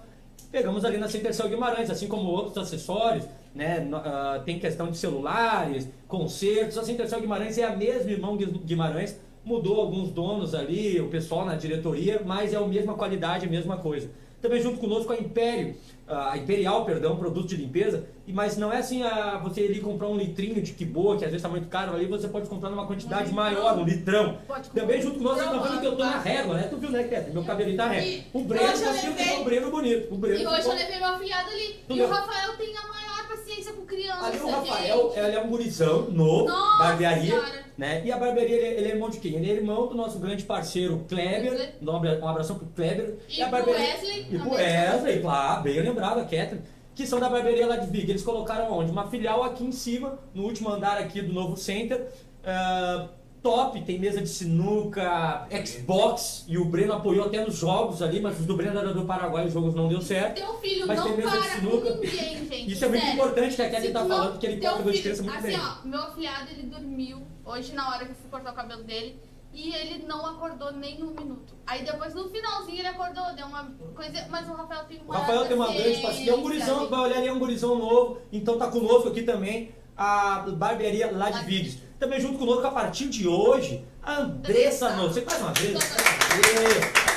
pegamos 0.51 0.83
ali 0.85 0.97
na 0.97 1.07
Centercel 1.07 1.49
Guimarães, 1.49 1.89
assim 1.89 2.07
como 2.07 2.29
outros 2.29 2.57
acessórios, 2.57 3.25
né? 3.53 3.87
ah, 3.93 4.41
tem 4.45 4.59
questão 4.59 4.89
de 4.91 4.97
celulares, 4.97 5.87
concertos, 6.07 6.77
a 6.77 6.83
Centercel 6.83 7.21
Guimarães 7.21 7.57
é 7.57 7.63
a 7.63 7.75
mesma 7.75 8.11
irmão 8.11 8.35
Gui- 8.37 8.45
Guimarães, 8.65 9.19
Mudou 9.43 9.79
alguns 9.79 10.11
donos 10.11 10.53
ali, 10.53 10.99
o 10.99 11.07
pessoal 11.07 11.45
na 11.45 11.55
diretoria, 11.55 12.21
mas 12.25 12.53
é 12.53 12.57
a 12.57 12.61
mesma 12.67 12.93
qualidade, 12.93 13.45
a 13.47 13.49
mesma 13.49 13.77
coisa. 13.77 14.09
Também 14.41 14.61
junto 14.61 14.77
conosco 14.79 15.13
a 15.13 15.17
Império, 15.17 15.75
a 16.07 16.37
Imperial, 16.37 16.85
perdão, 16.85 17.15
produto 17.15 17.47
de 17.47 17.55
limpeza, 17.55 18.05
mas 18.33 18.57
não 18.57 18.71
é 18.71 18.77
assim 18.77 19.03
a 19.03 19.37
você 19.37 19.65
ir 19.65 19.79
comprar 19.81 20.07
um 20.07 20.17
litrinho 20.17 20.61
de 20.61 20.73
que 20.73 20.85
boa, 20.85 21.17
que 21.17 21.25
às 21.25 21.31
vezes 21.31 21.37
está 21.37 21.49
muito 21.49 21.67
caro, 21.67 21.93
ali 21.95 22.05
você 22.05 22.27
pode 22.27 22.47
comprar 22.47 22.69
numa 22.69 22.85
quantidade 22.87 23.31
Um 23.31 23.35
maior, 23.35 23.77
um 23.77 23.83
litrão. 23.85 24.37
Pode 24.47 24.69
comprar 24.69 24.81
Também 24.81 25.01
junto 25.01 25.17
conosco, 25.17 25.39
um 25.41 25.43
você 25.51 25.57
tá 25.59 25.63
vendo 25.69 25.79
que 25.81 25.85
eu 25.87 25.95
tô 25.97 26.03
na 26.03 26.15
litrão, 26.17 26.33
régua, 26.33 26.55
né? 26.55 26.63
Tu 26.69 26.77
viu, 26.77 26.91
né, 26.91 27.03
Kéter? 27.03 27.33
Meu 27.33 27.43
cabelinho 27.43 27.77
tá 27.77 27.87
régua. 27.87 28.07
E 28.09 28.25
O 28.33 28.39
Breno, 28.41 28.67
você 28.77 28.85
levei- 29.07 29.25
viu 29.25 29.41
o 29.41 29.43
Breno 29.43 29.71
bonito. 29.71 30.13
O 30.13 30.17
Breno 30.17 30.39
E 30.39 30.47
hoje 30.47 30.67
eu 30.67 30.73
levei 30.73 30.99
meu 30.99 31.07
afilhado 31.09 31.49
ali. 31.49 31.75
E 31.89 32.01
o 32.01 32.07
Rafael 32.07 32.57
tem 32.57 32.75
a 32.77 32.81
maior 32.87 33.27
paciência 33.27 33.73
com 33.73 33.85
criança. 33.85 34.25
Ali 34.25 34.39
o. 34.39 34.49
Rafael, 34.49 35.13
ele 35.15 35.35
é 35.35 35.41
um 35.41 35.47
gurizão 35.49 36.01
novo, 36.11 36.47
Nossa 36.47 36.83
barbearia, 36.83 37.31
Senhora. 37.31 37.63
né? 37.77 38.01
E 38.05 38.11
a 38.11 38.17
barbearia, 38.17 38.55
ele, 38.55 38.65
ele 38.79 38.87
é 38.87 38.91
irmão 38.91 39.09
de 39.09 39.19
quem? 39.19 39.35
Ele 39.35 39.49
é 39.51 39.55
irmão 39.55 39.87
do 39.87 39.95
nosso 39.95 40.19
grande 40.19 40.43
parceiro 40.43 41.05
Kleber, 41.07 41.73
um 41.81 41.95
abra- 41.95 42.19
abração 42.29 42.57
pro 42.57 42.67
Kleber. 42.75 43.15
E 43.29 43.41
a 43.41 43.47
pro 43.47 43.57
barbearia- 43.57 43.85
Wesley 43.95 44.27
E 44.31 44.37
pro. 44.39 44.51
Wesley, 44.51 45.21
claro, 45.21 45.61
bem 45.63 45.81
lembrado, 45.81 46.19
a 46.19 46.23
Catherine. 46.23 46.61
Que 46.99 47.07
são 47.07 47.17
da 47.17 47.29
barbearia 47.29 47.65
lá 47.65 47.77
de 47.77 47.89
Vig. 47.89 48.09
Eles 48.09 48.21
colocaram 48.23 48.73
onde? 48.73 48.91
Uma 48.91 49.07
filial 49.07 49.41
aqui 49.41 49.63
em 49.63 49.71
cima, 49.71 50.19
no 50.33 50.43
último 50.43 50.67
andar 50.67 50.97
aqui 50.97 51.21
do 51.21 51.31
novo 51.31 51.55
center. 51.55 52.09
Ah, 52.43 53.07
top, 53.41 53.81
tem 53.83 53.97
mesa 53.97 54.21
de 54.21 54.27
sinuca, 54.27 55.47
Xbox, 55.65 56.43
e 56.45 56.57
o 56.57 56.65
Breno 56.65 56.91
apoiou 56.91 57.27
até 57.27 57.41
nos 57.45 57.55
jogos 57.55 58.01
ali, 58.01 58.19
mas 58.19 58.37
os 58.37 58.45
do 58.45 58.53
Breno 58.57 58.77
era 58.77 58.93
do 58.93 59.05
Paraguai, 59.05 59.47
os 59.47 59.53
jogos 59.53 59.73
não 59.73 59.87
deu 59.87 60.01
certo. 60.01 60.35
Teu 60.35 60.53
filho 60.55 60.85
Mas 60.85 60.97
não 60.99 61.05
tem 61.05 61.15
mesa 61.15 61.29
de 61.31 61.37
para 61.37 61.55
sinuca. 61.55 61.91
com 61.93 62.01
ninguém, 62.01 62.37
gente. 62.49 62.67
Isso 62.73 62.83
é 62.83 62.89
muito 62.89 63.01
sério. 63.01 63.15
importante 63.15 63.55
que 63.55 63.61
a 63.61 63.69
Kelly 63.69 63.93
tá 63.93 64.01
tu 64.01 64.07
falando, 64.09 64.37
que 64.37 64.45
ele 64.45 64.59
corta 64.59 64.89
a 64.89 64.91
diferença 64.91 65.23
muito 65.23 65.37
assim, 65.37 65.47
bem. 65.47 65.57
ó, 65.57 65.87
meu 65.87 65.99
afilhado, 66.01 66.51
ele 66.51 66.63
dormiu 66.63 67.21
hoje 67.45 67.73
na 67.73 67.89
hora 67.89 68.03
que 68.03 68.11
eu 68.11 68.15
fui 68.15 68.29
cortar 68.29 68.51
o 68.51 68.55
cabelo 68.55 68.83
dele. 68.83 69.15
E 69.53 69.73
ele 69.73 70.05
não 70.05 70.25
acordou 70.25 70.71
nem 70.71 71.03
um 71.03 71.11
minuto. 71.11 71.55
Aí 71.65 71.83
depois, 71.83 72.13
no 72.13 72.29
finalzinho, 72.29 72.79
ele 72.79 72.87
acordou, 72.87 73.33
deu 73.35 73.45
uma 73.47 73.65
coisa. 73.95 74.25
Mas 74.29 74.47
o 74.47 74.53
Rafael 74.53 74.85
tem 74.85 74.99
O 74.99 75.03
uma. 75.03 75.17
Rafael 75.17 75.45
tem 75.45 75.55
uma 75.55 75.73
grande 75.73 76.01
paciência. 76.01 76.31
É 76.31 76.35
um 76.35 76.41
gurizão, 76.41 76.87
vai 76.87 76.99
olhar 76.99 77.17
ali, 77.17 77.27
é 77.27 77.33
um 77.33 77.39
gurizão 77.39 77.77
novo. 77.77 78.21
Então 78.31 78.57
tá 78.57 78.67
conosco 78.67 79.09
aqui 79.09 79.23
também 79.23 79.73
a 79.97 80.45
barbearia 80.51 81.11
lá 81.11 81.29
de 81.29 81.45
Vides. 81.45 81.77
Também 81.99 82.21
junto 82.21 82.37
conosco 82.37 82.65
a 82.65 82.71
partir 82.71 83.09
de 83.09 83.27
hoje, 83.27 83.85
a 84.01 84.21
Andressa 84.21 84.95
Novo. 84.95 85.13
Você 85.13 85.21
faz 85.21 85.41
uma 85.41 85.51
vez? 85.51 85.77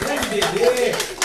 Grande 0.00 0.28
bebê. 0.28 1.21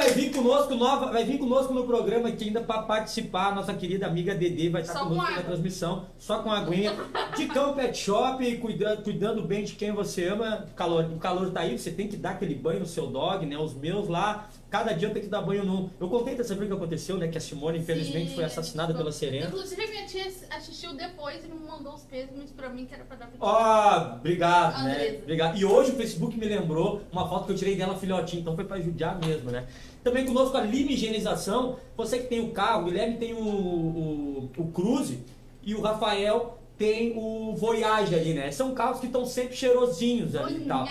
Vai 0.00 0.12
vir 0.12 0.32
conosco 0.32 0.74
nova, 0.74 1.12
vai 1.12 1.24
vir 1.24 1.36
conosco 1.36 1.74
no 1.74 1.84
programa 1.84 2.30
aqui 2.30 2.44
ainda 2.44 2.62
para 2.62 2.80
participar. 2.84 3.48
A 3.48 3.54
nossa 3.56 3.74
querida 3.74 4.06
amiga 4.06 4.34
Dedê 4.34 4.70
vai 4.70 4.80
estar 4.80 4.94
Só 4.94 5.00
com 5.00 5.10
conosco 5.10 5.32
na 5.32 5.42
transmissão, 5.42 6.06
só 6.18 6.42
com 6.42 6.50
aguinha. 6.50 6.94
De 7.36 7.46
cão 7.46 7.74
pet 7.74 7.98
shop, 7.98 8.56
cuidando, 8.56 9.02
cuidando 9.02 9.42
bem 9.42 9.62
de 9.62 9.74
quem 9.74 9.92
você 9.92 10.26
ama. 10.28 10.66
O 10.70 10.74
calor, 10.74 11.04
o 11.04 11.18
calor 11.18 11.50
tá 11.50 11.60
aí, 11.60 11.78
você 11.78 11.90
tem 11.90 12.08
que 12.08 12.16
dar 12.16 12.30
aquele 12.30 12.54
banho 12.54 12.80
no 12.80 12.86
seu 12.86 13.08
dog, 13.08 13.44
né? 13.44 13.58
Os 13.58 13.74
meus 13.74 14.08
lá, 14.08 14.48
cada 14.70 14.92
dia 14.92 15.08
eu 15.08 15.12
tenho 15.12 15.24
que 15.24 15.30
dar 15.30 15.42
banho 15.42 15.64
num. 15.64 15.90
Eu 15.98 16.08
contei 16.08 16.36
dessa 16.36 16.54
vez 16.54 16.68
que 16.68 16.74
aconteceu, 16.74 17.18
né? 17.18 17.26
Que 17.26 17.36
a 17.36 17.40
Simone, 17.40 17.80
infelizmente, 17.80 18.30
Sim, 18.30 18.34
foi 18.36 18.44
assassinada 18.44 18.94
pela 18.94 19.10
Serena. 19.10 19.46
Inclusive, 19.46 19.86
minha 19.88 20.06
tia 20.06 20.26
assistiu 20.50 20.94
depois 20.94 21.44
e 21.44 21.48
me 21.48 21.58
mandou 21.58 21.94
os 21.94 22.04
pêsames 22.04 22.52
pra 22.52 22.68
mim, 22.68 22.86
que 22.86 22.94
era 22.94 23.04
pra 23.04 23.16
dar 23.16 23.30
Ó, 23.40 24.14
obrigado, 24.14 24.84
né? 24.84 24.92
Andresa. 24.92 25.18
Obrigado. 25.18 25.58
E 25.58 25.64
hoje 25.64 25.90
o 25.90 25.96
Facebook 25.96 26.38
me 26.38 26.46
lembrou 26.46 27.02
uma 27.10 27.28
foto 27.28 27.46
que 27.46 27.52
eu 27.52 27.56
tirei 27.56 27.74
dela 27.74 27.98
filhotinho, 27.98 28.42
então 28.42 28.54
foi 28.54 28.64
pra 28.64 28.80
judiar 28.80 29.18
mesmo, 29.18 29.50
né? 29.50 29.66
Também 30.04 30.24
conosco 30.24 30.56
a 30.56 30.60
Lima 30.60 30.92
Higienização. 30.92 31.76
Você 31.96 32.20
que 32.20 32.28
tem 32.28 32.40
o 32.40 32.52
carro, 32.52 32.82
o 32.82 32.84
Guilherme 32.84 33.18
tem 33.18 33.34
o, 33.34 33.42
o, 33.42 34.50
o 34.56 34.66
Cruze 34.68 35.20
e 35.64 35.74
o 35.74 35.80
Rafael 35.80 36.58
tem 36.78 37.12
o 37.16 37.54
Voyage 37.56 38.14
ali, 38.14 38.32
né? 38.32 38.52
São 38.52 38.72
carros 38.72 39.00
que 39.00 39.06
estão 39.06 39.26
sempre 39.26 39.56
cheirosinhos 39.56 40.36
ali 40.36 40.62
e 40.62 40.66
tal. 40.66 40.86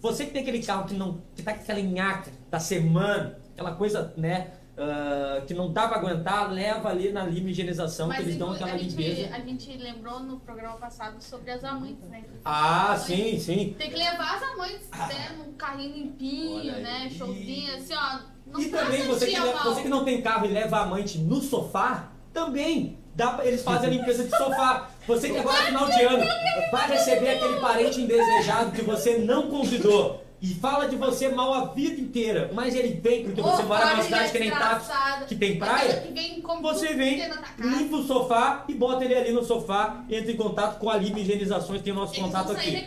Você 0.00 0.24
que 0.24 0.30
tem 0.30 0.42
aquele 0.42 0.62
carro 0.62 0.86
que 0.86 0.94
não 0.94 1.20
que 1.34 1.42
tá 1.42 1.52
com 1.52 1.60
aquela 1.60 1.80
nhaca 1.80 2.30
da 2.50 2.58
semana, 2.60 3.38
aquela 3.54 3.72
coisa, 3.74 4.12
né? 4.16 4.52
ah, 4.78 5.40
que 5.46 5.54
não 5.54 5.72
dá 5.72 5.88
pra 5.88 5.96
aguentar, 5.98 6.52
leva 6.52 6.90
ali 6.90 7.10
na 7.10 7.24
Lima 7.24 7.48
Higienização, 7.50 8.10
que 8.10 8.20
eles 8.20 8.36
dão 8.36 8.52
aquela 8.52 8.72
a 8.72 8.76
gente, 8.78 8.94
limpeza. 8.94 9.34
a 9.34 9.40
gente 9.40 9.76
lembrou 9.78 10.20
no 10.20 10.38
programa 10.40 10.76
passado 10.76 11.18
sobre 11.22 11.50
as 11.50 11.64
amantes, 11.64 12.06
né? 12.10 12.22
Ah, 12.44 12.92
As 12.92 13.10
amantes. 13.10 13.16
sim, 13.16 13.38
sim. 13.40 13.74
Tem 13.78 13.88
que 13.90 13.96
levar 13.96 14.36
as 14.36 14.42
amantes, 14.42 14.90
né? 14.90 15.36
Num 15.38 15.52
carrinho 15.54 15.96
limpinho, 15.96 16.56
Olha 16.58 16.78
né? 16.78 17.08
Showzinho, 17.10 17.74
assim, 17.74 17.94
ó. 17.94 18.18
Não 18.46 18.60
E 18.60 18.68
também 18.68 19.06
você 19.06 19.24
que, 19.26 19.32
tia 19.32 19.44
le- 19.44 19.52
mal. 19.54 19.64
você 19.64 19.82
que 19.82 19.88
não 19.88 20.04
tem 20.04 20.20
carro 20.22 20.44
e 20.44 20.48
leva 20.50 20.76
a 20.76 20.82
amante 20.82 21.18
no 21.18 21.40
sofá, 21.40 22.10
também 22.32 22.98
dá 23.14 23.40
eles 23.42 23.62
fazem 23.62 23.88
a 23.88 23.92
limpeza 23.92 24.24
de 24.24 24.30
sofá. 24.30 24.90
Você 25.06 25.30
que 25.30 25.38
agora 25.38 25.56
final 25.64 25.86
de 25.88 26.02
ano 26.02 26.24
vai 26.70 26.88
receber 26.90 27.30
aquele 27.30 27.60
parente 27.60 28.00
indesejado 28.00 28.72
que 28.72 28.82
você 28.82 29.16
não 29.18 29.48
convidou 29.48 30.22
e 30.40 30.48
fala 30.54 30.86
de 30.86 30.96
você 30.96 31.28
mal 31.28 31.52
a 31.54 31.64
vida 31.66 32.00
inteira, 32.00 32.50
mas 32.52 32.74
ele 32.74 33.00
vem 33.00 33.24
porque 33.24 33.40
você 33.40 33.62
mora 33.62 33.90
numa 33.90 34.02
cidade 34.02 34.32
que 34.32 34.38
nem 34.38 34.50
desgraçado. 34.50 35.26
que 35.26 35.34
tem 35.34 35.58
praia. 35.58 36.00
que 36.00 36.12
vem 36.12 36.40
como 36.40 36.62
Você 36.62 36.94
vem, 36.94 37.22
limpa 37.58 37.96
o 37.96 38.04
sofá 38.04 38.64
e 38.68 38.74
bota 38.74 39.04
ele 39.04 39.14
ali 39.14 39.32
no 39.32 39.44
sofá, 39.44 40.04
entra 40.10 40.30
em 40.30 40.36
contato 40.36 40.78
com 40.78 40.90
a 40.90 40.96
Lima 40.96 41.20
Higienizações, 41.20 41.82
tem 41.82 41.92
o 41.92 41.96
nosso 41.96 42.14
Eles 42.14 42.24
contato 42.24 42.52
aqui. 42.52 42.86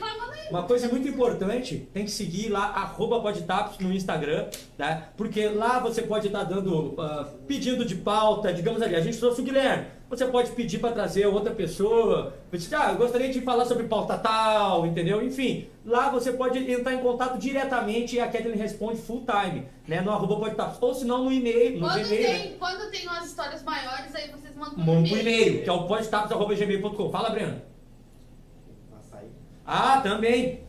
Uma 0.50 0.64
coisa 0.64 0.88
muito 0.88 1.08
importante, 1.08 1.88
tem 1.94 2.06
que 2.06 2.12
seguir 2.12 2.50
lá, 2.50 2.66
arroba 2.70 3.20
podtapos 3.22 3.78
no 3.78 3.94
Instagram, 3.94 4.48
né? 4.78 5.04
Porque 5.16 5.48
lá 5.48 5.80
você 5.80 6.02
pode 6.02 6.28
estar 6.28 6.44
dando 6.44 6.96
ah, 7.00 7.28
pedido 7.48 7.86
de 7.86 7.96
pauta, 7.96 8.52
digamos 8.52 8.82
ali, 8.82 8.96
a 8.96 9.02
gente 9.02 9.18
trouxe 9.18 9.42
o 9.42 9.44
Guilherme. 9.44 9.99
Você 10.10 10.26
pode 10.26 10.52
pedir 10.52 10.80
para 10.80 10.92
trazer 10.92 11.28
outra 11.28 11.54
pessoa. 11.54 12.34
Você, 12.52 12.74
ah, 12.74 12.92
eu 12.92 12.98
gostaria 12.98 13.30
de 13.30 13.42
falar 13.42 13.66
sobre 13.66 13.84
pauta 13.84 14.18
tal, 14.18 14.88
entendeu? 14.88 15.24
Enfim, 15.24 15.70
lá 15.86 16.10
você 16.10 16.34
pode 16.34 16.58
entrar 16.72 16.96
em 16.96 17.00
contato 17.00 17.38
diretamente 17.38 18.16
e 18.16 18.20
a 18.20 18.28
Kathleen 18.28 18.58
responde 18.58 19.00
full 19.00 19.24
time, 19.24 19.68
né? 19.88 20.02
No 20.02 20.10
arroba 20.10 20.38
podtapos. 20.38 20.82
Ou 20.82 20.96
se 20.96 21.06
não, 21.06 21.26
no 21.26 21.32
e-mail, 21.32 21.80
no 21.80 21.88
Quando 21.88 22.04
Gmail, 22.04 22.22
né? 22.24 22.40
tem, 22.40 22.58
quando 22.58 22.90
tem 22.90 23.08
umas 23.08 23.26
histórias 23.28 23.62
maiores, 23.62 24.16
aí 24.16 24.32
vocês 24.32 24.56
mandam 24.56 24.80
Manda 24.80 24.92
um 24.92 25.02
um 25.02 25.06
e-mail, 25.06 25.64
que 25.64 25.70
é 25.70 25.74
o 25.74 25.88
podtapos.gmail.com. 25.88 27.12
Fala, 27.12 27.30
Breno. 27.30 27.62
Açaí. 28.98 29.30
Ah, 29.64 30.02
também. 30.02 30.64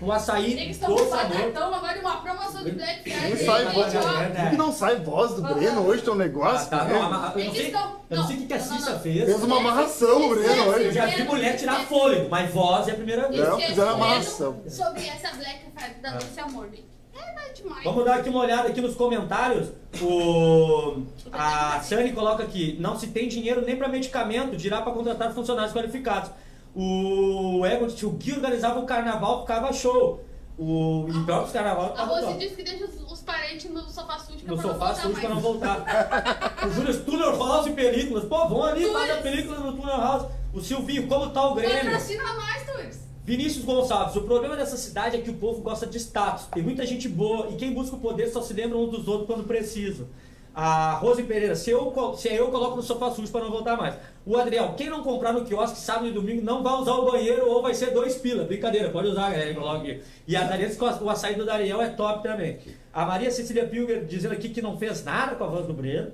O 0.00 0.10
açaí 0.10 0.52
Eles 0.52 0.78
do 0.78 0.92
estão 0.92 0.96
com 0.96 1.10
cartão 1.10 1.74
agora 1.74 1.92
de 1.94 2.00
uma 2.00 2.16
promoção 2.22 2.64
de 2.64 2.70
Black 2.72 3.02
Friday. 3.02 3.30
Não 3.30 3.46
sai 3.46 3.64
voz, 3.66 3.94
ó. 3.94 4.00
Como 4.00 4.50
que 4.50 4.56
não 4.56 4.72
sai 4.72 4.96
voz 4.96 5.34
do 5.34 5.42
Breno 5.42 5.86
hoje, 5.86 6.02
teu 6.02 6.14
negócio? 6.14 6.66
Ah, 6.66 6.78
tá, 6.78 6.84
né? 6.84 6.92
não, 6.98 7.10
mas 7.10 7.22
eu 7.22 7.28
não 7.30 7.38
Eles 7.40 7.52
sei, 7.56 7.66
estão- 7.66 7.96
eu 8.08 8.16
não 8.16 8.26
sei 8.26 8.36
o 8.36 8.38
que, 8.40 8.46
que 8.46 8.54
a 8.54 8.58
não, 8.58 8.66
não, 8.66 8.76
Cissa 8.78 8.90
não. 8.92 9.00
fez. 9.00 9.24
Fez 9.24 9.42
uma 9.44 9.56
amarração 9.58 10.26
o 10.26 10.28
Breno 10.30 10.54
Eu 10.54 10.68
hoje. 10.70 10.92
já 10.92 11.06
vi 11.06 11.22
mulher 11.24 11.56
tirar 11.56 11.80
fôlego, 11.80 12.28
mas 12.30 12.50
voz 12.50 12.88
é 12.88 12.92
a 12.92 12.94
primeira 12.94 13.28
vez. 13.28 13.46
Não, 13.48 13.60
fizeram 13.60 13.90
amarração. 13.90 14.60
Sobre 14.68 15.06
essa 15.06 15.36
Black 15.36 15.60
Friday 15.76 16.00
da 16.02 16.10
Doce 16.12 16.40
Amor. 16.40 16.66
gente. 16.70 16.84
É, 17.14 17.34
não 17.34 17.42
é 17.42 17.52
demais. 17.52 17.84
Vamos 17.84 18.04
dar 18.04 18.14
aqui 18.14 18.28
uma 18.30 18.40
olhada 18.40 18.68
aqui 18.68 18.80
nos 18.80 18.94
comentários. 18.94 19.68
O 20.00 21.02
a 21.32 21.80
Sani 21.80 22.12
coloca 22.12 22.42
aqui: 22.42 22.76
não 22.80 22.98
se 22.98 23.08
tem 23.08 23.28
dinheiro 23.28 23.62
nem 23.62 23.76
para 23.76 23.88
medicamento, 23.88 24.56
dirá 24.56 24.80
para 24.80 24.92
contratar 24.92 25.32
funcionários 25.34 25.72
qualificados. 25.74 26.30
O 26.74 27.64
Egon 27.66 27.86
disse: 27.86 28.06
o 28.06 28.10
Gui 28.10 28.32
organizava 28.32 28.78
o 28.78 28.86
carnaval, 28.86 29.40
ficava 29.40 29.72
show. 29.72 30.24
O 30.58 31.06
e 31.08 31.24
pior 31.24 31.40
que 31.40 31.46
os 31.46 31.52
carnaval 31.52 31.94
A 31.96 32.04
Rose 32.04 32.34
disse 32.38 32.54
que 32.54 32.62
deixa 32.62 32.84
os, 32.84 33.10
os 33.10 33.22
parentes 33.22 33.70
no 33.70 33.80
sofá 33.88 34.18
sujo 34.18 34.44
No 34.46 34.56
pra 34.56 34.56
não 34.56 34.62
sofá 34.74 34.94
sujo 34.94 35.28
não 35.28 35.40
voltar. 35.40 36.54
o 36.66 36.70
Júlio 36.70 37.02
Tuner 37.02 37.38
House 37.38 37.66
e 37.66 37.70
películas. 37.70 38.24
Pô, 38.24 38.46
vão 38.46 38.64
ali, 38.64 38.82
Tunes. 38.82 38.92
faz 38.92 39.10
a 39.10 39.22
película 39.22 39.58
no 39.58 39.72
Tuner 39.72 39.96
House. 39.96 40.26
O 40.52 40.60
Silvinho, 40.60 41.08
como 41.08 41.30
tá 41.30 41.48
o 41.48 41.54
Grêmio? 41.54 41.84
Patrocina 41.92 42.24
mais, 42.34 42.66
Tunes. 42.66 43.00
Vinícius 43.24 43.64
Gonçalves, 43.64 44.16
o 44.16 44.22
problema 44.22 44.56
dessa 44.56 44.76
cidade 44.76 45.16
é 45.16 45.20
que 45.20 45.30
o 45.30 45.34
povo 45.34 45.62
gosta 45.62 45.86
de 45.86 45.98
status. 45.98 46.46
Tem 46.46 46.62
muita 46.62 46.84
gente 46.84 47.08
boa 47.08 47.48
e 47.48 47.56
quem 47.56 47.72
busca 47.72 47.96
o 47.96 48.00
poder 48.00 48.28
só 48.28 48.42
se 48.42 48.52
lembra 48.52 48.76
uns 48.76 48.90
dos 48.90 49.08
outros 49.08 49.26
quando 49.26 49.44
precisa. 49.44 50.08
A 50.62 50.92
Rose 50.96 51.22
Pereira, 51.22 51.56
se 51.56 51.70
eu, 51.70 51.90
se 52.18 52.28
eu 52.34 52.48
coloco 52.48 52.76
no 52.76 52.82
sofá 52.82 53.10
sujo 53.10 53.32
para 53.32 53.44
não 53.44 53.50
voltar 53.50 53.78
mais. 53.78 53.94
O 54.26 54.36
Adriel, 54.36 54.74
quem 54.76 54.90
não 54.90 55.02
comprar 55.02 55.32
no 55.32 55.42
quiosque 55.42 55.78
sábado 55.78 56.06
e 56.08 56.12
domingo 56.12 56.44
não 56.44 56.62
vai 56.62 56.74
usar 56.74 56.92
o 56.96 57.10
banheiro 57.10 57.48
ou 57.48 57.62
vai 57.62 57.72
ser 57.72 57.92
dois 57.92 58.16
pila. 58.16 58.44
Brincadeira, 58.44 58.90
pode 58.90 59.08
usar, 59.08 59.30
galera. 59.30 59.54
coloca 59.54 59.78
aqui. 59.78 60.02
E 60.28 60.36
a 60.36 60.46
que 60.76 60.84
o 61.04 61.08
açaí 61.08 61.34
do 61.34 61.46
Dariel 61.46 61.80
é 61.80 61.88
top 61.88 62.22
também. 62.22 62.58
A 62.92 63.06
Maria 63.06 63.30
Cecília 63.30 63.66
Pilger 63.66 64.04
dizendo 64.04 64.32
aqui 64.32 64.50
que 64.50 64.60
não 64.60 64.76
fez 64.76 65.02
nada 65.02 65.34
com 65.34 65.44
a 65.44 65.46
voz 65.46 65.66
do 65.66 65.72
Breno. 65.72 66.10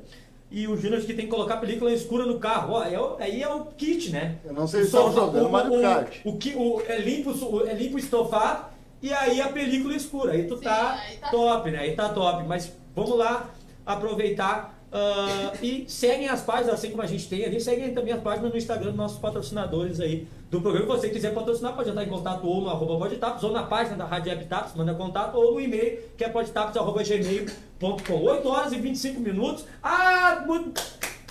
E 0.49 0.69
o 0.69 0.77
Júnior 0.77 1.01
que 1.01 1.13
tem 1.13 1.25
que 1.25 1.31
colocar 1.33 1.57
película 1.57 1.91
escura 1.93 2.25
no 2.25 2.39
carro. 2.39 2.75
Ó, 2.75 2.85
é 2.85 3.01
o- 3.01 3.17
aí 3.19 3.43
é 3.43 3.49
o 3.53 3.65
kit, 3.65 4.11
né? 4.13 4.37
Eu 4.45 4.53
não 4.53 4.69
sei 4.69 4.83
O 4.83 4.85
se 4.85 4.91
sofá- 4.93 5.11
jogando 5.23 5.47
o- 5.47 5.51
Mario 5.51 5.77
o- 5.77 5.83
Kart. 5.83 6.19
O, 6.25 6.37
que, 6.39 6.55
o, 6.55 6.81
é, 6.87 6.99
limpo, 6.99 7.31
o- 7.33 7.67
é 7.67 7.75
limpo 7.75 7.97
o 7.97 7.99
estofado 7.99 8.67
e 9.03 9.13
aí 9.13 9.41
a 9.41 9.49
película 9.49 9.93
escura. 9.97 10.35
Aí 10.35 10.45
tu 10.47 10.57
Sim, 10.57 10.63
tá, 10.63 10.93
aí 11.05 11.17
tá- 11.17 11.31
top, 11.31 11.69
né? 11.73 11.79
Aí 11.81 11.97
tá 11.97 12.09
top. 12.11 12.45
Mas 12.47 12.71
vamos 12.95 13.19
lá 13.19 13.51
aproveitar 13.87 14.77
ah, 14.93 15.53
e 15.63 15.85
seguem 15.89 16.29
as 16.29 16.43
páginas, 16.43 16.75
assim 16.75 16.91
como 16.91 17.03
a 17.03 17.07
gente 17.07 17.29
tem 17.29 17.45
ali, 17.45 17.61
seguem 17.61 17.93
também 17.93 18.15
as 18.15 18.23
páginas 18.23 18.51
no 18.51 18.57
Instagram 18.57 18.89
dos 18.89 18.97
nossos 18.97 19.19
patrocinadores 19.19 20.01
aí 20.01 20.27
do 20.51 20.61
programa. 20.61 20.95
Se 20.95 21.01
você 21.03 21.11
quiser 21.11 21.35
patrocinar, 21.35 21.75
pode 21.75 21.91
entrar 21.91 22.03
em 22.03 22.09
contato 22.09 22.47
ou 22.47 22.63
no 22.63 22.71
arroba 22.71 22.99
podtaps, 22.99 23.43
ou 23.43 23.53
na 23.53 23.65
página 23.65 23.97
da 23.97 24.07
Rádio 24.07 24.31
Web 24.33 24.47
Taps, 24.47 24.75
manda 24.75 24.95
contato, 24.95 25.37
ou 25.37 25.55
no 25.55 25.61
e-mail, 25.61 25.99
que 26.17 26.25
é 26.25 26.29
podtaps.gmail.com. 26.29 28.23
8 28.23 28.49
horas 28.49 28.73
e 28.73 28.79
25 28.79 29.21
minutos. 29.21 29.67
Ah, 29.83 30.43
muito... 30.47 30.81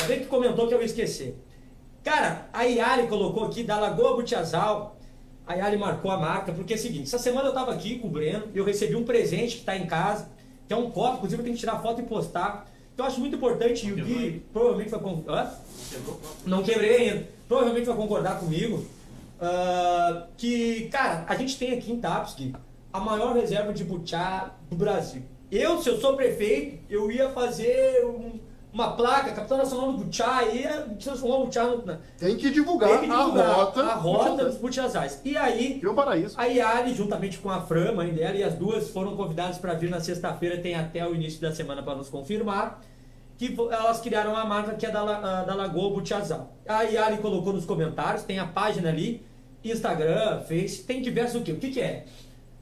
Alguém 0.02 0.19
que 0.19 0.26
comentou 0.26 0.68
que 0.68 0.73
eu 0.73 0.80
ia 0.80 0.86
esquecer. 0.86 1.36
Cara, 2.03 2.48
a 2.53 2.64
Iari 2.65 3.07
colocou 3.07 3.45
aqui 3.45 3.64
da 3.64 3.80
Lagoa 3.80 4.15
Butiazal 4.15 4.95
A 5.48 5.56
Yali 5.56 5.77
marcou 5.77 6.11
a 6.11 6.18
marca, 6.18 6.52
porque 6.52 6.73
é 6.73 6.76
o 6.76 6.80
seguinte, 6.80 7.03
essa 7.03 7.18
semana 7.18 7.49
eu 7.49 7.53
tava 7.53 7.73
aqui 7.73 7.98
com 7.98 8.07
o 8.07 8.11
Breno 8.11 8.44
e 8.53 8.57
eu 8.60 8.64
recebi 8.64 8.95
um 8.95 9.03
presente 9.03 9.57
que 9.57 9.64
tá 9.64 9.76
em 9.76 9.88
casa, 9.88 10.30
que 10.68 10.74
é 10.74 10.78
um 10.78 10.90
copo, 10.92 11.18
inclusive 11.18 11.42
eu 11.42 11.44
tenho 11.44 11.56
que 11.56 11.60
tirar 11.62 11.80
foto 11.82 12.02
e 12.02 12.06
postar. 12.06 12.66
Então 12.94 13.06
eu 13.06 13.12
acho 13.12 13.20
muito 13.20 13.36
importante, 13.36 13.86
e 13.88 13.92
o 13.92 13.96
Gui 13.96 14.44
provavelmente 14.54 14.90
vai 14.90 15.00
concordar. 15.00 15.62
Não 16.46 16.64
quebrei 16.64 17.10
ainda. 17.10 17.28
Provavelmente 17.48 17.86
vai 17.86 17.96
concordar 17.96 18.40
comigo. 18.40 18.86
ah, 19.42 20.28
que, 20.38 20.88
cara, 20.90 21.26
a 21.28 21.36
gente 21.36 21.58
tem 21.58 21.74
aqui 21.78 21.92
em 21.92 22.00
Tapsky 22.00 22.54
a 22.94 23.00
maior 23.02 23.36
reserva 23.36 23.74
de 23.74 23.84
butiá 23.84 24.52
do 24.70 24.76
Brasil. 24.78 25.22
Eu, 25.52 25.82
se 25.82 25.90
eu 25.90 26.00
sou 26.00 26.16
prefeito, 26.16 26.80
eu 26.90 27.12
ia 27.12 27.30
fazer 27.30 28.06
um- 28.06 28.40
uma 28.76 28.92
placa, 28.92 29.32
Capitão 29.32 29.58
Nacional 29.58 29.94
do 29.94 30.00
Butiá, 30.00 30.44
ia 30.44 30.86
transformar 31.02 31.36
o 31.38 31.46
Butiá 31.46 31.64
no, 31.64 31.86
na, 31.86 31.98
Tem 32.20 32.36
que 32.36 32.50
divulgar, 32.50 32.90
tem 32.90 33.10
que 33.10 33.16
divulgar 33.16 33.50
a 33.50 33.54
rota. 33.54 33.84
a 33.84 33.94
rota 33.94 34.46
dos 34.46 34.58
butiazais. 34.58 35.22
E 35.24 35.38
aí, 35.38 35.82
um 35.82 35.96
paraíso. 35.96 36.36
a 36.38 36.44
Yari, 36.44 36.94
juntamente 36.94 37.38
com 37.38 37.50
a 37.50 37.62
Fran, 37.62 37.94
mãe 37.94 38.14
dela, 38.14 38.36
e 38.36 38.44
as 38.44 38.54
duas 38.56 38.90
foram 38.90 39.16
convidadas 39.16 39.58
para 39.58 39.74
vir 39.76 39.90
na 39.90 40.02
sexta-feira, 40.02 40.58
tem 40.58 40.76
até 40.76 41.08
o 41.08 41.16
início 41.16 41.40
da 41.40 41.56
semana 41.56 41.82
para 41.82 41.96
nos 41.96 42.10
confirmar, 42.10 42.82
que 43.38 43.56
elas 43.72 44.02
criaram 44.02 44.32
uma 44.32 44.44
marca 44.44 44.76
que 44.76 44.86
é 44.86 44.92
da, 44.92 45.44
da 45.44 45.56
Lagoa 45.56 45.94
Butiazal. 45.94 46.54
A 46.68 46.82
Yari 46.84 47.20
colocou 47.20 47.54
nos 47.54 47.64
comentários, 47.64 48.24
tem 48.24 48.40
a 48.40 48.46
página 48.46 48.90
ali, 48.90 49.26
Instagram, 49.64 50.42
Face, 50.42 50.84
tem 50.84 51.02
diversos 51.02 51.40
o 51.40 51.44
quê? 51.46 51.54
O 51.54 51.60
que 51.60 51.72
que 51.72 51.80
é? 51.80 52.06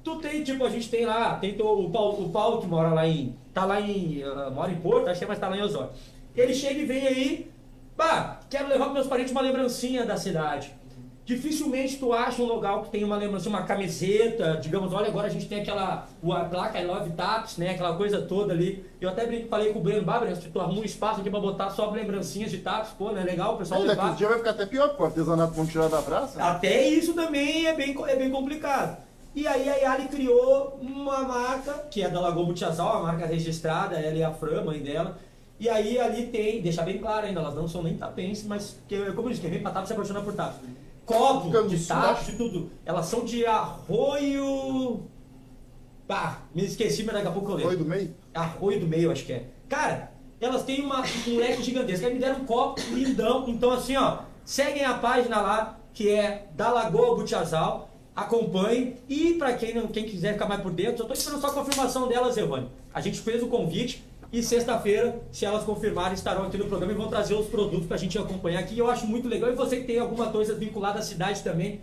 Tu 0.03 0.15
tem, 0.17 0.43
tipo, 0.43 0.65
a 0.65 0.69
gente 0.69 0.89
tem 0.89 1.05
lá, 1.05 1.35
tem 1.35 1.55
o, 1.61 1.89
Paulo, 1.89 2.25
o 2.25 2.29
Paulo 2.29 2.61
que 2.61 2.67
mora 2.67 2.89
lá 2.89 3.07
em, 3.07 3.35
tá 3.53 3.63
lá 3.65 3.79
em, 3.79 4.21
ah, 4.23 4.49
mora 4.53 4.71
em 4.71 4.75
Porto, 4.75 5.07
acho 5.07 5.19
que 5.19 5.23
é, 5.25 5.27
mas 5.27 5.39
tá 5.39 5.47
lá 5.47 5.57
em 5.57 5.61
Osório. 5.61 5.91
Ele 6.35 6.53
chega 6.53 6.79
e 6.81 6.85
vem 6.85 7.07
aí, 7.07 7.51
pá, 7.95 8.39
quero 8.49 8.67
levar 8.67 8.85
para 8.85 8.93
meus 8.95 9.07
parentes 9.07 9.31
uma 9.31 9.41
lembrancinha 9.41 10.05
da 10.05 10.17
cidade. 10.17 10.73
Dificilmente 11.25 11.95
tu 11.99 12.11
acha 12.11 12.41
um 12.41 12.45
local 12.45 12.81
que 12.83 12.89
tem 12.91 13.01
uma 13.05 13.15
lembrança, 13.15 13.47
uma 13.47 13.63
camiseta, 13.63 14.59
digamos, 14.61 14.91
olha, 14.91 15.07
agora 15.07 15.27
a 15.27 15.29
gente 15.29 15.45
tem 15.47 15.61
aquela 15.61 16.05
o- 16.21 16.33
a 16.33 16.43
placa 16.43 16.81
I 16.81 16.85
Love 16.85 17.11
Taps, 17.11 17.55
né? 17.57 17.69
Aquela 17.69 17.95
coisa 17.95 18.21
toda 18.23 18.51
ali. 18.51 18.85
Eu 18.99 19.07
até 19.07 19.25
brinco, 19.25 19.47
falei 19.47 19.71
com 19.71 19.79
o 19.79 19.81
Breno 19.81 20.03
Bárbara, 20.03 20.35
se 20.35 20.49
tu 20.49 20.59
arruma 20.59 20.81
um 20.81 20.83
espaço 20.83 21.21
aqui 21.21 21.29
pra 21.29 21.39
botar 21.39 21.69
só 21.69 21.89
lembrancinhas 21.91 22.51
de 22.51 22.57
taps, 22.57 22.89
pô, 22.97 23.11
né? 23.13 23.23
Legal 23.23 23.53
o 23.55 23.57
pessoal 23.57 23.79
Olha, 23.79 23.91
levar. 23.91 24.15
dia 24.15 24.27
vai 24.27 24.37
ficar 24.39 24.49
até 24.49 24.65
pior, 24.65 24.89
porque 24.89 25.03
o 25.03 25.05
artesanato 25.05 25.53
vão 25.53 25.65
tirar 25.65 25.87
da 25.87 26.01
praça. 26.01 26.43
Até 26.43 26.89
isso 26.89 27.13
também 27.13 27.67
é 27.67 27.73
bem, 27.73 27.95
é 28.05 28.15
bem 28.17 28.29
complicado. 28.29 28.97
E 29.35 29.47
aí 29.47 29.67
a 29.67 29.75
Yali 29.75 30.07
criou 30.07 30.79
uma 30.81 31.23
marca, 31.23 31.73
que 31.89 32.01
é 32.01 32.09
da 32.09 32.19
Lagoa 32.19 32.45
Butiazal, 32.45 32.97
a 32.97 33.03
marca 33.03 33.25
registrada, 33.25 33.95
ela 33.95 34.15
e 34.15 34.23
a 34.23 34.31
Fran, 34.31 34.63
mãe 34.63 34.79
dela. 34.79 35.17
E 35.59 35.67
aí 35.67 35.99
ali 35.99 36.27
tem, 36.27 36.61
deixa 36.61 36.83
bem 36.83 36.99
claro 36.99 37.25
ainda, 37.25 37.39
elas 37.39 37.55
não 37.55 37.67
são 37.67 37.81
nem 37.81 37.97
tapenses, 37.97 38.45
mas 38.45 38.77
que, 38.87 39.11
como 39.13 39.27
eu 39.27 39.29
disse, 39.29 39.41
quem 39.41 39.49
vem 39.49 39.61
pra 39.61 39.71
tapas 39.71 39.87
se 39.87 39.93
apaixona 39.93 40.21
por 40.21 40.33
tapas. 40.33 40.61
Copo 41.05 41.49
de 41.67 41.91
acho. 41.91 42.31
de 42.31 42.37
tudo. 42.37 42.71
Elas 42.85 43.05
são 43.07 43.25
de 43.25 43.45
arroio... 43.45 45.01
Pá, 46.07 46.41
me 46.53 46.65
esqueci, 46.65 47.03
mas 47.03 47.15
daqui 47.15 47.27
a 47.27 47.31
pouco 47.31 47.51
eu 47.51 47.55
lembro. 47.55 47.71
Foi 47.71 47.79
do 47.79 47.85
meio? 47.85 48.15
Arroio 48.33 48.79
do 48.81 48.87
meio, 48.87 49.11
acho 49.11 49.25
que 49.25 49.33
é. 49.33 49.45
Cara, 49.69 50.11
elas 50.39 50.63
têm 50.63 50.81
uma, 50.81 51.01
um 51.01 51.37
leque 51.37 51.63
gigantesco. 51.63 52.05
Aí 52.05 52.13
me 52.13 52.19
deram 52.19 52.41
um 52.41 52.45
copo 52.45 52.81
lindão. 52.91 53.45
Então, 53.47 53.71
assim, 53.71 53.95
ó, 53.95 54.19
seguem 54.43 54.83
a 54.83 54.95
página 54.95 55.41
lá, 55.41 55.79
que 55.93 56.09
é 56.09 56.47
da 56.55 56.69
Lagoa 56.71 57.15
Butiazal. 57.15 57.89
Acompanhem. 58.15 58.95
E 59.09 59.33
pra 59.33 59.53
quem, 59.53 59.73
não, 59.73 59.87
quem 59.87 60.05
quiser 60.05 60.33
ficar 60.33 60.47
mais 60.47 60.61
por 60.61 60.71
dentro, 60.71 61.03
eu 61.03 61.07
tô 61.07 61.13
esperando 61.13 61.41
só 61.41 61.47
a 61.47 61.53
confirmação 61.53 62.07
delas, 62.07 62.37
Evane. 62.37 62.69
A 62.93 63.01
gente 63.01 63.19
fez 63.19 63.41
o 63.41 63.47
convite. 63.47 64.03
E 64.31 64.41
sexta-feira, 64.41 65.21
se 65.31 65.45
elas 65.45 65.63
confirmarem, 65.63 66.15
estarão 66.15 66.47
aqui 66.47 66.57
no 66.57 66.65
programa 66.65 66.91
e 66.91 66.95
vão 66.95 67.07
trazer 67.07 67.35
os 67.35 67.45
produtos 67.45 67.85
pra 67.85 67.97
gente 67.97 68.17
acompanhar 68.17 68.61
aqui. 68.61 68.75
Eu 68.75 68.89
acho 68.89 69.05
muito 69.05 69.27
legal. 69.27 69.51
E 69.51 69.53
você 69.53 69.77
que 69.77 69.83
tem 69.83 69.99
alguma 69.99 70.31
coisa 70.31 70.55
vinculada 70.55 70.97
à 70.97 71.01
cidade 71.03 71.43
também, 71.43 71.81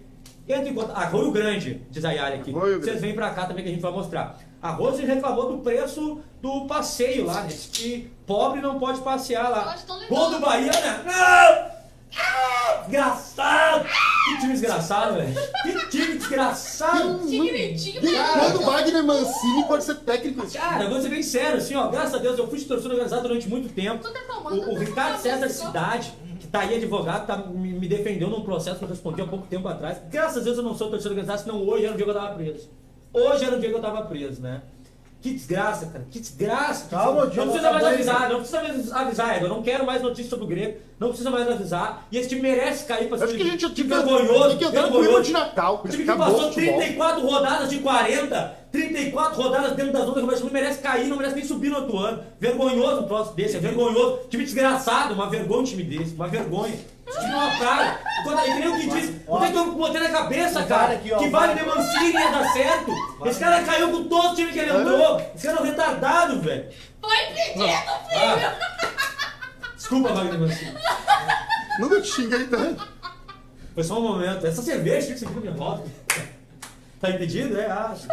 entre 0.49 0.71
em 0.71 0.75
contato. 0.75 0.97
Arroio 0.97 1.31
Grande, 1.31 1.81
diz 1.91 2.05
a 2.05 2.11
Yara 2.11 2.35
aqui. 2.35 2.51
Arroio 2.51 2.81
Vocês 2.81 3.01
vem 3.01 3.15
pra 3.15 3.31
cá 3.31 3.47
também 3.47 3.63
que 3.63 3.71
a 3.71 3.73
gente 3.73 3.83
vai 3.83 3.93
mostrar. 3.93 4.37
A 4.61 4.71
Rose 4.73 5.05
reclamou 5.05 5.53
do 5.53 5.59
preço 5.63 6.21
do 6.43 6.67
passeio 6.67 7.25
lá, 7.25 7.43
né? 7.43 7.49
Que 7.73 8.11
pobre 8.27 8.61
não 8.61 8.79
pode 8.79 9.01
passear 9.01 9.49
lá. 9.49 9.77
Gol 10.09 10.31
do 10.31 10.41
Bahia, 10.41 10.73
né? 10.73 11.05
Não! 11.07 11.80
Desgraçado! 12.11 13.85
Que 14.25 14.41
time 14.41 14.53
desgraçado, 14.53 15.15
velho. 15.15 15.35
Que 15.63 15.89
time 15.91 16.19
desgraçado! 16.19 17.19
Desde 17.27 18.01
cara. 18.01 18.41
quando 18.41 18.65
Wagner 18.65 19.05
Mancini 19.05 19.65
pode 19.67 19.85
ser 19.85 19.95
técnico 19.97 20.43
desse 20.43 20.59
Cara, 20.59 20.85
eu 20.85 20.91
vou 20.91 21.01
ser 21.01 21.09
bem 21.09 21.23
sério, 21.23 21.59
assim, 21.59 21.75
ó. 21.75 21.89
Graças 21.89 22.15
a 22.15 22.19
Deus 22.19 22.39
eu 22.39 22.49
fui 22.49 22.59
de 22.59 22.65
torcida 22.65 22.93
organizada 22.93 23.23
durante 23.23 23.49
muito 23.49 23.73
tempo. 23.73 24.03
Tu 24.03 24.13
tá 24.13 24.21
tomando, 24.27 24.57
O, 24.57 24.73
o 24.73 24.75
tu 24.75 24.81
Ricardo 24.81 25.21
César. 25.21 25.49
Cidade, 25.49 26.13
que 26.39 26.47
tá 26.47 26.61
aí 26.61 26.77
advogado, 26.77 27.27
tá, 27.27 27.37
me, 27.37 27.73
me 27.73 27.89
defendeu 27.89 28.29
num 28.29 28.43
processo 28.43 28.79
que 28.79 28.85
eu 28.85 28.89
respondi 28.89 29.23
há 29.23 29.27
pouco 29.27 29.47
tempo 29.47 29.69
atrás. 29.69 29.99
Graças 30.11 30.39
a 30.39 30.45
Deus 30.45 30.57
eu 30.57 30.63
não 30.63 30.75
sou 30.75 30.91
torcedor 30.91 31.13
organizado, 31.13 31.43
senão 31.43 31.67
hoje 31.67 31.85
era 31.85 31.95
o 31.95 31.97
dia 31.97 32.05
que 32.05 32.11
eu 32.11 32.15
tava 32.15 32.35
preso. 32.35 32.71
Hoje 33.13 33.45
era 33.45 33.57
o 33.57 33.61
dia 33.61 33.69
que 33.69 33.75
eu 33.75 33.81
tava 33.81 34.03
preso, 34.03 34.41
né? 34.41 34.63
Que 35.23 35.35
desgraça, 35.35 35.87
cara. 35.87 36.07
Que 36.11 36.19
desgraça. 36.19 36.85
que 36.85 36.91
Calma, 36.91 37.27
desgraça. 37.27 37.45
Não 37.47 37.53
precisa 37.53 37.73
mais 37.73 37.85
avisar, 37.87 38.29
não 38.31 38.37
precisa 38.39 38.63
mais 38.63 38.93
avisar, 38.93 39.37
Ego. 39.37 39.45
Eu 39.45 39.49
não 39.51 39.63
quero 39.63 39.85
mais 39.85 40.01
notícias 40.03 40.29
sobre 40.29 40.45
o 40.47 40.49
Grêmio. 40.49 40.77
Não 40.99 41.09
precisa 41.09 41.31
mais 41.31 41.47
avisar. 41.49 42.07
E 42.11 42.17
esse 42.17 42.29
time 42.31 42.41
merece 42.41 42.87
cair 42.87 43.07
pra 43.09 43.17
Acho 43.23 43.35
que 43.35 43.43
a 43.43 43.45
gente 43.45 43.59
time 43.59 43.75
tinha 43.75 43.87
que- 43.87 43.95
vergonhoso. 44.07 44.57
que 44.57 44.69
vergonhoso. 44.69 45.23
de 45.23 45.33
Natal, 45.33 45.83
O 45.85 45.89
time 45.89 46.05
que 46.05 46.11
Acabou 46.11 46.33
passou 46.33 46.49
o 46.49 46.53
futebol. 46.53 46.79
34 46.79 47.27
rodadas 47.27 47.69
de 47.71 47.79
40, 47.81 48.55
34 48.73 49.43
rodadas 49.43 49.73
dentro 49.77 49.93
da 49.93 50.01
zona 50.01 50.15
de 50.15 50.21
rebaixamento, 50.21 50.53
merece 50.55 50.79
cair, 50.81 51.07
não 51.09 51.17
merece 51.17 51.35
nem 51.37 51.45
subir 51.45 51.69
no 51.71 51.77
outro 51.77 51.99
ano. 51.99 52.23
Vergonhoso 52.39 53.01
um 53.03 53.07
troço 53.07 53.35
desse, 53.35 53.57
é 53.57 53.61
vergonhoso. 53.61 54.21
Time 54.31 54.45
desgraçado, 54.45 55.13
uma 55.15 55.29
vergonha 55.29 55.61
um 55.61 55.65
time 55.65 55.83
desse, 55.83 56.15
uma 56.15 56.29
vergonha. 56.29 56.75
É 57.17 57.21
uma 57.27 57.57
praga. 57.59 57.99
Quando, 58.23 58.39
é 58.41 58.45
que 58.45 58.55
nem 58.55 58.69
o 58.69 58.77
que 58.79 58.87
diz, 58.89 59.15
o 59.27 59.41
que 59.41 59.51
que 59.51 59.57
eu 59.59 59.73
botei 59.73 60.01
na 60.01 60.11
cabeça, 60.11 60.63
cara? 60.65 60.95
aqui, 60.95 61.13
ó, 61.13 61.19
que 61.19 61.29
Wagner 61.31 61.65
cara- 61.65 61.77
Mancini 61.77 62.13
ia 62.13 62.31
dar 62.31 62.53
certo. 62.53 62.93
Esse 63.25 63.41
cara 63.41 63.63
caiu 63.65 63.91
com 63.91 64.05
todo 64.09 64.33
o 64.33 64.35
time 64.35 64.53
que 64.53 64.59
ele 64.59 64.71
entrou. 64.77 65.21
Esse 65.35 65.47
cara 65.47 65.59
é 65.59 65.61
um 65.63 65.65
retardado, 65.65 66.41
velho. 66.41 66.69
Foi 67.01 67.17
pedido, 67.35 67.65
filho. 67.65 67.73
Ah. 68.15 68.55
Desculpa, 69.77 70.13
Wagner 70.13 70.39
Mancini. 70.41 70.75
Nunca 71.79 72.01
te 72.03 72.09
xinguei 72.09 72.47
tanto. 72.47 72.89
Foi 73.75 73.85
só 73.85 73.99
um 73.99 74.03
momento. 74.03 74.47
Essa 74.47 74.63
cerveja 74.63 75.07
tinha 75.07 75.15
que 75.15 75.21
ser 75.21 75.31
minha 75.31 75.53
volta. 75.53 75.85
Tá 77.01 77.09
impedido? 77.11 77.59
É, 77.59 77.71
acho. 77.71 78.07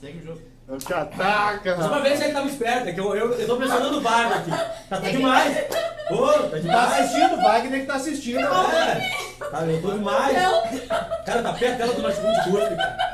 Segue 0.00 0.18
o 0.18 0.24
jogo. 0.24 0.40
Eu 0.68 0.78
te 0.78 0.94
ataca, 0.94 1.70
Só 1.76 1.88
pra 1.88 1.96
rapaz. 1.96 2.02
ver 2.04 2.16
se 2.16 2.24
ele 2.24 2.32
tava 2.32 2.46
esperto, 2.46 2.88
é 2.88 2.92
que 2.92 3.00
eu, 3.00 3.14
eu, 3.16 3.32
eu 3.32 3.46
tô 3.46 3.56
pressionando 3.56 3.98
o 3.98 4.00
barba 4.00 4.36
aqui. 4.36 4.50
Tá, 4.50 4.96
tá 5.00 5.10
demais. 5.10 5.56
Ô, 6.10 6.26
tá 6.32 6.48
Tá 6.50 6.58
demais. 6.58 6.92
assistindo, 7.00 7.34
o 7.34 7.42
Wagner 7.42 7.80
que 7.80 7.86
tá 7.86 7.94
assistindo. 7.94 8.40
né? 8.40 8.46
É. 9.40 9.44
Tá, 9.50 9.62
eu 9.64 9.82
tô 9.82 9.90
demais. 9.92 10.36
Cara, 11.26 11.42
tá 11.42 11.52
perto 11.52 11.78
dela 11.78 11.92
do 11.94 12.02
notebook 12.02 12.34
de 12.44 12.50
curto, 12.50 12.76
cara. 12.76 13.10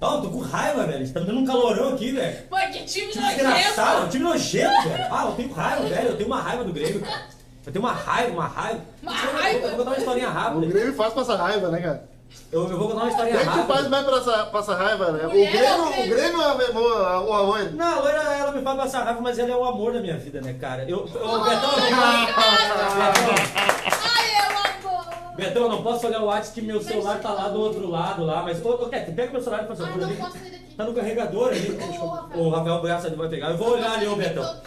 Ó, 0.00 0.14
eu 0.16 0.22
tô 0.22 0.30
com 0.30 0.38
raiva, 0.38 0.84
velho. 0.86 1.12
Tá 1.12 1.20
me 1.20 1.26
dando 1.26 1.40
um 1.40 1.44
calorão 1.44 1.94
aqui, 1.94 2.12
velho. 2.12 2.38
Mas 2.50 2.70
que 2.76 2.84
time 2.84 3.08
Que 3.12 3.18
desgraçado, 3.18 3.88
um 3.88 3.94
nojento. 3.94 4.10
time 4.10 4.24
nojento, 4.24 4.88
velho. 4.88 5.06
Ah, 5.10 5.24
eu 5.26 5.32
tenho 5.32 5.52
raiva, 5.52 5.82
velho. 5.86 6.08
Eu 6.08 6.16
tenho 6.16 6.28
uma 6.28 6.40
raiva 6.40 6.64
do 6.64 6.72
Grêmio, 6.72 7.00
cara. 7.00 7.22
Eu 7.66 7.72
tenho 7.72 7.84
uma 7.84 7.92
raiva, 7.92 8.32
uma 8.32 8.46
raiva. 8.46 8.80
Uma 9.02 9.12
Eu 9.12 9.32
raiva? 9.36 9.58
Eu 9.58 9.68
vou 9.70 9.78
contar 9.78 9.90
uma 9.90 9.98
historinha 9.98 10.28
O 10.28 10.32
rápida. 10.32 10.66
Grêmio 10.66 10.94
faz 10.94 11.12
passar 11.12 11.36
raiva, 11.36 11.68
né, 11.68 11.80
cara? 11.80 12.04
Eu, 12.50 12.66
eu 12.66 12.78
vou 12.78 12.88
contar 12.88 13.02
uma 13.02 13.10
historinha 13.10 13.36
Quem 13.36 13.46
que 13.46 13.54
faz 13.54 13.68
rápida. 13.68 13.88
mais 13.90 14.06
passar, 14.06 14.46
passar 14.46 14.74
raiva, 14.76 15.12
né? 15.12 15.26
O 15.26 15.28
Mulher 15.28 15.52
Grêmio, 15.52 15.82
ou 15.82 15.88
o 15.88 15.92
Grêmio? 15.92 16.16
Grêmio 16.16 16.42
é 16.42 17.18
o 17.18 17.32
amor. 17.34 17.72
Não, 17.72 17.98
a 17.98 18.00
loira, 18.00 18.22
ela 18.22 18.52
me 18.52 18.62
faz 18.62 18.76
passar 18.76 19.04
raiva, 19.04 19.20
mas 19.20 19.38
ela 19.38 19.50
é 19.50 19.56
o 19.56 19.64
amor 19.64 19.92
da 19.92 20.00
minha 20.00 20.16
vida, 20.16 20.40
né, 20.40 20.54
cara? 20.54 20.82
Eu, 20.84 21.00
eu, 21.00 21.06
Betão, 21.06 21.22
eu 21.28 21.94
Ai, 21.94 22.26
não 22.26 22.34
cara. 22.34 23.12
Betão, 23.12 23.34
Ai, 24.16 24.30
eu 24.34 24.90
amo. 24.90 25.36
Betão, 25.36 25.62
eu 25.62 25.68
não 25.68 25.82
posso 25.82 26.06
olhar 26.06 26.22
o 26.22 26.26
WhatsApp 26.26 26.60
que 26.60 26.66
meu 26.66 26.82
celular 26.82 27.20
tá 27.20 27.32
lá 27.32 27.48
do 27.48 27.60
outro 27.60 27.88
lado 27.88 28.24
lá, 28.24 28.42
mas. 28.42 28.64
Ô, 28.64 28.70
ô 28.70 28.88
pega 28.88 29.30
meu 29.30 29.40
celular 29.42 29.64
e 29.64 29.66
favor 29.68 30.00
não 30.00 30.16
posso 30.16 30.38
sair 30.38 30.50
daqui. 30.50 30.74
Tá 30.74 30.84
no 30.84 30.94
carregador 30.94 31.48
ali. 31.48 31.78
Ô. 32.34 32.38
O 32.38 32.50
Rafael 32.50 32.80
Braça 32.80 33.10
vai 33.10 33.28
pegar. 33.28 33.50
Eu 33.50 33.58
vou 33.58 33.72
olhar 33.72 33.92
ali, 33.92 34.06
ô 34.06 34.16
Betão. 34.16 34.60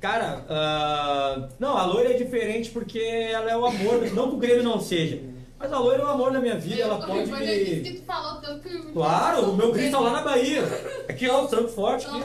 Cara, 0.00 0.44
ah, 0.48 1.48
não, 1.58 1.76
a 1.76 1.84
loira 1.86 2.10
é 2.10 2.16
diferente 2.16 2.70
porque 2.70 2.98
ela 2.98 3.50
é 3.50 3.56
o 3.56 3.64
amor, 3.64 4.02
não 4.12 4.30
que 4.30 4.34
o 4.34 4.38
Grêmio 4.38 4.64
não 4.64 4.80
seja. 4.80 5.31
Mas 5.62 5.72
a 5.72 5.78
loira 5.78 6.02
é 6.02 6.04
o 6.04 6.08
amor 6.08 6.32
da 6.32 6.40
minha 6.40 6.56
vida, 6.56 6.82
ela 6.82 6.98
pode 7.06 7.30
Mas 7.30 7.48
é 7.48 7.56
me. 7.56 7.80
que 7.82 7.92
tu 8.00 8.02
falou 8.04 8.40
tanto 8.40 8.68
que... 8.68 8.78
Claro, 8.92 9.50
o 9.50 9.56
meu 9.56 9.70
Cristo 9.72 9.92
tá 9.92 10.00
lá 10.00 10.10
na 10.10 10.22
Bahia. 10.22 10.62
Aqui, 11.08 11.28
ó, 11.28 11.44
o 11.44 11.48
Santo 11.48 11.68
Forte 11.68 12.06
aqui. 12.06 12.22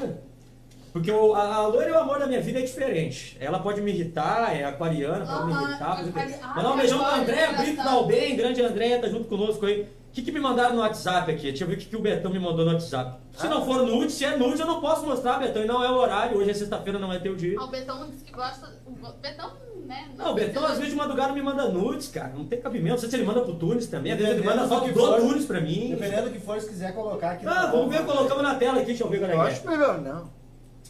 Porque 0.92 1.12
o, 1.12 1.36
a, 1.36 1.56
a 1.56 1.68
loira 1.68 1.90
e 1.90 1.94
o 1.94 2.00
amor 2.00 2.18
da 2.18 2.26
minha 2.26 2.42
vida 2.42 2.58
é 2.60 2.64
diferente. 2.64 3.38
Ela 3.40 3.60
pode 3.60 3.80
me 3.82 3.92
irritar, 3.92 4.56
é 4.60 4.64
aquariana, 4.64 5.26
pode 5.26 5.46
me 5.46 5.54
irritar. 5.54 5.98
pode- 6.12 6.34
ah, 6.42 6.54
Mandar 6.56 6.72
um 6.72 6.78
beijão 6.78 6.98
pra 7.04 7.18
engraçado. 7.20 7.58
Brito 7.58 7.84
da 7.84 7.92
Albem, 7.92 8.36
grande 8.36 8.62
Andréia, 8.64 9.00
tá 9.00 9.08
junto 9.08 9.26
conosco 9.26 9.64
aí. 9.68 9.88
O 10.18 10.20
que, 10.20 10.24
que 10.24 10.32
me 10.32 10.40
mandaram 10.40 10.74
no 10.74 10.82
WhatsApp 10.82 11.32
aqui? 11.32 11.44
Deixa 11.44 11.64
eu 11.64 11.68
ver 11.68 11.76
o 11.76 11.78
que, 11.78 11.86
que 11.86 11.96
o 11.96 12.02
Betão 12.02 12.32
me 12.32 12.40
mandou 12.40 12.66
no 12.66 12.72
WhatsApp. 12.72 13.20
Se 13.34 13.46
Ah. 13.46 13.50
não 13.52 13.64
for 13.64 13.86
nude, 13.86 14.12
se 14.12 14.26
é 14.26 14.36
nude, 14.36 14.60
eu 14.60 14.66
não 14.66 14.82
posso 14.82 15.06
mostrar, 15.06 15.38
Betão. 15.38 15.62
E 15.62 15.68
não 15.68 15.84
é 15.84 15.92
o 15.92 15.94
horário, 15.94 16.40
hoje 16.40 16.50
é 16.50 16.54
sexta-feira, 16.56 16.98
não 16.98 17.14
é 17.14 17.20
teu 17.20 17.36
dia. 17.36 17.56
Ah, 17.60 17.66
o 17.66 17.68
Betão 17.68 18.10
disse 18.10 18.24
que 18.24 18.32
gosta... 18.32 18.68
O 18.88 19.12
Betão, 19.22 19.52
né? 19.86 20.10
Não, 20.18 20.32
o 20.32 20.34
Betão 20.34 20.66
às 20.66 20.78
vezes 20.80 20.90
de 20.90 20.96
madrugada 20.96 21.34
me 21.34 21.42
manda 21.44 21.70
nudes, 21.70 22.08
cara. 22.08 22.34
Não 22.36 22.46
tem 22.46 22.60
cabimento. 22.60 22.94
Não 22.94 22.98
sei 22.98 23.10
se 23.12 23.16
ele 23.16 23.26
manda 23.26 23.42
pro 23.42 23.54
Tunes 23.54 23.86
também. 23.86 24.12
Às 24.12 24.18
vezes 24.18 24.34
ele 24.38 24.44
manda 24.44 24.68
foto 24.68 24.92
do 24.92 25.00
for. 25.00 25.20
Tunes 25.20 25.46
pra 25.46 25.62
mim. 25.62 25.90
Dependendo 25.92 26.24
do 26.24 26.32
que 26.32 26.40
for, 26.40 26.60
se 26.60 26.68
quiser 26.68 26.96
colocar 26.96 27.34
aqui. 27.34 27.46
Ah, 27.46 27.68
vamos 27.68 27.96
ver, 27.96 28.04
colocamos 28.04 28.42
na 28.42 28.56
tela 28.56 28.78
aqui, 28.78 28.88
deixa 28.88 29.04
eu 29.04 29.10
ver 29.12 29.22
Eu 29.22 29.26
é 29.28 29.30
que 29.30 29.36
acho 29.36 29.68
é. 29.68 29.70
melhor 29.70 30.02
não. 30.02 30.32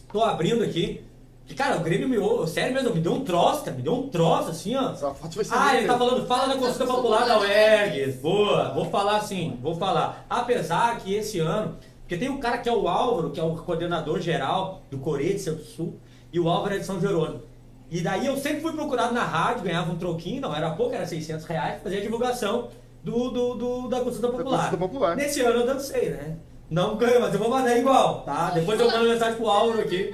Tô 0.10 0.24
abrindo 0.24 0.64
aqui. 0.64 1.04
E, 1.50 1.54
cara, 1.54 1.78
o 1.78 1.80
Grêmio 1.80 2.10
me. 2.10 2.48
Sério 2.48 2.74
mesmo, 2.74 2.94
me 2.94 3.00
deu 3.00 3.14
um 3.14 3.24
troço, 3.24 3.64
cara. 3.64 3.76
Me 3.78 3.82
deu 3.82 3.94
um 3.94 4.10
troço, 4.10 4.50
assim, 4.50 4.76
ó. 4.76 4.92
Essa 4.92 5.14
foto 5.14 5.36
vai 5.36 5.46
ser 5.46 5.54
Ah, 5.56 5.78
ele 5.78 5.88
tá 5.88 5.98
falando, 5.98 6.28
fala 6.28 6.48
da 6.54 6.56
consulta 6.60 6.86
popular 6.86 7.26
da 7.26 7.40
UERGS. 7.40 8.16
Boa, 8.22 8.74
vou 8.74 8.86
falar 8.90 9.18
assim, 9.18 9.58
vou 9.62 9.76
falar. 9.76 10.26
Apesar 10.30 10.98
que 11.00 11.14
esse 11.16 11.40
ano, 11.40 11.78
porque 12.02 12.18
tem 12.18 12.30
um 12.30 12.40
cara 12.40 12.58
que 12.58 12.68
é 12.68 12.74
o 12.74 12.88
Álvaro, 12.88 13.30
que 13.32 13.40
é 13.40 13.44
o 13.44 13.56
coordenador 13.56 14.20
geral 14.20 14.82
do 14.92 14.98
Coreia 14.98 15.34
de 15.34 15.40
Centro-Sul, 15.40 15.96
e 16.34 16.40
o 16.40 16.50
Álvaro 16.50 16.76
é 16.76 16.80
de 16.80 16.86
São 16.86 17.00
Jerônimo. 17.00 17.42
E 17.90 18.02
daí 18.02 18.26
eu 18.28 18.36
sempre 18.36 18.60
fui 18.60 18.74
procurado 18.74 19.14
na 19.14 19.24
rádio, 19.24 19.64
ganhava 19.64 19.90
um 19.90 19.96
troquinho, 19.98 20.42
não 20.42 20.54
era 20.54 20.72
pouco, 20.72 20.94
era 20.94 21.06
600 21.06 21.46
reais, 21.46 21.82
fazia 21.82 22.00
a 22.00 22.02
divulgação 22.02 22.68
do, 23.02 23.30
do, 23.30 23.54
do- 23.56 23.88
da 23.88 24.02
consulta 24.02 24.28
popular. 24.28 24.58
consulta 24.70 24.78
popular. 24.78 25.16
Nesse 25.16 25.40
ano 25.40 25.62
eu 25.62 25.66
dancei, 25.66 26.10
né? 26.10 26.36
Não 26.70 26.98
ganho, 26.98 27.22
mas 27.22 27.34
eu 27.34 27.40
vou 27.40 27.50
mandar 27.50 27.78
igual, 27.78 28.24
tá? 28.24 28.50
Depois 28.50 28.78
eu 28.78 28.92
mando 28.92 29.06
mensagem 29.08 29.36
pro 29.38 29.48
Álvaro 29.48 29.80
aqui. 29.80 30.14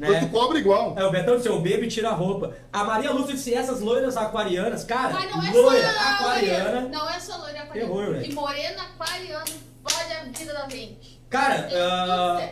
Né? 0.00 0.20
tu 0.20 0.28
cobra 0.28 0.58
igual. 0.58 0.94
É, 0.96 1.04
o 1.04 1.10
Betão 1.10 1.36
disse, 1.36 1.48
eu 1.48 1.60
bebo 1.60 1.84
e 1.84 1.88
tira 1.88 2.08
a 2.08 2.12
roupa. 2.14 2.54
A 2.72 2.84
Maria 2.84 3.10
Lúcia 3.12 3.34
disse, 3.34 3.52
essas 3.54 3.80
loiras 3.80 4.16
aquarianas, 4.16 4.82
cara, 4.84 5.12
Mas 5.12 5.30
não 5.30 5.42
é 5.46 5.50
loira 5.50 5.92
só 5.92 6.08
aquariana. 6.14 6.80
Não 6.88 7.10
é 7.10 7.20
só 7.20 7.36
loira 7.36 7.60
aquariana. 7.62 7.88
Terror, 7.94 8.12
velho. 8.14 8.24
e 8.26 8.32
morena 8.34 8.82
aquariana 8.82 9.44
fode 9.86 10.12
a 10.12 10.24
vida 10.24 10.52
da 10.54 10.68
gente. 10.68 11.20
Cara, 11.28 11.56
do 11.58 11.76
ah, 11.76 12.50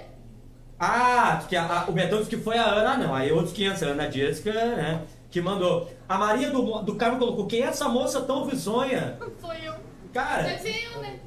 ah, 0.78 1.42
que 1.48 1.56
a- 1.56 1.64
a- 1.66 1.84
o 1.88 1.92
Betão 1.92 2.18
disse 2.18 2.30
que 2.30 2.36
foi 2.36 2.56
a 2.58 2.64
Ana, 2.66 2.96
não, 2.98 3.14
aí 3.14 3.32
outros 3.32 3.52
500, 3.54 3.82
a 3.82 3.86
Ana 3.86 4.10
Jéssica, 4.10 4.52
né, 4.52 5.02
que 5.30 5.40
mandou. 5.40 5.90
A 6.08 6.16
Maria 6.18 6.50
do, 6.50 6.82
do 6.82 6.94
Carmo 6.96 7.18
colocou, 7.18 7.46
quem 7.46 7.62
é 7.62 7.66
essa 7.66 7.88
moça 7.88 8.20
tão 8.20 8.46
risonha? 8.46 9.18
Foi 9.40 9.56
eu. 9.64 9.74
Cara, 10.12 10.48
eu, 10.52 11.00
né? 11.00 11.18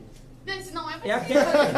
Não 0.73 0.89
é 0.89 0.93
é 1.03 1.11
a 1.11 1.19
você. 1.19 1.33
Catherine, 1.33 1.75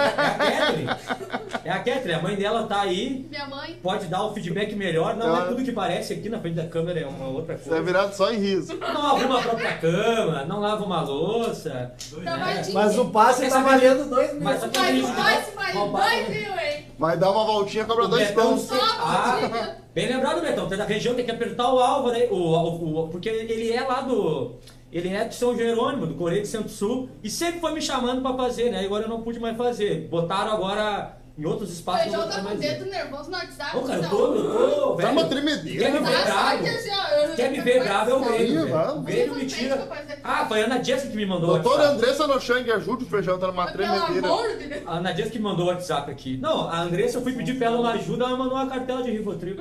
é 1.65 1.69
a 1.71 1.79
Catherine. 1.79 2.11
É 2.11 2.13
a 2.13 2.19
a 2.19 2.21
mãe 2.21 2.35
dela 2.35 2.63
tá 2.67 2.81
aí, 2.81 3.25
Minha 3.29 3.45
mãe. 3.47 3.79
pode 3.81 4.05
dar 4.05 4.23
o 4.23 4.33
feedback 4.33 4.75
melhor, 4.75 5.15
não 5.15 5.27
Ela- 5.27 5.43
é 5.45 5.47
tudo 5.47 5.63
que 5.63 5.71
parece 5.71 6.13
aqui 6.13 6.29
na 6.29 6.39
frente 6.39 6.55
da 6.55 6.65
câmera, 6.67 6.99
é 7.01 7.05
uma 7.05 7.27
outra 7.27 7.57
Você 7.57 7.65
é 7.65 7.69
coisa. 7.69 7.83
virado 7.83 8.13
só 8.15 8.31
em 8.31 8.37
riso. 8.39 8.77
Não 8.77 8.87
arruma 9.07 9.39
a 9.39 9.41
própria 9.41 9.77
cama, 9.77 10.45
não 10.45 10.59
lava 10.59 10.83
uma 10.85 11.01
louça. 11.01 11.93
Tá 12.23 12.37
né? 12.37 12.63
Mas 12.73 12.97
o 12.97 13.05
passe 13.09 13.47
tá 13.49 13.59
valendo 13.61 14.09
dois 14.09 14.33
mil. 14.33 14.41
Mas 14.43 14.59
só 14.59 14.67
que 14.67 14.79
né? 14.79 15.03
faz 15.13 15.75
Roubar- 15.75 16.03
dois 16.09 16.29
mil, 16.29 16.59
hein? 16.59 16.85
Vai 16.97 17.17
dar 17.17 17.31
uma 17.31 17.45
voltinha, 17.45 17.85
cobra 17.85 18.05
O 18.05 18.07
dois 18.07 18.31
pães. 18.31 18.69
Ah, 18.71 19.75
bem 19.93 20.07
lembrado, 20.07 20.41
Betão. 20.41 20.67
Você 20.67 20.75
é 20.75 20.77
da 20.77 20.85
região, 20.85 21.15
tem 21.15 21.25
que 21.25 21.31
apertar 21.31 21.73
o 21.73 21.79
Álvaro, 21.79 22.17
né? 22.17 22.27
o, 22.29 22.35
o, 22.35 23.03
o- 23.03 23.07
porque 23.09 23.27
ele 23.29 23.71
é 23.71 23.81
lá 23.81 24.01
do. 24.01 24.55
Ele 24.93 25.09
é 25.09 25.25
de 25.25 25.33
São 25.35 25.55
Jerônimo, 25.57 26.05
do 26.05 26.13
Coreia 26.13 26.41
de 26.41 26.47
Centro-Sul, 26.47 27.09
e 27.23 27.29
sempre 27.29 27.59
foi 27.59 27.73
me 27.73 27.81
chamando 27.81 28.21
pra 28.21 28.33
fazer, 28.35 28.71
né? 28.71 28.85
Agora 28.85 29.05
eu 29.05 29.09
não 29.09 29.21
pude 29.21 29.39
mais 29.39 29.57
fazer. 29.57 30.07
Botaram 30.07 30.51
agora 30.53 31.17
em 31.35 31.45
outros 31.45 31.71
O 31.71 31.73
espaços. 31.73 32.03
Feijão 32.03 32.29
tá 32.29 32.41
com 32.43 32.53
o 32.53 32.57
dedo 32.57 32.85
nervoso 32.85 33.31
no 33.31 33.37
WhatsApp. 33.37 33.75
Ô, 33.75 33.81
cara, 33.81 33.97
eu 33.97 34.01
não. 34.03 34.09
tô, 34.11 34.35
eu 34.35 34.51
tô, 34.51 34.89
Tá 34.91 34.95
velho. 34.97 35.11
uma 35.13 35.21
Quer 35.23 35.29
tremedeira. 35.29 35.89
me 35.89 35.99
ver 35.99 36.11
Tá, 36.11 36.23
bravo? 36.25 36.63
assim, 36.67 37.35
Quer 37.35 37.51
me 37.51 37.61
ver 37.61 37.83
bravo 37.83 38.11
é 38.11 38.13
o 38.13 38.17
eu- 38.17 38.23
Grêmio. 38.33 38.77
O 38.97 39.01
Grêmio 39.01 39.35
me 39.35 39.45
tira. 39.47 39.89
Ah, 40.23 40.45
foi 40.45 40.61
a 40.61 40.65
Ana 40.65 40.83
Jessica 40.83 41.09
que 41.09 41.17
me 41.17 41.25
mandou 41.25 41.49
o 41.49 41.53
Doutora 41.53 41.75
WhatsApp. 41.89 41.95
Andressa 41.97 42.27
Nochang, 42.27 42.71
ajude 42.71 43.03
o 43.05 43.07
feijão, 43.07 43.39
tá 43.39 43.47
numa 43.47 43.65
Pelo 43.65 43.77
tremedeira. 43.77 44.27
amor 44.27 44.57
de 44.57 44.67
Deus. 44.67 44.83
A 44.85 44.91
Ana 44.97 45.11
Dias 45.11 45.29
que 45.31 45.39
mandou 45.39 45.65
o 45.65 45.69
WhatsApp 45.69 46.11
aqui. 46.11 46.37
Não, 46.37 46.69
a 46.69 46.81
Andressa, 46.81 47.17
eu 47.17 47.23
fui 47.23 47.33
pedir 47.33 47.57
pra 47.57 47.65
ela 47.65 47.79
uma 47.79 47.93
ajuda, 47.93 48.25
ela 48.25 48.37
mandou 48.37 48.53
uma 48.53 48.67
cartela 48.67 49.01
de 49.01 49.09
Rivotril. 49.09 49.57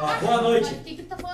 Ó, 0.00 0.24
boa 0.26 0.42
noite. 0.42 0.72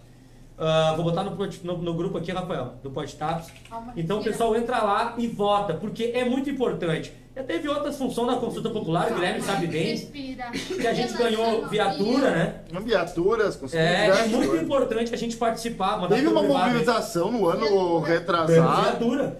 Ah, 0.58 0.94
vou 0.96 1.04
botar 1.04 1.22
no, 1.22 1.36
no- 1.36 1.78
no 1.82 1.94
grupo 1.94 2.16
aqui, 2.18 2.32
Rafael, 2.32 2.74
do 2.82 2.90
Podtaps. 2.90 3.48
Então 3.96 4.22
pessoal 4.22 4.56
entra 4.56 4.82
lá 4.82 5.14
e 5.18 5.26
vota, 5.26 5.74
porque 5.74 6.04
é 6.14 6.24
muito 6.24 6.48
importante. 6.48 7.12
Já 7.36 7.42
teve 7.44 7.68
outras 7.68 7.98
funções 7.98 8.28
na 8.28 8.36
consulta 8.36 8.70
popular, 8.70 9.10
o 9.10 9.14
Guilherme 9.14 9.42
sabe 9.42 9.66
bem, 9.66 9.88
Respira. 9.90 10.44
que 10.52 10.86
a 10.86 10.94
gente 10.94 11.12
Relaxa, 11.12 11.36
ganhou 11.36 11.68
viatura, 11.68 12.30
né? 12.30 12.54
Viaturas, 12.82 13.56
conseguiu 13.56 13.84
É, 13.86 14.06
é 14.06 14.26
muito 14.28 14.46
coisas. 14.48 14.64
importante 14.64 15.12
a 15.14 15.18
gente 15.18 15.36
participar. 15.36 15.98
mandar 16.00 16.16
Teve 16.16 16.28
uma 16.28 16.40
privado, 16.40 16.58
né? 16.60 16.68
mobilização 16.72 17.30
no 17.30 17.46
ano 17.46 17.98
retrasado. 18.00 18.82
viatura. 18.82 19.38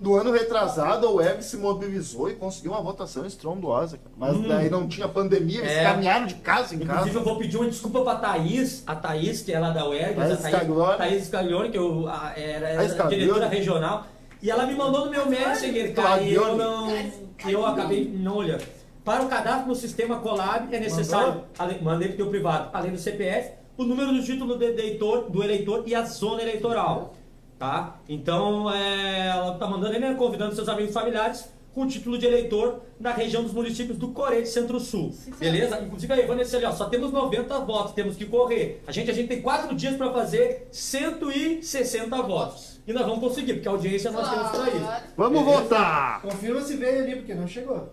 No 0.00 0.16
ano 0.16 0.32
retrasado, 0.32 1.06
a 1.06 1.10
UEB 1.12 1.42
se 1.44 1.56
mobilizou 1.58 2.30
e 2.30 2.34
conseguiu 2.34 2.72
uma 2.72 2.80
votação 2.82 3.24
estrondosa. 3.26 3.98
cara. 3.98 4.10
Mas 4.16 4.36
Hum. 4.36 4.48
daí 4.48 4.68
não 4.68 4.88
tinha 4.88 5.06
pandemia, 5.06 5.58
eles 5.60 5.70
É. 5.70 5.82
caminharam 5.84 6.26
de 6.26 6.34
casa 6.34 6.74
em 6.74 6.78
Inclusive, 6.78 7.04
casa. 7.04 7.18
eu 7.18 7.22
vou 7.22 7.36
pedir 7.36 7.58
uma 7.58 7.68
desculpa 7.68 8.00
pra 8.02 8.16
Thaís, 8.16 8.82
a 8.86 8.96
Thaís, 8.96 9.42
que 9.42 9.52
é 9.52 9.58
lá 9.60 9.70
da 9.70 9.86
UERGS, 9.88 10.16
Thaís 10.16 10.32
a 10.32 10.36
Thaís, 10.36 10.54
Scaglione. 10.56 10.96
Thaís 10.98 11.24
Scaglione, 11.26 11.70
que 11.70 11.78
eu 11.78 12.08
a- 12.08 12.32
era, 12.36 12.68
era 12.70 13.08
diretora 13.08 13.46
regional, 13.48 14.06
e 14.42 14.50
ela 14.50 14.66
me 14.66 14.74
mandou 14.74 15.06
no 15.06 15.10
meu 15.10 15.26
Messenger, 15.26 15.94
cara, 15.94 16.22
e 16.22 16.34
eu 16.34 16.56
não. 16.56 16.88
eu 17.46 17.66
acabei 17.66 18.04
não 18.08 18.36
olhando. 18.36 18.64
Para 19.04 19.24
o 19.24 19.28
cadastro 19.28 19.68
no 19.68 19.74
sistema 19.74 20.18
Colab 20.20 20.74
é 20.74 20.78
necessário, 20.78 21.44
além, 21.58 21.82
mandei 21.82 22.08
pro 22.08 22.18
teu 22.18 22.26
privado, 22.28 22.70
além 22.72 22.92
do 22.92 22.98
CPF, 22.98 23.52
o 23.76 23.84
número 23.84 24.12
do 24.12 24.22
título 24.22 24.56
do 24.56 24.64
eleitor, 24.64 25.30
do 25.30 25.42
eleitor 25.42 25.84
e 25.86 25.94
a 25.94 26.02
zona 26.02 26.42
eleitoral. 26.42 27.14
Tá? 27.58 28.00
Então, 28.08 28.72
é, 28.72 29.28
ela 29.28 29.54
tá 29.54 29.66
mandando 29.66 29.94
aí, 29.94 29.98
né, 29.98 30.14
convidando 30.14 30.54
seus 30.54 30.68
amigos 30.68 30.92
familiares 30.92 31.48
com 31.74 31.82
o 31.82 31.86
título 31.86 32.18
de 32.18 32.26
eleitor 32.26 32.82
na 32.98 33.12
região 33.12 33.42
dos 33.42 33.52
municípios 33.52 33.96
do 33.96 34.08
Coreia 34.08 34.42
de 34.42 34.48
Centro-Sul. 34.48 35.14
Beleza? 35.38 35.80
Inclusive 35.80 36.12
a 36.12 36.18
Ivana 36.18 36.42
disse 36.42 36.56
ali, 36.56 36.64
ó, 36.64 36.72
só 36.72 36.86
temos 36.86 37.12
90 37.12 37.58
votos, 37.60 37.92
temos 37.92 38.16
que 38.16 38.26
correr. 38.26 38.82
A 38.86 38.92
gente, 38.92 39.10
a 39.10 39.14
gente 39.14 39.28
tem 39.28 39.40
4 39.40 39.74
dias 39.74 39.96
para 39.96 40.12
fazer 40.12 40.68
160 40.70 42.22
votos. 42.22 42.77
E 42.88 42.92
nós 42.94 43.04
vamos 43.04 43.20
conseguir, 43.20 43.52
porque 43.54 43.68
a 43.68 43.72
audiência 43.72 44.10
nós 44.10 44.30
temos 44.30 44.48
para 44.48 44.70
isso. 44.70 45.12
Vamos 45.14 45.40
Beleza? 45.44 45.62
votar! 45.62 46.22
Confirma 46.22 46.60
se 46.62 46.74
veio 46.76 47.02
ali, 47.04 47.16
porque 47.16 47.34
não 47.34 47.46
chegou. 47.46 47.92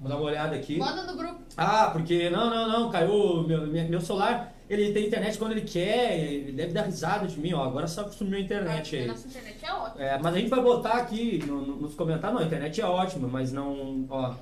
Vamos 0.00 0.08
dar 0.10 0.16
uma 0.16 0.24
olhada 0.30 0.56
aqui. 0.56 0.78
Manda 0.78 1.02
no 1.02 1.14
grupo. 1.18 1.40
Ah, 1.54 1.90
porque 1.92 2.30
não, 2.30 2.48
não, 2.48 2.68
não, 2.68 2.90
caiu 2.90 3.42
meu, 3.46 3.66
meu 3.66 4.00
celular. 4.00 4.54
Ele 4.70 4.90
tem 4.92 5.06
internet 5.06 5.38
quando 5.38 5.52
ele 5.52 5.60
quer, 5.60 6.18
ele 6.18 6.50
deve 6.52 6.72
dar 6.72 6.82
risada 6.82 7.26
de 7.26 7.38
mim, 7.38 7.52
ó. 7.52 7.62
Agora 7.64 7.86
só 7.86 8.08
sumiu 8.08 8.38
a 8.38 8.40
internet 8.40 8.96
aí. 8.96 9.06
Nossa 9.06 9.28
internet 9.28 9.64
é 9.64 9.72
ótima. 9.72 10.02
É, 10.04 10.18
mas 10.18 10.34
a 10.34 10.38
gente 10.38 10.48
vai 10.50 10.60
botar 10.62 10.94
aqui 10.94 11.44
no- 11.46 11.60
no- 11.60 11.76
nos 11.76 11.94
comentários. 11.94 12.34
Não, 12.34 12.42
a 12.42 12.46
internet 12.46 12.80
é 12.80 12.86
ótima, 12.86 13.28
mas 13.28 13.52
não. 13.52 14.06
Ó. 14.08 14.34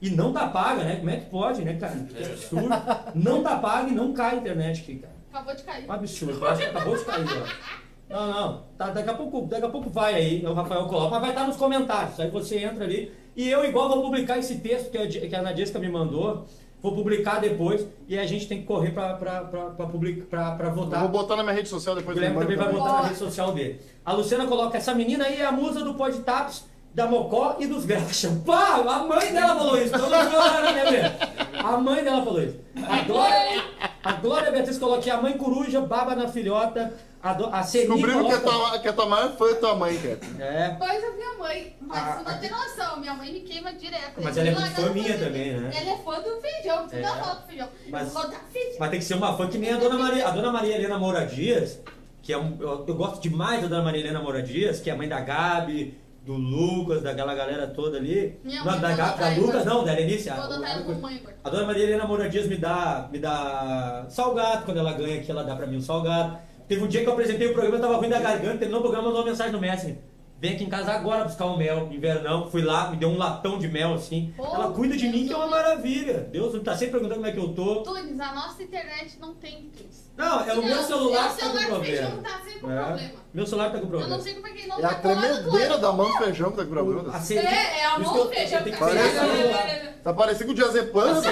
E 0.00 0.10
não 0.10 0.32
tá 0.32 0.48
paga, 0.48 0.84
né? 0.84 0.96
Como 0.96 1.10
é 1.10 1.16
que 1.18 1.26
pode, 1.30 1.62
né, 1.64 1.74
cara? 1.74 1.94
Que 1.96 2.24
absurdo. 2.24 2.68
Não 3.14 3.42
tá 3.42 3.56
paga 3.58 3.90
e 3.90 3.94
não 3.94 4.12
cai 4.12 4.36
a 4.36 4.38
internet 4.40 4.80
aqui, 4.82 4.96
cara. 4.96 5.13
Acabou 5.34 5.54
de 5.56 5.62
cair. 5.64 5.88
Um 5.88 5.92
absurdo. 5.92 6.38
Eu 6.44 6.48
acho 6.48 6.60
que 6.60 6.66
acabou 6.68 6.96
de 6.96 7.04
cair, 7.04 7.26
ó. 7.26 7.74
Não, 8.14 8.26
não. 8.32 8.62
Tá, 8.78 8.90
daqui, 8.90 9.10
a 9.10 9.14
pouco, 9.14 9.40
daqui 9.46 9.64
a 9.66 9.68
pouco 9.68 9.90
vai 9.90 10.14
aí, 10.14 10.46
o 10.46 10.52
Rafael 10.52 10.86
coloca, 10.86 11.10
mas 11.10 11.20
vai 11.22 11.30
estar 11.30 11.46
nos 11.46 11.56
comentários. 11.56 12.20
Aí 12.20 12.30
você 12.30 12.58
entra 12.58 12.84
ali. 12.84 13.10
E 13.34 13.50
eu, 13.50 13.64
igual, 13.64 13.88
vou 13.88 14.02
publicar 14.02 14.38
esse 14.38 14.58
texto 14.60 14.90
que 14.92 14.98
a, 14.98 15.08
que 15.08 15.34
a 15.34 15.40
Ana 15.40 15.56
Jessica 15.56 15.78
me 15.80 15.88
mandou. 15.88 16.46
Vou 16.80 16.94
publicar 16.94 17.40
depois. 17.40 17.84
E 18.06 18.16
a 18.16 18.26
gente 18.26 18.46
tem 18.46 18.60
que 18.60 18.66
correr 18.66 18.90
pra, 18.92 19.14
pra, 19.14 19.40
pra, 19.44 19.70
pra, 19.70 19.86
public- 19.86 20.22
pra, 20.26 20.52
pra 20.54 20.68
Eu 20.68 20.74
votar. 20.74 21.00
vou 21.00 21.08
botar 21.08 21.34
na 21.34 21.42
minha 21.42 21.54
rede 21.54 21.68
social 21.68 21.94
O 21.96 21.98
depois. 21.98 22.14
Guilherme 22.14 22.36
eu 22.36 22.42
também 22.42 22.56
vai 22.56 22.72
botar 22.72 22.92
na 22.92 23.02
rede 23.08 23.18
social 23.18 23.52
dele. 23.52 23.80
A 24.04 24.12
Luciana 24.12 24.46
coloca, 24.46 24.76
essa 24.78 24.94
menina 24.94 25.24
aí 25.24 25.40
é 25.40 25.46
a 25.46 25.50
musa 25.50 25.82
do 25.82 25.94
podtaps, 25.94 26.64
da 26.94 27.06
Mocó 27.06 27.56
e 27.58 27.66
dos 27.66 27.84
Graxa. 27.84 28.30
Pá, 28.46 28.76
a 28.76 28.98
mãe 29.00 29.32
dela 29.32 29.56
falou 29.56 29.76
isso. 29.82 29.92
Não 29.98 30.08
chora, 30.08 30.72
né, 30.72 30.84
velho? 30.90 31.12
A 31.66 31.76
mãe 31.76 32.04
dela 32.04 32.24
falou 32.24 32.42
isso. 32.42 32.56
A 32.88 33.00
Glória, 33.02 33.64
a 34.02 34.12
Glória 34.12 34.52
Beatriz 34.52 34.78
coloca 34.78 35.00
aqui, 35.00 35.10
a 35.10 35.20
mãe 35.20 35.36
coruja, 35.36 35.80
baba 35.80 36.14
na 36.14 36.28
filhota. 36.28 36.94
A, 37.22 37.32
do, 37.32 37.46
a 37.46 37.62
Celine 37.62 37.88
Descobriram 37.94 38.26
que 38.28 38.34
a, 38.34 38.40
coloca... 38.40 38.68
tua, 38.68 38.78
que 38.80 38.88
a 38.88 38.92
tua 38.92 39.06
maior 39.06 39.30
fã 39.34 39.48
é 39.50 39.54
tua 39.54 39.74
mãe, 39.74 39.96
cara. 39.96 40.20
É, 40.38 40.76
Pois 40.78 41.02
a 41.04 41.10
minha 41.12 41.32
mãe. 41.38 41.74
Mas 41.80 41.98
Ah, 41.98 42.12
você 42.22 42.30
não 42.30 42.38
tem 42.38 42.50
noção. 42.50 43.00
Minha 43.00 43.14
mãe 43.14 43.32
me 43.32 43.40
queima 43.40 43.72
direto. 43.72 44.20
Mas 44.22 44.36
ela 44.36 44.48
é 44.50 44.52
muito 44.54 44.70
fã 44.72 44.90
minha 44.90 45.18
também, 45.18 45.54
né? 45.58 45.70
Ela 45.74 45.90
é 45.90 45.96
fã 46.04 46.20
do 46.20 46.40
feijão. 46.42 46.86
Você 46.86 46.96
É. 46.96 47.00
não 47.00 47.16
fala 47.16 47.34
do 47.36 47.46
feijão. 47.46 47.68
Mas- 47.88 48.12
feijão. 48.52 48.76
mas 48.78 48.90
tem 48.90 48.98
que 48.98 49.04
ser 49.06 49.14
uma 49.14 49.34
fã 49.38 49.48
que 49.48 49.56
nem 49.56 49.72
a 49.72 49.78
Dona 49.78 49.96
Maria. 49.98 50.28
A 50.28 50.30
Dona 50.32 50.52
Maria 50.52 50.74
Helena 50.74 50.98
Moura 50.98 51.24
Dias, 51.24 51.80
que 52.22 52.30
é 52.30 52.36
um, 52.36 52.58
eu, 52.60 52.84
eu 52.86 52.94
gosto 52.94 53.22
demais 53.22 53.62
da 53.62 53.68
Dona 53.68 53.82
Maria 53.84 54.00
Helena 54.00 54.20
Moura 54.20 54.42
Dias, 54.42 54.78
que 54.80 54.90
é 54.90 54.92
a 54.92 54.96
mãe 54.96 55.08
da 55.08 55.18
Gabi, 55.20 55.96
do 56.24 56.32
Lucas, 56.34 57.02
daquela 57.02 57.34
galera 57.34 57.66
toda 57.66 57.98
ali. 57.98 58.38
Minha 58.42 58.64
não, 58.64 58.72
mãe 58.72 58.80
da, 58.80 58.88
da 58.94 58.94
ela. 59.28 59.40
Lucas, 59.46 59.64
não, 59.64 59.84
da 59.84 59.92
Elenice. 59.92 60.30
Vou 60.30 60.38
a- 60.38 60.46
a- 61.44 61.50
dona 61.50 61.66
Maria 61.66 61.82
Helena 61.84 62.06
Moura 62.06 62.28
Dias 62.28 62.46
me 62.46 62.56
dá, 62.56 63.08
me 63.12 63.18
dá 63.18 64.06
salgado, 64.08 64.64
quando 64.64 64.78
ela 64.78 64.92
ganha 64.94 65.20
aqui, 65.20 65.30
ela 65.30 65.44
dá 65.44 65.54
pra 65.54 65.66
mim 65.66 65.76
um 65.76 65.82
salgado. 65.82 66.38
Teve 66.66 66.82
um 66.82 66.86
dia 66.88 67.02
que 67.02 67.06
eu 67.08 67.12
apresentei 67.12 67.46
o 67.48 67.52
programa, 67.52 67.76
eu 67.76 67.80
tava 67.82 67.96
ruim 67.98 68.08
da 68.08 68.20
garganta, 68.20 68.56
terminou 68.56 68.80
o 68.80 68.82
programa, 68.82 69.08
mandou 69.08 69.20
uma 69.22 69.28
mensagem 69.30 69.52
no 69.52 69.60
Messenger. 69.60 69.98
Vem 70.44 70.52
aqui 70.56 70.64
em 70.64 70.68
casa 70.68 70.92
agora 70.92 71.24
buscar 71.24 71.46
um 71.46 71.56
mel, 71.56 71.88
invernão. 71.90 72.50
Fui 72.50 72.60
lá, 72.60 72.90
me 72.90 72.98
deu 72.98 73.08
um 73.08 73.16
latão 73.16 73.58
de 73.58 73.66
mel 73.66 73.94
assim. 73.94 74.34
Pô, 74.36 74.44
ela 74.44 74.70
cuida 74.74 74.94
de 74.94 75.08
mim, 75.08 75.26
que 75.26 75.32
é 75.32 75.36
uma 75.36 75.46
Deus. 75.46 75.56
maravilha. 75.56 76.18
Deus 76.30 76.62
tá 76.62 76.72
sempre 76.76 76.90
perguntando 77.00 77.14
como 77.14 77.26
é 77.26 77.32
que 77.32 77.38
eu 77.38 77.48
tô. 77.54 77.76
Tunes, 77.76 78.20
a 78.20 78.34
nossa 78.34 78.62
internet 78.62 79.18
não 79.18 79.32
tem 79.32 79.70
Tunes. 79.74 80.12
Não, 80.14 80.40
é 80.46 80.52
o 80.52 80.62
meu 80.62 80.76
Não, 80.76 80.82
celular 80.84 81.24
é 81.24 81.30
o 81.30 81.34
que 81.34 81.40
tá 81.40 81.46
com 81.48 81.52
problema. 81.56 81.84
feijão 81.84 82.22
tá 82.22 82.40
sempre 82.44 82.60
com 82.60 82.70
É. 82.70 82.84
problema. 82.84 83.10
Meu 83.32 83.46
celular 83.46 83.64
tá 83.64 83.78
com 83.78 83.84
Eu 83.84 83.88
problema. 83.88 84.16
não 84.16 84.22
sei 84.22 84.34
como 84.34 84.46
é 84.46 84.50
que 84.50 84.58
ele 84.58 84.68
não 84.68 84.78
É 84.78 84.84
a 84.84 84.88
tá 84.94 84.94
do 84.94 85.20
tremedeira 85.20 85.78
da 85.78 85.92
mão 85.92 86.06
do 86.12 86.18
feijão 86.18 86.50
que 86.50 86.56
tá 86.58 86.64
com 86.64 86.70
problema. 86.70 87.10
A 87.10 87.16
assim. 87.16 87.38
É, 87.38 87.78
é 87.80 87.84
a 87.86 87.98
mão 87.98 88.16
eu- 88.18 88.24
do 88.24 88.30
feijão 88.30 88.58
eu 88.58 88.64
que 88.64 88.70
tá 88.72 88.78
Parece 88.78 89.18
assim. 89.18 89.94
Tá 90.04 90.12
parecendo 90.12 90.52
o 90.52 90.54
diazepam. 90.54 91.10
Assim, 91.10 91.28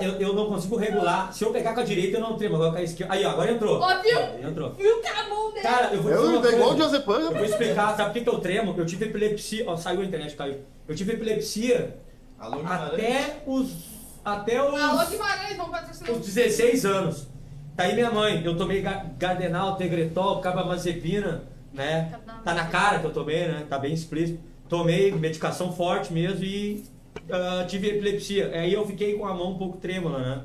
é, 0.00 0.06
eu, 0.06 0.12
eu 0.20 0.32
não 0.32 0.46
consigo 0.46 0.76
regular. 0.76 1.32
Se 1.32 1.44
eu 1.44 1.50
pegar 1.50 1.74
com 1.74 1.80
a 1.80 1.82
direita, 1.82 2.16
eu 2.16 2.20
não 2.20 2.36
tremo. 2.36 2.54
Agora 2.54 2.70
com 2.70 2.78
a 2.78 2.82
esquerda. 2.82 3.12
Aí, 3.12 3.24
ó, 3.26 3.30
agora 3.30 3.50
entrou. 3.50 3.80
Ó, 3.80 4.00
viu? 4.00 4.48
Entrou. 4.48 4.70
Viu 4.74 5.00
que 5.02 5.08
a 5.08 5.28
mão 5.28 5.50
dele? 5.50 5.62
Cara, 5.62 5.92
eu 5.92 6.00
vou 6.02 6.12
Eu 6.12 6.52
igual 6.52 6.70
o 6.70 6.74
diazepam. 6.76 7.18
Eu 7.18 7.32
vou 7.34 7.44
explicar, 7.44 7.87
sabe 7.96 8.12
por 8.12 8.22
que, 8.22 8.28
eu 8.28 8.38
tremo? 8.40 8.74
Eu 8.76 8.86
tive 8.86 9.06
epilepsia. 9.06 9.64
Ó, 9.68 9.76
saiu 9.76 10.00
a 10.00 10.04
internet, 10.04 10.34
caiu. 10.36 10.58
Eu 10.86 10.94
tive 10.94 11.12
epilepsia 11.12 11.96
Alô, 12.38 12.60
até 12.64 13.42
os. 13.46 13.70
Até 14.24 14.62
os. 14.62 14.80
Alô, 14.80 15.06
Guimarães, 15.06 15.56
vamos 15.56 15.72
patrocinar. 15.72 16.12
os 16.12 16.26
16 16.26 16.84
anos. 16.84 17.26
Tá 17.76 17.84
aí 17.84 17.94
minha 17.94 18.10
mãe. 18.10 18.42
Eu 18.44 18.56
tomei 18.56 18.80
ga- 18.82 19.06
Gardenal, 19.18 19.76
Tegretol, 19.76 20.40
Carbamazepina, 20.40 21.44
né? 21.72 22.12
Tá 22.44 22.54
na 22.54 22.66
cara 22.66 22.98
que 22.98 23.06
eu 23.06 23.12
tomei, 23.12 23.46
né? 23.48 23.66
Tá 23.68 23.78
bem 23.78 23.92
explícito. 23.92 24.40
Tomei 24.68 25.10
medicação 25.12 25.72
forte 25.72 26.12
mesmo 26.12 26.44
e 26.44 26.84
ah, 27.30 27.64
tive 27.66 27.88
epilepsia. 27.88 28.50
Aí 28.52 28.72
eu 28.72 28.86
fiquei 28.86 29.14
com 29.16 29.26
a 29.26 29.32
mão 29.34 29.52
um 29.52 29.58
pouco 29.58 29.78
trêmula, 29.78 30.18
né? 30.18 30.42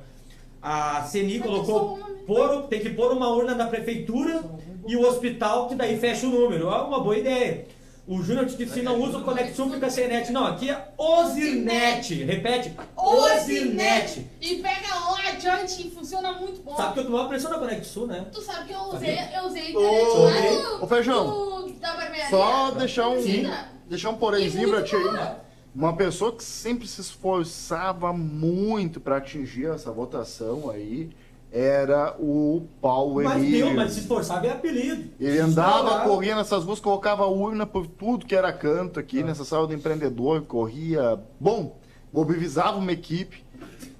A 0.61 1.01
CENI 1.03 1.39
colocou, 1.39 1.99
é 2.23 2.25
pôr, 2.25 2.63
tem 2.63 2.79
que 2.79 2.89
pôr 2.89 3.11
uma 3.11 3.27
urna 3.29 3.53
da 3.55 3.67
prefeitura 3.67 4.43
e 4.87 4.95
o 4.95 5.07
hospital 5.07 5.67
que 5.67 5.75
daí 5.75 5.97
fecha 5.99 6.25
o 6.25 6.29
número. 6.29 6.69
É 6.69 6.81
uma 6.81 6.99
boa 7.01 7.17
ideia. 7.17 7.65
O 8.05 8.21
Júnior 8.21 8.43
disse 8.45 8.57
que 8.57 8.65
se 8.67 8.81
não 8.81 8.99
usa 9.01 9.19
o 9.19 9.23
Conexum 9.23 9.71
fica 9.71 9.89
sem 9.89 10.09
net. 10.09 10.29
Não, 10.33 10.45
aqui 10.45 10.69
é 10.69 10.87
Ozirnet. 10.97 12.13
Repete. 12.25 12.73
Ozirnet. 12.97 14.27
E 14.41 14.55
pega 14.55 14.93
lá 14.93 15.29
adiante 15.29 15.87
e 15.87 15.91
funciona 15.91 16.33
muito 16.33 16.61
bom. 16.61 16.75
Sabe 16.75 16.93
que 16.95 16.99
eu 16.99 17.05
tomava 17.05 17.29
pressão 17.29 17.49
na 17.51 17.59
Conexul, 17.59 18.07
né? 18.07 18.25
Tu 18.31 18.41
sabe 18.41 18.67
que 18.67 18.73
eu 18.73 18.81
usei, 18.81 19.17
eu 19.33 19.43
usei 19.45 19.75
Ô, 19.75 19.79
internet 19.81 20.63
lá 20.63 20.75
ô, 20.75 20.79
do, 20.79 20.87
Feijão. 20.87 21.27
do- 21.27 21.73
da 21.79 21.93
barbearia. 21.95 22.29
Só 22.29 22.71
deixar 22.71 23.07
um, 23.07 23.21
Sim. 23.21 23.49
deixar 23.89 24.09
um 24.09 24.15
porémzinho 24.15 24.69
pra 24.69 24.81
ti 24.83 24.95
aí. 24.97 25.35
Uma 25.73 25.95
pessoa 25.95 26.31
que 26.35 26.43
sempre 26.43 26.85
se 26.87 26.99
esforçava 26.99 28.11
muito 28.13 28.99
pra 28.99 29.17
atingir 29.17 29.67
essa 29.67 29.91
votação 29.93 30.69
aí 30.69 31.09
era 31.55 32.15
o 32.19 32.63
Paulo 32.81 33.21
Mas 33.23 33.37
Emílio. 33.43 33.67
deu, 33.67 33.75
mas 33.75 33.91
se 33.93 33.99
esforçava 33.99 34.47
é 34.47 34.51
apelido. 34.51 35.11
Ele 35.19 35.37
andava 35.39 35.77
esforçava. 35.85 36.09
correndo 36.09 36.37
nessas 36.37 36.63
ruas, 36.63 36.79
colocava 36.79 37.27
urna 37.27 37.63
por 37.67 37.85
tudo 37.85 38.25
que 38.25 38.35
era 38.35 38.51
canto 38.51 38.99
aqui 38.99 39.19
Ah. 39.21 39.25
nessa 39.25 39.45
sala 39.45 39.67
do 39.67 39.73
empreendedor, 39.73 40.41
corria. 40.41 41.19
Bom, 41.39 41.77
mobilizava 42.11 42.77
uma 42.77 42.91
equipe. 42.91 43.43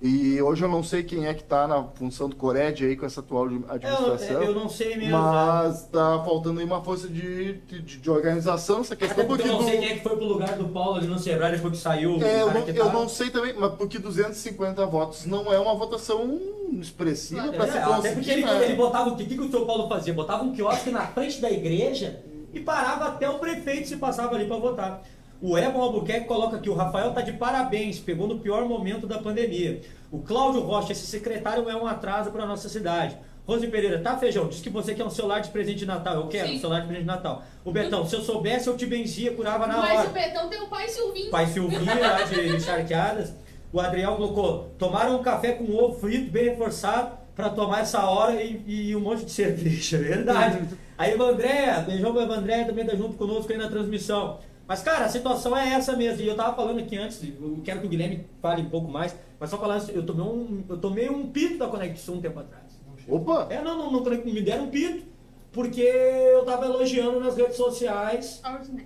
E 0.06 0.42
hoje 0.42 0.62
eu 0.66 0.68
não 0.68 0.84
sei 0.84 1.02
quem 1.02 1.28
é 1.28 1.34
que 1.34 1.46
tá 1.46 1.66
na 1.66 1.82
função 1.82 2.28
do 2.28 2.36
Cored 2.36 2.86
aí 2.86 2.98
com 2.98 3.06
essa 3.06 3.22
atual 3.22 3.46
administração. 3.46 4.28
Eu, 4.42 4.44
eu 4.50 4.54
não 4.54 4.68
sei 4.68 4.98
mesmo. 4.98 5.12
né? 5.12 5.18
Mas 5.18 5.86
tá 5.88 6.22
faltando 6.26 6.60
aí 6.60 6.66
uma 6.66 6.84
força 6.84 7.08
de, 7.08 7.54
de, 7.54 7.80
de 7.82 8.10
organização 8.10 8.80
nessa 8.80 8.96
Até 8.96 9.06
questão. 9.08 9.24
porque 9.26 9.44
Porque 9.44 9.56
eu 9.56 9.62
não 9.62 9.66
sei 9.66 9.78
do- 9.78 9.82
quem 9.82 9.90
é 9.92 9.94
que 9.96 10.04
foi 10.04 10.18
pro 10.18 10.26
lugar 10.26 10.58
do 10.58 10.68
Paulo 10.68 10.98
ali 10.98 11.08
no 11.08 11.18
Sebrae 11.18 11.54
depois 11.56 11.72
que 11.74 11.80
saiu. 11.80 12.22
é, 12.22 12.42
eu, 12.42 12.52
não, 12.54 12.68
eu 12.68 12.86
tá- 12.86 12.92
não 12.94 13.08
sei 13.08 13.30
também, 13.30 13.54
mas 13.58 13.76
porque 13.76 13.98
250 13.98 14.86
votos 14.88 15.26
não 15.26 15.54
é 15.54 15.58
uma 15.58 15.74
votação 15.74 16.38
expressiva 16.74 17.54
para 17.54 17.72
se 17.72 17.78
É, 17.78 17.82
conseguir. 17.82 18.00
até 18.08 18.12
porque 18.14 18.32
ele, 18.32 18.44
né? 18.46 18.66
ele 18.66 18.76
botava 18.76 19.10
o 19.10 19.16
que, 19.16 19.24
que, 19.26 19.36
que 19.36 19.42
o 19.42 19.50
seu 19.50 19.66
Paulo 19.66 19.88
fazia? 19.88 20.14
Botava 20.14 20.44
um 20.44 20.52
quiosque 20.54 20.90
na 20.92 21.08
frente 21.08 21.40
da 21.40 21.50
igreja 21.50 22.20
e 22.54 22.60
parava 22.60 23.06
até 23.06 23.30
o 23.30 23.40
prefeito 23.40 23.88
se 23.88 23.96
passava 23.96 24.36
ali 24.36 24.46
para 24.48 24.58
votar. 24.58 25.02
O 25.44 25.58
Ebon 25.58 25.82
Albuquerque 25.82 26.26
coloca 26.26 26.56
aqui, 26.56 26.70
o 26.70 26.74
Rafael 26.74 27.12
tá 27.12 27.20
de 27.20 27.34
parabéns, 27.34 28.00
pegou 28.00 28.26
no 28.30 28.40
pior 28.40 28.66
momento 28.66 29.06
da 29.06 29.18
pandemia. 29.18 29.82
O 30.10 30.20
Cláudio 30.20 30.62
Rocha, 30.62 30.94
esse 30.94 31.06
secretário 31.06 31.70
é 31.70 31.76
um 31.76 31.86
atraso 31.86 32.32
para 32.32 32.46
nossa 32.46 32.70
cidade. 32.70 33.18
Rose 33.46 33.68
Pereira, 33.68 34.00
tá 34.00 34.18
feijão, 34.18 34.48
diz 34.48 34.62
que 34.62 34.70
você 34.70 34.96
quer 34.96 35.04
um 35.04 35.10
celular 35.10 35.42
de 35.42 35.50
presente 35.50 35.80
de 35.80 35.86
Natal. 35.86 36.16
Eu 36.16 36.28
quero 36.30 36.48
Sim. 36.48 36.56
um 36.56 36.60
celular 36.62 36.80
de 36.80 36.88
presente 36.88 37.04
de 37.04 37.12
Natal. 37.12 37.44
O 37.66 37.74
Betão, 37.74 38.08
se 38.08 38.16
eu 38.16 38.22
soubesse, 38.22 38.68
eu 38.68 38.78
te 38.78 38.86
benzia, 38.86 39.34
curava 39.34 39.68
na 39.68 39.80
Mas 39.80 40.00
hora. 40.00 40.10
o 40.10 40.14
Betão 40.14 40.48
tem 40.48 40.62
o 40.62 40.68
pai 40.68 40.88
Silvinho. 40.88 41.30
Pai 41.30 41.46
Silvinho 41.48 42.00
lá 42.00 42.22
de, 42.22 42.56
de 42.56 42.62
charqueadas. 42.62 43.34
O 43.74 43.82
Adriel 43.82 44.16
colocou: 44.16 44.70
tomaram 44.80 45.20
um 45.20 45.24
café 45.24 45.52
com 45.52 45.70
ovo 45.76 46.00
frito 46.00 46.32
bem 46.32 46.52
reforçado 46.52 47.18
para 47.36 47.50
tomar 47.50 47.82
essa 47.82 48.06
hora 48.06 48.42
e, 48.42 48.64
e 48.66 48.96
um 48.96 49.02
monte 49.02 49.26
de 49.26 49.32
cerveja. 49.34 49.98
Verdade. 49.98 50.70
Aí 50.98 51.14
o 51.18 51.22
André, 51.22 51.84
beijão 51.86 52.14
pro 52.14 52.32
André, 52.32 52.64
também 52.64 52.86
tá 52.86 52.96
junto 52.96 53.18
conosco 53.18 53.52
aí 53.52 53.58
na 53.58 53.68
transmissão. 53.68 54.40
Mas, 54.74 54.82
cara, 54.82 55.06
a 55.06 55.10
situação 55.10 55.56
é 55.56 55.70
essa 55.74 55.96
mesmo. 55.96 56.24
E 56.24 56.28
eu 56.28 56.36
tava 56.36 56.56
falando 56.56 56.80
aqui 56.80 56.98
antes, 56.98 57.24
eu 57.24 57.62
quero 57.64 57.80
que 57.80 57.86
o 57.86 57.90
Guilherme 57.90 58.26
fale 58.42 58.64
um 58.64 58.70
pouco 58.72 58.90
mais, 58.90 59.16
mas 59.40 59.52
só 59.52 59.58
falar, 59.60 59.88
eu 59.90 60.04
tomei 60.04 60.26
um, 60.26 60.64
eu 60.68 60.78
tomei 60.80 61.08
um 61.12 61.28
pito 61.28 61.60
da 61.60 61.68
Conexão 61.68 62.16
um 62.16 62.22
tempo 62.22 62.40
atrás. 62.40 62.82
Opa! 63.08 63.46
É, 63.52 63.62
não, 63.62 63.78
não, 63.78 63.92
não, 63.92 64.02
me 64.02 64.42
deram 64.42 64.64
um 64.64 64.70
pito, 64.72 65.06
porque 65.52 65.82
eu 65.82 66.44
tava 66.44 66.66
elogiando 66.66 67.20
nas 67.20 67.38
redes 67.38 67.56
sociais 67.56 68.42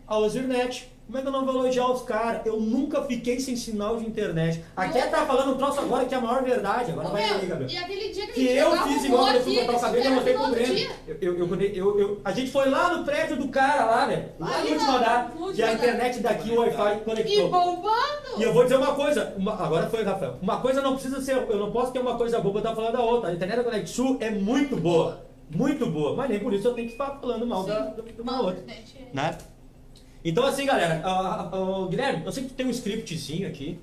A 0.06 0.20
Ozirnet. 0.20 0.92
Como 1.08 1.18
é 1.18 1.22
que 1.22 1.28
eu 1.28 1.32
não 1.32 1.46
vou 1.46 1.56
elogiar 1.56 1.90
os 1.90 2.02
caras? 2.02 2.46
Eu 2.46 2.60
nunca 2.60 3.02
fiquei 3.04 3.40
sem 3.40 3.56
sinal 3.56 3.96
de 3.96 4.06
internet. 4.06 4.62
Aqui 4.76 5.02
tá 5.10 5.26
falando 5.26 5.54
um 5.54 5.58
troço 5.58 5.80
agora 5.80 6.04
que 6.04 6.14
é 6.14 6.18
a 6.18 6.22
maior 6.22 6.44
verdade. 6.44 6.92
Agora 6.92 7.08
Ô, 7.08 7.12
vai 7.12 7.26
meu, 7.26 7.36
aí, 7.36 7.46
Gabriel. 7.46 7.70
E 7.72 7.78
aquele 7.78 8.10
dia 8.14 8.28
que, 8.28 8.34
Que 8.34 8.48
eu 8.58 8.78
fiz 8.84 9.04
igual 9.06 9.24
quando 9.24 9.36
eu 9.38 9.42
fui 9.42 9.56
cortar 9.56 9.78
o 9.78 9.80
cabelo 9.80 10.04
e 10.04 10.08
eu 10.08 10.12
mostrei 10.14 10.34
pro 10.34 10.44
no 10.44 10.50
outro 10.50 10.64
Grêmio. 10.66 10.78
dia. 10.78 10.96
Eu, 11.08 11.16
eu, 11.38 11.48
eu, 11.48 11.74
eu- 11.74 12.00
eu- 12.00 12.22
a 12.26 12.32
gente 12.34 12.52
foi 12.52 12.70
lá 12.70 12.98
no 12.98 13.06
prédio 13.06 13.38
do 13.38 13.48
cara 13.48 13.86
lá, 13.86 14.06
velho. 14.06 14.26
Lá 14.38 14.60
no 14.60 14.70
último 14.70 14.92
andar. 14.92 15.34
E 15.56 15.64
a 15.64 15.74
internet 15.74 16.20
daqui, 16.20 16.52
o 16.52 16.60
Wi-Fi 16.60 16.96
E 16.98 17.00
conectou. 17.00 17.50
bombando. 17.50 17.88
E 18.38 18.44
eu 18.44 18.54
vou 18.54 18.64
dizer 18.64 18.76
uma 18.76 18.94
coisa, 18.94 19.34
uma- 19.38 19.54
agora 19.54 19.90
foi, 19.90 20.04
Rafael. 20.04 20.36
Uma 20.42 20.60
coisa 20.60 20.82
não 20.82 20.94
precisa 20.96 21.22
ser, 21.22 21.38
eu 21.38 21.58
não 21.58 21.72
posso 21.72 21.94
ter 21.94 22.00
uma 22.00 22.18
coisa 22.18 22.38
boa 22.42 22.52
pra 22.52 22.62
estar 22.64 22.76
falando 22.76 22.94
da 22.94 23.02
outra. 23.02 23.30
A 23.30 23.34
internet 23.34 23.56
da 23.58 23.64
Connect 23.64 23.90
Sul 23.90 24.18
é 24.20 24.30
muito 24.30 24.76
boa. 24.76 25.26
Muito 25.50 25.86
boa. 25.86 26.14
Mas 26.18 26.30
nem 26.30 26.40
por 26.42 26.54
isso 26.54 26.68
eu 26.68 26.74
tenho 26.74 26.88
que 26.88 26.92
ficar 26.94 27.18
falando 27.22 27.48
mal 27.48 27.64
da, 27.64 27.80
da, 27.80 28.02
de 28.04 28.22
uma 28.22 28.42
outra. 28.42 28.62
É- 28.68 29.16
Né? 29.16 29.38
Então 30.28 30.45
assim, 30.45 30.66
galera, 30.66 31.02
ah, 31.06 31.10
ah, 31.10 31.49
ah, 31.54 31.88
Guilherme, 31.88 32.26
eu 32.26 32.32
sei 32.34 32.44
que 32.44 32.49
tu 32.49 32.56
tem 32.56 32.66
um 32.66 32.70
scriptzinho 32.70 33.48
aqui. 33.48 33.80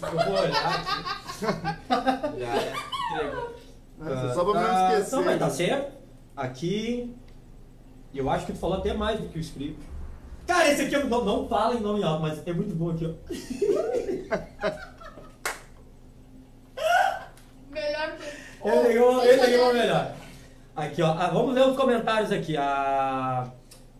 Eu 0.00 0.10
vou 0.10 0.40
olhar 0.40 0.76
aqui. 0.76 2.38
Já 2.38 2.54
é. 2.54 2.72
Que. 2.72 4.04
Nossa, 4.04 4.32
só 4.32 4.44
pra 4.44 4.60
Ah, 4.60 4.62
não 4.62 4.92
esquecer. 4.92 5.16
Não, 5.16 5.24
mas 5.24 5.38
tá 5.40 5.50
certo. 5.50 5.92
Aqui. 6.36 7.12
Eu 8.14 8.30
acho 8.30 8.46
que 8.46 8.52
tu 8.52 8.60
falou 8.60 8.78
até 8.78 8.94
mais 8.94 9.18
do 9.18 9.28
que 9.28 9.36
o 9.36 9.40
script. 9.40 9.76
Cara, 10.46 10.70
esse 10.70 10.82
aqui 10.82 10.94
eu 10.94 11.04
não, 11.08 11.24
não 11.24 11.48
fala 11.48 11.74
em 11.74 11.80
nome 11.80 12.04
alto, 12.04 12.22
mas 12.22 12.46
é 12.46 12.52
muito 12.52 12.76
bom 12.76 12.90
aqui, 12.90 13.04
ó. 13.04 13.14
Melhor 17.70 18.16
coisa. 18.16 18.32
Ele 18.64 18.88
pegou, 18.88 19.24
ele 19.24 19.46
pegou 19.46 19.70
o 19.70 19.74
melhor. 19.74 20.14
Aqui, 20.76 21.02
ó. 21.02 21.10
ah, 21.10 21.26
vamos 21.26 21.56
ler 21.56 21.66
os 21.66 21.76
comentários 21.76 22.30
aqui. 22.30 22.56
A, 22.56 23.50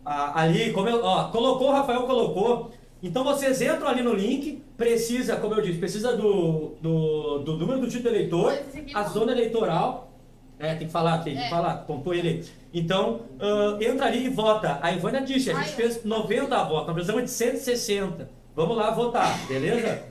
a- 0.05 0.41
ali, 0.41 0.71
como 0.73 0.89
eu, 0.89 1.03
ó, 1.03 1.25
colocou, 1.29 1.69
o 1.69 1.71
Rafael 1.71 2.03
colocou. 2.03 2.71
Então 3.01 3.23
vocês 3.23 3.61
entram 3.61 3.87
ali 3.87 4.01
no 4.01 4.13
link, 4.13 4.63
precisa, 4.77 5.35
como 5.35 5.53
eu 5.55 5.61
disse, 5.61 5.77
precisa 5.79 6.15
do, 6.15 6.75
do, 6.81 7.39
do 7.39 7.57
número 7.57 7.79
do 7.81 7.87
título 7.89 8.15
eleitor, 8.15 8.57
a 8.93 9.03
zona 9.03 9.31
eleitoral. 9.33 10.09
É, 10.59 10.75
tem 10.75 10.87
que 10.87 10.93
falar, 10.93 11.17
tem 11.19 11.35
que 11.35 11.41
É. 11.41 11.49
falar, 11.49 11.77
pontuou 11.85 12.15
ele. 12.15 12.45
Então, 12.73 13.21
ah, 13.39 13.77
entra 13.81 14.05
ali 14.05 14.25
e 14.25 14.29
vota. 14.29 14.79
A 14.81 14.91
Ivana 14.93 15.19
disse, 15.21 15.51
a 15.51 15.55
gente 15.55 15.69
Ai, 15.69 15.75
fez 15.75 16.03
90 16.05 16.63
votos, 16.63 16.85
nós 16.87 16.93
precisamos 16.93 17.23
de 17.23 17.29
160. 17.31 18.29
Vamos 18.55 18.77
lá 18.77 18.91
votar, 18.91 19.45
beleza? 19.47 20.03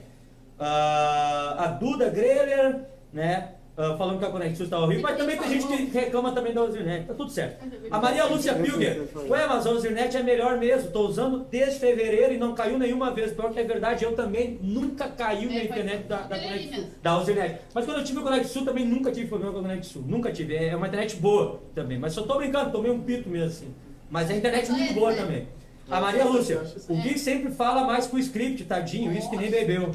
Ah, 0.59 1.57
a 1.59 1.67
Duda 1.69 2.11
Greller, 2.11 2.85
né? 3.13 3.53
Ah, 3.75 3.97
falando 3.97 4.19
que 4.19 4.25
a 4.27 4.29
Conexus 4.31 4.61
está 4.61 4.79
horrível, 4.79 5.03
mas 5.03 5.17
também 5.17 5.37
tem 5.39 5.49
gente 5.49 5.67
que 5.67 5.99
reclama 5.99 6.33
também 6.33 6.53
da 6.53 6.63
Ozirnet, 6.63 7.07
tá 7.07 7.15
tudo 7.15 7.31
certo. 7.31 7.65
A 7.91 7.99
Maria 7.99 8.27
Lúcia 8.27 8.55
Pilger, 8.55 9.09
ué, 9.29 9.47
mas 9.47 9.67
a 9.67 9.71
Ozirnet 9.71 10.15
é 10.15 10.23
melhor 10.23 10.59
mesmo, 10.59 10.91
tô 10.91 11.07
usando 11.09 11.47
desde 11.51 11.79
fevereiro 11.81 12.35
e 12.35 12.39
não 12.39 12.55
caiu 12.55 12.79
nenhuma 12.79 13.11
vez. 13.13 13.33
Pior 13.33 13.51
que 13.51 13.61
é 13.61 13.65
verdade, 13.65 14.05
eu 14.05 14.15
também 14.15 14.59
nunca 14.61 15.09
caiu 15.09 15.51
É, 15.51 15.55
na 15.55 15.65
internet 15.65 16.03
da, 16.05 16.19
da 16.23 16.39
Conexus, 16.39 16.85
da 17.03 17.19
Ozirnet. 17.19 17.61
Mas 17.73 17.85
quando 17.87 17.99
eu 17.99 18.05
tive 18.05 18.19
o 18.19 18.23
Conexus 18.23 18.63
também 18.63 18.85
nunca 18.85 19.11
tive 19.11 19.27
problema 19.27 19.53
com 19.55 19.61
a 19.61 19.63
Conexus, 19.63 20.05
nunca 20.07 20.31
tive. 20.31 20.55
É 20.55 20.77
uma 20.77 20.89
internet 20.89 21.17
boa 21.17 21.63
também, 21.75 21.99
mas 21.99 22.13
só 22.13 22.23
tô 22.23 22.37
brincando, 22.37 22.71
tomei 22.73 22.91
um 22.91 23.01
pito 23.01 23.29
mesmo 23.31 23.47
assim. 23.47 23.75
Mas 24.11 24.31
a 24.31 24.35
internet 24.35 24.69
é 24.69 24.73
muito 24.73 24.93
boa 24.95 25.15
também. 25.15 25.49
A 25.91 26.01
Maria 26.01 26.25
Lúcia, 26.25 26.63
o 26.89 26.95
Gui 26.97 27.19
sempre 27.19 27.51
fala 27.53 27.85
mais 27.85 28.07
com 28.07 28.17
o 28.17 28.21
script, 28.21 28.65
tadinho, 28.65 29.13
isso 29.13 29.29
que 29.31 29.37
nem 29.37 29.51
bebeu. 29.51 29.91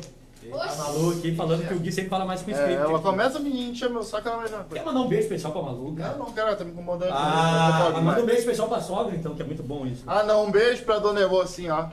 A 0.54 0.66
Oxi. 0.66 0.78
Malu 0.78 1.12
aqui 1.12 1.36
falando 1.36 1.68
que 1.68 1.74
o 1.74 1.80
Gui 1.80 1.92
sempre 1.92 2.10
fala 2.10 2.26
mais 2.26 2.42
com 2.42 2.52
o 2.52 2.54
É, 2.54 2.58
script. 2.58 2.82
ela 2.84 3.00
começa 3.00 3.38
a 3.38 3.42
me 3.42 3.70
encher 3.70 3.90
meu 3.90 4.04
saco, 4.04 4.28
ela 4.28 4.38
vai 4.38 4.48
já. 4.48 4.64
Quer 4.64 4.86
mandar 4.86 5.02
um 5.02 5.08
beijo 5.08 5.24
especial 5.24 5.52
pra 5.54 5.62
Malu? 5.62 5.96
cara? 5.96 6.12
Não, 6.18 6.26
não, 6.26 6.34
cara, 6.34 6.56
tá 6.56 6.64
me 6.64 6.72
incomodando. 6.72 7.12
Ah, 7.12 7.80
não 7.88 7.92
pode 7.94 8.06
manda 8.06 8.22
um 8.22 8.26
beijo 8.26 8.40
especial 8.42 8.68
pra 8.68 8.80
sogra, 8.82 9.16
então, 9.16 9.36
que 9.36 9.42
é 9.42 9.46
muito 9.46 9.64
bom 9.64 9.86
isso. 9.86 10.04
Ah, 10.08 10.24
não, 10.24 10.46
um 10.46 10.52
beijo 10.52 10.84
pra 10.84 11.00
Dona 11.00 11.20
Evô, 11.22 11.42
assim, 11.42 11.70
ó. 11.70 11.88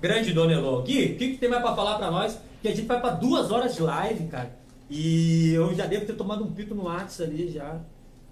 Grande 0.00 0.32
Dona 0.32 0.52
Elô. 0.52 0.82
Gui, 0.82 1.12
o 1.12 1.16
que, 1.16 1.32
que 1.32 1.38
tem 1.38 1.48
mais 1.48 1.62
pra 1.62 1.74
falar 1.76 1.96
pra 1.96 2.10
nós? 2.10 2.38
Que 2.60 2.68
a 2.68 2.74
gente 2.74 2.86
vai 2.86 3.00
pra 3.00 3.10
duas 3.10 3.50
horas 3.50 3.74
de 3.74 3.82
live, 3.82 4.26
cara. 4.28 4.50
E 4.90 5.52
eu 5.54 5.74
já 5.74 5.86
devo 5.86 6.04
ter 6.06 6.14
tomado 6.14 6.44
um 6.44 6.52
pito 6.52 6.74
no 6.74 6.84
WhatsApp 6.84 7.30
ali 7.30 7.50
já. 7.50 7.76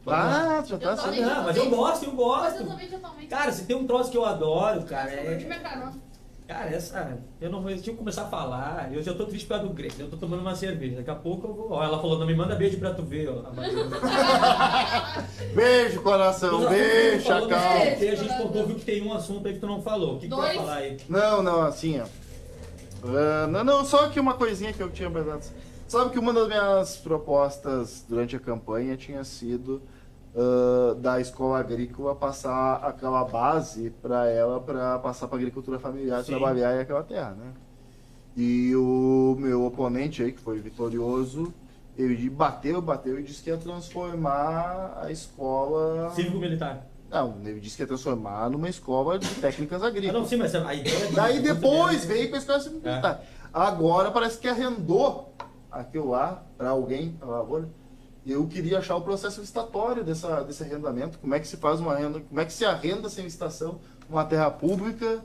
Ah, 0.06 0.62
já 0.66 0.78
tá 0.78 0.84
Eu 0.86 0.90
assim. 0.92 1.04
também. 1.04 1.20
Não, 1.22 1.44
mas 1.44 1.56
eu 1.56 1.70
gosto, 1.70 2.04
eu 2.04 2.08
Mas 2.12 2.16
gosto. 2.18 2.60
eu 2.62 2.66
também 2.66 2.88
totalmente. 2.88 3.26
Cara, 3.28 3.52
se 3.52 3.64
tem 3.64 3.76
um 3.76 3.86
troço 3.86 4.10
que 4.10 4.16
eu 4.16 4.24
adoro, 4.24 4.82
cara, 4.82 5.10
é, 5.10 5.34
é 5.34 5.54
caro. 5.58 5.92
Cara, 6.50 6.68
essa. 6.68 7.16
Eu 7.40 7.48
não 7.48 7.62
vou. 7.62 7.70
Deixa 7.70 7.92
eu 7.92 7.94
começar 7.94 8.22
a 8.22 8.28
falar. 8.28 8.92
Eu 8.92 9.00
já 9.00 9.14
tô 9.14 9.24
triste 9.24 9.46
por 9.46 9.54
causa 9.54 9.68
do 9.68 9.72
Grêmio. 9.72 9.94
Eu 10.00 10.10
tô 10.10 10.16
tomando 10.16 10.40
uma 10.40 10.56
cerveja. 10.56 10.96
Daqui 10.96 11.08
a 11.08 11.14
pouco 11.14 11.46
eu 11.46 11.54
vou. 11.54 11.70
Ó, 11.70 11.84
ela 11.84 12.00
falou, 12.00 12.18
não 12.18 12.26
me 12.26 12.34
manda 12.34 12.56
beijo 12.56 12.76
pra 12.76 12.92
tu 12.92 13.04
ver, 13.04 13.28
ó. 13.28 13.44
Beijo, 15.54 16.02
coração. 16.02 16.68
Beijo, 16.68 17.24
chacal. 17.24 17.48
CT, 17.48 18.08
A 18.08 18.14
gente 18.16 18.36
contou, 18.36 18.66
viu 18.66 18.74
que 18.74 18.84
tem 18.84 19.00
um 19.00 19.12
assunto 19.12 19.46
aí 19.46 19.54
que 19.54 19.60
tu 19.60 19.66
não 19.68 19.80
falou. 19.80 20.16
O 20.16 20.18
que, 20.18 20.26
que 20.26 20.34
tu 20.34 20.38
vai 20.38 20.56
falar 20.56 20.74
aí? 20.74 20.96
Não, 21.08 21.40
não, 21.40 21.62
assim, 21.62 22.00
ó. 22.00 22.06
Ah, 23.04 23.46
não, 23.46 23.62
não, 23.62 23.84
só 23.84 24.08
que 24.08 24.18
uma 24.18 24.34
coisinha 24.34 24.72
que 24.72 24.82
eu 24.82 24.90
tinha 24.90 25.08
pensado. 25.08 25.44
Sabe 25.86 26.10
que 26.10 26.18
uma 26.18 26.32
das 26.32 26.48
minhas 26.48 26.96
propostas 26.96 28.04
durante 28.08 28.34
a 28.34 28.40
campanha 28.40 28.96
tinha 28.96 29.22
sido 29.22 29.80
ah, 30.36 30.94
da 30.98 31.20
escola 31.20 31.58
agrícola 31.58 32.14
passar 32.14 32.76
aquela 32.84 33.24
base 33.24 33.90
para 34.02 34.28
ela 34.28 34.60
para 34.60 34.98
passar 34.98 35.26
para 35.28 35.36
agricultura 35.38 35.78
familiar 35.78 36.22
Sim. 36.22 36.32
trabalhar 36.32 36.76
em 36.76 36.80
aquela 36.80 37.02
terra, 37.02 37.30
né? 37.32 37.52
E 38.36 38.74
o 38.76 39.36
meu 39.38 39.64
oponente 39.66 40.22
aí, 40.22 40.32
que 40.32 40.40
foi 40.40 40.58
vitorioso, 40.60 41.52
ele 41.98 42.30
bateu, 42.30 42.80
bateu 42.80 43.18
e 43.18 43.22
disse 43.22 43.42
que 43.42 43.50
ia 43.50 43.56
transformar 43.56 44.98
a 45.02 45.10
escola. 45.10 46.10
Cívico-militar. 46.14 46.86
Não, 47.10 47.34
ele 47.44 47.58
disse 47.58 47.76
que 47.76 47.82
ia 47.82 47.88
transformar 47.88 48.48
numa 48.48 48.68
escola 48.68 49.18
de 49.18 49.28
técnicas 49.34 49.82
Ah, 49.82 49.88
agrícolas. 49.88 50.14
não, 50.22 50.28
sim, 50.28 50.36
mas 50.36 50.54
a 50.54 50.72
ideia. 50.72 51.06
é 51.06 51.10
Daí 51.12 51.40
depois 51.40 52.04
veio 52.04 52.30
com 52.30 52.36
a 52.36 52.38
escola 52.38 52.60
civil 52.60 52.80
É. 52.84 53.18
Agora 53.52 54.12
parece 54.12 54.38
que 54.38 54.46
arrendou 54.46 55.34
aquilo 55.72 56.10
lá 56.10 56.44
para 56.56 56.70
alguém, 56.70 57.10
pra 57.18 57.28
lavoura. 57.28 57.68
Eu 58.26 58.46
queria 58.46 58.78
achar 58.78 58.96
o 58.96 59.00
processo 59.00 59.40
licitatório 59.40 60.04
dessa, 60.04 60.42
desse 60.42 60.62
arrendamento. 60.62 61.18
Como 61.18 61.34
é 61.34 61.40
que 61.40 61.48
se 61.48 61.56
faz 61.56 61.80
uma 61.80 61.96
renda, 61.96 62.20
como 62.20 62.40
é 62.40 62.44
que 62.44 62.52
se 62.52 62.64
arrenda 62.64 63.08
sem 63.08 63.24
licitação 63.24 63.80
uma 64.08 64.24
terra 64.24 64.50
pública, 64.50 65.24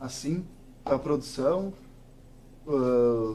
assim, 0.00 0.44
para 0.82 0.98
produção. 0.98 1.72
Ah, 2.66 3.34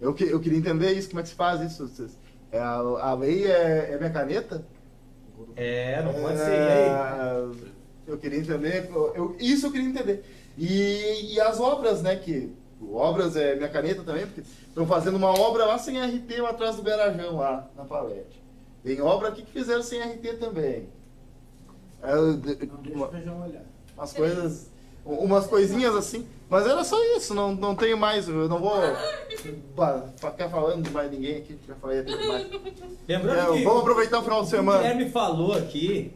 eu, 0.00 0.14
que- 0.14 0.24
eu 0.24 0.40
queria 0.40 0.58
entender 0.58 0.92
isso, 0.92 1.08
como 1.08 1.20
é 1.20 1.22
que 1.22 1.28
se 1.28 1.34
faz 1.34 1.60
isso. 1.60 2.10
É, 2.50 2.58
a, 2.58 2.74
a 2.76 3.14
lei 3.14 3.46
é, 3.46 3.92
é 3.92 3.96
minha 3.98 4.10
caneta? 4.10 4.64
É, 5.56 6.02
não 6.02 6.12
pode 6.14 6.38
ser. 6.38 6.50
E? 6.50 6.54
É, 6.54 7.48
Eu 8.06 8.16
queria 8.18 8.38
entender, 8.38 8.88
eu, 9.14 9.36
isso 9.38 9.66
eu 9.66 9.70
queria 9.72 9.88
entender. 9.88 10.24
E, 10.56 11.34
e 11.34 11.40
as 11.40 11.60
obras, 11.60 12.00
né? 12.02 12.16
Que 12.16 12.52
obras 12.94 13.36
é 13.36 13.54
minha 13.56 13.68
caneta 13.68 14.02
também, 14.02 14.26
porque 14.26 14.42
estão 14.68 14.86
fazendo 14.86 15.16
uma 15.16 15.30
obra 15.38 15.64
lá 15.66 15.78
sem 15.78 15.98
RT 16.00 16.40
lá 16.40 16.50
atrás 16.50 16.76
do 16.76 16.82
garajão, 16.82 17.36
lá 17.36 17.68
na 17.76 17.84
palete. 17.84 18.40
Tem 18.84 19.00
obra 19.00 19.28
aqui 19.28 19.42
que 19.42 19.52
fizeram 19.52 19.82
sem 19.82 20.00
RT 20.00 20.34
também. 20.38 20.88
É, 22.02 22.14
Não 22.14 22.36
deixa 22.38 22.66
uma- 22.94 23.06
o 23.06 23.10
feijão 23.10 23.42
olhar. 23.42 23.62
umas 23.96 24.12
coisas, 24.12 24.70
umas 25.04 25.46
coisinhas 25.46 25.94
assim. 25.96 26.26
Mas 26.48 26.66
era 26.66 26.82
só 26.82 26.96
isso, 27.16 27.34
não, 27.34 27.54
não 27.54 27.74
tenho 27.74 27.98
mais, 27.98 28.26
eu 28.28 28.48
não 28.48 28.58
vou 28.58 28.72
ficar 30.16 30.48
falando 30.48 30.82
de 30.82 30.90
mais 30.90 31.10
ninguém 31.10 31.36
aqui, 31.38 31.58
já 31.66 31.74
falei 31.74 32.00
até 32.00 32.16
demais. 32.16 32.46
Lembrando 33.06 33.52
É, 33.54 33.58
que. 33.58 33.64
vamos 33.64 33.80
aproveitar 33.80 34.18
o 34.20 34.22
final 34.22 34.40
de 34.40 34.46
O 34.46 34.50
semana. 34.50 34.78
Guilherme 34.78 35.10
falou 35.10 35.52
aqui. 35.52 36.12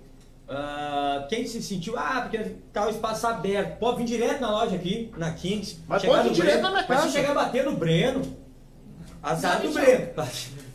Ah, 0.55 1.27
quem 1.31 1.47
se 1.47 1.63
sentiu, 1.63 1.99
ah, 1.99 2.21
porque 2.23 2.57
tá 2.73 2.87
o 2.87 2.91
espaço 2.91 3.27
aberto. 3.27 3.79
Pode 3.79 3.99
vir 3.99 4.05
direto 4.05 4.41
na 4.41 4.51
loja 4.51 4.77
aqui, 4.77 5.11
na 5.17 5.33
Kings. 5.33 5.79
Mas 5.89 6.03
chegar 6.03 6.15
pode 6.15 6.29
no 6.29 6.35
ir 6.35 6.35
direto 6.35 6.53
Breno, 6.53 6.63
na 6.63 6.71
minha 6.71 6.87
Mas 6.89 6.99
se 6.99 7.05
casa. 7.05 7.11
chegar 7.11 7.31
a 7.31 7.35
bater 7.35 7.65
no 7.65 7.73
Breno, 7.73 8.37
azar 9.23 9.63
do 9.63 9.71
Breno. 9.71 10.09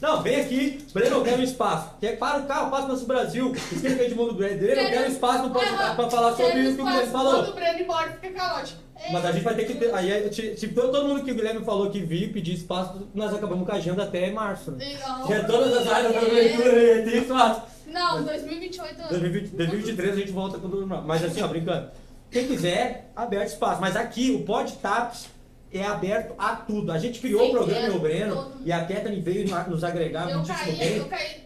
Não, 0.02 0.22
vem 0.22 0.42
aqui, 0.42 0.86
Breno, 0.94 1.18
eu 1.18 1.24
quero 1.24 1.42
um 1.42 1.44
espaço. 1.44 1.92
Quer 2.00 2.18
para 2.18 2.40
o 2.40 2.46
carro, 2.48 2.72
passa 2.72 2.88
no 2.88 2.98
Brasil. 3.06 3.56
Esquerda 3.72 4.08
de 4.08 4.16
mundo 4.16 4.32
do 4.32 4.38
Breno, 4.38 4.64
eu 4.64 4.76
quero 4.76 5.06
um 5.06 5.12
espaço 5.12 5.50
pra 5.50 6.10
falar 6.10 6.36
sobre 6.36 6.60
isso 6.60 6.76
que 6.76 6.82
o 6.82 6.86
Guilherme 6.86 7.12
falou. 7.12 7.36
Quando 7.36 7.50
o 7.50 7.54
Breno 7.54 7.80
embora, 7.80 8.18
fica 8.20 8.34
calote. 8.34 8.76
Mas 9.12 9.26
a 9.26 9.32
gente 9.32 9.44
vai 9.44 9.54
ter 9.54 9.66
que 9.66 9.76
ter. 9.76 9.94
Aí, 9.94 10.34
se, 10.34 10.58
se 10.58 10.68
todo 10.70 11.04
mundo 11.04 11.24
que 11.24 11.32
o 11.32 11.36
Guilherme 11.36 11.64
falou 11.64 11.92
que 11.92 12.00
vir 12.00 12.34
pedir 12.34 12.54
espaço, 12.54 13.08
nós 13.14 13.32
acabamos 13.32 13.66
com 13.66 13.72
a 13.72 13.76
agenda 13.76 14.04
até 14.04 14.32
março. 14.32 14.72
Né? 14.72 14.98
Já 15.30 15.44
todas 15.44 15.78
as 15.78 15.88
áreas 15.88 16.14
da 16.14 16.20
prefeitura 16.20 17.04
tem 17.04 17.18
espaço. 17.20 17.77
Não, 17.88 18.24
2028. 18.24 19.10
2020 19.10 19.50
2023 19.52 20.14
a 20.14 20.16
gente 20.20 20.32
volta 20.32 20.58
com 20.58 20.70
tudo 20.70 20.82
normal. 20.82 21.04
Mas 21.06 21.24
assim, 21.24 21.42
ó, 21.42 21.48
brincando. 21.48 21.90
Quem 22.30 22.48
quiser, 22.48 23.12
aberto 23.16 23.50
espaço. 23.50 23.80
Mas 23.80 23.96
aqui, 23.96 24.32
o 24.32 24.44
Pod 24.44 24.72
Taps 24.74 25.28
é 25.72 25.84
aberto 25.86 26.34
a 26.38 26.56
tudo. 26.56 26.92
A 26.92 26.98
gente 27.00 27.20
criou 27.20 27.42
Sim, 27.46 27.50
o 27.50 27.52
programa 27.52 27.88
é, 27.88 27.90
Eu 27.90 28.00
Breno 28.00 28.36
todo. 28.36 28.62
e 28.66 28.72
a 28.72 28.86
Kathleen 28.86 29.22
veio 29.22 29.46
nos 29.68 29.84
agregar 29.84 30.30
Eu 30.30 30.38
muitíssimo 30.40 30.66
caí, 30.66 30.78
bem. 30.78 30.98
eu 30.98 31.06
caí. 31.06 31.42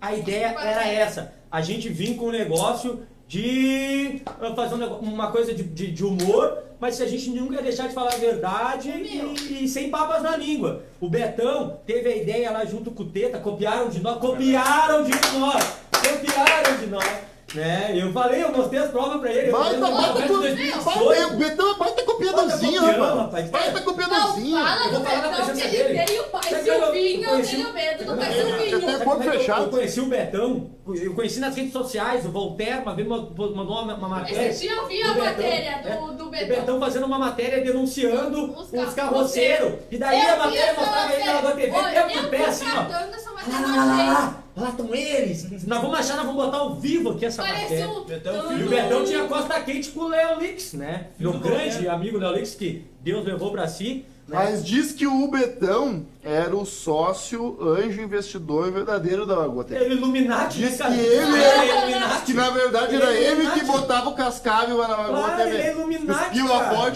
A 0.00 0.14
ideia 0.14 0.46
era 0.60 0.86
essa. 0.86 1.32
A 1.50 1.60
gente 1.60 1.88
vir 1.88 2.16
com 2.16 2.26
um 2.26 2.32
negócio 2.32 3.02
de 3.28 4.22
ah, 4.40 4.54
fazer 4.56 4.74
um 4.76 4.86
uma 4.98 5.30
coisa 5.30 5.52
de, 5.54 5.62
de- 5.62 5.92
de 5.92 6.04
humor, 6.04 6.58
mas 6.80 6.94
se 6.96 7.02
a 7.02 7.06
gente 7.06 7.28
nunca 7.30 7.56
ia 7.56 7.62
deixar 7.62 7.86
de 7.88 7.94
falar 7.94 8.14
a 8.14 8.16
verdade 8.16 8.88
e, 8.88 9.64
e 9.64 9.68
sem 9.68 9.90
papas 9.90 10.22
na 10.22 10.36
língua. 10.36 10.82
O 11.00 11.08
Betão 11.08 11.78
teve 11.86 12.08
a 12.08 12.16
ideia 12.16 12.50
lá 12.50 12.64
junto 12.64 12.90
com 12.90 13.02
o 13.02 13.06
Teta, 13.06 13.38
copiaram 13.38 13.88
de 13.90 14.00
nós, 14.00 14.18
copiaram 14.18 15.04
de 15.04 15.10
nós, 15.38 15.64
copiaram 15.92 16.76
de 16.80 16.86
nós. 16.86 17.04
Né? 17.54 17.92
Eu 17.96 18.12
falei, 18.12 18.44
eu 18.44 18.52
mostrei 18.52 18.78
as 18.78 18.90
provas 18.90 19.20
pra 19.20 19.32
ele. 19.32 19.50
Baita, 19.50 19.78
baita, 19.80 20.12
de 20.12 20.18
baita, 20.18 20.28
2018. 20.28 21.36
Betão 21.36 21.70
é 21.72 21.78
baita 21.78 22.02
copiadorzinho, 22.04 22.82
Baita 22.82 23.14
rapaz. 23.14 23.50
Baita 23.50 23.72
Não, 23.72 23.82
copiadorzinho. 23.86 24.58
fala 24.58 24.84
Eu 24.84 24.92
do 24.92 25.00
Betão 25.00 25.54
que 25.56 25.76
ele 25.76 26.04
tem 26.04 26.20
o 26.20 26.24
pai 26.24 26.42
Silvinho, 26.42 27.28
eu 27.30 27.42
tenho 27.42 27.72
medo 27.72 28.04
do 28.04 28.16
pai 28.16 28.32
Silvinho. 28.32 28.80
eu- 28.80 29.62
é 29.62 29.66
conheci 29.68 30.00
o 30.00 30.06
Betão, 30.06 30.70
eu 30.88 31.14
conheci 31.14 31.40
nas 31.40 31.56
redes 31.56 31.72
sociais, 31.72 32.26
o 32.26 32.30
Voltaire, 32.30 32.82
uma 32.82 32.94
vez 32.94 33.08
mandou 33.08 33.82
uma, 33.82 33.94
uma 33.94 34.08
matéria. 34.08 34.48
Esse 34.48 34.66
dia 34.68 34.72
eu 34.76 34.86
vi 34.86 35.02
a 35.02 35.08
Betão, 35.08 35.24
matéria 35.24 35.70
é, 35.84 35.96
do, 35.96 36.12
do 36.12 36.24
O 36.26 36.30
Betão. 36.30 36.48
Betão 36.48 36.80
fazendo 36.80 37.06
uma 37.06 37.18
matéria 37.18 37.64
denunciando 37.64 38.52
Os 38.52 38.72
os, 38.72 38.94
carroceiros. 38.94 39.72
E 39.90 39.96
daí 39.96 40.20
a 40.20 40.36
matéria 40.36 40.74
mostrava 40.74 41.14
ele 41.14 41.24
na. 41.24 41.52
TV, 41.52 41.70
tempo 41.70 42.10
eu 42.10 42.22
de 42.22 42.28
pé 42.28 42.44
assim, 42.44 42.66
ó. 42.66 43.37
Lá, 43.50 43.60
lá, 43.60 43.76
lá, 43.76 43.84
lá, 43.84 44.12
lá, 44.12 44.42
lá 44.56 44.68
estão 44.70 44.94
eles. 44.94 45.64
Nós 45.66 45.80
vamos 45.80 45.98
achar, 45.98 46.16
nós 46.16 46.26
vamos 46.26 46.44
botar 46.44 46.58
ao 46.58 46.74
vivo 46.76 47.10
aqui 47.10 47.24
essa 47.26 47.42
Parecia 47.42 47.86
matéria. 47.86 47.88
um 47.88 48.04
Betão, 48.04 48.58
E 48.58 48.62
o 48.62 48.68
Betão 48.68 49.04
tinha 49.04 49.24
costa 49.24 49.60
quente 49.60 49.90
com 49.90 50.00
o 50.00 50.08
Léo 50.08 50.38
Lix, 50.40 50.72
né? 50.74 51.06
Meu 51.18 51.32
grande 51.38 51.88
amigo 51.88 52.18
Léo 52.18 52.34
Lix, 52.34 52.54
que 52.54 52.84
Deus 53.02 53.24
levou 53.24 53.50
pra 53.52 53.66
si. 53.68 54.04
né? 54.26 54.34
Mas 54.36 54.64
diz 54.64 54.92
que 54.92 55.06
o 55.06 55.28
Betão 55.30 56.04
era 56.22 56.54
o 56.54 56.66
sócio 56.66 57.56
anjo 57.62 58.00
investidor 58.02 58.70
verdadeiro 58.72 59.24
da 59.24 59.36
Lagoa. 59.38 59.64
Ele 59.70 59.84
é 59.84 59.88
Illuminati, 59.92 60.58
Diz 60.58 60.76
que 60.76 60.82
ele 60.86 61.06
é- 61.06 61.14
é 61.14 61.68
Illuminati. 61.78 62.24
Que 62.26 62.34
na 62.34 62.50
verdade 62.50 62.96
era 62.96 63.14
é 63.14 63.22
ele 63.22 63.50
que 63.52 63.64
botava 63.64 64.10
o 64.10 64.14
cascalho 64.14 64.76
lá 64.76 64.88
na 64.88 64.96
Lagoa 64.96 65.18
Claro, 65.24 65.42
ele 65.42 65.56
é. 65.56 65.70
Illuminati, 65.72 66.38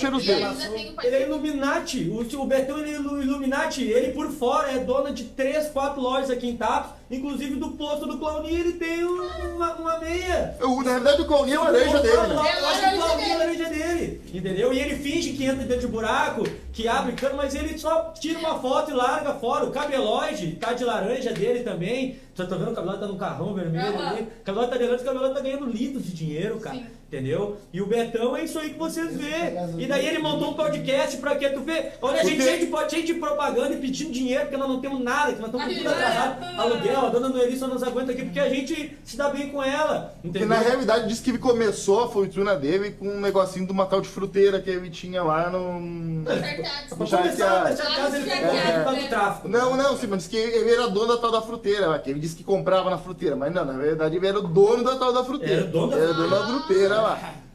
era 0.07 0.17
E 0.17 0.21
dele. 0.27 0.45
ainda 0.45 0.69
tem 0.69 0.91
o 0.91 0.95
pai 0.95 1.07
Ele 1.07 1.17
é 1.17 1.23
Illuminati. 1.27 2.11
O, 2.11 2.41
o 2.43 2.47
Betão 2.47 2.79
ele 2.79 2.91
é 2.91 2.95
Illuminati. 2.97 3.83
Ele 3.85 4.13
por 4.13 4.29
fora 4.31 4.71
é 4.73 4.79
dona 4.79 5.13
de 5.13 5.25
três, 5.25 5.69
quatro 5.69 6.01
lojas 6.01 6.31
aqui 6.31 6.49
em 6.49 6.57
Tapos. 6.57 6.93
Inclusive 7.11 7.57
do 7.57 7.73
posto 7.73 8.07
do 8.07 8.17
Clauninho 8.19 8.59
ele 8.59 8.73
tem 8.73 9.05
um- 9.05 9.55
uma, 9.55 9.75
uma 9.75 9.99
meia. 9.99 10.57
O- 10.63 10.83
Na 10.83 10.95
verdade 10.95 11.23
o 11.23 11.27
Clauninho 11.27 11.57
é 11.57 11.59
a 11.59 11.71
laranja 11.71 11.99
dele, 12.01 12.17
né? 12.17 12.35
Eu 12.35 12.67
acho 12.67 12.81
que 12.81 12.87
o 12.87 12.99
Clauninho 12.99 13.03
é 13.03 13.13
a 13.13 13.17
dele. 13.17 13.39
laranja 13.39 13.65
dele. 13.69 14.23
Entendeu? 14.33 14.73
E 14.73 14.79
ele 14.81 14.97
finge 14.97 15.33
que 15.35 15.45
entra 15.45 15.65
dentro 15.65 15.83
de 15.83 15.87
buraco, 15.89 16.43
que 16.73 16.89
abre 16.89 17.13
cano, 17.13 17.37
mas 17.37 17.55
ele 17.55 17.77
só 17.79 18.13
tira 18.19 18.39
uma 18.39 18.59
foto 18.59 18.91
e 18.91 18.95
larga 19.13 19.35
fora. 19.35 19.65
O 19.65 19.71
cabeloide 19.71 20.53
tá 20.57 20.73
de 20.73 20.85
laranja 20.85 21.33
dele 21.33 21.61
também. 21.61 22.17
Só 22.35 22.47
tô 22.47 22.57
vendo 22.57 22.71
o 22.73 22.75
cabeloide 22.75 23.01
tá 23.01 23.07
no 23.07 23.17
carrão 23.17 23.55
vermelho 23.55 23.97
Aham. 23.97 24.09
ali. 24.11 24.23
O 24.23 24.45
cabeloide 24.45 24.71
tá 24.73 24.77
de 24.79 24.85
laranja, 24.85 25.03
o 25.03 25.07
cabeloide 25.07 25.35
tá 25.35 25.41
ganhando 25.41 25.67
litros 25.67 26.05
de 26.05 26.13
dinheiro, 26.15 26.59
cara. 26.61 26.77
Sim. 26.77 26.87
Entendeu? 27.13 27.59
E 27.71 27.83
o 27.83 27.87
Betão 27.87 28.35
é 28.35 28.43
isso 28.45 28.59
aí 28.59 28.71
que 28.71 28.79
vocês 28.79 29.15
vê. 29.15 29.53
E 29.77 29.87
daí 29.87 30.07
ele 30.07 30.19
montou 30.19 30.51
um 30.51 30.55
podcast 30.55 31.19
pra 31.19 31.37
quê? 31.37 31.51
Tu 31.51 31.61
vê? 31.61 31.91
Olha 32.01 32.23
a 32.23 32.25
gente 32.25 32.37
Porque- 32.37 32.57
cheio 32.57 32.67
de, 32.87 32.91
cheio 32.91 33.05
de 33.05 33.15
propaganda 33.15 33.75
e 33.75 33.77
pedindo 33.77 34.11
dinheiro, 34.11 34.45
porque 34.45 34.57
nós 34.57 34.67
não 34.67 34.81
temos 34.81 34.99
nada, 35.01 35.35
que 35.35 35.39
nós 35.43 35.53
estamos 35.53 35.77
tudo 35.77 35.89
atrasado. 35.91 36.59
Aluguel, 36.59 37.01
a 37.01 37.09
dona 37.11 37.29
Noeli 37.29 37.59
só 37.59 37.67
nos 37.67 37.83
aguenta 37.83 38.13
aqui 38.13 38.23
porque 38.23 38.41
a 38.41 38.49
gente 38.49 38.97
se 39.05 39.15
dá 39.19 39.29
bem 39.29 39.51
com 39.51 39.63
ela. 39.63 40.15
Porque 40.23 40.39
Entendeu? 40.39 40.49
na 40.49 40.59
realidade 40.59 41.07
diz 41.07 41.21
que 41.21 41.29
ele 41.31 41.39
começou 41.39 42.03
a 42.05 42.09
fortuna 42.09 42.57
dele 42.57 42.93
com 42.93 43.07
um 43.07 43.21
negocinho 43.21 43.67
de 43.67 43.73
uma 43.73 43.85
tal 43.85 44.01
de 44.01 44.09
fruteira 44.09 44.59
que 44.59 44.71
ele 44.71 44.89
tinha 44.89 45.23
lá 45.23 45.51
no. 45.51 46.25
Verdade. 46.25 46.63
Pra 46.89 46.97
começar, 46.97 47.23
que 47.25 47.43
a- 47.43 47.65
deixar 47.65 47.89
a 47.93 47.95
casa 47.95 48.17
ele 48.17 48.31
ficou 48.31 48.51
que 48.51 48.85
causa 48.85 49.01
do 49.03 49.09
tráfico. 49.09 49.49
Não, 49.49 49.77
não, 49.77 49.97
sim, 49.99 50.07
mas 50.07 50.21
diz 50.21 50.29
que 50.29 50.37
ele 50.39 50.71
era 50.73 50.89
dono 50.89 51.09
da 51.09 51.19
tal 51.19 51.31
da 51.31 51.43
fruteira, 51.43 51.89
lá, 51.89 51.99
que 51.99 52.09
ele 52.09 52.21
disse 52.21 52.37
que 52.37 52.43
comprava 52.45 52.89
na 52.89 52.97
fruteira, 52.97 53.37
mas 53.37 53.53
não, 53.53 53.67
na 53.67 53.75
verdade 53.75 54.17
ele 54.17 54.27
era 54.27 54.39
o 54.39 54.43
dono 54.49 54.83
da 54.83 54.97
tal 54.97 55.13
da 55.13 55.23
fruteira. 55.23 55.53
Era 55.61 55.65
o 55.67 55.71
dono 55.71 56.31
da 56.31 56.47
fruteira 56.47 57.02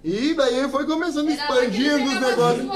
E 0.03 0.33
daí 0.33 0.69
foi 0.69 0.85
começando, 0.85 1.29
Era 1.29 1.55
ele 1.57 1.67
expandindo 1.67 2.09
os 2.09 2.21
negócios. 2.21 2.69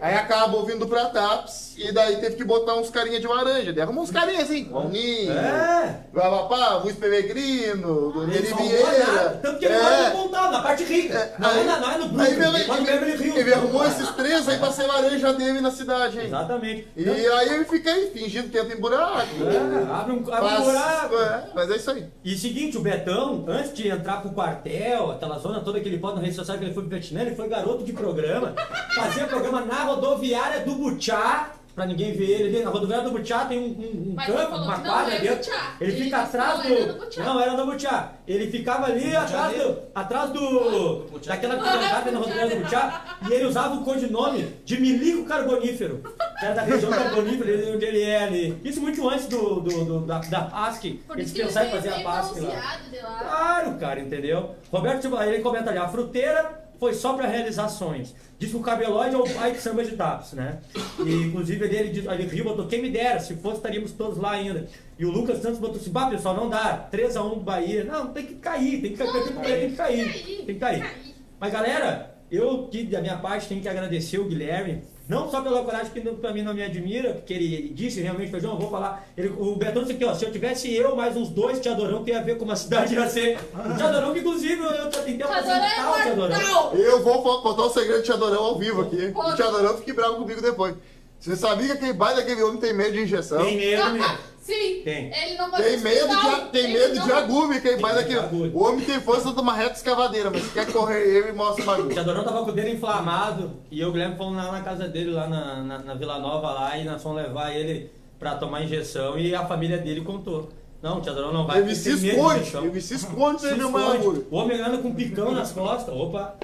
Aí 0.00 0.14
acabou 0.16 0.64
vindo 0.64 0.86
pra 0.86 1.06
TAPS 1.06 1.69
e 1.88 1.92
daí 1.92 2.16
teve 2.16 2.36
que 2.36 2.44
botar 2.44 2.74
uns 2.74 2.90
carinha 2.90 3.18
de 3.20 3.26
laranja. 3.26 3.72
Daí 3.72 3.82
arrumou 3.82 4.04
uns 4.04 4.10
carinha 4.10 4.42
assim, 4.42 4.68
Valninho. 4.70 5.32
É. 5.32 6.00
vai 6.12 6.30
lá, 6.30 6.42
pá, 6.44 6.74
Luiz 6.84 6.96
Peregrino, 6.96 8.12
do 8.12 8.26
Neri. 8.26 8.52
Vieira. 8.54 9.38
Tanto 9.42 9.58
que 9.58 9.64
ele 9.64 9.74
É. 9.74 10.10
Pontal, 10.10 10.50
na 10.52 10.62
parte 10.62 10.84
rica. 10.84 11.18
É, 11.18 11.34
não, 11.38 11.48
aí- 11.50 11.60
é 11.60 11.64
na- 11.64 11.78
não 11.78 11.90
é 11.90 11.98
no 11.98 12.04
Aí 12.20 12.34
Brooklyn, 12.34 12.86
ele, 12.88 13.38
ele 13.40 13.54
arrumou 13.54 13.86
esses 13.86 14.08
três 14.10 14.48
aí 14.48 14.58
pra 14.58 14.70
ser 14.72 14.86
laranja 14.86 15.32
dele 15.32 15.60
na 15.60 15.70
cidade, 15.70 16.18
hein? 16.18 16.26
Exatamente. 16.26 16.88
E 16.96 17.08
aí 17.08 17.56
eu 17.56 17.64
fiquei 17.64 18.10
fingindo 18.10 18.48
que 18.48 18.58
entra 18.58 18.74
em 18.76 18.80
buraco. 18.80 19.26
É, 19.42 19.92
abre 19.94 20.12
um, 20.12 20.32
abre 20.32 20.46
um 20.46 20.48
Faz- 20.48 20.64
buraco. 20.64 21.14
é, 21.16 21.44
mas 21.54 21.70
é 21.70 21.76
isso 21.76 21.90
aí. 21.90 22.06
E 22.24 22.36
seguinte, 22.36 22.76
o 22.76 22.80
Betão, 22.80 23.44
antes 23.48 23.72
de 23.74 23.88
entrar 23.88 24.20
pro 24.20 24.30
quartel, 24.32 25.12
aquela 25.12 25.38
zona 25.38 25.60
toda 25.60 25.80
que 25.80 25.88
ele 25.88 25.98
pode 25.98 26.16
na 26.16 26.22
rede 26.22 26.34
social 26.34 26.58
que 26.58 26.64
ele 26.64 26.74
foi 26.74 26.82
pro 26.82 26.90
Vietnã, 26.90 27.22
ele 27.22 27.34
foi 27.34 27.48
garoto 27.48 27.84
de 27.84 27.92
programa, 27.92 28.54
fazia 28.94 29.26
programa 29.26 29.60
na 29.62 29.84
rodoviária 29.84 30.60
do 30.64 30.74
Butiá, 30.74 31.50
pra 31.80 31.86
ninguém 31.86 32.12
ver 32.12 32.30
ele 32.30 32.56
ali. 32.56 32.64
Na 32.64 32.70
rodoviária 32.70 33.04
do 33.04 33.10
Butiá 33.12 33.46
tem 33.46 33.58
um, 33.58 33.62
um, 33.62 34.12
um 34.12 34.16
campo, 34.16 34.56
uma 34.56 34.78
quadra 34.80 35.14
é 35.14 35.18
dentro. 35.20 35.36
Butiá. 35.38 35.74
Ele 35.80 35.92
Ele 35.92 36.04
fica 36.04 36.18
atrás 36.18 36.62
do. 36.62 37.20
Não, 37.24 37.40
era 37.40 37.52
no 37.56 37.64
Butiá. 37.66 38.12
Ele 38.28 38.50
ficava 38.50 38.86
ali 38.86 39.16
atrás 39.16 39.56
do. 39.56 39.78
Atrás 39.94 40.30
do. 40.30 41.06
Butiá. 41.10 41.34
Daquela 41.34 41.56
colocada 41.56 42.10
na 42.10 42.18
rodoviária 42.18 42.56
do 42.56 42.62
Butiá. 42.62 43.04
E 43.28 43.32
ele 43.32 43.46
usava 43.46 43.74
o 43.76 43.84
codinome 43.84 44.42
de 44.64 44.78
Milico 44.80 45.24
Carbonífero. 45.24 46.02
Que 46.38 46.44
era 46.44 46.54
da 46.54 46.62
região 46.62 46.90
carbonífera, 46.90 47.50
ele- 47.50 47.74
onde 47.76 47.84
ele 47.84 48.02
é 48.02 48.24
ali. 48.24 48.58
Isso 48.64 48.80
muito 48.80 49.08
antes 49.08 49.26
do, 49.26 49.60
do, 49.60 49.84
do- 49.84 50.00
da, 50.06 50.18
da 50.18 50.40
PASC. 50.42 50.84
Eles 51.14 51.32
pensaram 51.32 51.68
em 51.68 51.70
fazer 51.70 51.88
a 51.90 52.00
PASC 52.00 52.40
lá. 52.40 52.78
Claro, 53.20 53.74
cara, 53.78 54.00
entendeu? 54.00 54.54
Roberto, 54.70 55.06
ele 55.22 55.40
comenta 55.42 55.70
ali, 55.70 55.78
a 55.78 55.88
fruteira 55.88 56.69
foi 56.80 56.94
só 56.94 57.12
pra 57.12 57.28
realizações. 57.28 58.14
Diz 58.38 58.50
que 58.50 58.56
o 58.56 58.60
cabelóide 58.60 59.14
é 59.14 59.18
o 59.18 59.34
pai 59.34 59.52
de 59.52 59.60
samba 59.60 59.84
de 59.84 59.94
taps, 59.94 60.32
né? 60.32 60.60
E 61.04 61.12
inclusive 61.26 61.62
ele, 61.66 61.76
ele, 61.76 62.08
ele 62.08 62.26
riu, 62.26 62.42
botou, 62.42 62.66
quem 62.66 62.80
me 62.80 62.88
dera, 62.88 63.20
se 63.20 63.34
fosse 63.36 63.58
estaríamos 63.58 63.92
todos 63.92 64.16
lá 64.16 64.30
ainda. 64.30 64.66
E 64.98 65.04
o 65.04 65.10
Lucas 65.10 65.42
Santos 65.42 65.58
botou 65.58 65.76
assim, 65.76 65.90
bah, 65.90 66.08
pessoal, 66.08 66.34
não 66.34 66.48
dá, 66.48 66.88
3x1 66.90 67.34
do 67.34 67.40
Bahia. 67.40 67.84
Não, 67.84 68.06
tem 68.08 68.24
que 68.24 68.34
cair, 68.36 68.80
tem 68.80 68.92
que 68.92 68.96
cair, 68.96 69.12
tem 69.12 69.22
que 69.22 69.32
cair, 69.34 69.60
tem 69.60 69.70
que 69.70 69.76
cair. 69.76 70.36
Tem 70.46 70.54
que 70.54 70.54
cair. 70.54 71.14
Mas 71.38 71.52
galera, 71.52 72.16
eu 72.30 72.66
que 72.68 72.84
da 72.84 73.02
minha 73.02 73.18
parte 73.18 73.46
tenho 73.46 73.60
que 73.60 73.68
agradecer 73.68 74.18
o 74.18 74.24
Guilherme, 74.24 74.82
não 75.10 75.28
só 75.28 75.40
pela 75.40 75.64
coragem 75.64 75.90
que 75.92 76.00
pra 76.00 76.32
mim 76.32 76.42
não 76.42 76.54
me 76.54 76.62
admira, 76.62 77.14
porque 77.14 77.34
ele 77.34 77.72
disse 77.74 78.00
realmente, 78.00 78.30
Feijão, 78.30 78.52
eu 78.52 78.58
vou 78.60 78.70
falar. 78.70 79.08
Ele, 79.16 79.26
o 79.36 79.56
Betão 79.56 79.82
disse 79.82 79.94
aqui, 79.94 80.04
ó, 80.04 80.14
se 80.14 80.24
eu 80.24 80.30
tivesse 80.30 80.72
eu 80.72 80.94
mais 80.94 81.16
uns 81.16 81.28
dois 81.28 81.58
Teodorão, 81.58 82.04
que 82.04 82.12
ia 82.12 82.22
ver 82.22 82.38
como 82.38 82.52
a 82.52 82.56
cidade 82.56 82.94
ia 82.94 83.08
ser. 83.10 83.36
O 83.52 83.76
Teodorão, 83.76 84.12
que 84.14 84.20
inclusive 84.20 84.62
eu, 84.62 84.70
eu 84.70 84.88
tentei 84.88 85.20
apresentar 85.20 85.90
o 85.90 86.02
Teodorão. 86.04 86.38
mortal. 86.38 86.74
Eu 86.76 87.02
vou 87.02 87.42
contar 87.42 87.62
o 87.62 87.70
segredo 87.70 88.02
de 88.02 88.06
Teodorão 88.06 88.44
ao 88.44 88.56
vivo 88.56 88.82
aqui. 88.82 89.06
O 89.06 89.12
Pode. 89.12 89.36
Teodorão 89.36 89.76
fique 89.78 89.92
bravo 89.92 90.14
comigo 90.14 90.40
depois. 90.40 90.76
Você 91.18 91.34
sabia 91.34 91.66
que 91.66 91.72
aquele 91.72 91.92
baile 91.92 92.20
daquele 92.20 92.42
homem 92.44 92.60
tem 92.60 92.72
medo 92.72 92.92
de 92.92 93.02
injeção? 93.02 93.44
Tem 93.44 93.56
medo 93.56 93.90
mesmo. 93.90 94.18
Sim. 94.50 94.80
Tem. 94.82 95.12
Ele 95.14 95.36
não 95.36 95.50
vai 95.50 95.62
Tem 95.62 95.78
medo 95.78 96.08
de, 96.08 96.14
a- 96.26 96.40
tem 96.52 96.64
Ele 96.64 96.72
medo 96.78 96.94
não- 96.96 97.06
de 97.06 97.12
agulha, 97.12 97.60
de 97.60 97.76
daquele. 97.76 98.18
agulha. 98.18 98.50
O 98.52 98.62
homem 98.64 98.84
tem 98.84 99.00
força 99.00 99.32
de 99.32 99.40
uma 99.40 99.54
reta 99.54 99.74
escavadeira, 99.76 100.30
mas 100.30 100.42
se 100.42 100.50
quer 100.50 100.66
correr 100.72 101.02
ele, 101.02 101.32
mostra 101.32 101.62
uma 101.62 101.72
O 101.72 101.74
agulha. 101.76 101.94
Teodorão 101.94 102.24
tava 102.24 102.44
com 102.44 102.50
o 102.50 102.52
dedo 102.52 102.68
inflamado 102.68 103.52
e 103.70 103.80
eu 103.80 103.86
e 103.86 103.90
o 103.90 103.92
Guilherme 103.92 104.16
fomos 104.16 104.36
lá 104.36 104.50
na 104.50 104.60
casa 104.62 104.88
dele, 104.88 105.10
lá 105.12 105.28
na, 105.28 105.62
na, 105.62 105.78
na 105.78 105.94
Vila 105.94 106.18
Nova, 106.18 106.50
lá, 106.50 106.76
e 106.76 106.84
nós 106.84 107.02
fomos 107.02 107.22
levar 107.22 107.54
ele 107.54 107.90
pra 108.18 108.34
tomar 108.34 108.62
injeção 108.62 109.16
e 109.18 109.34
a 109.34 109.46
família 109.46 109.78
dele 109.78 110.00
contou. 110.02 110.48
Não, 110.82 110.96
o 110.98 111.00
Teodorão 111.02 111.30
não 111.32 111.46
vai. 111.46 111.58
Ele 111.58 111.74
se 111.74 111.84
tem 111.84 111.92
medo 111.92 112.02
de 112.02 112.08
esconde, 112.16 112.40
injeção. 112.40 112.64
ele 112.64 112.80
se 112.80 112.94
esconde 112.94 113.42
ver 113.46 113.64
uma 113.66 113.92
agulha. 113.94 114.22
O 114.30 114.36
homem 114.36 114.60
anda 114.60 114.78
com 114.78 114.88
um 114.88 114.94
picão 114.94 115.30
nas 115.32 115.52
costas. 115.52 115.94
Opa! 115.94 116.36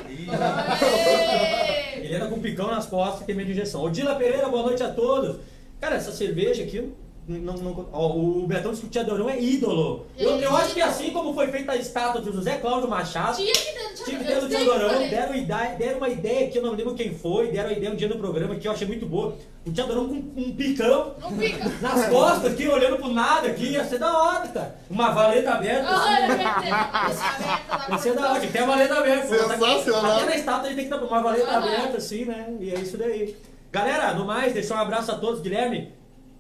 Ele 1.97 2.15
anda 2.15 2.27
com 2.29 2.37
um 2.37 2.41
picão 2.41 2.67
nas 2.71 2.87
costas 2.87 3.23
e 3.23 3.25
tem 3.25 3.35
medo 3.35 3.47
de 3.47 3.53
injeção. 3.53 3.83
Odila 3.83 4.15
Pereira, 4.15 4.49
boa 4.49 4.63
noite 4.63 4.83
a 4.83 4.91
todos. 4.91 5.37
Cara, 5.81 5.97
essa 5.97 6.13
cerveja 6.13 6.63
aqui. 6.63 6.93
Não, 7.29 7.55
não- 7.55 7.89
ó, 7.93 8.07
o 8.15 8.47
Betão 8.47 8.71
disse 8.71 8.83
que 8.83 8.87
o 8.87 8.91
Teodorão 8.91 9.29
é 9.29 9.41
ídolo. 9.43 10.07
Eu, 10.17 10.39
eu 10.39 10.57
acho 10.57 10.75
que 10.75 10.81
assim 10.81 11.11
como 11.11 11.35
foi 11.35 11.49
feita 11.49 11.73
a 11.73 11.77
estátua 11.77 12.21
do 12.21 12.33
José 12.33 12.57
Cláudio 12.59 12.89
Machado, 12.89 13.37
Tinha 13.37 13.53
que 13.53 13.59
ter 13.65 13.95
tinha 14.05 14.19
que 14.19 14.25
eu 14.25 14.27
ter 14.27 14.35
do 14.37 14.41
sempre 14.43 14.57
Teodorão, 14.65 14.91
falei. 14.91 15.09
deram, 15.09 15.35
ideia, 15.35 15.77
deram 15.77 15.97
uma 15.99 16.09
ideia 16.09 16.49
que 16.49 16.57
eu 16.59 16.63
não 16.63 16.73
lembro 16.75 16.95
quem 16.95 17.13
foi, 17.13 17.51
deram 17.51 17.71
a 17.71 17.73
ideia 17.73 17.93
um 17.93 17.97
dia 17.97 18.09
no 18.09 18.17
programa 18.19 18.55
que 18.55 18.69
eu 18.69 18.71
achei 18.71 18.87
muito 18.87 19.07
boa. 19.07 19.37
O 19.67 19.73
Teodorão 19.73 20.07
com 20.09 20.15
um 20.41 20.53
picão 20.55 21.15
fica. 21.37 21.69
nas 21.83 22.09
costas 22.09 22.53
aqui, 22.53 22.69
olhando 22.69 22.97
pro 22.99 23.09
nada 23.09 23.49
aqui, 23.49 23.71
ia 23.71 23.85
ser 23.85 23.99
da 23.99 24.17
hora, 24.23 24.47
cara. 24.47 24.77
Uma 24.89 25.11
valeta 25.11 25.51
aberta. 25.51 25.89
Ah, 25.91 27.07
assim. 27.09 27.89
Deixa 27.89 27.91
Ia 27.91 27.99
ser 27.99 28.15
da 28.15 28.31
hora, 28.35 28.41
ter 28.47 28.59
a 28.61 28.67
valeta 28.67 28.95
aberta. 28.99 29.27
Sensacional. 29.49 30.17
Até 30.17 30.25
na 30.27 30.37
estátua 30.37 30.67
ele 30.69 30.77
tem 30.77 30.89
que 30.89 30.95
estar 30.95 31.05
com 31.05 31.13
uma 31.13 31.23
valeta 31.23 31.51
Aham. 31.51 31.59
aberta, 31.67 31.97
assim, 31.97 32.25
né? 32.25 32.55
E 32.61 32.71
é 32.71 32.79
isso 32.79 32.97
daí. 32.97 33.37
Galera, 33.73 34.15
no 34.15 34.25
mais, 34.25 34.53
deixar 34.53 34.77
um 34.77 34.81
abraço 34.83 35.11
a 35.11 35.17
todos. 35.17 35.41
Guilherme, 35.41 35.93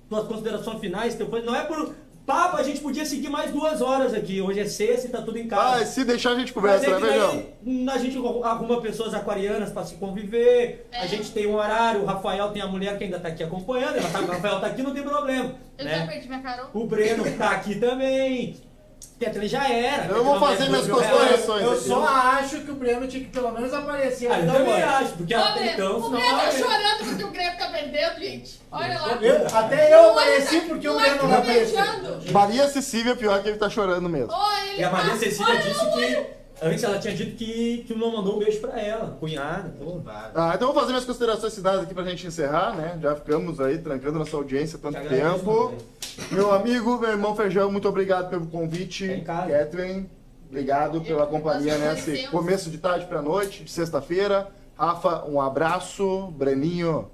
tuas 0.08 0.26
considerações 0.26 0.80
finais. 0.80 1.14
Depois, 1.14 1.44
não 1.44 1.54
é 1.54 1.62
por 1.64 1.94
papo, 2.24 2.56
a 2.56 2.62
gente 2.64 2.80
podia 2.80 3.04
seguir 3.04 3.28
mais 3.28 3.52
duas 3.52 3.80
horas 3.80 4.12
aqui. 4.12 4.40
Hoje 4.40 4.58
é 4.60 4.64
sexta 4.66 5.06
e 5.06 5.10
tá 5.10 5.22
tudo 5.22 5.38
em 5.38 5.46
casa. 5.46 5.82
Ah, 5.82 5.86
se 5.86 6.04
deixar 6.04 6.30
a 6.32 6.34
gente 6.34 6.46
Mas 6.46 6.52
conversa, 6.54 6.86
é 6.86 6.90
né, 6.90 6.96
que 6.96 7.02
Beijão? 7.06 7.94
a 7.94 7.98
gente 7.98 8.18
arruma 8.44 8.80
pessoas 8.80 9.14
aquarianas 9.14 9.70
pra 9.70 9.84
se 9.84 9.94
conviver, 9.94 10.88
a 10.92 11.04
É. 11.04 11.08
gente 11.08 11.30
tem 11.30 11.46
um 11.46 11.54
horário, 11.54 12.02
o 12.02 12.04
Rafael 12.04 12.50
tem 12.50 12.62
a 12.62 12.66
mulher 12.66 12.98
que 12.98 13.04
ainda 13.04 13.20
tá 13.20 13.28
aqui 13.28 13.44
acompanhando, 13.44 13.96
ela 13.96 14.08
tá- 14.10 14.20
o 14.20 14.26
Rafael 14.26 14.60
tá 14.60 14.66
aqui, 14.66 14.82
não 14.82 14.92
tem 14.92 15.04
problema. 15.04 15.54
Eu 15.78 15.84
já 15.84 15.98
Né? 15.98 16.06
perdi 16.06 16.26
minha 16.28 16.40
Carol. 16.42 16.66
O 16.74 16.86
Breno 16.86 17.24
tá 17.38 17.50
aqui 17.50 17.76
também. 17.76 18.56
Tetra 19.18 19.48
já 19.48 19.66
era. 19.66 20.06
Eu 20.12 20.22
vou 20.22 20.38
fazer 20.38 20.68
minhas 20.68 20.86
considerações. 20.86 21.62
Eu 21.62 21.80
só 21.80 22.04
acho 22.06 22.60
que 22.60 22.70
o 22.70 22.74
Breno 22.74 23.08
tinha 23.08 23.24
que 23.24 23.30
pelo 23.30 23.50
menos 23.50 23.72
aparecer 23.72 24.30
Ah, 24.30 24.40
eu 24.40 24.52
também 24.52 24.82
acho, 24.82 25.12
porque 25.14 25.34
Ô, 25.34 25.38
até 25.40 25.52
Breno, 25.60 25.72
então, 25.72 25.98
o 26.00 26.10
Breno 26.10 26.36
tá 26.36 26.50
chorando 26.50 27.04
porque 27.06 27.24
o 27.24 27.30
Grêmio 27.30 27.58
tá 27.58 27.66
perdendo, 27.68 28.18
gente. 28.20 28.60
Olha 28.70 29.00
lá. 29.00 29.18
Eu- 29.22 29.46
até 29.56 29.94
eu 29.94 30.10
apareci 30.10 30.60
porque 30.62 30.86
o 30.88 30.98
Breno 30.98 31.16
tá 31.18 31.26
não 31.28 31.38
apareceu. 31.38 31.76
beijando. 31.76 32.32
Maria 32.32 32.68
Cecília, 32.68 33.16
pior 33.16 33.42
que 33.42 33.48
ele 33.48 33.56
tá 33.58 33.70
chorando 33.70 34.06
mesmo. 34.06 34.30
Ele 34.68 34.80
E 34.82 34.84
a 34.84 34.90
Maria 34.90 35.12
tá- 35.12 35.18
Cecília 35.18 35.52
olha 35.54 35.62
disse 35.62 35.92
que. 35.92 36.26
Antes 36.62 36.82
ela 36.84 36.98
tinha 36.98 37.14
dito 37.14 37.36
que, 37.36 37.84
que 37.86 37.94
não 37.94 38.10
mandou 38.16 38.36
um 38.36 38.38
beijo 38.38 38.60
pra 38.60 38.80
ela, 38.80 39.16
cunhada. 39.20 39.74
pô. 39.78 40.00
Ah, 40.34 40.52
então 40.54 40.68
eu 40.68 40.72
vou 40.72 40.74
fazer 40.74 40.88
minhas 40.92 41.04
considerações 41.04 41.54
finais 41.54 41.80
aqui 41.80 41.92
pra 41.92 42.04
gente 42.04 42.26
encerrar, 42.26 42.74
né? 42.74 42.98
Já 43.02 43.14
ficamos 43.14 43.60
aí 43.60 43.76
trancando 43.78 44.18
nossa 44.18 44.34
audiência 44.36 44.76
há 44.78 44.80
tanto 44.80 44.94
Te 44.94 45.06
agradeço, 45.06 45.38
tempo. 45.44 45.74
Meu 46.32 46.52
amigo, 46.54 46.98
meu 46.98 47.10
irmão 47.10 47.36
Feijão, 47.36 47.70
muito 47.70 47.86
obrigado 47.88 48.30
pelo 48.30 48.46
convite. 48.46 49.06
Tá 49.06 49.12
em 49.14 49.22
casa. 49.24 49.52
Catherine, 49.52 50.10
obrigado 50.48 51.00
pela 51.02 51.24
Eu- 51.24 51.26
companhia 51.26 51.72
nós 51.76 51.80
nesse 51.82 52.00
agradecemos. 52.02 52.30
começo 52.30 52.70
de 52.70 52.78
tarde 52.78 53.04
pra 53.06 53.20
noite, 53.20 53.62
de 53.62 53.70
sexta-feira. 53.70 54.48
Rafa, 54.78 55.24
um 55.26 55.38
abraço. 55.40 56.28
Breninho, 56.36 57.10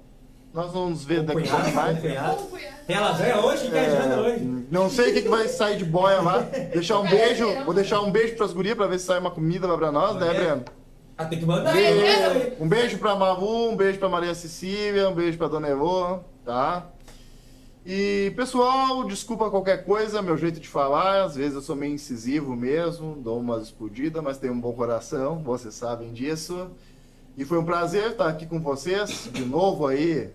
nós 0.53 0.71
vamos 0.71 0.89
nos 0.91 1.05
ver 1.05 1.23
daqui 1.23 1.49
a 1.49 2.29
pouco? 2.35 2.57
Tem 2.85 2.99
lasanha 2.99 3.37
hoje? 3.39 3.69
Quem 3.69 3.79
é 3.79 3.89
janta 3.89 4.19
hoje? 4.21 4.65
não 4.69 4.89
sei 4.89 5.11
o 5.11 5.13
que, 5.13 5.21
que 5.23 5.29
vai 5.29 5.47
sair 5.47 5.77
de 5.77 5.85
boia 5.85 6.21
lá. 6.21 6.39
Deixar 6.73 6.99
um 6.99 7.09
beijo, 7.09 7.63
vou 7.63 7.73
deixar 7.73 8.01
um 8.01 8.11
beijo 8.11 8.35
pras 8.35 8.53
gurias 8.53 8.75
pra 8.75 8.87
ver 8.87 8.99
se 8.99 9.05
sai 9.05 9.19
uma 9.19 9.31
comida 9.31 9.65
lá 9.65 9.77
pra 9.77 9.91
nós, 9.91 10.15
né, 10.17 10.27
É. 10.29 10.33
Breno? 10.33 10.65
Ah, 11.17 11.25
tem 11.25 11.39
que 11.39 11.45
mandar. 11.45 11.73
Beijo. 11.73 12.53
Um 12.59 12.67
beijo 12.67 12.97
pra 12.97 13.15
Malu, 13.15 13.69
um 13.69 13.75
beijo 13.75 13.99
pra 13.99 14.09
Maria 14.09 14.33
Cecília, 14.33 15.09
um 15.09 15.13
beijo 15.13 15.37
pra 15.37 15.47
Dona 15.47 15.69
Elô, 15.69 16.19
tá? 16.43 16.87
E 17.85 18.31
pessoal, 18.35 19.03
desculpa 19.03 19.49
qualquer 19.49 19.83
coisa, 19.85 20.21
meu 20.21 20.37
jeito 20.37 20.59
de 20.59 20.67
falar, 20.67 21.23
às 21.23 21.35
vezes 21.35 21.53
eu 21.55 21.61
sou 21.61 21.75
meio 21.75 21.93
incisivo 21.93 22.55
mesmo, 22.55 23.15
dou 23.15 23.39
umas 23.39 23.63
explodidas, 23.63 24.23
mas 24.23 24.37
tenho 24.37 24.53
um 24.53 24.59
bom 24.59 24.71
coração, 24.73 25.39
vocês 25.43 25.73
sabem 25.73 26.13
disso. 26.13 26.69
E 27.37 27.43
foi 27.43 27.57
um 27.59 27.65
prazer 27.65 28.11
estar 28.11 28.27
aqui 28.29 28.45
com 28.45 28.59
vocês, 28.59 29.29
de 29.31 29.43
novo 29.43 29.85
aí, 29.87 30.29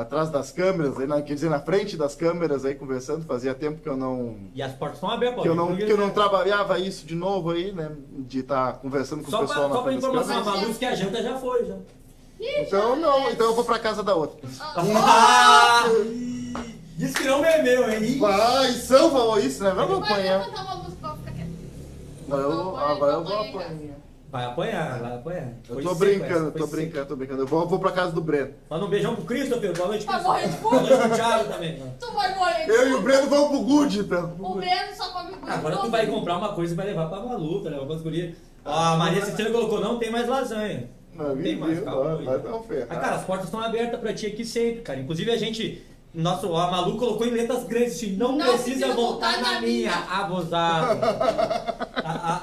atrás 0.00 0.30
das 0.30 0.52
câmeras, 0.52 0.96
aí 0.98 1.06
na- 1.08 1.20
quer 1.20 1.34
dizer, 1.34 1.50
na 1.50 1.58
frente 1.60 1.96
das 1.96 2.14
câmeras 2.14 2.64
aí 2.64 2.74
conversando, 2.76 3.24
fazia 3.24 3.52
tempo 3.52 3.80
que 3.82 3.88
eu 3.88 3.96
não 3.96 4.36
E 4.54 4.62
as 4.62 4.72
portas 4.72 4.98
estão 4.98 5.10
abertas, 5.10 5.42
que 5.42 5.48
eu 5.48 5.54
não, 5.56 5.74
que 5.76 5.82
eu 5.90 5.96
não 5.96 6.06
né? 6.06 6.12
trabalhava 6.12 6.78
isso 6.78 7.04
de 7.04 7.16
novo 7.16 7.50
aí, 7.50 7.72
né? 7.72 7.90
De 8.10 8.38
estar 8.40 8.74
conversando 8.74 9.24
com 9.24 9.30
Só 9.30 9.38
o 9.38 9.40
pra, 9.40 9.48
pessoal 9.48 9.68
só 9.68 9.74
na 9.74 9.82
pra 9.82 9.90
frente 9.90 10.00
das 10.02 10.10
informação, 10.10 10.52
a 10.52 10.56
Maluz 10.56 10.78
que 10.78 10.84
a 10.84 10.94
janta 10.94 11.20
já 11.22 11.36
foi, 11.38 11.64
já. 11.66 11.74
Então 12.40 12.94
não, 12.94 13.28
então 13.30 13.46
eu 13.48 13.54
vou 13.56 13.64
pra 13.64 13.80
casa 13.80 14.02
da 14.04 14.14
outra. 14.14 14.38
Ah! 14.70 15.84
Diz 16.96 17.12
que 17.14 17.24
não 17.24 17.42
bebeu, 17.42 17.90
hein? 17.90 18.18
Vai, 18.20 18.70
São 18.72 19.10
falou 19.10 19.38
isso, 19.40 19.62
né? 19.64 19.70
Vamos 19.74 20.02
apanhar. 20.02 20.48
pra. 20.48 21.16
Agora 22.28 22.42
eu, 22.42 22.76
agora 22.76 23.12
eu 23.14 23.24
vou 23.24 23.34
apanhar. 23.40 23.96
Vai 24.30 24.44
apanhar, 24.44 24.98
vai 25.00 25.14
apanhar. 25.14 25.52
Eu 25.70 25.76
tô 25.76 25.82
seco 25.82 25.94
brincando, 25.94 26.50
tô 26.52 26.58
seco. 26.58 26.70
brincando, 26.76 27.06
tô 27.06 27.16
brincando. 27.16 27.42
Eu 27.42 27.46
vou, 27.46 27.66
vou 27.66 27.78
pra 27.78 27.90
casa 27.92 28.12
do 28.12 28.20
Breno. 28.20 28.52
Manda 28.68 28.84
um 28.84 28.88
beijão 28.88 29.14
pro 29.14 29.24
Christopher, 29.24 29.72
boa 29.74 29.88
noite, 29.88 30.04
Vai 30.04 30.16
Christopher. 30.16 30.42
morrer 30.42 30.48
de 30.54 30.62
Boa 30.62 30.74
fome. 30.74 30.88
noite 30.90 31.08
pro 31.08 31.16
Thiago 31.16 31.44
também. 31.52 31.82
Tu 31.98 32.12
vai 32.12 32.34
morrer 32.34 32.64
de 32.66 32.70
Eu 32.70 32.88
e 32.88 32.90
o 32.90 32.92
fome. 32.96 33.04
Breno 33.04 33.30
vamos 33.30 33.48
pro 33.48 33.60
Good, 33.60 33.98
então. 34.00 34.36
O 34.38 34.54
Breno 34.56 34.94
só 34.94 35.08
come 35.12 35.30
muito. 35.30 35.50
Agora 35.50 35.76
tu 35.78 35.90
vai 35.90 36.06
comprar 36.06 36.36
uma 36.36 36.52
coisa 36.52 36.74
e 36.74 36.76
vai 36.76 36.86
levar 36.86 37.06
pra 37.08 37.20
Malu, 37.20 37.62
vai 37.62 37.72
levar 37.72 37.86
pras 37.86 38.02
gurias. 38.02 38.36
Ó, 38.66 38.70
a 38.70 38.96
Maria 38.98 39.24
Cecília 39.24 39.50
colocou, 39.50 39.80
não 39.80 39.98
tem 39.98 40.10
mais 40.10 40.28
lasanha. 40.28 40.90
Não, 41.14 41.34
tem 41.36 41.56
mais, 41.56 41.80
calma 41.80 42.16
Vai, 42.16 42.38
dar 42.38 42.54
um 42.54 42.62
ferro. 42.64 42.86
Ah, 42.90 42.96
cara, 42.96 43.16
as 43.16 43.24
portas 43.24 43.46
estão 43.46 43.60
abertas 43.60 43.98
pra 43.98 44.12
ti 44.12 44.26
aqui 44.26 44.44
sempre, 44.44 44.82
cara. 44.82 45.00
Inclusive 45.00 45.30
a 45.30 45.38
gente. 45.38 45.82
Nosso, 46.14 46.54
a 46.56 46.70
Malu 46.70 46.96
colocou 46.96 47.26
em 47.26 47.30
letras 47.30 47.64
grandes 47.64 47.94
assim, 47.96 48.16
não, 48.16 48.32
Não 48.32 48.38
precisa 48.46 48.62
precisa 48.64 48.86
voltar 48.94 49.32
voltar 49.34 49.42
na 49.42 49.52
na 49.54 49.60
minha, 49.60 49.90
minha. 49.90 50.06
abusado. 50.10 51.00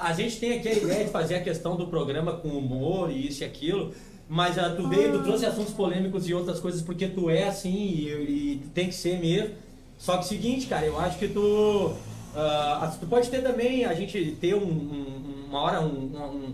a, 0.09 0.13
gente 0.13 0.37
tem 0.39 0.57
aqui 0.57 0.67
a 0.67 0.73
ideia 0.73 1.03
de 1.05 1.11
fazer 1.11 1.35
a 1.35 1.41
questão 1.41 1.75
do 1.75 1.87
programa 1.87 2.33
com 2.33 2.49
humor 2.49 3.11
e 3.11 3.27
isso 3.27 3.43
e 3.43 3.45
aquilo, 3.45 3.93
mas 4.27 4.57
ah, 4.57 4.69
tu 4.75 4.87
veio, 4.87 5.11
tu 5.11 5.23
trouxe 5.23 5.45
assuntos 5.45 5.73
polêmicos 5.73 6.27
e 6.27 6.33
outras 6.33 6.59
coisas 6.59 6.81
porque 6.81 7.07
tu 7.07 7.29
é 7.29 7.43
assim 7.47 7.73
e, 7.75 8.07
e 8.09 8.59
tu 8.63 8.69
tem 8.69 8.87
que 8.87 8.95
ser 8.95 9.19
mesmo. 9.19 9.55
Só 9.97 10.17
que 10.17 10.25
seguinte, 10.25 10.67
cara, 10.67 10.85
eu 10.85 10.99
acho 10.99 11.17
que 11.17 11.27
tu. 11.27 11.93
Ah, 12.35 12.93
tu 12.99 13.05
pode 13.07 13.29
ter 13.29 13.41
também, 13.41 13.85
a 13.85 13.93
gente 13.93 14.37
ter 14.41 14.53
um, 14.55 14.65
um- 14.67 15.45
uma 15.47 15.61
hora, 15.61 15.79
um, 15.81 16.11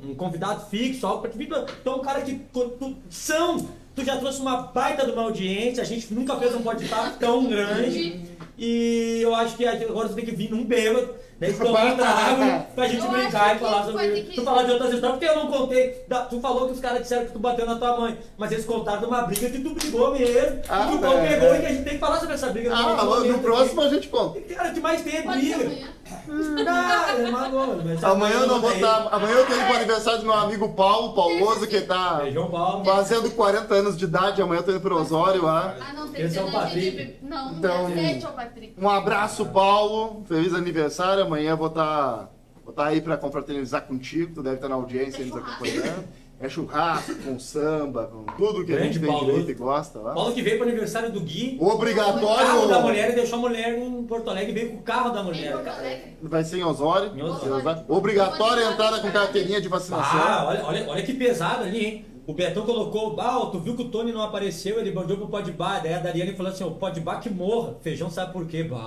um- 0.09 0.13
convidado 0.15 0.69
fixo, 0.69 1.07
algo 1.07 1.21
pra 1.21 1.31
te 1.31 1.37
vir. 1.37 1.49
Então, 1.81 1.97
um 1.97 2.01
cara 2.01 2.21
que 2.21 2.35
tu, 2.53 2.95
são, 3.09 3.65
tu 3.95 4.03
já 4.05 4.17
trouxe 4.17 4.39
uma 4.41 4.57
baita 4.63 5.05
de 5.05 5.11
uma 5.11 5.23
audiência, 5.23 5.81
a 5.81 5.85
gente 5.85 6.13
nunca 6.13 6.35
fez 6.35 6.53
um 6.55 6.61
podcast 6.61 7.17
tão 7.19 7.47
grande. 7.47 8.21
E 8.59 9.19
eu 9.21 9.33
acho 9.33 9.57
que 9.57 9.65
agora 9.65 10.07
você 10.07 10.13
tem 10.13 10.25
que 10.25 10.35
vir 10.35 10.51
num 10.51 10.63
bêbado, 10.63 11.09
né? 11.41 11.51
Tomar 11.57 11.85
um 11.87 11.95
trago 11.97 12.65
pra 12.75 12.87
gente 12.87 13.03
Eu 13.03 13.11
brincar 13.11 13.55
e 13.55 13.59
falar 13.59 13.83
sobre. 13.85 14.21
que- 14.21 14.35
Tu 14.35 14.43
falar 14.43 14.63
de 14.63 14.71
outras 14.71 14.93
histórias, 14.93 15.19
porque 15.19 15.25
eu 15.31 15.35
não 15.43 15.51
contei. 15.51 16.03
da- 16.07 16.21
tu 16.25 16.39
falou 16.39 16.67
que 16.67 16.73
os 16.73 16.79
caras 16.79 17.01
disseram 17.01 17.25
que 17.25 17.31
tu 17.31 17.39
bateu 17.39 17.65
na 17.65 17.75
tua 17.75 17.99
mãe, 17.99 18.17
mas 18.37 18.51
eles 18.51 18.65
contaram 18.65 18.99
de 18.99 19.05
uma 19.05 19.23
briga 19.23 19.49
que 19.49 19.59
tu 19.59 19.73
brigou 19.73 20.11
mesmo. 20.11 20.61
Ah, 20.69 20.87
que 20.87 21.05
é, 21.05 21.27
pegou 21.29 21.53
é. 21.53 21.57
e 21.57 21.61
que 21.61 21.65
a 21.65 21.69
gente 21.69 21.83
tem 21.83 21.93
que 21.93 21.99
falar 21.99 22.19
sobre 22.19 22.35
essa 22.35 22.47
briga. 22.49 22.71
Ah, 22.73 22.93
no 23.03 23.05
momento 23.09 23.39
próximo 23.39 23.81
a 23.81 23.89
gente 23.89 24.07
conta. 24.07 24.39
Cara, 24.41 24.69
o 24.69 24.73
que 24.73 24.79
mais 24.79 25.01
tem 25.01 25.17
é 25.17 25.21
Pode 25.23 25.41
ser 25.49 25.57
briga. 25.57 25.87
Amanhã. 26.27 26.65
Ah, 26.67 27.11
é 27.17 27.31
mas 27.31 28.03
Amanhã 28.03 28.35
eu 28.41 28.47
não 28.47 28.61
vou 28.61 28.71
estar. 28.73 29.07
Amanhã 29.11 29.33
eu 29.35 29.45
tô 29.45 29.53
indo 29.53 29.65
pro 29.65 29.75
aniversário 29.75 30.19
do 30.19 30.25
meu 30.25 30.33
amigo 30.33 30.69
Paulo, 30.73 31.13
Pauloso, 31.13 31.67
que 31.67 31.81
tá 31.81 32.19
Beijão, 32.23 32.49
Paulo. 32.49 32.85
fazendo 32.85 33.31
40 33.31 33.73
anos 33.73 33.97
de 33.97 34.05
idade. 34.05 34.41
Amanhã 34.41 34.59
eu 34.59 34.63
tô 34.63 34.71
indo 34.71 34.81
pro 34.81 34.95
Osório 34.97 35.43
lá. 35.43 35.75
Ah, 35.79 35.93
não 35.93 36.07
tem 36.09 36.25
Esse 36.25 36.37
é 36.37 36.41
o 36.43 36.45
cena 36.45 36.57
de- 36.59 36.65
Patrick. 36.65 36.91
de- 36.97 37.25
Não, 37.25 37.51
Então- 37.53 37.89
não 37.89 37.97
é 37.97 38.17
o 38.17 38.33
Patrick. 38.33 38.73
Um 38.77 38.89
abraço, 38.89 39.45
Paulo. 39.47 40.23
Feliz 40.27 40.53
aniversário. 40.53 41.23
Amanhã 41.23 41.51
eu 41.51 41.57
vou 41.57 41.67
estar 41.67 42.29
vou 42.63 42.73
tá 42.73 42.85
aí 42.85 43.01
pra 43.01 43.17
confraternizar 43.17 43.81
contigo. 43.83 44.35
Tu 44.35 44.43
deve 44.43 44.55
estar 44.55 44.69
na 44.69 44.75
audiência 44.75 45.21
É 45.21 45.23
aí 45.23 45.29
nos 45.29 45.37
acompanhando. 45.37 46.03
É 46.41 46.49
churrasco, 46.49 47.13
com 47.23 47.37
samba, 47.39 48.07
com 48.11 48.23
tudo 48.35 48.65
que 48.65 48.73
a 48.73 48.79
gente 48.79 48.99
tem 48.99 49.07
Paulo. 49.07 49.25
direito 49.25 49.51
e 49.51 49.53
gosta 49.53 49.99
lá. 49.99 50.13
Paulo 50.13 50.33
que 50.33 50.41
veio 50.41 50.57
pro 50.57 50.67
aniversário 50.67 51.11
do 51.11 51.19
Gui. 51.21 51.55
O 51.61 51.67
Obrigatório. 51.67 52.47
carro 52.47 52.67
da 52.67 52.79
mulher 52.79 53.11
e 53.11 53.15
deixou 53.15 53.37
a 53.37 53.41
mulher 53.41 53.77
em 53.77 54.03
Porto 54.03 54.29
Alegre 54.29 54.51
e 54.51 54.53
veio 54.55 54.71
com 54.71 54.77
o 54.77 54.81
carro 54.81 55.11
da 55.11 55.21
Em 55.21 55.25
mulher. 55.25 55.51
Porto 55.51 55.65
cara. 55.65 55.77
Alegre. 55.77 56.17
Vai 56.23 56.43
ser 56.43 56.57
em 56.57 56.63
Osório. 56.63 57.11
Em 57.15 57.21
Osório. 57.21 57.85
Obrigatória 57.87 58.67
a 58.67 58.71
entrada 58.73 58.99
com 58.99 59.11
carteirinha 59.11 59.61
de 59.61 59.67
vacinação. 59.67 60.19
Ah, 60.19 60.45
olha, 60.47 60.65
olha, 60.65 60.89
olha 60.89 61.03
que 61.03 61.13
pesado 61.13 61.63
ali, 61.63 61.85
hein? 61.85 62.05
O 62.25 62.33
Betão 62.33 62.63
colocou, 62.65 63.19
ah, 63.19 63.49
tu 63.51 63.59
viu 63.59 63.75
que 63.75 63.81
o 63.81 63.89
Tony 63.89 64.11
não 64.11 64.21
apareceu, 64.21 64.79
ele 64.79 64.91
mandou 64.91 65.17
pro 65.17 65.27
Podbar, 65.27 65.81
daí 65.81 65.93
a 65.95 65.99
Dariane 65.99 66.33
falou 66.33 66.51
assim, 66.51 66.63
o 66.63 66.71
Podbar 66.71 67.19
que 67.19 67.29
morra. 67.29 67.75
Feijão 67.81 68.09
sabe 68.11 68.31
por 68.31 68.45
quê? 68.47 68.63
Bah. 68.63 68.77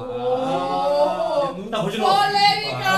Tá, 1.71 1.81
vou 1.83 1.91
de 1.91 1.99
novo. 1.99 2.15
Polêmica! 2.15 2.91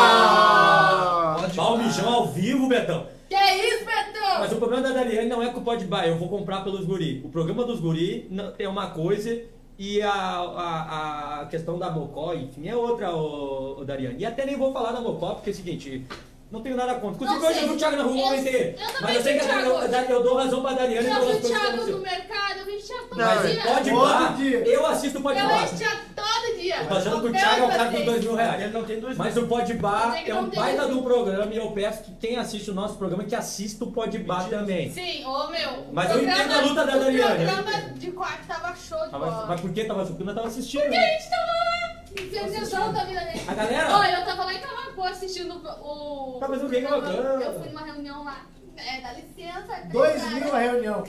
Ah! 0.00 1.36
Pode 1.40 1.56
Bah, 1.56 1.68
o 1.70 1.78
mijão 1.78 2.12
ao 2.12 2.26
vivo, 2.28 2.66
Betão. 2.68 3.06
Que 3.30 3.36
isso, 3.36 3.84
Betão? 3.84 4.40
Mas 4.40 4.52
o 4.52 4.56
problema 4.56 4.82
da 4.82 4.92
Dariane 4.92 5.28
não 5.28 5.40
é 5.40 5.50
com 5.50 5.60
o 5.60 5.62
Podbar, 5.62 6.04
eu 6.08 6.16
vou 6.16 6.28
comprar 6.28 6.64
pelos 6.64 6.84
guri. 6.84 7.22
O 7.24 7.28
programa 7.28 7.64
dos 7.64 7.78
guri 7.78 8.28
é 8.58 8.68
uma 8.68 8.90
coisa 8.90 9.40
e 9.78 10.02
a, 10.02 10.12
a, 10.12 11.40
a 11.42 11.46
questão 11.46 11.78
da 11.78 11.92
Mocó, 11.92 12.34
enfim, 12.34 12.66
é 12.66 12.74
outra, 12.74 13.14
o, 13.14 13.84
Dariane. 13.84 14.18
E 14.18 14.26
até 14.26 14.44
nem 14.44 14.58
vou 14.58 14.72
falar 14.72 14.90
da 14.90 15.00
Mocó, 15.00 15.34
porque 15.34 15.50
é 15.50 15.52
o 15.52 15.56
seguinte, 15.56 16.04
não 16.50 16.60
tenho 16.62 16.76
nada 16.76 16.94
contra. 16.94 17.14
Inclusive 17.24 17.46
hoje 17.46 17.58
eu 17.60 17.68
vi 17.68 17.74
o 17.74 17.76
Thiago 17.76 17.96
na 17.96 18.02
rua, 18.02 18.16
Eu- 18.16 18.22
comentei. 18.24 18.70
eu 18.70 18.76
também 18.76 19.00
Mas 19.02 19.16
eu 19.16 19.22
sei 19.22 19.32
vi 19.34 19.38
que 19.38 19.44
o 19.44 19.48
a- 19.48 19.52
Thiago 19.52 19.70
eu, 20.10 20.16
eu 20.16 20.22
dou 20.22 20.36
razão 20.36 20.62
pra 20.62 20.72
Dariane 20.72 21.06
Eu 21.06 21.12
pelas 21.14 21.18
vi 21.18 21.24
o 21.24 21.24
coisas 21.32 21.40
que 21.40 21.46
Thiago 21.48 21.66
aconteceu. 21.66 21.96
no 21.96 22.02
mercado, 22.02 22.58
eu 22.58 22.64
vi 22.66 22.72
o 22.76 22.80
Thiago 22.82 23.06
todo 23.08 23.18
Não, 23.18 23.42
dia. 23.46 23.62
Pode 23.62 23.90
bar, 23.90 24.36
dia. 24.36 24.58
eu 24.66 24.86
assisto 24.86 25.18
o 25.18 25.20
Eu 25.20 25.22
Podbar. 25.22 25.60
vejo 25.60 25.74
o 25.74 25.78
Thiago 25.78 26.00
todo 26.16 26.58
dia. 26.60 26.84
Tô 26.88 26.94
achando 26.96 27.20
que 27.20 27.26
o 27.28 27.32
Thiago 27.32 27.50
é 27.50 27.64
o 27.64 27.66
quero 27.68 27.78
cara 27.78 27.90
dos 27.90 28.04
dois 28.04 28.24
mil 28.24 28.34
reais. 28.34 28.62
Ele 28.62 28.72
não 28.72 28.84
tem 28.84 29.00
dois 29.00 29.16
Mas 29.16 29.36
o 29.36 29.46
Podbar 29.46 30.08
Mas 30.08 30.28
é 30.28 30.34
um 30.34 30.46
baita 30.50 30.88
do 30.88 31.02
programa 31.02 31.52
e 31.54 31.56
eu 31.56 31.70
peço 31.72 32.02
que 32.04 32.12
quem 32.16 32.36
assiste 32.36 32.70
o 32.70 32.74
nosso 32.74 32.96
programa 32.96 33.24
que 33.24 33.34
assista 33.34 33.84
o 33.84 33.92
Podbar 33.92 34.48
também. 34.48 34.90
Sim, 34.92 35.24
ô 35.24 35.48
meu. 35.48 35.70
o 35.70 35.92
Mas 35.92 36.10
eu 36.10 36.22
entendo 36.22 36.52
a 36.52 36.60
luta 36.62 36.86
da 36.86 36.96
Dariane, 36.96 37.44
O 37.44 37.48
eu 37.48 37.52
programa 37.54 37.90
de 37.94 38.10
quarto 38.12 38.46
tava 38.46 38.74
show 38.76 38.98
de 39.04 39.10
bola. 39.10 39.46
Mas, 39.48 39.60
por 39.60 39.72
que 39.72 39.84
tava 39.84 40.02
assistindo? 40.02 40.28
Eu 40.28 40.34
tava 40.34 40.46
assistindo. 40.48 40.80
Porque 40.82 40.96
a 40.96 41.00
gente 41.00 41.30
tava 41.30 41.42
lá, 41.46 41.99
da 42.92 43.04
vida 43.04 43.20
dele. 43.20 43.40
A 43.48 43.54
galera- 43.54 43.96
Olha, 43.98 44.18
eu 44.20 44.24
tava 44.24 44.44
lá 44.44 44.54
em 44.54 44.60
Camacuã 44.60 45.10
assistindo 45.10 45.54
o. 45.56 46.38
Tá, 46.40 46.48
mas 46.48 46.62
o 46.62 46.68
que 46.68 46.76
é? 46.76 46.80
Eu 47.46 47.60
fui 47.60 47.68
numa 47.68 47.82
reunião 47.84 48.24
lá. 48.24 48.46
É, 48.76 49.00
dá 49.00 49.12
licença. 49.12 49.82
Dois 49.92 50.24
mil 50.32 50.54
a 50.54 50.58
reunião. 50.58 51.04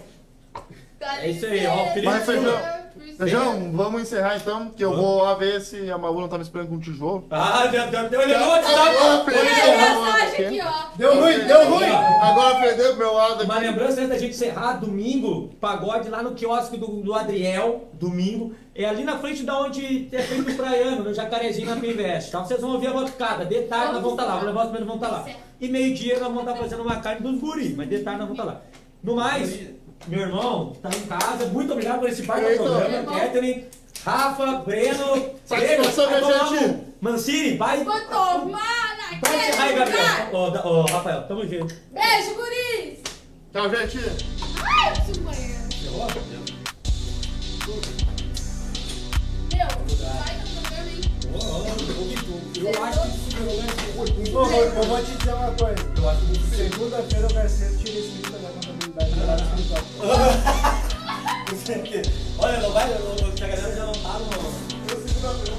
É 1.21 1.29
isso 1.29 1.45
aí, 1.45 1.65
ó. 1.67 1.87
Felipe 1.87 2.05
Mas, 2.05 2.25
Feijão. 2.25 2.81
Feijão, 3.17 3.71
vamos 3.73 4.01
encerrar 4.01 4.35
então, 4.35 4.69
que 4.69 4.83
eu 4.83 4.95
vou 4.95 5.23
lá 5.23 5.33
ver 5.35 5.61
se 5.61 5.89
a 5.89 5.97
Malu 5.97 6.21
não 6.21 6.27
tá 6.27 6.37
me 6.37 6.43
esperando 6.43 6.69
com 6.69 6.79
tijolo. 6.79 7.25
Ah, 7.31 7.67
deu, 7.67 7.87
deu, 7.87 8.09
deu, 8.09 8.19
WhatsApp. 8.19 9.31
Mensagem 9.31 10.45
aqui. 10.45 10.61
ó. 10.61 10.97
Deu 10.97 11.21
ruim, 11.21 11.39
deu 11.39 11.69
ruim. 11.69 11.89
Agora 12.21 12.59
perdeu 12.59 12.89
pro 12.89 12.97
meu 12.97 13.13
lado 13.13 13.43
Uma 13.43 13.55
aqui. 13.55 13.65
lembrança 13.65 13.93
antes 13.99 14.09
da 14.09 14.17
gente 14.17 14.31
encerrar, 14.31 14.73
domingo, 14.73 15.49
pagode 15.59 16.09
lá 16.09 16.21
no 16.21 16.31
quiosque 16.33 16.77
do, 16.77 16.87
do 16.87 17.13
Adriel, 17.13 17.89
domingo. 17.93 18.53
É 18.73 18.85
ali 18.85 19.03
na 19.03 19.17
frente 19.17 19.43
da 19.43 19.59
onde 19.59 20.09
é 20.11 20.21
feito 20.21 20.51
o 20.51 20.55
praiano, 20.55 21.03
no 21.03 21.13
Jacarezinho, 21.13 21.69
na 21.69 21.75
Pinvest. 21.77 22.31
Tá? 22.31 22.43
Vocês 22.43 22.61
vão 22.61 22.71
ouvir 22.71 22.87
a 22.87 22.93
batucada. 22.93 23.45
Detalhe, 23.45 23.93
nós 23.93 24.01
vamos 24.01 24.11
estar 24.19 24.25
lá. 24.25 24.35
Vou 24.37 24.45
levar 24.47 24.65
os 24.65 24.71
meninos 24.71 24.87
vão 24.87 24.95
estar 24.95 25.09
lá. 25.09 25.25
E 25.59 25.67
meio-dia 25.69 26.13
nós 26.19 26.23
vamos 26.33 26.41
estar 26.41 26.55
fazendo 26.55 26.83
uma 26.83 26.95
carne 26.97 27.21
dos 27.21 27.39
guri. 27.39 27.73
Mas 27.77 27.87
detalhe, 27.87 28.17
nós 28.17 28.27
vamos 28.27 28.39
estar 28.39 28.51
lá. 28.51 28.61
No 29.03 29.15
mais, 29.15 29.59
meu 30.07 30.21
irmão, 30.21 30.73
tá 30.81 30.89
em 30.89 31.01
casa. 31.07 31.45
Muito 31.47 31.71
obrigado 31.73 31.99
por 31.99 32.09
esse 32.09 32.23
baita 32.23 32.49
Eita. 32.49 32.63
programa. 32.63 33.19
Catherine, 33.19 33.65
Rafa, 34.03 34.45
Breno, 34.59 35.31
Satisfação, 35.45 36.07
Breno, 36.09 36.27
minha 36.27 36.37
vai 36.39 36.59
gente. 36.59 36.79
Mancini, 37.01 37.57
vai. 37.57 37.83
Vou 37.83 37.99
tomar 38.01 38.97
na 38.97 39.19
Vai 39.21 39.49
encerrar 39.49 39.63
aí, 39.63 39.75
Gabriel. 39.75 40.33
Ô, 40.33 40.49
da- 40.49 40.65
ô, 40.67 40.81
Rafael, 40.85 41.27
tamo 41.27 41.47
junto. 41.47 41.75
Beijo, 41.91 42.35
guris. 42.35 42.99
Tchau, 43.53 43.69
gente. 43.69 43.99
Ai, 44.63 44.89
eu 44.89 44.93
preciso 44.93 45.19
do 45.19 45.25
banheiro. 45.25 45.61
Meu, 49.53 49.67
vai 49.67 50.35
no 50.37 50.47
programa, 50.61 50.89
hein? 50.89 51.01
Eu 52.57 52.83
acho 52.83 53.01
que 53.03 54.31
Ô, 54.31 54.45
eu, 54.45 54.73
eu 54.73 54.83
vou 54.83 55.03
te 55.03 55.11
dizer 55.11 55.33
uma 55.33 55.51
coisa. 55.51 55.91
Segunda-feira 56.55 57.27
o 57.27 57.33
Garcês 57.33 57.79
tira 57.79 57.99
esse 57.99 58.21
da 58.31 58.37
Olha, 62.37 62.59
não 62.59 62.71
vai, 62.73 62.83
a 62.83 63.47
galera 63.47 63.75
já 63.75 63.85
não 63.85 63.93
tá 63.93 64.19
no. 64.19 65.51